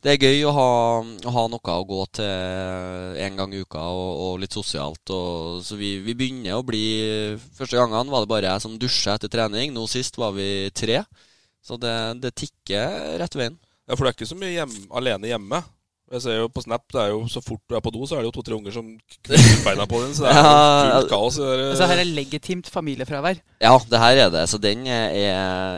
det 0.05 0.13
er 0.13 0.27
gøy 0.29 0.45
å 0.49 0.55
ha, 0.57 0.69
å 1.03 1.35
ha 1.35 1.45
noe 1.51 1.77
å 1.79 1.87
gå 1.89 2.03
til 2.21 3.23
en 3.25 3.41
gang 3.41 3.55
i 3.57 3.63
uka, 3.65 3.87
og, 3.89 4.11
og 4.27 4.43
litt 4.45 4.57
sosialt. 4.57 5.15
Og, 5.15 5.63
så 5.67 5.79
vi, 5.81 5.97
vi 6.05 6.17
begynner 6.19 6.59
å 6.59 6.67
bli 6.67 6.85
Første 7.59 7.79
gangene 7.79 8.13
var 8.13 8.23
det 8.25 8.31
bare 8.31 8.53
jeg 8.53 8.65
som 8.65 8.77
dusja 8.81 9.17
etter 9.17 9.33
trening. 9.33 9.73
Nå 9.75 9.87
sist 9.91 10.17
var 10.21 10.37
vi 10.37 10.69
tre. 10.77 11.03
Så 11.65 11.77
det, 11.81 11.97
det 12.23 12.37
tikker 12.39 13.19
rett 13.21 13.37
veien. 13.37 13.59
Ja, 13.89 13.97
For 13.97 14.05
du 14.05 14.11
er 14.11 14.17
ikke 14.17 14.29
så 14.29 14.39
mye 14.39 14.55
hjem, 14.55 14.75
alene 15.01 15.31
hjemme. 15.31 15.63
Jeg 16.09 16.23
ser 16.25 16.39
jo 16.39 16.47
på 16.49 16.63
Snap, 16.65 16.87
det 16.93 17.01
er 17.03 17.11
jo 17.13 17.27
så 17.29 17.43
fort 17.45 17.61
du 17.69 17.75
er 17.77 17.83
på 17.85 17.91
do, 17.93 18.07
så 18.09 18.17
er 18.17 18.23
det 18.25 18.31
jo 18.31 18.37
to-tre 18.39 18.57
unger 18.57 18.73
som 18.73 18.87
knytter 19.27 19.59
beina 19.67 19.85
på 19.91 19.99
den. 20.01 20.15
Så 20.17 20.25
det 20.25 20.31
er 20.33 20.39
Ja, 20.39 20.95
fullt 21.01 21.11
kaos. 21.13 21.37
det 21.37 21.45
der- 21.51 21.69
Altså, 21.75 21.87
her 21.91 22.01
er 22.01 22.09
legitimt 22.17 22.71
familiefravær. 22.73 23.37
Ja, 23.61 23.75
det 23.91 23.99
her 24.01 24.23
er 24.25 24.31
det. 24.33 24.47
Så 24.49 24.57
den 24.63 24.87
er, 24.87 25.13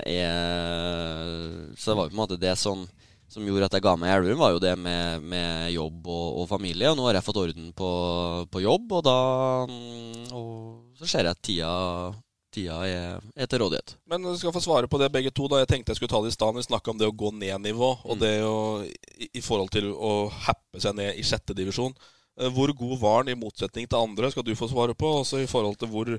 er 0.06 1.74
Så 1.76 1.90
det 1.90 1.96
var 1.98 2.04
jo 2.06 2.12
på 2.12 2.16
en 2.16 2.22
måte 2.22 2.38
det 2.40 2.54
som, 2.60 2.86
som 3.30 3.42
gjorde 3.46 3.64
at 3.70 3.74
jeg 3.78 3.82
ga 3.82 3.96
meg 3.98 4.10
i 4.10 4.14
Elverum, 4.20 4.38
var 4.42 4.54
jo 4.54 4.62
det 4.62 4.76
med, 4.78 5.22
med 5.22 5.72
jobb 5.74 6.06
og, 6.06 6.26
og 6.42 6.48
familie. 6.50 6.90
Og 6.90 6.96
nå 6.98 7.06
har 7.08 7.18
jeg 7.18 7.26
fått 7.26 7.42
orden 7.42 7.72
på, 7.76 7.90
på 8.50 8.62
jobb, 8.64 8.92
og 9.00 9.04
da 9.06 9.16
Og 10.36 10.94
så 11.00 11.06
ser 11.08 11.26
jeg 11.26 11.34
at 11.34 11.42
tida, 11.42 11.70
tida 12.54 12.78
er, 12.86 13.20
er 13.36 13.46
til 13.50 13.62
rådighet. 13.62 13.94
Men 14.10 14.22
du 14.26 14.32
skal 14.38 14.52
få 14.54 14.60
svare 14.64 14.88
på 14.90 14.98
det 15.00 15.10
begge 15.14 15.30
to. 15.34 15.48
da 15.48 15.60
Jeg 15.62 15.68
tenkte 15.70 15.92
jeg 15.94 16.00
skulle 16.00 16.12
ta 16.12 16.20
det 16.24 16.32
i 16.32 16.36
stad. 16.36 16.54
Vi 16.56 16.62
snakka 16.66 16.90
om 16.90 16.98
det 16.98 17.08
å 17.10 17.16
gå 17.16 17.30
ned 17.34 17.60
nivå, 17.66 17.90
og 18.04 18.16
Mm. 18.16 18.20
det 18.20 18.32
å, 18.46 18.56
i, 19.18 19.28
i 19.38 19.40
forhold 19.44 19.70
til 19.70 19.92
å 19.94 20.30
happe 20.46 20.80
seg 20.82 20.94
ned 20.98 21.14
i 21.18 21.22
sjette 21.22 21.54
divisjon. 21.54 21.94
Eh, 22.40 22.48
Hvor 22.50 22.72
god 22.76 22.98
var 23.00 23.16
han 23.22 23.28
i 23.32 23.38
motsetning 23.38 23.86
til 23.88 23.98
andre, 24.00 24.30
skal 24.30 24.42
du 24.46 24.54
få 24.54 24.68
svare 24.70 24.94
på. 24.94 25.10
Også 25.22 25.42
i 25.42 25.46
forhold 25.50 25.78
til 25.78 25.88
hvor, 25.88 26.10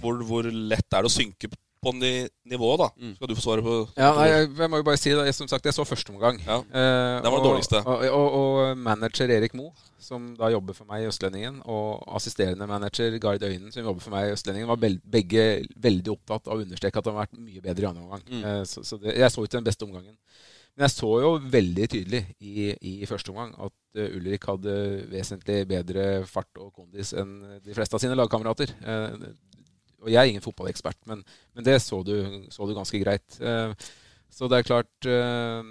hvor, 0.00 0.22
hvor 0.24 0.42
lett 0.50 0.86
er 0.92 1.02
det 1.02 1.10
å 1.10 1.16
synke 1.18 1.50
på 1.82 1.92
ni, 1.94 2.12
nivået, 2.50 2.80
da. 2.82 2.88
Mm. 2.98 3.12
Skal 3.16 3.30
du 3.30 3.34
få 3.38 3.44
svare 3.44 3.62
på. 3.64 3.74
Ja, 3.96 4.10
nei, 4.16 4.26
jeg, 4.32 4.48
jeg 4.58 4.70
må 4.72 4.80
jo 4.80 4.86
bare 4.88 5.00
si 5.00 5.12
det. 5.12 5.26
Jeg, 5.28 5.36
som 5.36 5.50
sagt, 5.50 5.68
jeg 5.68 5.76
så 5.76 5.86
første 5.86 6.10
omgang. 6.14 6.40
Ja. 6.46 6.58
Eh, 6.58 7.18
Det 7.22 7.30
var 7.32 7.38
det 7.38 7.46
dårligste. 7.46 7.82
Og, 7.84 8.04
og, 8.18 8.36
og 8.40 8.82
manager 8.82 9.30
Erik 9.36 9.54
Mo, 9.58 9.70
som 10.02 10.30
da 10.38 10.50
jobber 10.54 10.76
for 10.76 10.88
meg 10.90 11.04
i 11.04 11.08
Østlendingen, 11.10 11.62
og 11.70 12.02
assisterende 12.18 12.66
manager 12.70 13.18
Gard 13.22 13.42
Øynen, 13.46 13.72
som 13.74 13.84
jobber 13.84 14.04
for 14.04 14.14
meg 14.14 14.28
i 14.30 14.36
Østlendingen, 14.36 14.70
var 14.70 15.00
begge 15.18 15.48
veldig 15.76 16.14
opptatt 16.14 16.46
av 16.48 16.58
å 16.58 16.66
understreke 16.66 16.98
at 17.02 17.10
han 17.10 17.18
har 17.18 17.26
vært 17.28 17.40
mye 17.40 17.64
bedre 17.64 17.86
i 17.86 17.90
andre 17.92 18.06
omgang. 18.06 18.28
Mm. 18.30 18.44
Eh, 18.44 18.62
så 18.70 18.84
så 18.86 18.98
det, 19.02 19.18
jeg 19.18 19.34
så 19.34 19.44
ikke 19.44 19.60
den 19.60 19.68
beste 19.70 19.86
omgangen. 19.88 20.16
Men 20.78 20.86
jeg 20.86 20.94
så 20.94 21.08
jo 21.24 21.30
veldig 21.50 21.86
tydelig 21.90 22.20
i, 22.38 22.68
i 22.86 23.06
første 23.10 23.32
omgang 23.32 23.50
at 23.66 23.72
uh, 23.98 24.04
Ulrik 24.14 24.44
hadde 24.46 24.74
vesentlig 25.10 25.64
bedre 25.66 26.04
fart 26.30 26.60
og 26.62 26.68
kondis 26.76 27.10
enn 27.18 27.32
de 27.64 27.74
fleste 27.74 27.98
av 27.98 28.02
sine 28.04 28.14
lagkamerater. 28.14 28.70
Eh, 28.78 29.16
og 30.02 30.10
jeg 30.12 30.18
er 30.20 30.30
ingen 30.30 30.44
fotballekspert, 30.44 30.98
men, 31.10 31.24
men 31.54 31.64
det 31.66 31.78
så 31.82 32.02
du, 32.06 32.14
så 32.54 32.66
du 32.68 32.74
ganske 32.76 33.00
greit. 33.02 33.38
Eh, 33.40 33.72
så 34.30 34.46
det 34.50 34.58
er 34.60 34.66
klart 34.68 35.06
eh, 35.08 35.70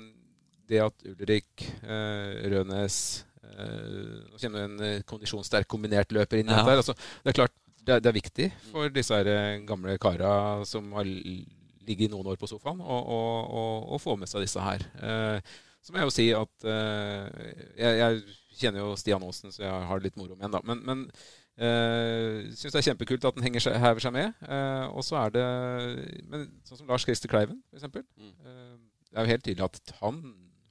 Det 0.67 0.79
at 0.83 1.05
Ulrik, 1.07 1.63
eh, 1.85 2.47
Rønes 2.51 2.97
Nå 3.47 4.35
kommer 4.41 4.59
det 4.59 4.65
en 4.67 5.03
kondisjonssterk 5.07 5.67
kombinert 5.71 6.11
løper 6.11 6.41
inn 6.41 6.49
i 6.49 6.51
Ja. 6.51 6.65
dette. 6.67 6.81
Altså, 6.81 6.93
det 7.23 7.31
er 7.31 7.37
klart 7.39 7.53
det 7.87 7.93
er, 7.95 8.01
det 8.03 8.09
er 8.11 8.17
viktig 8.17 8.47
for 8.73 8.89
disse 8.91 9.15
her 9.15 9.61
gamle 9.65 9.95
kara 10.03 10.65
som 10.67 10.89
har 10.97 11.07
ligget 11.87 12.11
noen 12.11 12.27
år 12.27 12.35
på 12.41 12.49
sofaen, 12.51 12.81
å 12.83 13.97
få 14.03 14.17
med 14.19 14.27
seg 14.27 14.43
disse 14.43 14.59
her. 14.59 14.83
Så 15.79 15.93
må 15.95 16.01
jeg 16.01 16.09
jo 16.09 16.15
si 16.17 16.25
at 16.35 16.67
jeg, 16.67 17.93
jeg 18.01 18.19
kjenner 18.59 18.83
jo 18.83 18.97
Stian 18.99 19.23
Aasen, 19.23 19.55
så 19.55 19.63
jeg 19.63 19.87
har 19.93 20.03
litt 20.03 20.19
moro 20.19 20.35
med 20.35 20.49
ham, 20.49 20.57
da. 20.57 20.61
Men, 20.67 20.83
men 20.83 21.05
uh, 21.57 22.47
syns 22.53 22.73
det 22.73 22.79
er 22.81 22.87
kjempekult 22.91 23.25
at 23.29 23.37
han 23.37 23.43
henger 23.47 23.63
seg, 23.67 23.77
hever 23.81 24.03
seg 24.03 24.13
med. 24.15 24.33
Uh, 24.43 24.87
og 24.93 25.03
så 25.05 25.17
er 25.25 25.33
det 25.37 25.45
men, 26.29 26.47
Sånn 26.67 26.81
som 26.83 26.87
Lars 26.91 27.05
Christer 27.07 27.31
Kleiven, 27.31 27.61
f.eks. 27.73 27.87
Mm. 27.93 28.33
Uh, 28.45 28.75
det 29.07 29.17
er 29.17 29.25
jo 29.25 29.33
helt 29.35 29.45
tydelig 29.47 29.65
at 29.69 29.95
han 30.01 30.21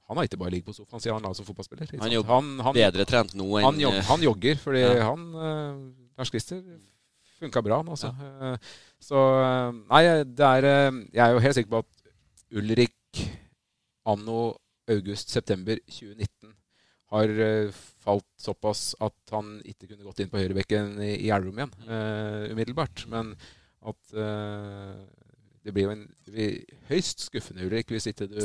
han 0.06 0.20
har 0.20 0.26
ikke 0.28 0.38
bare 0.38 0.52
ligget 0.54 0.68
på 0.68 0.72
sofaen 0.76 1.02
sier 1.02 1.16
han 1.16 1.24
la 1.26 1.32
som 1.34 1.42
fotballspiller. 1.48 1.82
ikke 1.88 1.98
Han 1.98 2.12
er 2.12 2.14
jo 2.14 2.22
sant? 2.22 2.76
bedre 2.76 3.04
trent 3.10 3.32
nå 3.34 3.46
enn- 3.58 3.64
han, 3.66 3.80
jog, 3.82 3.96
han 4.06 4.20
jogger, 4.22 4.60
fordi 4.62 4.82
Ja. 4.84 5.08
han 5.10 5.24
uh, 5.34 5.80
Lars 6.16 6.30
Christer 6.30 6.60
funka 7.40 7.62
bra. 7.62 7.80
han, 7.82 7.88
Altså. 7.88 8.12
Uh, 8.14 8.56
så 9.02 9.18
eh, 9.42 9.72
Nei, 9.90 10.02
det 10.24 10.46
er 10.46 10.64
eh, 10.64 10.92
Jeg 11.12 11.22
er 11.26 11.32
jo 11.34 11.42
helt 11.44 11.54
sikker 11.58 11.70
på 11.74 11.78
at 11.82 12.12
Ulrik 12.56 13.20
anno 14.06 14.54
august-september 14.88 15.76
2019 15.90 16.54
har 17.14 17.30
eh, 17.48 17.74
falt 18.02 18.28
såpass 18.40 18.94
at 19.02 19.34
han 19.34 19.56
ikke 19.66 19.90
kunne 19.90 20.06
gått 20.06 20.22
inn 20.22 20.30
på 20.32 20.40
høyrebekken 20.40 20.96
i, 21.02 21.12
i 21.26 21.30
Elverum 21.34 21.60
igjen 21.60 21.74
uh, 21.86 22.46
umiddelbart. 22.52 23.04
Men 23.10 23.34
at 23.86 24.14
uh, 24.14 24.94
det 25.66 25.74
blir 25.74 25.88
jo 25.88 25.94
en 25.94 26.06
høyst 26.90 27.26
skuffende, 27.26 27.66
Ulrik, 27.66 27.90
hvis 27.90 28.08
ikke 28.10 28.28
du, 28.30 28.42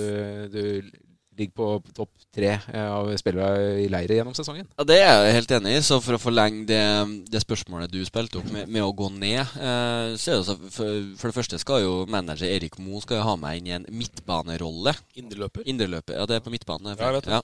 du 0.54 0.64
ligger 1.38 1.54
på 1.56 1.68
topp 1.96 2.10
tre 2.36 2.50
eh, 2.60 2.88
av 2.92 3.08
spillere 3.20 3.80
i 3.84 3.88
leiret 3.92 4.18
gjennom 4.18 4.36
sesongen. 4.36 4.68
Ja, 4.78 4.86
Det 4.88 4.98
er 5.00 5.26
jeg 5.26 5.36
helt 5.40 5.54
enig 5.58 5.76
i. 5.78 5.84
Så 5.86 6.00
for 6.04 6.18
å 6.18 6.22
forlenge 6.22 6.66
det, 6.70 6.82
det 7.32 7.42
spørsmålet 7.44 7.92
du 7.92 8.00
spilte 8.08 8.40
opp 8.42 8.50
med, 8.52 8.70
med 8.72 8.84
å 8.84 8.92
gå 8.96 9.08
ned, 9.16 9.40
eh, 9.40 10.14
så 10.20 10.34
er 10.34 10.42
det 10.42 10.48
så 10.50 10.58
for, 10.60 11.06
for 11.20 11.32
det 11.32 11.38
første 11.38 11.62
skal 11.62 11.86
jo 11.86 11.94
manager 12.12 12.52
Erik 12.52 12.78
Moe 12.84 13.02
skal 13.04 13.22
jo 13.22 13.28
ha 13.30 13.38
meg 13.40 13.62
inn 13.62 13.72
i 13.72 13.76
en 13.80 13.88
midtbanerolle. 13.88 14.96
Indreløper? 15.20 15.66
Indreløper, 15.72 16.20
Ja, 16.20 16.28
det 16.30 16.40
er 16.40 16.46
på 16.46 16.54
midtbane. 16.54 16.96
Ja, 16.96 17.10
jeg 17.10 17.20
vet 17.20 17.30
det. 17.30 17.40
Ja. 17.40 17.44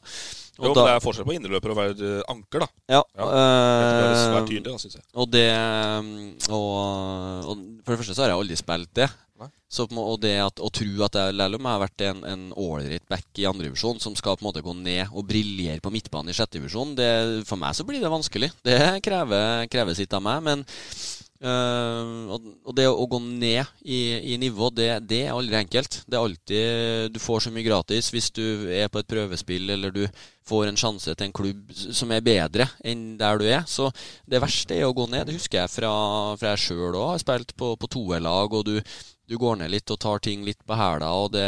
Jo, 0.58 0.64
men 0.72 0.74
det 0.74 0.88
er 0.90 1.04
forskjell 1.04 1.28
på 1.28 1.36
indreløper 1.38 1.74
og 1.74 1.78
være 1.78 2.12
eh, 2.18 2.24
anker, 2.34 2.66
da. 2.66 2.70
Ja. 2.98 3.04
Det 3.18 3.28
er 3.28 4.20
svært 4.24 4.50
tydelig, 4.50 4.68
da, 4.72 4.78
synes 4.82 5.00
jeg. 5.00 5.06
Og 5.16 5.32
det 5.32 5.48
og, 6.50 7.48
og 7.48 7.56
For 7.86 7.94
det 7.94 8.00
første 8.02 8.16
så 8.18 8.26
har 8.26 8.34
jeg 8.34 8.42
aldri 8.42 8.58
spilt 8.60 8.94
det. 8.98 9.08
Så, 9.68 9.84
og 9.92 10.22
det 10.24 10.38
at, 10.40 10.62
å 10.64 10.70
tro 10.72 11.04
at 11.04 11.18
jeg 11.20 11.34
jeg 11.36 11.60
har 11.66 11.82
vært 11.82 12.04
en, 12.08 12.22
en 12.24 12.46
ålreit 12.56 13.04
back 13.12 13.28
i 13.36 13.48
andredivisjon 13.50 14.00
som 14.00 14.16
skal 14.16 14.38
på 14.38 14.46
en 14.46 14.48
måte 14.48 14.64
gå 14.64 14.72
ned 14.78 15.12
og 15.12 15.28
briljere 15.28 15.84
på 15.84 15.92
midtbanen 15.92 16.32
i 16.32 16.38
sjettedivisjon, 16.38 16.96
for 17.48 17.60
meg 17.60 17.76
så 17.76 17.84
blir 17.88 18.00
det 18.00 18.14
vanskelig. 18.14 18.54
Det 18.64 18.80
krever, 19.04 19.68
krever 19.72 19.98
sitt 19.98 20.16
av 20.16 20.24
meg. 20.24 20.40
Men 20.48 20.64
og, 21.38 22.46
og 22.66 22.74
det 22.74 22.88
å 22.90 23.06
gå 23.06 23.20
ned 23.22 23.68
i, 23.86 24.00
i 24.34 24.38
nivå, 24.42 24.72
det, 24.74 24.88
det 25.06 25.20
er 25.28 25.36
aldri 25.36 25.60
enkelt. 25.60 26.00
Det 26.08 26.18
er 26.18 26.24
alltid 26.24 27.12
Du 27.14 27.20
får 27.22 27.46
så 27.46 27.52
mye 27.54 27.66
gratis 27.68 28.10
hvis 28.14 28.32
du 28.34 28.72
er 28.74 28.90
på 28.90 29.04
et 29.04 29.10
prøvespill 29.10 29.70
eller 29.76 29.94
du 29.94 30.08
får 30.48 30.72
en 30.72 30.80
sjanse 30.80 31.14
til 31.14 31.28
en 31.28 31.36
klubb 31.36 31.76
som 31.76 32.12
er 32.16 32.26
bedre 32.26 32.66
enn 32.82 33.20
der 33.20 33.38
du 33.38 33.46
er. 33.46 33.68
Så 33.70 33.92
det 34.26 34.42
verste 34.42 34.80
er 34.80 34.88
å 34.88 34.96
gå 34.98 35.06
ned. 35.12 35.28
Det 35.28 35.38
husker 35.38 35.62
jeg 35.62 35.74
fra, 35.76 35.92
fra 36.40 36.56
jeg 36.56 36.64
sjøl 36.70 36.96
òg. 36.96 37.12
Har 37.14 37.22
spilt 37.22 37.54
på, 37.60 37.76
på 37.78 37.92
toerlag, 37.92 38.58
og 38.58 38.66
du, 38.66 38.82
du 39.28 39.36
går 39.40 39.60
ned 39.60 39.72
litt 39.74 39.92
og 39.92 40.00
tar 40.00 40.22
ting 40.24 40.46
litt 40.48 40.60
på 40.64 40.76
hæla, 40.80 41.10
og 41.20 41.34
det, 41.36 41.48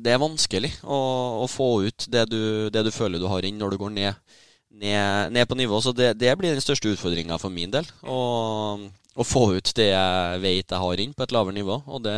det 0.00 0.14
er 0.14 0.22
vanskelig 0.22 0.70
å, 0.84 1.00
å 1.44 1.48
få 1.50 1.68
ut 1.88 2.06
det 2.08 2.24
du, 2.32 2.40
det 2.72 2.86
du 2.86 2.92
føler 2.94 3.20
du 3.20 3.28
har 3.28 3.44
inn 3.44 3.58
når 3.60 3.74
du 3.74 3.82
går 3.82 3.92
ned, 3.92 4.38
ned, 4.72 5.34
ned 5.36 5.50
på 5.50 5.58
nivå. 5.58 5.82
Så 5.84 5.92
det, 5.92 6.14
det 6.20 6.32
blir 6.40 6.56
den 6.56 6.64
største 6.64 6.94
utfordringa 6.94 7.36
for 7.42 7.52
min 7.52 7.74
del. 7.74 7.88
Å, 8.08 8.18
å 9.18 9.26
få 9.26 9.44
ut 9.58 9.74
det 9.76 9.90
jeg 9.90 10.42
vet 10.44 10.64
jeg 10.64 10.82
har 10.86 11.04
inn 11.04 11.12
på 11.16 11.26
et 11.26 11.36
lavere 11.36 11.56
nivå. 11.58 11.80
Og 11.86 12.04
det 12.08 12.16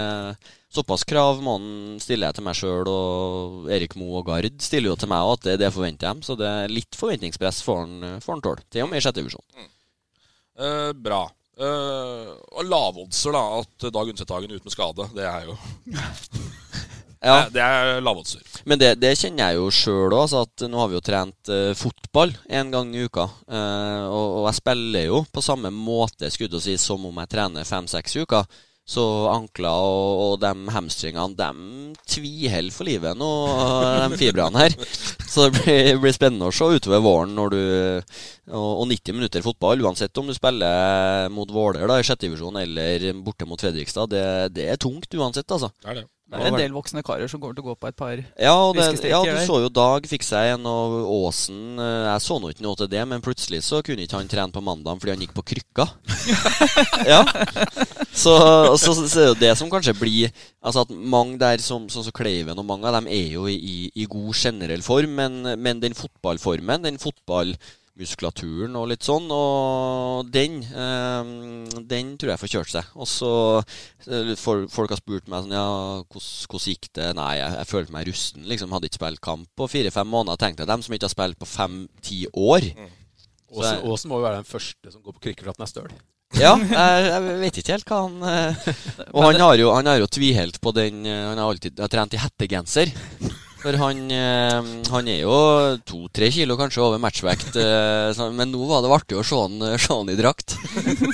Såpass 0.70 1.02
krav 1.02 1.40
må 1.42 1.56
stiller 1.98 2.28
jeg 2.30 2.36
til 2.38 2.44
meg 2.46 2.54
sjøl, 2.54 2.86
og 2.86 3.64
Erik 3.74 3.96
Moe 3.98 4.20
og 4.20 4.28
Gard 4.28 4.60
stiller 4.62 4.92
jo 4.92 4.98
til 5.02 5.10
meg 5.10 5.26
òg, 5.26 5.40
at 5.40 5.48
det, 5.48 5.54
det 5.64 5.72
forventer 5.74 6.06
dem. 6.06 6.20
Så 6.22 6.36
det 6.38 6.46
er 6.46 6.70
litt 6.70 6.94
forventningspress 6.94 7.58
får 7.66 7.80
han 7.82 8.44
tåle. 8.44 8.62
Til 8.70 8.86
og 8.86 8.92
med 8.92 9.00
i 9.00 9.02
sjette 9.02 9.18
divisjon. 9.18 9.66
Eh, 10.60 10.92
bra. 10.94 11.24
Eh, 11.60 12.30
og 12.56 12.64
lavoddser, 12.64 13.34
da. 13.36 13.42
At 13.60 13.90
Dag 13.92 14.08
Undsethagen 14.12 14.50
ute 14.52 14.62
uten 14.62 14.72
skade. 14.72 15.08
Det 15.16 15.26
er 15.28 15.50
jo 15.50 15.58
Ja. 17.20 17.50
Det- 17.52 17.60
er 17.60 18.00
lavoddser. 18.00 18.40
Men 18.64 18.78
det, 18.80 18.94
det 19.00 19.10
kjenner 19.20 19.50
jeg 19.50 19.58
jo 19.58 19.66
sjøl 19.68 20.14
òg. 20.16 20.32
Nå 20.64 20.78
har 20.80 20.88
vi 20.88 20.96
jo 20.96 21.02
trent 21.04 21.50
uh, 21.52 21.74
fotball 21.76 22.32
en 22.48 22.70
gang 22.72 22.94
i 22.96 23.02
uka. 23.04 23.26
Uh, 23.44 24.06
og, 24.08 24.26
og 24.40 24.46
jeg 24.48 24.56
spiller 24.56 25.04
jo 25.10 25.20
på 25.28 25.44
samme 25.44 25.68
måte 25.74 26.30
skulle 26.32 26.62
si, 26.64 26.78
som 26.80 27.04
om 27.04 27.20
jeg 27.20 27.32
trener 27.36 27.68
fem-seks 27.68 28.16
uker. 28.24 28.48
Så 28.90 29.04
ankler 29.30 29.70
og, 29.70 30.20
og 30.24 30.32
de 30.42 30.74
hamstringene, 30.74 31.36
de 31.38 31.94
tviholder 32.10 32.74
for 32.74 32.88
livet 32.88 33.18
nå, 33.18 33.30
de 34.10 34.18
fibrene 34.18 34.64
her. 34.64 34.74
Så 35.30 35.46
det 35.46 35.60
blir, 35.60 35.92
blir 36.02 36.14
spennende 36.16 36.48
å 36.50 36.54
se 36.54 36.66
utover 36.66 37.04
våren 37.04 37.36
når 37.38 37.54
du 37.54 37.60
og, 38.50 38.70
og 38.82 38.86
90 38.90 39.14
minutter 39.14 39.44
fotball, 39.46 39.84
uansett 39.86 40.18
om 40.18 40.26
du 40.26 40.34
spiller 40.34 41.30
mot 41.30 41.50
Våler 41.54 41.86
da, 41.86 42.00
i 42.00 42.06
sjette 42.06 42.26
divisjon 42.26 42.58
eller 42.58 43.12
borte 43.22 43.46
mot 43.46 43.62
Fredrikstad, 43.62 44.10
det, 44.10 44.24
det 44.56 44.66
er 44.72 44.80
tungt 44.80 45.14
uansett, 45.14 45.46
altså. 45.46 45.70
Det 45.78 45.92
er 45.92 46.00
det. 46.02 46.08
Det 46.30 46.38
er 46.38 46.52
en 46.52 46.58
del 46.60 46.74
voksne 46.74 47.02
karer 47.02 47.30
som 47.30 47.40
kommer 47.42 47.56
til 47.58 47.64
å 47.64 47.72
gå 47.72 47.74
på 47.80 47.88
et 47.90 47.96
par 47.98 48.14
Ja, 48.14 48.54
det, 48.76 48.84
ja, 49.10 49.18
du 49.26 49.40
så 49.48 49.56
jo 49.64 49.70
Dag 49.74 50.06
fikk 50.06 50.22
seg 50.22 50.52
en, 50.52 50.68
og 50.68 51.08
Åsen 51.10 51.80
eh, 51.82 52.06
Jeg 52.06 52.22
så 52.22 52.38
nå 52.38 52.52
ikke 52.52 52.66
noe 52.66 52.78
til 52.78 52.90
det, 52.92 53.02
men 53.10 53.24
plutselig 53.24 53.64
så 53.66 53.80
kunne 53.86 54.06
ikke 54.06 54.20
han 54.20 54.30
trene 54.30 54.54
på 54.54 54.62
mandag 54.62 55.00
fordi 55.00 55.14
han 55.16 55.24
gikk 55.24 55.34
på 55.34 55.44
krykka. 55.50 55.88
ja. 57.12 57.24
Så, 58.14 58.34
så, 58.78 58.94
så 59.00 59.24
er 59.24 59.40
det 59.40 59.52
som 59.58 59.70
kanskje 59.72 59.96
blir 59.98 60.30
Altså 60.60 60.84
at 60.84 60.92
mange 60.92 61.38
der, 61.40 61.58
som, 61.64 61.88
som 61.90 62.06
Kleiven 62.14 62.58
og 62.60 62.66
mange 62.68 62.86
av 62.86 62.98
dem, 62.98 63.10
er 63.10 63.34
jo 63.34 63.46
i, 63.50 63.90
i 63.96 64.06
god 64.10 64.34
generell 64.36 64.82
form, 64.84 65.14
men, 65.16 65.40
men 65.58 65.80
den 65.82 65.96
fotballformen, 65.96 66.84
den 66.84 67.00
fotballmuskulaturen 68.00 68.76
og 68.78 68.88
litt 68.90 69.04
sånn, 69.04 69.28
og 69.30 70.28
den 70.32 70.60
eh, 70.64 71.80
Den 71.90 72.16
tror 72.18 72.32
jeg 72.32 72.40
får 72.40 72.52
kjørt 72.54 72.72
seg. 72.72 72.84
Og 72.96 73.08
så 73.08 73.32
eh, 74.08 74.34
for, 74.36 74.66
Folk 74.70 74.90
har 74.90 75.00
spurt 75.00 75.28
meg 75.28 75.44
sånn 75.44 75.56
Ja, 75.56 76.02
hvordan 76.08 76.64
gikk 76.70 76.90
det? 76.94 77.10
Nei, 77.16 77.36
jeg, 77.38 77.56
jeg 77.58 77.70
følte 77.70 77.92
meg 77.94 78.08
rusten. 78.08 78.46
Liksom 78.48 78.72
Hadde 78.72 78.90
ikke 78.90 79.00
spilt 79.00 79.20
kamp 79.24 79.48
på 79.56 79.68
fire-fem 79.70 80.08
måneder. 80.08 80.40
Tenkte 80.40 80.64
jeg 80.64 80.72
dem 80.72 80.84
som 80.84 80.94
ikke 80.94 81.08
har 81.08 81.14
spilt 81.16 81.40
på 81.40 81.48
fem-ti 81.48 82.22
år. 82.32 82.70
Så 83.50 83.74
Åsen 83.82 84.10
må 84.10 84.20
jo 84.20 84.28
være 84.28 84.40
den 84.40 84.48
første 84.48 84.92
som 84.92 85.02
går 85.02 85.16
på 85.16 85.28
krykke 85.28 85.44
for 85.44 85.52
at 85.52 85.58
den 85.58 85.66
er 85.66 85.70
støl. 85.70 85.92
ja, 86.38 86.52
jeg, 86.54 87.06
jeg 87.08 87.38
vet 87.40 87.56
ikke 87.58 87.74
helt 87.74 87.88
hva 87.90 87.96
han 88.04 88.20
eh, 88.22 88.68
Og 89.18 89.24
han 89.24 89.40
har 89.42 89.56
jo, 89.58 89.72
han 89.74 89.88
har 89.90 89.96
jo 89.98 90.06
tvihelt 90.06 90.60
på 90.62 90.70
den 90.76 91.00
eh, 91.02 91.24
Han 91.26 91.40
har 91.42 91.50
alltid 91.50 91.82
har 91.82 91.90
trent 91.90 92.14
i 92.14 92.20
hettegenser. 92.22 92.92
For 93.60 93.76
han, 93.76 93.98
eh, 94.10 94.68
han 94.88 95.08
er 95.10 95.18
jo 95.20 95.34
to-tre 95.84 96.30
kilo 96.32 96.56
kanskje 96.56 96.80
over 96.80 97.00
matchvekt, 97.02 97.56
eh, 97.60 98.20
men 98.32 98.48
nå 98.52 98.60
var 98.68 98.80
det 98.80 98.92
artig 98.94 99.18
å 99.20 99.24
se 99.26 99.36
han, 99.36 99.58
se 99.76 99.92
han 99.92 100.08
i 100.08 100.16
drakt. 100.16 100.54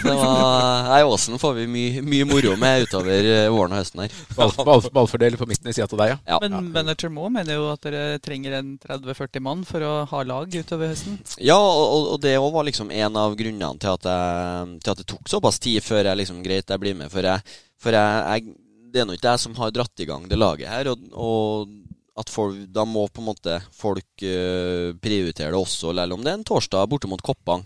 Det 0.07 0.13
var, 0.15 0.87
nei, 0.93 1.01
Åsen 1.07 1.41
får 1.43 1.57
vi 1.59 1.67
mye, 1.71 2.03
mye 2.07 2.27
moro 2.29 2.55
med 2.61 2.87
utover 2.87 3.27
eh, 3.33 3.49
våren 3.51 3.75
og 3.75 3.81
høsten 3.81 4.05
her. 4.05 4.15
Ball, 4.39 4.53
ball, 4.69 4.85
ballfordel 4.95 5.39
på 5.41 5.49
midten 5.51 5.73
i 5.73 5.75
sida 5.75 5.89
til 5.91 5.99
deg, 6.01 6.13
ja. 6.15 6.19
Ja. 6.37 6.39
Men 6.45 6.71
manager 6.75 7.11
Moe 7.13 7.33
mener 7.35 7.59
jo 7.59 7.67
at 7.73 7.83
dere 7.87 8.21
trenger 8.23 8.59
en 8.61 8.77
30-40 8.83 9.43
mann 9.43 9.65
for 9.67 9.83
å 9.83 9.95
ha 10.13 10.23
lag 10.29 10.55
utover 10.55 10.93
høsten. 10.93 11.19
Ja, 11.43 11.59
og, 11.59 12.13
og 12.15 12.21
det 12.23 12.37
òg 12.39 12.53
var 12.55 12.69
liksom 12.69 12.93
en 12.95 13.19
av 13.19 13.35
grunnene 13.39 13.83
til 13.83 13.91
at, 13.97 14.07
jeg, 14.07 14.77
til 14.85 14.95
at 14.95 15.03
det 15.03 15.09
tok 15.11 15.33
såpass 15.35 15.59
tid 15.63 15.83
før 15.83 16.13
jeg 16.13 16.23
liksom 16.23 16.45
greit 16.47 16.71
jeg 16.71 16.83
blir 16.83 16.95
med. 16.99 17.11
For, 17.11 17.27
jeg, 17.27 17.59
for 17.83 17.97
jeg, 17.97 18.23
jeg, 18.31 18.55
det 18.95 19.03
er 19.03 19.11
nå 19.11 19.19
ikke 19.19 19.35
jeg 19.35 19.45
som 19.49 19.59
har 19.59 19.75
dratt 19.75 20.05
i 20.05 20.09
gang 20.09 20.31
det 20.31 20.39
laget 20.39 20.71
her. 20.71 20.93
Og, 20.93 21.11
og 21.13 21.75
at 22.17 22.33
folk, 22.33 22.57
da 22.73 22.87
må 22.89 23.07
på 23.13 23.21
en 23.21 23.29
måte 23.29 23.59
folk 23.77 24.25
uh, 24.25 24.95
prioritere 25.03 25.53
det 25.53 25.61
også, 25.61 25.93
selv 25.93 26.17
om 26.17 26.25
det 26.25 26.33
er 26.33 26.39
en 26.41 26.49
torsdag 26.49 26.89
borte 26.91 27.11
mot 27.11 27.23
Koppang. 27.23 27.65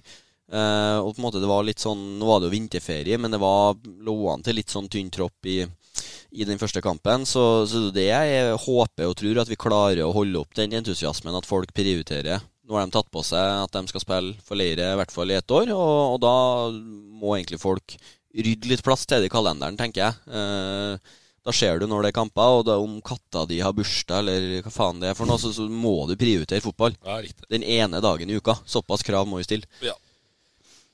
Uh, 0.51 0.99
og 1.05 1.15
på 1.15 1.21
en 1.21 1.27
måte 1.29 1.39
det 1.39 1.47
var 1.47 1.63
litt 1.63 1.79
sånn 1.79 2.01
Nå 2.19 2.27
var 2.27 2.41
det 2.41 2.49
jo 2.49 2.57
vinterferie, 2.57 3.19
men 3.23 3.31
det 3.31 3.39
var 3.39 3.77
lå 4.03 4.17
an 4.33 4.43
til 4.43 4.59
litt 4.59 4.73
sånn 4.73 4.89
tynn 4.91 5.13
tropp 5.15 5.47
i, 5.47 5.61
i 5.63 6.47
den 6.49 6.59
første 6.59 6.83
kampen. 6.83 7.27
Så, 7.29 7.45
så 7.71 7.87
det 7.95 8.09
jeg 8.09 8.57
håper 8.67 9.07
og 9.07 9.19
tror, 9.21 9.43
at 9.45 9.51
vi 9.51 9.61
klarer 9.61 10.03
å 10.07 10.15
holde 10.17 10.43
opp 10.43 10.57
den 10.59 10.75
entusiasmen, 10.81 11.39
at 11.39 11.47
folk 11.47 11.71
prioriterer. 11.77 12.43
Nå 12.67 12.79
har 12.79 12.87
de 12.87 12.95
tatt 12.95 13.11
på 13.11 13.23
seg 13.27 13.65
at 13.65 13.75
de 13.75 13.91
skal 13.91 14.03
spille 14.03 14.35
for 14.47 14.59
Leire 14.59 14.93
i 14.93 14.99
hvert 14.99 15.15
fall 15.15 15.31
i 15.31 15.39
ett 15.39 15.55
år, 15.55 15.71
og, 15.75 16.17
og 16.17 16.19
da 16.23 16.35
må 16.71 17.37
egentlig 17.37 17.63
folk 17.63 17.97
rydde 18.31 18.71
litt 18.71 18.85
plass 18.87 19.07
til 19.07 19.23
det 19.23 19.31
i 19.31 19.33
kalenderen, 19.33 19.79
tenker 19.79 20.05
jeg. 20.05 20.19
Eh, 20.31 21.19
da 21.47 21.55
ser 21.57 21.81
du 21.81 21.87
når 21.89 22.05
det 22.05 22.11
er 22.11 22.19
kamper, 22.19 22.59
og 22.59 22.67
da 22.69 22.77
om 22.83 22.99
katta 23.05 23.47
di 23.49 23.63
har 23.65 23.73
bursdag, 23.77 24.21
eller 24.21 24.67
hva 24.67 24.73
faen 24.75 25.01
det 25.01 25.11
er 25.11 25.17
for 25.17 25.31
noe, 25.31 25.41
så, 25.41 25.53
så 25.57 25.65
må 25.71 25.95
du 26.11 26.17
prioritere 26.21 26.65
fotball. 26.65 26.97
Ja, 27.07 27.17
riktig. 27.25 27.49
Den 27.53 27.65
ene 27.65 28.03
dagen 28.05 28.31
i 28.31 28.37
uka. 28.37 28.59
Såpass 28.69 29.07
krav 29.07 29.29
må 29.29 29.41
vi 29.41 29.49
stille. 29.49 29.71
Ja. 29.85 29.97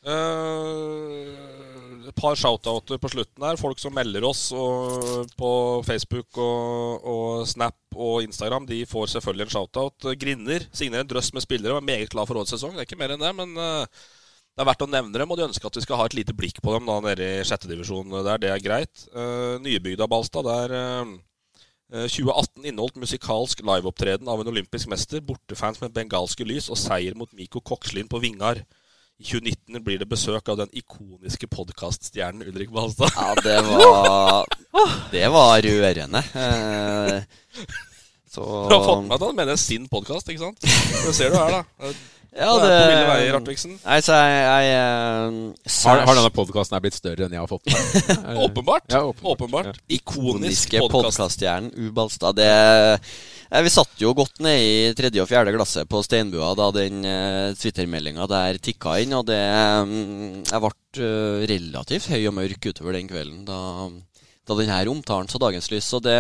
Eh, 0.07 1.33
et 2.07 2.15
par 2.15 2.39
shoutouter 2.39 3.01
på 3.03 3.11
slutten 3.11 3.43
her. 3.43 3.59
Folk 3.59 3.81
som 3.83 3.95
melder 3.97 4.25
oss 4.29 4.49
og, 4.55 5.27
på 5.35 5.51
Facebook 5.87 6.39
og, 6.39 7.03
og 7.03 7.49
Snap 7.51 7.97
og 7.97 8.23
Instagram, 8.23 8.69
de 8.71 8.85
får 8.87 9.17
selvfølgelig 9.17 9.49
en 9.49 9.55
shoutout. 9.57 10.11
Grinner 10.21 10.69
signerer 10.71 11.03
en 11.03 11.11
drøss 11.11 11.33
med 11.35 11.43
spillere 11.43 11.75
og 11.75 11.83
er 11.83 11.91
meget 11.91 12.13
glad 12.15 12.31
for 12.31 12.39
årets 12.39 12.55
sesong. 12.55 12.77
Det 12.77 12.85
er 12.85 12.89
ikke 12.91 13.01
mer 13.03 13.17
enn 13.17 13.25
det, 13.27 13.35
men 13.35 13.59
eh, 13.59 14.07
det 14.57 14.65
er 14.65 14.69
verdt 14.71 14.87
å 14.87 14.89
nevne 14.89 15.13
dem, 15.21 15.29
og 15.29 15.37
de 15.37 15.45
ønsker 15.45 15.69
at 15.69 15.77
vi 15.77 15.83
skal 15.85 15.99
ha 16.01 16.07
et 16.09 16.15
lite 16.17 16.33
blikk 16.33 16.63
på 16.65 16.73
dem 16.73 16.87
da 16.89 16.95
nede 17.05 17.27
i 17.29 17.45
sjettedivisjon 17.45 18.15
der. 18.25 18.39
Det 18.41 18.49
er 18.49 18.63
greit. 18.65 19.03
Uh, 19.13 19.61
Nybygda 19.61 20.07
Balstad, 20.09 20.49
der 20.49 20.73
eh, 20.73 21.11
2018 22.09 22.65
inneholdt 22.65 22.97
musikalsk 23.03 23.61
liveopptreden 23.61 24.31
av 24.33 24.41
en 24.41 24.49
olympisk 24.49 24.89
mester, 24.89 25.21
bortefans 25.21 25.83
med 25.83 25.93
bengalske 25.93 26.47
lys 26.49 26.71
og 26.73 26.81
seier 26.81 27.13
mot 27.21 27.29
Miko 27.37 27.61
Kokslin 27.61 28.09
på 28.09 28.23
Vingar. 28.25 28.63
I 29.21 29.29
2019 29.29 29.85
blir 29.85 30.01
det 30.01 30.09
besøk 30.09 30.49
av 30.49 30.63
den 30.63 30.73
ikoniske 30.77 31.49
podkaststjernen 31.53 32.49
Ulrik 32.49 32.73
Balstad. 32.73 33.13
Ja, 33.13 33.37
det 33.45 33.61
var 33.69 34.57
Det 35.13 35.29
var 35.37 35.69
rørende. 35.69 36.25
Uh, 36.33 37.21
Så 38.37 38.69
Du 38.69 38.75
har 38.75 38.85
fått 38.85 39.07
med 39.07 39.15
at 39.17 39.23
han 39.25 39.37
mener 39.39 39.57
sin 39.57 39.87
podkast, 39.89 40.29
ikke 40.29 40.43
sant? 40.43 40.61
Det 40.61 41.15
ser 41.17 41.33
du 41.33 41.39
her, 41.39 41.61
da. 41.61 41.93
Ja, 42.37 42.51
er 42.53 42.63
det 42.63 42.73
på 42.77 42.89
ville 42.91 43.07
veier. 43.09 43.39
Nei, 43.87 43.99
så 44.05 44.17
jeg, 44.19 44.41
jeg 44.45 44.75
uh, 44.77 45.71
Har, 45.87 46.03
har 46.05 46.19
denne 46.19 46.33
podkasten 46.35 46.83
blitt 46.85 46.99
større 46.99 47.27
enn 47.27 47.37
jeg 47.37 47.43
har 47.43 47.49
fått 47.49 47.71
med? 47.71 48.11
Åpenbart. 48.47 48.85
Ja, 48.93 49.03
åpenbart. 49.07 49.33
åpenbart. 49.33 49.81
Ikoniske 49.89 50.77
Ikonisk 50.77 50.93
podkaststjernen 50.93 51.73
Ubalstad. 51.87 52.37
Det 52.37 52.51
Vi 53.65 53.73
satt 53.73 54.03
jo 54.03 54.13
godt 54.19 54.43
ned 54.45 54.61
i 54.61 54.75
tredje 54.99 55.23
og 55.23 55.31
fjerde 55.31 55.55
glasset 55.57 55.89
på 55.89 56.03
Steinbua 56.05 56.53
da 56.59 56.69
den 56.77 57.01
uh, 57.07 57.55
Twitter-meldinga 57.57 58.29
der 58.31 58.61
tikka 58.61 58.99
inn, 59.01 59.17
og 59.17 59.27
det 59.31 59.41
um, 59.87 60.43
Jeg 60.45 60.63
ble 60.63 60.75
eh, 61.07 61.47
relativt 61.53 62.11
høy 62.13 62.21
og 62.29 62.37
mørk 62.37 62.69
utover 62.69 62.97
den 62.97 63.09
kvelden 63.11 63.45
da, 63.49 63.59
da 64.47 64.55
den 64.59 64.71
her 64.71 64.89
omtalen 64.91 65.29
så 65.31 65.41
dagens 65.43 65.69
lys. 65.73 65.87
Så 65.91 65.99
det 66.03 66.15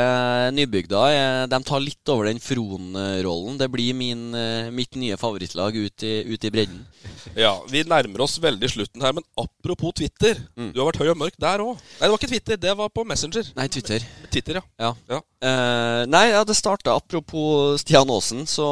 Nybygda 0.56 1.02
er, 1.14 1.46
de 1.50 1.60
tar 1.66 1.82
litt 1.82 2.10
over 2.10 2.26
den 2.28 2.40
Fron-rollen. 2.42 3.58
Det 3.60 3.68
blir 3.70 3.94
min, 3.94 4.28
eh, 4.34 4.70
mitt 4.74 4.98
nye 4.98 5.18
favorittlag 5.20 5.76
ut 5.76 6.06
i, 6.06 6.14
ut 6.26 6.44
i 6.44 6.52
bredden. 6.52 6.82
Ja, 7.36 7.52
Vi 7.68 7.82
nærmer 7.84 8.22
oss 8.24 8.38
veldig 8.40 8.68
slutten 8.70 9.02
her, 9.02 9.12
men 9.12 9.24
apropos 9.38 9.92
Twitter. 9.98 10.38
Mm. 10.56 10.70
Du 10.72 10.78
har 10.80 10.88
vært 10.88 11.00
høy 11.02 11.10
og 11.12 11.18
mørk 11.20 11.36
der 11.42 11.62
òg. 11.62 11.74
Nei, 11.76 12.06
det 12.06 12.10
var 12.12 12.20
ikke 12.20 12.30
Twitter, 12.30 12.60
det 12.62 12.74
var 12.78 12.90
på 12.94 13.04
Messenger. 13.06 13.50
Nei, 13.58 13.66
Twitter. 13.72 14.04
Twitter, 14.32 14.60
ja. 14.60 14.64
Ja. 14.80 14.92
Ja. 15.10 15.20
Uh, 15.42 16.02
nei, 16.08 16.24
ja, 16.32 16.42
det 16.46 16.56
starta 16.56 16.94
apropos 16.96 17.82
Stian 17.82 18.10
Aasen, 18.14 18.46
så, 18.48 18.68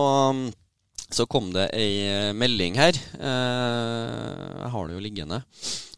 så 1.13 1.27
kom 1.31 1.51
det 1.55 1.69
ei 1.77 1.91
eh, 2.09 2.31
melding 2.37 2.79
her. 2.81 2.97
Eh, 3.19 4.55
jeg 4.63 4.73
har 4.75 4.89
det 4.89 4.97
jo 4.97 5.05
liggende. 5.05 5.43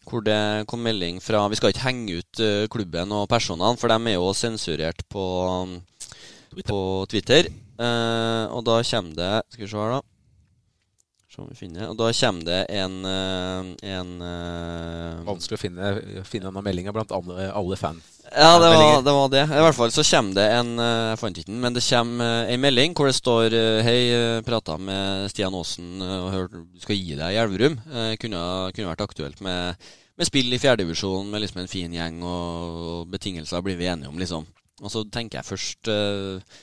Hvor 0.07 0.23
det 0.23 0.67
kom 0.71 0.85
melding 0.87 1.19
fra 1.23 1.43
Vi 1.51 1.59
skal 1.59 1.73
ikke 1.73 1.87
henge 1.89 2.21
ut 2.21 2.43
eh, 2.43 2.67
klubben 2.71 3.15
og 3.15 3.29
personene, 3.31 3.75
for 3.81 3.91
de 3.91 4.13
er 4.13 4.19
jo 4.21 4.33
sensurert 4.39 5.03
på, 5.11 5.25
um, 5.51 5.79
på 6.63 6.81
Twitter. 7.11 7.51
Eh, 7.77 8.45
og 8.55 8.63
da 8.65 8.81
kommer 8.87 9.17
det 9.19 9.33
Skal 9.53 9.67
vi 9.67 9.71
se 9.73 9.81
her, 9.83 9.97
da. 9.99 10.16
Se 11.37 11.43
om 11.45 11.49
vi 11.53 11.59
finner 11.59 11.91
Og 11.91 11.97
da 11.99 12.09
kommer 12.16 12.47
det 12.49 12.61
en, 12.72 12.95
eh, 13.05 13.66
en 13.93 14.12
eh, 14.24 15.24
Vanskelig 15.26 15.59
å 15.59 15.61
finne, 15.61 15.91
finne 16.24 16.49
denne 16.49 16.62
meldinga 16.64 16.95
blant 16.97 17.12
alle, 17.12 17.51
alle 17.53 17.76
fans. 17.76 18.07
Ja, 18.32 18.57
det 18.59 18.70
var, 18.72 19.03
det 19.05 19.14
var 19.14 19.28
det. 19.30 19.43
I 19.45 19.61
hvert 19.66 19.76
fall 19.76 19.93
så 19.95 20.05
kommer 20.09 20.39
det 20.39 20.47
en 20.57 20.72
eh, 20.80 21.11
Jeg 21.11 21.20
fant 21.20 21.41
ikke 21.43 21.51
den, 21.51 21.61
men 21.62 21.76
det 21.76 21.84
kommer 21.84 22.49
ei 22.49 22.57
en 22.57 22.64
melding 22.64 22.97
hvor 22.97 23.11
det 23.11 23.18
står 23.18 23.59
eh, 23.59 23.82
Hei, 23.84 24.01
eh, 24.16 24.41
prata 24.47 24.78
med 24.80 25.28
Stian 25.34 25.55
Aasen 25.55 26.01
eh, 26.01 26.16
og 26.24 26.32
hørt 26.32 26.57
du 26.57 26.80
skal 26.82 26.97
gi 26.97 27.20
deg 27.20 27.37
i 27.37 27.41
Elverum. 27.45 27.78
Eh, 27.93 28.12
Kunne, 28.22 28.43
kunne 28.72 28.95
vært 28.95 29.05
aktuelt 29.05 29.45
med, 29.45 29.89
med 30.16 30.30
spill 30.30 30.57
i 30.57 30.62
fjerdedivisjon 30.62 31.28
med 31.28 31.45
liksom 31.45 31.61
en 31.62 31.70
fin 31.70 32.01
gjeng, 32.01 32.22
og, 32.24 32.84
og 32.95 33.11
betingelser 33.12 33.64
blir 33.66 33.76
vi 33.76 33.91
enige 33.93 34.09
om, 34.09 34.16
liksom. 34.22 34.49
Og 34.80 34.93
så 34.93 35.05
tenker 35.12 35.41
jeg 35.41 35.49
først 35.49 35.89
uh, 35.89 36.57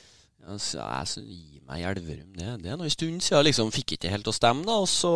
ja, 0.44 0.58
jeg, 0.58 1.53
meg 1.68 1.86
Elverum. 1.88 2.32
Det, 2.36 2.50
det 2.64 2.72
er 2.72 2.78
nå 2.78 2.86
en 2.86 2.92
stund 2.92 3.24
siden. 3.24 3.46
Liksom, 3.48 3.72
fikk 3.74 3.96
ikke 3.96 4.12
helt 4.12 4.28
å 4.30 4.34
stemme, 4.36 4.66
da. 4.68 4.78
Og 4.82 4.90
så 4.90 5.14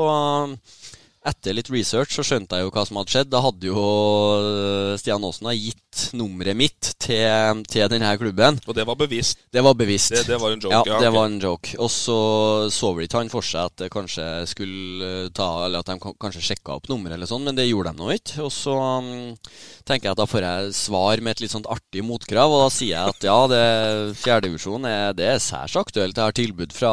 etter 1.29 1.55
litt 1.57 1.69
research 1.73 2.15
så 2.17 2.25
skjønte 2.27 2.59
jeg 2.59 2.67
jo 2.67 2.73
hva 2.75 2.85
som 2.89 2.99
hadde 3.01 3.13
skjedd. 3.15 3.31
Da 3.33 3.43
hadde 3.45 3.69
jo 3.71 3.83
eh, 4.39 4.95
Stian 5.01 5.25
Aasen 5.27 5.51
gitt 5.59 6.05
nummeret 6.19 6.57
mitt 6.59 6.93
til, 7.03 7.63
til 7.69 7.89
denne 7.91 8.11
klubben. 8.21 8.59
Og 8.69 8.77
det 8.77 8.85
var 8.89 8.99
bevisst. 9.01 9.41
Det 9.53 9.63
var 9.65 9.75
bevisst. 9.79 10.13
Det- 10.15 10.27
det 10.29 10.39
var 10.41 10.53
en 10.55 10.61
joke, 10.61 10.75
Ja, 10.75 10.83
ja, 10.87 10.99
det 11.03 11.13
var 11.15 11.27
en 11.27 11.39
joke. 11.41 11.75
Og 11.79 11.91
så 11.91 12.19
så 12.73 12.93
vel 12.95 13.07
ikke 13.07 13.19
han 13.23 13.31
for 13.33 13.43
seg 13.45 13.65
at 13.71 13.77
det 13.85 13.91
kanskje 13.93 14.27
skulle 14.51 15.09
eh, 15.27 15.29
ta 15.35 15.49
Eller 15.67 15.81
at 15.83 15.87
de 15.91 15.97
kanskje 16.21 16.43
sjekka 16.51 16.77
opp 16.77 16.89
nummeret 16.91 17.17
eller 17.17 17.27
sånn, 17.31 17.45
men 17.45 17.57
det 17.57 17.67
gjorde 17.69 17.93
de 17.95 18.03
nå 18.03 18.11
ikke. 18.15 18.43
Og 18.45 18.53
så 18.55 18.75
um, 18.77 19.35
tenker 19.89 20.09
jeg 20.09 20.13
at 20.17 20.21
da 20.23 20.27
får 20.29 20.45
jeg 20.47 20.75
svar 20.79 21.21
med 21.25 21.33
et 21.37 21.41
litt 21.45 21.55
sånt 21.55 21.67
artig 21.71 22.05
motkrav, 22.05 22.51
og 22.53 22.65
da 22.67 22.71
sier 22.75 22.95
jeg 22.95 23.15
at 23.17 23.27
ja, 23.29 23.39
det 23.51 23.65
fjerdedivisjon 24.23 24.85
er, 24.89 25.13
det 25.19 25.27
er 25.35 25.43
særs 25.43 25.77
aktuelt. 25.81 26.17
Jeg 26.17 26.25
har 26.31 26.37
tilbud 26.37 26.73
fra, 26.77 26.93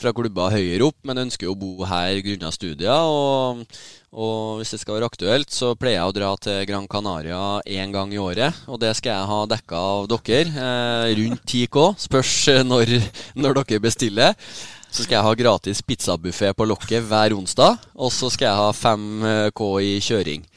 fra 0.00 0.12
klubber 0.16 0.54
høyere 0.54 0.86
opp, 0.88 0.96
men 1.06 1.22
ønsker 1.26 1.46
jo 1.46 1.54
å 1.54 1.58
bo 1.60 1.86
her 1.88 2.18
grunnet 2.24 2.56
studier. 2.56 3.06
Og, 3.06 3.62
og 4.10 4.58
hvis 4.60 4.74
det 4.74 4.80
skal 4.82 4.96
være 4.96 5.10
aktuelt, 5.10 5.52
så 5.54 5.74
pleier 5.78 6.00
jeg 6.00 6.10
å 6.10 6.16
dra 6.16 6.32
til 6.40 6.64
Gran 6.70 6.88
Canaria 6.90 7.60
én 7.68 7.94
gang 7.94 8.12
i 8.14 8.20
året. 8.20 8.64
Og 8.70 8.80
det 8.82 8.92
skal 8.98 9.14
jeg 9.14 9.30
ha 9.30 9.40
dekka 9.52 9.84
av 9.92 10.10
dere. 10.10 10.46
Eh, 10.50 11.14
rundt 11.20 11.44
10K. 11.46 11.86
Spørs 12.08 12.36
eh, 12.52 12.62
når, 12.66 12.96
når 13.42 13.60
dere 13.62 13.84
bestiller. 13.84 14.38
Så 14.90 15.04
skal 15.04 15.20
jeg 15.20 15.26
ha 15.28 15.36
gratis 15.38 15.84
pizzabuffé 15.86 16.50
på 16.56 16.66
lokket 16.66 17.06
hver 17.06 17.36
onsdag. 17.36 17.78
Og 17.94 18.10
så 18.14 18.32
skal 18.32 18.50
jeg 18.50 18.60
ha 18.64 18.72
5K 18.74 19.70
i 19.86 19.94
kjøring. 20.02 20.48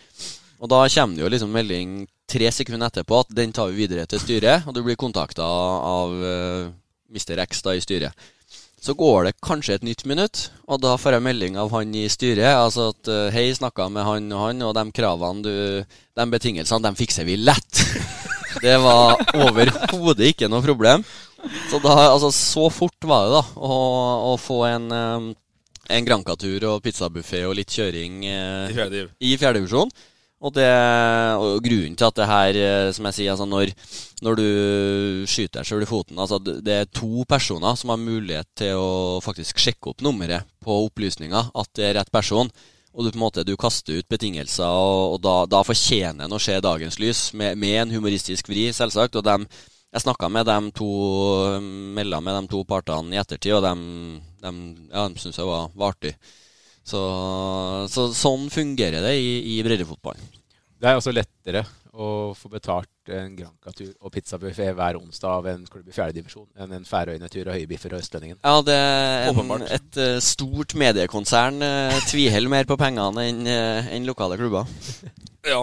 Og 0.64 0.72
da 0.72 0.86
kommer 0.88 1.20
det 1.20 1.26
jo 1.26 1.32
liksom 1.36 1.52
melding 1.52 1.96
tre 2.34 2.50
sekunder 2.56 2.88
etterpå 2.88 3.20
at 3.24 3.34
den 3.36 3.52
tar 3.54 3.72
vi 3.72 3.84
videre 3.84 4.06
til 4.10 4.22
styret, 4.22 4.64
og 4.68 4.76
du 4.76 4.82
blir 4.86 4.98
kontakta 5.00 5.44
av 5.44 6.14
uh, 6.16 6.72
Mr. 7.14 7.44
X 7.46 7.62
da 7.66 7.76
i 7.76 7.84
styret. 7.84 8.30
Så 8.84 8.94
går 9.00 9.30
det 9.30 9.38
kanskje 9.40 9.78
et 9.78 9.86
nytt 9.88 10.02
minutt, 10.10 10.50
og 10.68 10.82
da 10.84 10.98
får 11.00 11.16
jeg 11.16 11.24
melding 11.24 11.56
av 11.56 11.70
han 11.72 11.94
i 11.96 12.04
styret. 12.12 12.50
Altså 12.52 12.90
at 12.92 13.08
eh, 13.08 13.30
hei, 13.32 13.46
snakka 13.56 13.88
med 13.88 14.04
han 14.04 14.28
og 14.36 14.42
han, 14.44 14.64
og 14.68 14.74
de 14.76 14.84
kravene 14.92 15.46
du 15.46 15.54
De 16.20 16.26
betingelsene, 16.30 16.84
de 16.84 17.00
fikser 17.00 17.28
vi 17.28 17.38
lett. 17.40 17.84
Det 18.64 18.76
var 18.84 19.18
overhodet 19.34 20.28
ikke 20.34 20.50
noe 20.52 20.62
problem. 20.62 21.02
Så 21.72 21.80
da, 21.82 21.96
altså, 22.12 22.30
så 22.36 22.68
fort 22.72 23.08
var 23.08 23.26
det, 23.26 23.40
da, 23.40 23.42
å, 23.56 23.80
å 24.30 24.36
få 24.40 24.60
en 24.68 24.92
eh, 24.94 25.32
en 25.92 26.06
Granca-tur 26.08 26.64
og 26.70 26.84
pizzabuffé 26.84 27.44
og 27.48 27.58
litt 27.60 27.72
kjøring 27.74 28.24
eh, 28.30 28.70
I 28.72 28.76
fjerde 28.76 28.96
div. 28.96 29.10
i 29.20 29.34
fjerdedivisjon. 29.40 29.92
Og, 30.44 30.52
det, 30.52 30.68
og 31.40 31.64
grunnen 31.64 31.96
til 31.96 32.10
at 32.10 32.18
det 32.20 32.28
her, 32.28 32.58
eh, 32.60 32.90
som 32.92 33.08
jeg 33.08 33.16
sier, 33.16 33.32
altså 33.32 33.46
når, 33.48 33.72
når 34.26 34.40
du 34.40 34.48
skyter 35.30 35.62
deg 35.62 35.70
sjøl 35.70 35.86
i 35.86 35.88
foten 35.88 36.20
altså 36.20 36.40
Det 36.44 36.76
er 36.76 36.90
to 36.92 37.24
personer 37.30 37.78
som 37.80 37.94
har 37.94 38.02
mulighet 38.02 38.50
til 38.60 38.76
å 38.76 39.22
faktisk 39.24 39.62
sjekke 39.64 39.94
opp 39.94 40.04
nummeret 40.04 40.50
på 40.64 40.82
opplysninga, 40.90 41.46
at 41.56 41.72
det 41.80 41.88
er 41.88 41.98
rett 42.02 42.12
person. 42.12 42.52
Og 42.94 43.06
du 43.06 43.10
på 43.10 43.18
en 43.18 43.24
måte 43.24 43.46
du 43.48 43.56
kaster 43.58 43.98
ut 43.98 44.10
betingelser, 44.12 44.68
og, 44.68 45.16
og 45.16 45.22
da, 45.24 45.38
da 45.50 45.64
fortjener 45.66 46.28
en 46.28 46.36
å 46.36 46.42
se 46.42 46.60
dagens 46.62 47.00
lys, 47.02 47.24
med, 47.34 47.58
med 47.58 47.80
en 47.80 47.96
humoristisk 47.96 48.52
vri, 48.52 48.68
selvsagt. 48.76 49.18
Og 49.18 49.26
dem, 49.26 49.48
jeg 49.96 50.04
snakka 50.04 50.30
med 50.30 50.46
dem 50.46 50.70
to, 50.76 50.92
melda 51.96 52.20
med 52.22 52.38
de 52.38 52.52
to 52.52 52.62
partene 52.70 53.16
i 53.16 53.22
ettertid, 53.22 53.56
og 53.58 53.66
de, 53.66 53.74
dem, 54.46 54.62
ja, 54.92 55.08
de 55.08 55.24
syntes 55.24 55.42
jeg 55.42 55.50
var, 55.50 55.72
var 55.74 55.96
artig. 55.96 56.14
Så, 56.84 57.02
så 57.92 58.10
sånn 58.16 58.50
fungerer 58.52 59.06
det 59.06 59.14
i, 59.16 59.30
i 59.56 59.62
breddefotballen. 59.64 60.42
Det 60.84 60.90
er 60.90 61.00
også 61.00 61.14
lettere 61.16 61.64
å 61.94 62.34
få 62.36 62.50
betalt 62.50 63.12
en 63.14 63.36
Granca-tur 63.38 63.92
og 64.02 64.12
pizzabuffé 64.16 64.72
hver 64.76 64.98
onsdag 64.98 65.36
av 65.38 65.48
en 65.52 65.66
klubb 65.70 65.88
i 65.88 65.94
fjerdedivisjon 65.96 66.48
enn 66.64 66.74
en 66.80 66.88
Færøyene-tur 66.88 67.46
og 67.46 67.56
Høybiffer 67.56 67.94
og 67.94 68.02
Østlendingen. 68.02 68.40
Ja, 68.42 68.56
det 68.66 68.76
er 68.76 69.30
en, 69.30 69.68
et 69.68 70.00
eh, 70.02 70.18
stort 70.24 70.74
mediekonsern 70.80 71.62
uh, 71.62 72.00
tviholder 72.10 72.52
mer 72.52 72.68
på 72.68 72.80
pengene 72.82 73.28
enn 73.30 73.44
en 73.48 74.10
lokale 74.10 74.40
klubber. 74.42 74.68
Ja, 75.44 75.60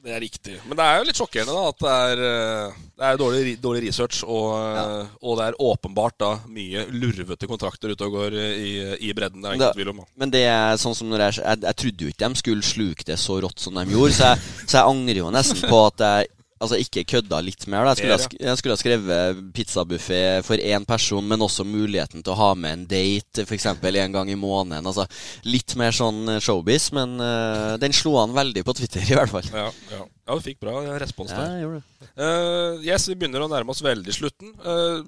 det 0.00 0.14
er 0.16 0.22
riktig. 0.22 0.54
Men 0.64 0.78
det 0.78 0.84
er 0.86 0.98
jo 0.98 1.06
litt 1.08 1.18
sjokkerende 1.18 1.54
da 1.56 1.64
at 1.68 1.82
det 1.82 1.94
er, 2.04 2.22
eh, 2.26 2.78
det 3.00 3.08
er 3.08 3.20
dårlig, 3.20 3.52
dårlig 3.60 3.82
research, 3.84 4.22
og, 4.24 4.46
ja. 4.56 4.84
og 5.20 5.38
det 5.38 5.48
er 5.48 5.58
åpenbart 5.66 6.16
da 6.22 6.30
mye 6.48 6.86
lurvete 6.94 7.48
kontrakter 7.50 7.92
ute 7.92 8.08
og 8.08 8.16
går 8.16 8.38
eh, 8.40 8.64
i, 8.64 8.72
i 9.10 9.12
bredden. 9.16 9.44
Det 9.44 9.50
er 9.50 9.58
ingen 9.58 9.76
tvil 9.76 9.92
om. 9.92 10.02
da. 10.02 10.08
Men 10.22 10.32
det 10.32 10.44
er 10.48 10.80
sånn 10.80 10.96
som 10.96 11.10
når 11.12 11.26
jeg, 11.26 11.38
jeg, 11.42 11.62
jeg 11.68 11.80
trodde 11.84 12.06
jo 12.06 12.14
ikke 12.14 12.30
de 12.30 12.42
skulle 12.42 12.70
sluke 12.72 13.08
det 13.12 13.18
så 13.20 13.40
rått 13.44 13.60
som 13.60 13.76
de 13.76 13.86
gjorde, 13.92 14.16
så 14.16 14.32
jeg, 14.32 14.52
så 14.64 14.80
jeg 14.80 14.94
angrer 14.94 15.22
jo 15.22 15.32
nesten 15.36 15.64
på 15.68 15.82
at 15.90 16.06
jeg 16.06 16.30
altså, 16.60 16.78
ikke 16.80 17.04
kødda 17.08 17.40
litt 17.44 17.66
mer. 17.70 17.88
Da. 17.88 17.94
Jeg, 17.96 18.20
skulle 18.22 18.46
jeg 18.46 18.60
skulle 18.60 18.76
ha 18.76 18.80
skrevet 18.80 19.40
pizzabuffé 19.56 20.20
for 20.46 20.60
én 20.60 20.86
person, 20.88 21.26
men 21.26 21.44
også 21.44 21.66
muligheten 21.66 22.24
til 22.24 22.34
å 22.34 22.38
ha 22.38 22.50
med 22.58 22.76
en 22.76 22.86
date 22.90 23.46
f.eks. 23.46 23.66
en 23.72 24.16
gang 24.16 24.30
i 24.30 24.38
måneden. 24.38 24.86
Altså, 24.86 25.06
litt 25.48 25.74
mer 25.80 25.96
sånn 25.96 26.36
eh, 26.36 26.42
showbiz, 26.44 26.90
men 26.96 27.16
uh, 27.22 27.76
den 27.80 27.96
slo 27.96 28.16
an 28.22 28.36
veldig 28.36 28.64
på 28.66 28.76
Twitter, 28.80 29.04
i 29.10 29.16
hvert 29.18 29.32
fall. 29.32 29.48
Ja, 29.54 29.68
ja. 29.94 30.04
ja, 30.04 30.36
du 30.36 30.44
fikk 30.44 30.60
bra 30.62 30.82
respons 31.00 31.32
Ja, 31.34 31.40
der. 31.40 31.56
jeg 31.56 31.66
gjorde 31.66 31.80
det. 31.80 32.10
Uh, 32.20 32.84
yes, 32.86 33.08
vi 33.10 33.16
begynner 33.16 33.46
å 33.46 33.50
nærme 33.50 33.74
oss 33.74 33.84
veldig 33.84 34.16
slutten. 34.16 34.54
Uh, 34.60 35.00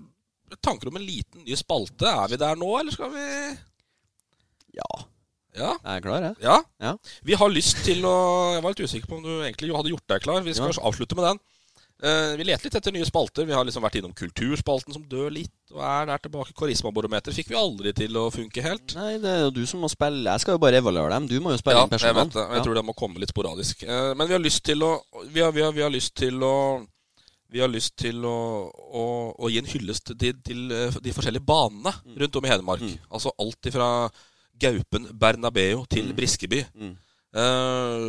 tanker 0.64 0.90
om 0.90 0.98
en 1.00 1.06
liten 1.06 1.44
ny 1.46 1.56
spalte. 1.58 2.08
Er 2.08 2.32
vi 2.32 2.40
der 2.40 2.58
nå, 2.60 2.72
eller 2.80 2.94
skal 2.94 3.12
vi 3.14 3.26
Ja. 4.78 4.92
Ja? 5.54 5.74
Jeg 5.84 5.96
er 5.98 6.04
klar, 6.04 6.22
jeg. 6.22 6.36
Ja? 6.42 6.58
Ja. 6.80 6.94
Vi 7.24 7.34
har 7.36 7.50
lyst 7.52 7.82
til 7.84 8.00
å 8.08 8.54
Jeg 8.54 8.62
var 8.64 8.72
litt 8.72 8.84
usikker 8.88 9.08
på 9.10 9.16
om 9.18 9.22
du 9.26 9.32
egentlig 9.42 9.74
hadde 9.76 9.90
gjort 9.92 10.06
deg 10.08 10.22
klar. 10.24 10.40
Vi 10.46 10.54
skal 10.54 10.72
Ja. 10.72 10.82
avslutte 10.88 11.14
med 11.18 11.24
den. 11.28 11.40
Uh, 12.02 12.34
vi 12.34 12.42
leter 12.48 12.64
litt 12.66 12.74
etter 12.74 12.90
nye 12.90 13.04
spalter. 13.06 13.44
Vi 13.46 13.52
har 13.54 13.62
liksom 13.64 13.82
vært 13.84 13.94
innom 14.00 14.12
Kulturspalten, 14.12 14.92
som 14.92 15.04
dør 15.06 15.30
litt, 15.30 15.52
og 15.70 15.78
er 15.86 16.06
der 16.06 16.18
tilbake. 16.18 16.50
Karismabarometer 16.58 17.30
fikk 17.36 17.52
vi 17.52 17.54
aldri 17.54 17.92
til 17.94 18.16
å 18.18 18.24
funke 18.34 18.60
helt. 18.64 18.94
Nei, 18.98 19.18
det 19.22 19.30
er 19.30 19.40
jo 19.44 19.50
du 19.54 19.60
som 19.70 19.78
må 19.84 19.88
spille. 19.92 20.24
Jeg 20.26 20.40
skal 20.42 20.56
jo 20.56 20.62
bare 20.64 20.80
evaluere 20.82 21.10
dem. 21.14 21.28
Du 21.30 21.36
må 21.40 21.52
jo 21.54 21.58
spille 21.62 21.76
Ja, 21.78 21.84
inn 21.84 21.90
jeg 21.94 22.00
personene. 22.00 22.24
vet 22.24 22.32
det. 22.34 22.46
Jeg 22.56 22.64
tror 22.66 22.74
det 22.74 22.84
må 22.88 22.94
komme 22.98 23.20
litt 23.22 23.30
sporadisk. 23.30 23.84
Uh, 23.86 24.14
Men 24.18 24.26
vi 24.26 24.34
har 24.34 24.42
lyst 24.42 24.64
til 24.64 24.82
å 24.82 24.90
Vi 25.30 25.40
har, 25.40 25.52
vi 25.52 25.62
har, 25.62 25.70
vi 25.72 25.82
har 25.82 25.90
lyst 25.94 26.14
til 26.16 26.42
å 26.42 26.86
vi 27.52 27.60
har 27.60 27.68
lyst 27.68 27.94
til 28.00 28.16
å, 28.24 28.70
å, 28.72 29.02
å 29.38 29.50
gi 29.52 29.58
en 29.60 29.66
hyllest 29.68 30.06
til, 30.18 30.32
til 30.42 30.72
eh, 30.72 30.90
de 31.04 31.12
forskjellige 31.12 31.44
banene 31.44 31.92
Mm. 32.02 32.14
rundt 32.22 32.36
om 32.36 32.44
i 32.46 32.48
Hedmark. 32.48 32.80
Altså 33.12 33.30
alt 33.38 33.66
ifra 33.68 34.10
Gaupen 34.62 35.10
Bernabeu 35.18 35.84
til 35.90 36.12
Briskeby. 36.16 36.62
Mm. 36.74 36.94
Eh, 37.34 38.06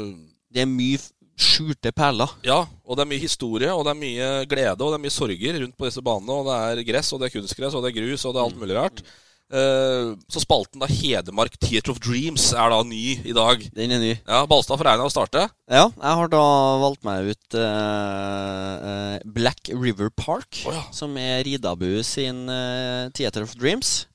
Det 0.53 0.61
er 0.61 0.69
mye 0.69 1.01
skjulte 1.33 1.89
perler. 1.95 2.29
Ja, 2.45 2.61
og 2.85 2.97
det 2.97 3.03
er 3.03 3.09
mye 3.09 3.23
historie, 3.23 3.73
og 3.73 3.85
det 3.87 3.93
er 3.93 3.99
mye 3.99 4.29
glede 4.49 4.77
og 4.77 4.93
det 4.93 4.99
er 4.99 5.05
mye 5.07 5.13
sorger 5.13 5.59
rundt 5.63 5.77
på 5.77 5.89
disse 5.89 6.03
banene. 6.05 6.39
Og 6.39 6.45
det 6.47 6.57
er 6.61 6.87
gress, 6.93 7.13
og 7.13 7.21
det 7.21 7.29
er 7.29 7.37
kunstgress, 7.39 7.73
og 7.75 7.83
det 7.83 7.91
er 7.91 7.99
grus, 8.01 8.25
og 8.25 8.35
det 8.35 8.41
er 8.41 8.49
alt 8.49 8.59
mulig 8.61 8.77
rart. 8.77 9.05
Uh, 9.53 10.15
så 10.31 10.41
spalten 10.41 10.81
da 10.81 10.87
Hedmark 10.89 11.59
Theatre 11.61 11.93
of 11.93 11.99
Dreams 12.01 12.47
er 12.57 12.71
da 12.73 12.79
ny 12.87 13.19
i 13.21 13.35
dag. 13.35 13.61
Den 13.75 13.91
er 13.93 13.99
ny. 14.01 14.13
Ja, 14.15 14.39
Balstad 14.49 14.79
får 14.81 14.87
regna 14.87 15.05
å 15.05 15.11
starte. 15.13 15.43
Ja, 15.69 15.83
jeg 15.91 16.19
har 16.19 16.31
da 16.31 16.45
valgt 16.81 17.03
meg 17.05 17.33
ut 17.35 17.57
uh, 17.59 18.87
eh, 18.89 19.17
Black 19.35 19.69
River 19.69 20.09
Park, 20.09 20.63
som 20.95 21.13
er 21.21 21.43
Ridabu 21.45 22.01
sin 22.07 22.47
uh, 22.49 23.11
Theater 23.13 23.45
of 23.45 23.53
Dreams. 23.59 24.07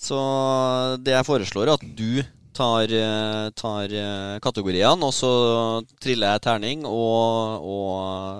Så 0.00 0.18
det 1.04 1.12
jeg 1.12 1.28
foreslår, 1.28 1.68
er 1.68 1.76
at 1.76 1.84
du 1.98 2.22
tar, 2.52 2.92
eh, 2.92 3.50
tar 3.50 3.92
eh, 3.92 4.38
kategoriene, 4.42 5.06
og 5.06 5.14
så 5.14 5.30
triller 6.02 6.34
jeg 6.34 6.44
terning 6.46 6.86
og, 6.88 7.64
og 7.64 7.90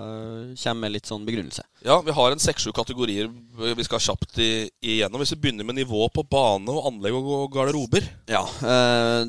eh, 0.05 0.55
kommer 0.61 0.81
med 0.85 0.97
litt 0.97 1.11
sånn 1.11 1.27
begrunnelse. 1.27 1.65
Ja, 1.81 1.97
vi 2.05 2.13
har 2.13 2.33
en 2.33 2.43
seks-sju 2.43 2.75
kategorier 2.77 3.31
vi 3.61 3.85
skal 3.85 4.03
kjapt 4.05 4.37
igjennom. 4.41 5.21
Hvis 5.23 5.33
vi 5.33 5.39
begynner 5.41 5.65
med 5.65 5.79
nivå 5.79 6.07
på 6.13 6.25
bane 6.29 6.69
og 6.69 6.91
anlegg 6.91 7.17
og, 7.17 7.47
garderober. 7.53 8.05
Ja, 8.29 8.43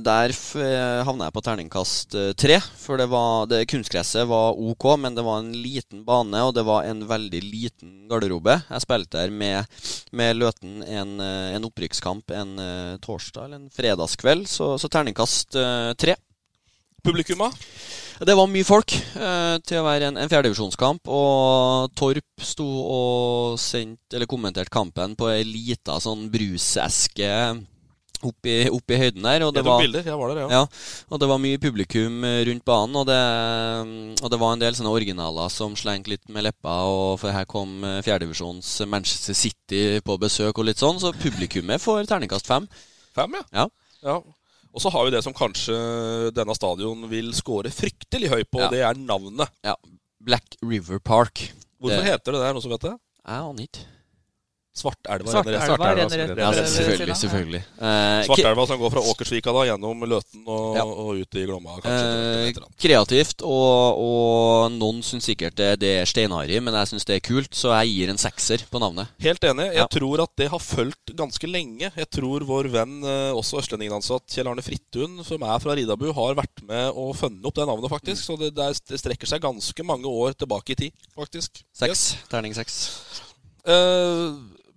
der 0.03 0.33
havna 1.07 1.29
jeg 1.29 1.35
på 1.35 1.43
terningkast 1.45 2.15
tre. 2.39 2.57
For 2.79 2.99
det 2.99 3.07
var, 3.11 3.47
det, 3.51 3.61
kunstgresset 3.71 4.27
var 4.27 4.59
ok, 4.59 4.87
men 4.99 5.15
det 5.15 5.23
var 5.27 5.39
en 5.39 5.53
liten 5.55 6.03
bane, 6.07 6.43
og 6.43 6.53
det 6.55 6.65
var 6.67 6.87
en 6.87 7.05
veldig 7.07 7.41
liten 7.43 7.93
garderobe. 8.11 8.57
Jeg 8.67 8.83
spilte 8.83 9.19
der 9.19 9.31
med, 9.31 9.79
med 10.11 10.39
Løten 10.39 10.83
en, 10.83 11.17
en 11.23 11.67
opprykkskamp 11.67 12.35
en 12.35 12.55
torsdag 13.03 13.47
eller 13.47 13.61
en 13.61 13.71
fredagskveld, 13.71 14.47
så, 14.51 14.70
så 14.79 14.89
terningkast 14.91 15.57
eh, 15.59 15.91
tre. 15.99 16.15
Publikumma? 17.01 17.49
Det 18.21 18.35
var 18.37 18.49
mye 18.51 18.65
folk 18.67 18.93
eh, 18.93 19.55
til 19.65 19.79
å 19.79 19.85
være 19.87 20.11
en, 20.11 20.19
en 20.21 20.29
fjerdedivisjonskamp. 20.29 21.09
Og 21.09 21.91
Torp 21.97 22.45
sto 22.45 22.67
og 22.67 23.59
sendt, 23.61 24.13
eller 24.13 24.29
kommenterte 24.29 24.73
kampen 24.73 25.17
på 25.17 25.31
ei 25.33 25.41
lita 25.47 25.97
sånn 26.01 26.27
bruseske 26.33 27.31
Oppi 28.21 28.51
i, 28.53 28.65
opp 28.69 28.91
i 28.93 28.97
høyden 29.01 29.25
der. 29.25 29.41
Og 29.47 29.53
det, 29.55 29.63
var, 29.65 29.79
bilder, 29.81 30.05
var 30.05 30.33
der, 30.35 30.51
ja. 30.53 30.59
og 31.09 31.21
det 31.21 31.29
var 31.31 31.39
mye 31.41 31.57
publikum 31.61 32.19
eh, 32.27 32.43
rundt 32.45 32.65
banen. 32.67 32.99
Og 33.01 33.07
det, 33.09 33.17
og 34.21 34.29
det 34.29 34.39
var 34.43 34.53
en 34.53 34.61
del 34.61 34.77
sånne 34.77 34.93
originaler 34.93 35.49
som 35.49 35.73
slengte 35.79 36.13
litt 36.13 36.29
med 36.29 36.45
leppa. 36.45 36.75
Og 36.85 37.15
for 37.23 37.33
her 37.33 37.47
kom 37.49 37.81
eh, 37.87 38.03
fjerdedivisjons 38.05 38.69
Manchester 38.91 39.37
City 39.37 39.81
på 40.05 40.19
besøk 40.21 40.53
og 40.53 40.69
litt 40.69 40.81
sånn. 40.81 41.01
Så 41.01 41.15
publikummet 41.17 41.81
får 41.81 42.05
terningkast 42.11 42.49
fem. 42.49 42.69
Fem, 43.17 43.39
ja. 43.39 43.63
ja. 43.63 43.67
ja. 44.05 44.19
Og 44.73 44.81
så 44.81 44.89
har 44.93 45.03
vi 45.05 45.11
det 45.11 45.23
som 45.25 45.33
kanskje 45.35 45.75
denne 46.33 46.55
stadion 46.55 47.07
vil 47.11 47.33
score 47.35 47.69
fryktelig 47.73 48.29
høy 48.31 48.43
på, 48.47 48.61
Ja. 48.61 48.69
det 48.71 48.79
er 48.87 48.93
navnet. 48.95 49.49
Ja. 49.65 49.75
Black 50.23 50.55
River 50.63 50.99
Park. 50.99 51.51
Hvorfor 51.81 51.97
Det- 52.01 52.05
heter 52.11 52.31
det 52.31 52.39
det? 52.41 52.53
Noen 52.53 52.61
som 52.61 52.71
vet 52.71 52.81
det? 52.81 52.95
Jeg 53.25 53.35
aner 53.41 53.63
ikke. 53.67 53.85
Svartelva 54.71 55.27
Svartelva 55.27 55.87
renner 55.91 56.05
rett. 56.07 56.13
renner 56.15 56.35
rett 56.35 56.39
Ja, 56.39 56.63
selvfølgelig, 56.63 57.15
selvfølgelig. 57.19 57.59
Eh, 57.75 58.21
Svartelva 58.23 58.63
som 58.69 58.79
går 58.79 58.91
fra 58.93 59.01
Åkersvika 59.11 59.51
da, 59.51 59.63
gjennom 59.67 60.05
Løten 60.07 60.45
og, 60.47 60.77
Ja. 60.77 60.85
og 60.85 61.17
ut 61.19 61.35
i 61.35 61.43
Glomma. 61.45 61.73
kanskje. 61.83 62.45
Eh, 62.47 62.53
kreativt, 62.79 63.41
og, 63.43 63.99
og 63.99 64.71
noen 64.71 65.01
syns 65.03 65.27
sikkert 65.27 65.55
det, 65.59 65.79
det 65.81 65.91
er 65.99 66.05
steinharry, 66.07 66.61
men 66.63 66.73
jeg 66.73 66.87
syns 66.93 67.03
det 67.05 67.17
er 67.17 67.25
kult, 67.27 67.51
så 67.51 67.73
jeg 67.81 67.91
gir 67.91 68.09
en 68.13 68.17
sekser 68.17 68.63
på 68.71 68.79
navnet. 68.79 69.11
Helt 69.19 69.43
enig. 69.43 69.65
Jeg 69.73 69.81
Ja. 69.83 69.87
tror 69.91 70.23
at 70.23 70.31
det 70.37 70.47
har 70.49 70.59
fulgt 70.63 71.15
ganske 71.19 71.51
lenge. 71.51 71.91
Jeg 71.93 72.09
tror 72.09 72.39
vår 72.47 72.69
venn, 72.71 73.03
eh, 73.03 73.33
også 73.35 73.59
østlendingen-ansatt 73.59 74.23
Kjell 74.31 74.47
Arne 74.47 74.63
Frittun, 74.63 75.19
som 75.25 75.43
er 75.43 75.59
fra 75.59 75.75
Ridabu, 75.75 76.13
har 76.13 76.33
vært 76.35 76.63
med 76.63 76.93
og 76.95 77.13
funnet 77.19 77.43
opp 77.45 77.55
det 77.55 77.67
navnet, 77.67 77.91
faktisk. 77.91 78.23
Så 78.23 78.39
det, 78.39 78.55
det, 78.55 78.63
er, 78.63 78.97
strekker 78.97 79.27
seg 79.27 79.41
ganske 79.41 79.83
mange 79.83 80.07
år 80.07 80.31
tilbake 80.33 80.71
i 80.71 80.75
tid, 80.75 80.91
faktisk. 81.13 81.59
Seks. 81.75 82.15
Terning 82.29 82.53
seks. 82.55 82.79
Eh, 83.67 84.31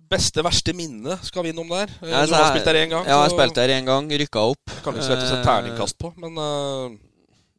beste, 0.09 0.43
verste 0.45 0.73
minne 0.77 1.17
skal 1.25 1.43
vi 1.45 1.51
innom 1.53 1.69
der. 1.71 1.89
Eh, 2.01 2.11
Ja, 2.13 2.25
du 2.25 2.33
har 2.35 2.51
spilt 2.53 2.65
der 2.69 2.79
én 2.83 2.89
gang. 2.93 3.05
Ja, 3.09 3.23
jeg 3.25 3.33
spilte 3.35 3.61
der 3.65 3.73
én 3.79 3.85
gang, 3.89 4.07
rykka 4.09 4.45
opp. 4.53 4.75
Kan 4.83 4.93
ikke 4.95 5.07
sette 5.09 5.27
seg 5.29 5.39
Eh, 5.41 5.45
terningkast 5.47 5.97
på, 6.01 6.13
men 6.21 6.37
uh, 6.37 6.89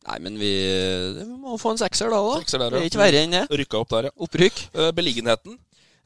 Nei, 0.06 0.18
men 0.22 0.36
vi, 0.38 0.50
vi 1.18 1.24
må 1.26 1.56
få 1.58 1.72
en 1.74 1.80
sekser 1.82 2.10
da, 2.14 2.20
òg. 2.22 2.44
det 2.46 2.62
er 2.78 2.84
ikke 2.86 3.00
verre 3.00 3.22
enn 3.24 3.32
det. 3.34 3.46
Rykka 3.50 3.80
opp 3.82 3.90
der, 3.90 4.06
ja. 4.06 4.12
Opprykk. 4.22 4.60
Uh, 4.76 4.92
beliggenheten. 4.94 5.56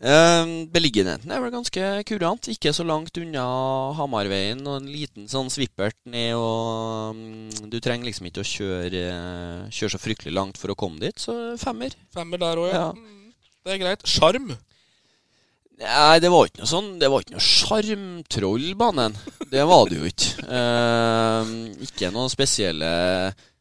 Uh, 0.01 0.65
beliggenheten 0.73 1.29
er 1.29 1.43
vel 1.45 1.53
ganske 1.53 1.91
kurant. 2.09 2.49
Ikke 2.49 2.73
så 2.73 2.87
langt 2.89 3.13
unna 3.21 3.45
Hamarveien. 3.99 4.63
Og 4.65 4.79
en 4.81 4.89
liten 4.89 5.29
sånn 5.29 5.53
svippert 5.53 5.99
ned 6.09 6.33
og 6.41 7.13
um, 7.13 7.51
Du 7.69 7.77
trenger 7.85 8.09
liksom 8.09 8.31
ikke 8.31 8.41
å 8.41 8.49
kjøre, 8.49 9.05
eh, 9.13 9.69
kjøre 9.69 9.93
så 9.93 10.01
fryktelig 10.01 10.33
langt 10.33 10.57
for 10.57 10.73
å 10.73 10.79
komme 10.81 10.97
dit, 11.05 11.21
så 11.21 11.37
femmer. 11.61 11.93
Femmer 12.17 12.41
der 12.41 12.57
òg, 12.65 12.71
ja. 12.73 12.81
Ja. 12.81 12.91
Mm, 12.97 13.35
Det 13.69 13.75
er 13.77 13.83
greit. 13.85 14.09
Sjarm. 14.09 14.55
Nei, 15.81 16.19
det 16.21 16.29
var 16.29 16.49
ikke 16.51 16.61
noe 16.61 16.69
sånn 16.69 16.89
Det 17.01 17.09
var 17.09 17.23
ikke 17.25 17.37
noe 17.39 17.45
sjarmtroll, 17.47 18.67
banen. 18.77 19.15
Det 19.51 19.63
var 19.69 19.89
det 19.89 20.01
jo 20.01 20.11
ikke. 20.11 20.45
Eh, 20.61 21.53
ikke 21.89 22.11
noe 22.15 22.29
spesielle 22.33 22.91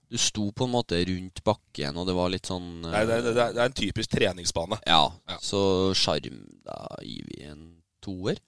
Du 0.09 0.17
sto 0.19 0.49
på 0.51 0.65
en 0.67 0.73
måte 0.73 0.99
rundt 1.07 1.39
bakken, 1.45 1.95
og 2.01 2.07
det 2.09 2.15
var 2.17 2.31
litt 2.33 2.49
sånn 2.49 2.81
Nei, 2.83 3.03
det, 3.07 3.19
er, 3.21 3.27
det 3.37 3.43
er- 3.45 3.59
en 3.69 3.77
typisk 3.77 4.11
treningsbane. 4.17 4.81
Ja. 4.89 5.05
Så 5.39 5.93
sjarm 5.95 6.41
Da 6.65 6.79
gir 7.05 7.23
vi 7.29 7.43
en 7.49 7.63
toer. 8.03 8.39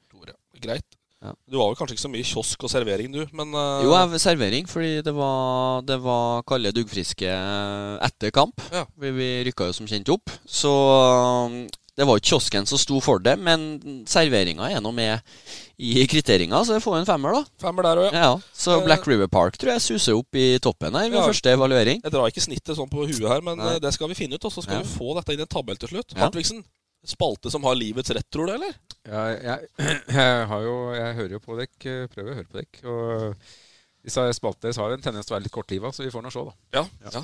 Greit. 0.61 0.85
Ja. 1.22 1.31
Du 1.49 1.56
var 1.57 1.69
vel 1.69 1.76
kanskje 1.77 1.95
ikke 1.95 2.03
så 2.03 2.10
mye 2.10 2.26
kiosk 2.26 2.64
og 2.65 2.69
servering, 2.73 3.11
du, 3.14 3.22
men 3.38 3.53
eh, 3.53 3.84
Jo, 3.85 3.91
jeg 3.93 4.22
servering, 4.23 4.65
fordi 4.69 5.02
det 5.06 5.14
var, 5.14 5.81
det 5.85 5.98
var 6.02 6.41
kalde 6.49 6.72
duggfriske 6.73 7.30
etter 8.02 8.34
kamp. 8.34 8.61
Ja. 8.73 8.84
Vi, 8.98 9.11
vi 9.14 9.27
rykka 9.48 9.68
jo 9.69 9.76
som 9.77 9.89
kjent 9.89 10.10
opp. 10.14 10.34
Så 10.49 10.72
det 11.97 12.05
var 12.07 12.18
jo 12.18 12.23
kiosken 12.31 12.65
som 12.69 12.80
sto 12.80 12.99
for 13.03 13.19
det, 13.19 13.34
men 13.39 14.05
serveringa 14.07 14.69
er 14.72 14.80
nå 14.84 14.93
med 14.95 15.19
i 15.81 16.05
kvitteringa, 16.07 16.61
så 16.65 16.77
jeg 16.77 16.84
får 16.85 16.99
en 17.01 17.07
femmer, 17.09 17.35
da. 17.35 17.41
Femmer 17.61 17.84
der 17.84 18.01
også, 18.03 18.13
ja. 18.15 18.22
Ja, 18.31 18.53
så 18.53 18.77
Black 18.85 19.07
River 19.09 19.27
Park 19.27 19.57
tror 19.59 19.73
jeg 19.73 19.84
suser 19.84 20.15
opp 20.18 20.39
i 20.39 20.57
toppen 20.63 20.95
her 20.95 21.09
ved 21.09 21.19
Ja. 21.19 21.26
første 21.27 21.51
evaluering. 21.51 21.99
Jeg 22.03 22.11
drar 22.13 22.30
ikke 22.31 22.43
snittet 22.45 22.77
sånn 22.80 22.89
på 22.89 23.03
huet 23.05 23.27
her, 23.27 23.41
men 23.41 23.57
Nei. 23.59 23.73
eh, 23.76 23.80
det 23.84 23.91
skal 23.93 24.07
vi 24.07 24.15
finne 24.15 24.35
ut. 24.39 24.45
Og 24.45 24.51
så 24.55 24.63
skal 24.63 24.80
Ja. 24.80 24.81
vi 24.85 24.93
få 24.97 25.15
dette 25.19 25.34
inn 25.34 25.39
i 25.43 25.47
en 25.47 25.51
tabell 25.51 25.77
til 25.77 25.89
slutt. 25.89 26.13
Ja. 26.15 26.30
Hartvigsen, 26.30 26.63
spalte 27.05 27.51
som 27.51 27.63
har 27.63 27.76
livets 27.76 28.09
rett, 28.13 28.30
tror 28.31 28.47
du, 28.47 28.53
eller? 28.53 28.73
Ja, 29.05 29.26
jeg, 29.35 29.68
jeg, 30.07 30.47
har 30.47 30.61
jo, 30.61 30.93
jeg 30.93 31.15
hører 31.15 31.31
jo 31.31 31.39
på 31.39 31.57
dekk, 31.59 31.85
eh, 31.85 32.07
prøver 32.07 32.31
å 32.31 32.35
høre 32.39 32.49
på 32.51 32.61
dekk. 32.61 32.81
Og 32.85 33.35
disse 34.05 34.27
spaltene 34.39 34.61
deres 34.69 34.77
har 34.77 34.89
jo 34.89 34.93
en 34.97 35.01
tendens 35.01 35.26
til 35.27 35.34
å 35.35 35.38
være 35.39 35.43
litt 35.49 35.51
kortliva, 35.59 35.91
så 35.91 36.05
vi 36.05 36.11
får 36.13 36.23
nå 36.23 36.31
se, 36.31 36.45
da. 36.45 36.53
Ja. 36.80 36.85
ja. 37.11 37.23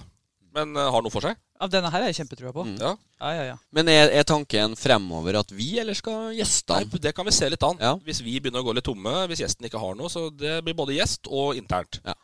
Men 0.57 0.73
eh, 0.75 0.87
har 0.93 1.03
noe 1.05 1.13
for 1.13 1.21
seg? 1.25 1.37
Ja, 1.61 1.67
denne 1.73 1.89
her 1.93 2.03
er 2.05 2.11
jeg 2.11 2.17
kjempetrua 2.23 2.51
på. 2.55 2.63
Mm. 2.67 2.75
Ja. 2.81 2.91
Ja, 3.21 3.31
ja, 3.37 3.43
ja. 3.51 3.57
Men 3.73 3.89
er, 3.93 4.11
er 4.19 4.25
tanken 4.29 4.73
fremover 4.77 5.37
at 5.39 5.51
vi, 5.53 5.71
eller 5.81 5.97
skal 5.97 6.31
gjestene? 6.37 6.85
Nei, 6.89 7.01
det 7.07 7.13
kan 7.17 7.25
vi 7.27 7.33
se 7.37 7.49
litt 7.53 7.63
an. 7.65 7.77
Ja. 7.81 7.93
Hvis 8.05 8.21
vi 8.25 8.39
begynner 8.41 8.61
å 8.65 8.67
gå 8.67 8.75
litt 8.77 8.85
tomme, 8.89 9.13
hvis 9.31 9.41
gjesten 9.45 9.69
ikke 9.69 9.81
har 9.81 9.95
noe. 9.99 10.09
Så 10.13 10.27
det 10.37 10.59
blir 10.65 10.77
både 10.77 10.97
gjest 10.97 11.29
og 11.29 11.55
internt. 11.59 12.01
Ja. 12.05 12.17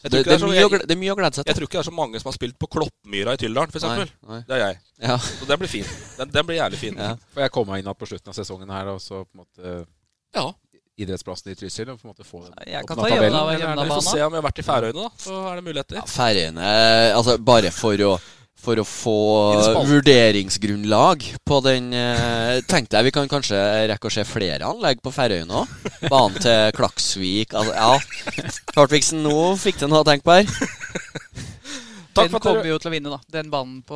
Det, 0.00 0.10
det, 0.24 0.32
er 0.32 0.38
så- 0.40 0.48
jeg- 0.54 0.86
det 0.88 0.94
er 0.94 0.96
mye 0.96 1.12
å 1.12 1.16
glede 1.18 1.36
seg 1.36 1.44
til. 1.44 1.50
Jeg 1.50 1.56
tror 1.58 1.66
ikke 1.68 1.76
det 1.76 1.82
er 1.82 1.90
så 1.90 1.96
mange 1.96 2.20
som 2.22 2.30
har 2.30 2.36
spilt 2.38 2.56
på 2.58 2.68
Kloppmyra 2.72 3.34
i 3.36 3.40
Tyldalen, 3.42 3.68
f.eks. 3.68 3.84
Det 4.48 4.54
er 4.56 4.62
jeg. 4.62 4.78
Ja. 5.04 5.16
Så 5.20 5.44
den 5.50 5.60
blir 5.60 5.68
fin. 5.68 5.84
Den, 6.16 6.30
den 6.32 6.46
blir 6.48 6.56
jævlig 6.56 6.78
fin. 6.80 6.96
Ja. 6.96 7.10
Får 7.34 7.44
jeg 7.44 7.52
komme 7.52 7.74
meg 7.74 7.82
inn 7.82 7.90
igjen 7.90 7.98
på 8.00 8.08
slutten 8.08 8.32
av 8.32 8.38
sesongen 8.38 8.72
her, 8.72 8.88
og 8.94 9.00
så 9.04 9.24
på 9.26 9.36
en 9.36 9.42
måte 9.44 9.74
Ja. 10.34 10.46
Idrettsplassen 10.98 11.52
i 11.52 11.54
Trysil, 11.54 11.88
og 11.90 12.00
på 12.00 12.08
en 12.08 12.14
måte 12.14 12.24
få 12.26 12.42
den 12.44 12.54
Jeg 12.66 12.86
kan 12.86 12.96
ta 12.96 13.02
jevna- 13.08 13.16
tabellen, 13.16 13.40
eller 13.40 13.58
jevna 13.58 13.76
det- 13.76 13.84
Vi 13.88 13.94
får 13.94 14.02
se 14.10 14.22
om 14.22 14.32
vi 14.32 14.36
har 14.40 14.50
vært 14.50 14.58
i 14.58 14.62
Færøyene, 14.62 15.02
da. 15.02 15.08
Så 15.18 15.52
er 15.52 15.54
det 15.56 15.64
muligheter. 15.64 15.94
Ja, 15.96 16.02
Færøyene 16.02 17.14
Altså, 17.16 17.38
bare 17.38 17.70
for 17.70 17.96
å 17.96 18.20
for 18.60 18.76
å 18.76 18.84
få 18.84 19.86
vurderingsgrunnlag 19.88 21.22
på 21.48 21.60
den 21.64 21.94
eh, 21.96 22.60
Tenkte 22.68 22.98
jeg 22.98 23.04
vi 23.06 23.10
kan 23.10 23.26
kanskje 23.26 23.56
rekke 23.88 24.10
å 24.10 24.12
se 24.12 24.24
flere 24.28 24.60
anlegg 24.68 25.00
på 25.00 25.08
Færøyene 25.10 25.62
òg. 25.62 25.66
Banen 26.10 26.36
til 26.44 26.72
Klaksvik 26.76 27.54
altså, 27.56 27.72
Ja. 27.72 27.98
Hartvigsen, 28.76 29.22
nå 29.24 29.56
fikk 29.56 29.78
du 29.80 29.86
noe 29.88 30.02
å 30.04 30.04
tenke 30.04 30.24
på 30.28 30.36
her. 30.36 30.44
Takk 32.12 32.26
Den 32.26 32.40
kommer 32.42 32.58
dere 32.64 32.72
jo 32.72 32.78
til 32.82 32.90
å 32.90 32.92
vinne, 32.92 33.10
da. 33.14 33.18
Den 33.30 33.50
banen 33.52 33.82
på 33.86 33.94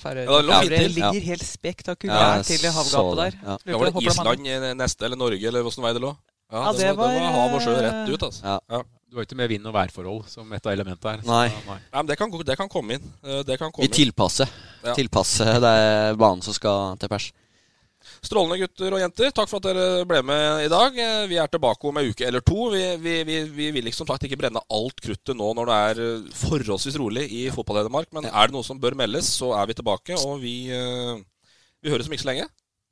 Færøyene. 0.00 0.30
Ja, 0.30 0.40
det 0.40 0.48
Ja, 0.48 0.60
det 0.78 0.90
ligger 0.94 1.18
Ja. 1.20 1.26
helt 1.34 1.42
spektakulært 1.42 2.36
ja, 2.38 2.42
til 2.46 2.64
i 2.64 2.72
havgapet 2.72 3.16
der. 3.20 3.38
Ja. 3.42 3.58
Ja, 3.66 3.76
var 3.78 3.90
det 3.90 4.06
Island 4.06 4.78
neste, 4.78 5.02
eller 5.04 5.16
Norge, 5.16 5.44
eller 5.44 5.62
åssen 5.66 5.82
vei 5.82 5.92
det 5.92 6.00
lå? 6.00 6.16
Ja, 6.52 6.72
det, 6.72 6.78
det 6.84 6.92
var, 6.96 7.08
det 7.10 7.22
var, 7.24 7.32
hav 7.34 7.54
og 7.56 7.62
sjø 7.64 7.72
rett 7.82 8.10
ut, 8.12 8.22
altså. 8.28 8.42
Ja. 8.70 8.82
Du 9.10 9.16
har 9.18 9.24
ikke 9.26 9.36
med 9.38 9.48
vind- 9.50 9.66
og 9.66 9.74
værforhold 9.74 10.26
som 10.28 10.52
et 10.52 10.66
av 10.66 10.72
elementene 10.74 11.12
her. 11.16 11.22
så- 11.22 11.30
Nei. 11.30 11.48
Nei, 11.66 11.78
men 11.94 12.06
det 12.06 12.16
kan, 12.18 12.30
det 12.30 12.56
kan 12.58 12.68
komme 12.68 12.94
inn. 12.98 13.12
Eh, 13.24 13.42
Det 13.42 13.58
kan 13.58 13.72
komme 13.72 13.86
Vi 13.88 13.94
tilpasser. 13.94 14.48
Ja. 14.84 14.94
Tilpasser 14.94 15.58
det 15.62 16.16
banen 16.18 16.42
som 16.42 16.54
skal 16.54 16.96
til 16.98 17.08
pers. 17.08 17.32
Strålende 18.22 18.58
gutter 18.60 18.92
og 18.94 19.00
jenter. 19.00 19.30
Takk 19.34 19.48
for 19.50 19.56
at 19.58 19.66
dere 19.74 20.04
ble 20.06 20.20
med 20.22 20.66
i 20.66 20.68
dag. 20.70 20.98
Eh, 20.98 21.26
Vi 21.26 21.36
er 21.42 21.48
tilbake 21.50 21.84
om 21.88 21.96
ei 21.98 22.10
uke 22.10 22.26
eller 22.26 22.40
to. 22.40 22.68
Vi, 22.70 22.82
vi, 23.02 23.14
vi, 23.24 23.38
vi 23.50 23.70
vil 23.72 23.86
ikke 23.90 23.96
som 23.98 24.06
sagt 24.06 24.22
ikke 24.28 24.38
brenne 24.38 24.60
alt 24.70 25.00
kruttet 25.02 25.34
nå 25.38 25.48
når 25.58 25.66
det 25.66 25.78
er 25.86 26.02
eh, 26.04 26.28
forholdsvis 26.42 26.98
rolig 26.98 27.26
i 27.32 27.48
fotball-Hedmark. 27.50 28.12
Men 28.12 28.26
er 28.26 28.46
det 28.46 28.54
noe 28.54 28.62
som 28.66 28.78
bør 28.78 28.94
meldes, 28.94 29.26
så 29.40 29.54
er 29.58 29.66
vi 29.66 29.74
tilbake. 29.74 30.14
Og 30.22 30.38
vi, 30.42 30.68
eh, 30.70 31.16
vi 31.82 31.90
høres 31.90 32.06
om 32.06 32.12
ikke 32.14 32.22
så 32.26 32.30
lenge. 32.32 32.46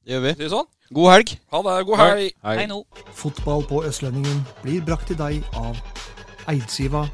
Det 0.05 0.13
gjør 0.13 0.25
vi. 0.27 0.33
Sier 0.37 0.51
sånn. 0.53 0.67
God 0.95 1.11
helg. 1.15 1.31
Ha 1.55 1.61
det. 1.65 1.77
God 1.89 2.01
helg. 2.01 2.27
Hei. 2.45 2.57
Hei 2.59 2.67
nå. 2.69 2.83
Fotball 3.17 3.65
på 3.71 3.81
Østlendingen 3.89 4.43
blir 4.61 4.83
brakt 4.85 5.09
til 5.09 5.17
deg 5.17 5.47
av 5.57 5.81
Eidsiva 6.53 7.07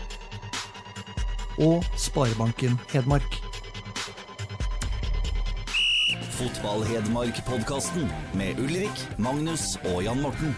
og 1.62 1.86
Sparebanken 1.94 2.74
Hedmark. 2.90 3.38
Fotball-Hedmark-podkasten 6.40 8.08
med 8.34 8.58
Ulrik, 8.58 9.06
Magnus 9.18 9.76
og 9.84 10.02
Jan 10.06 10.22
Morten. 10.24 10.56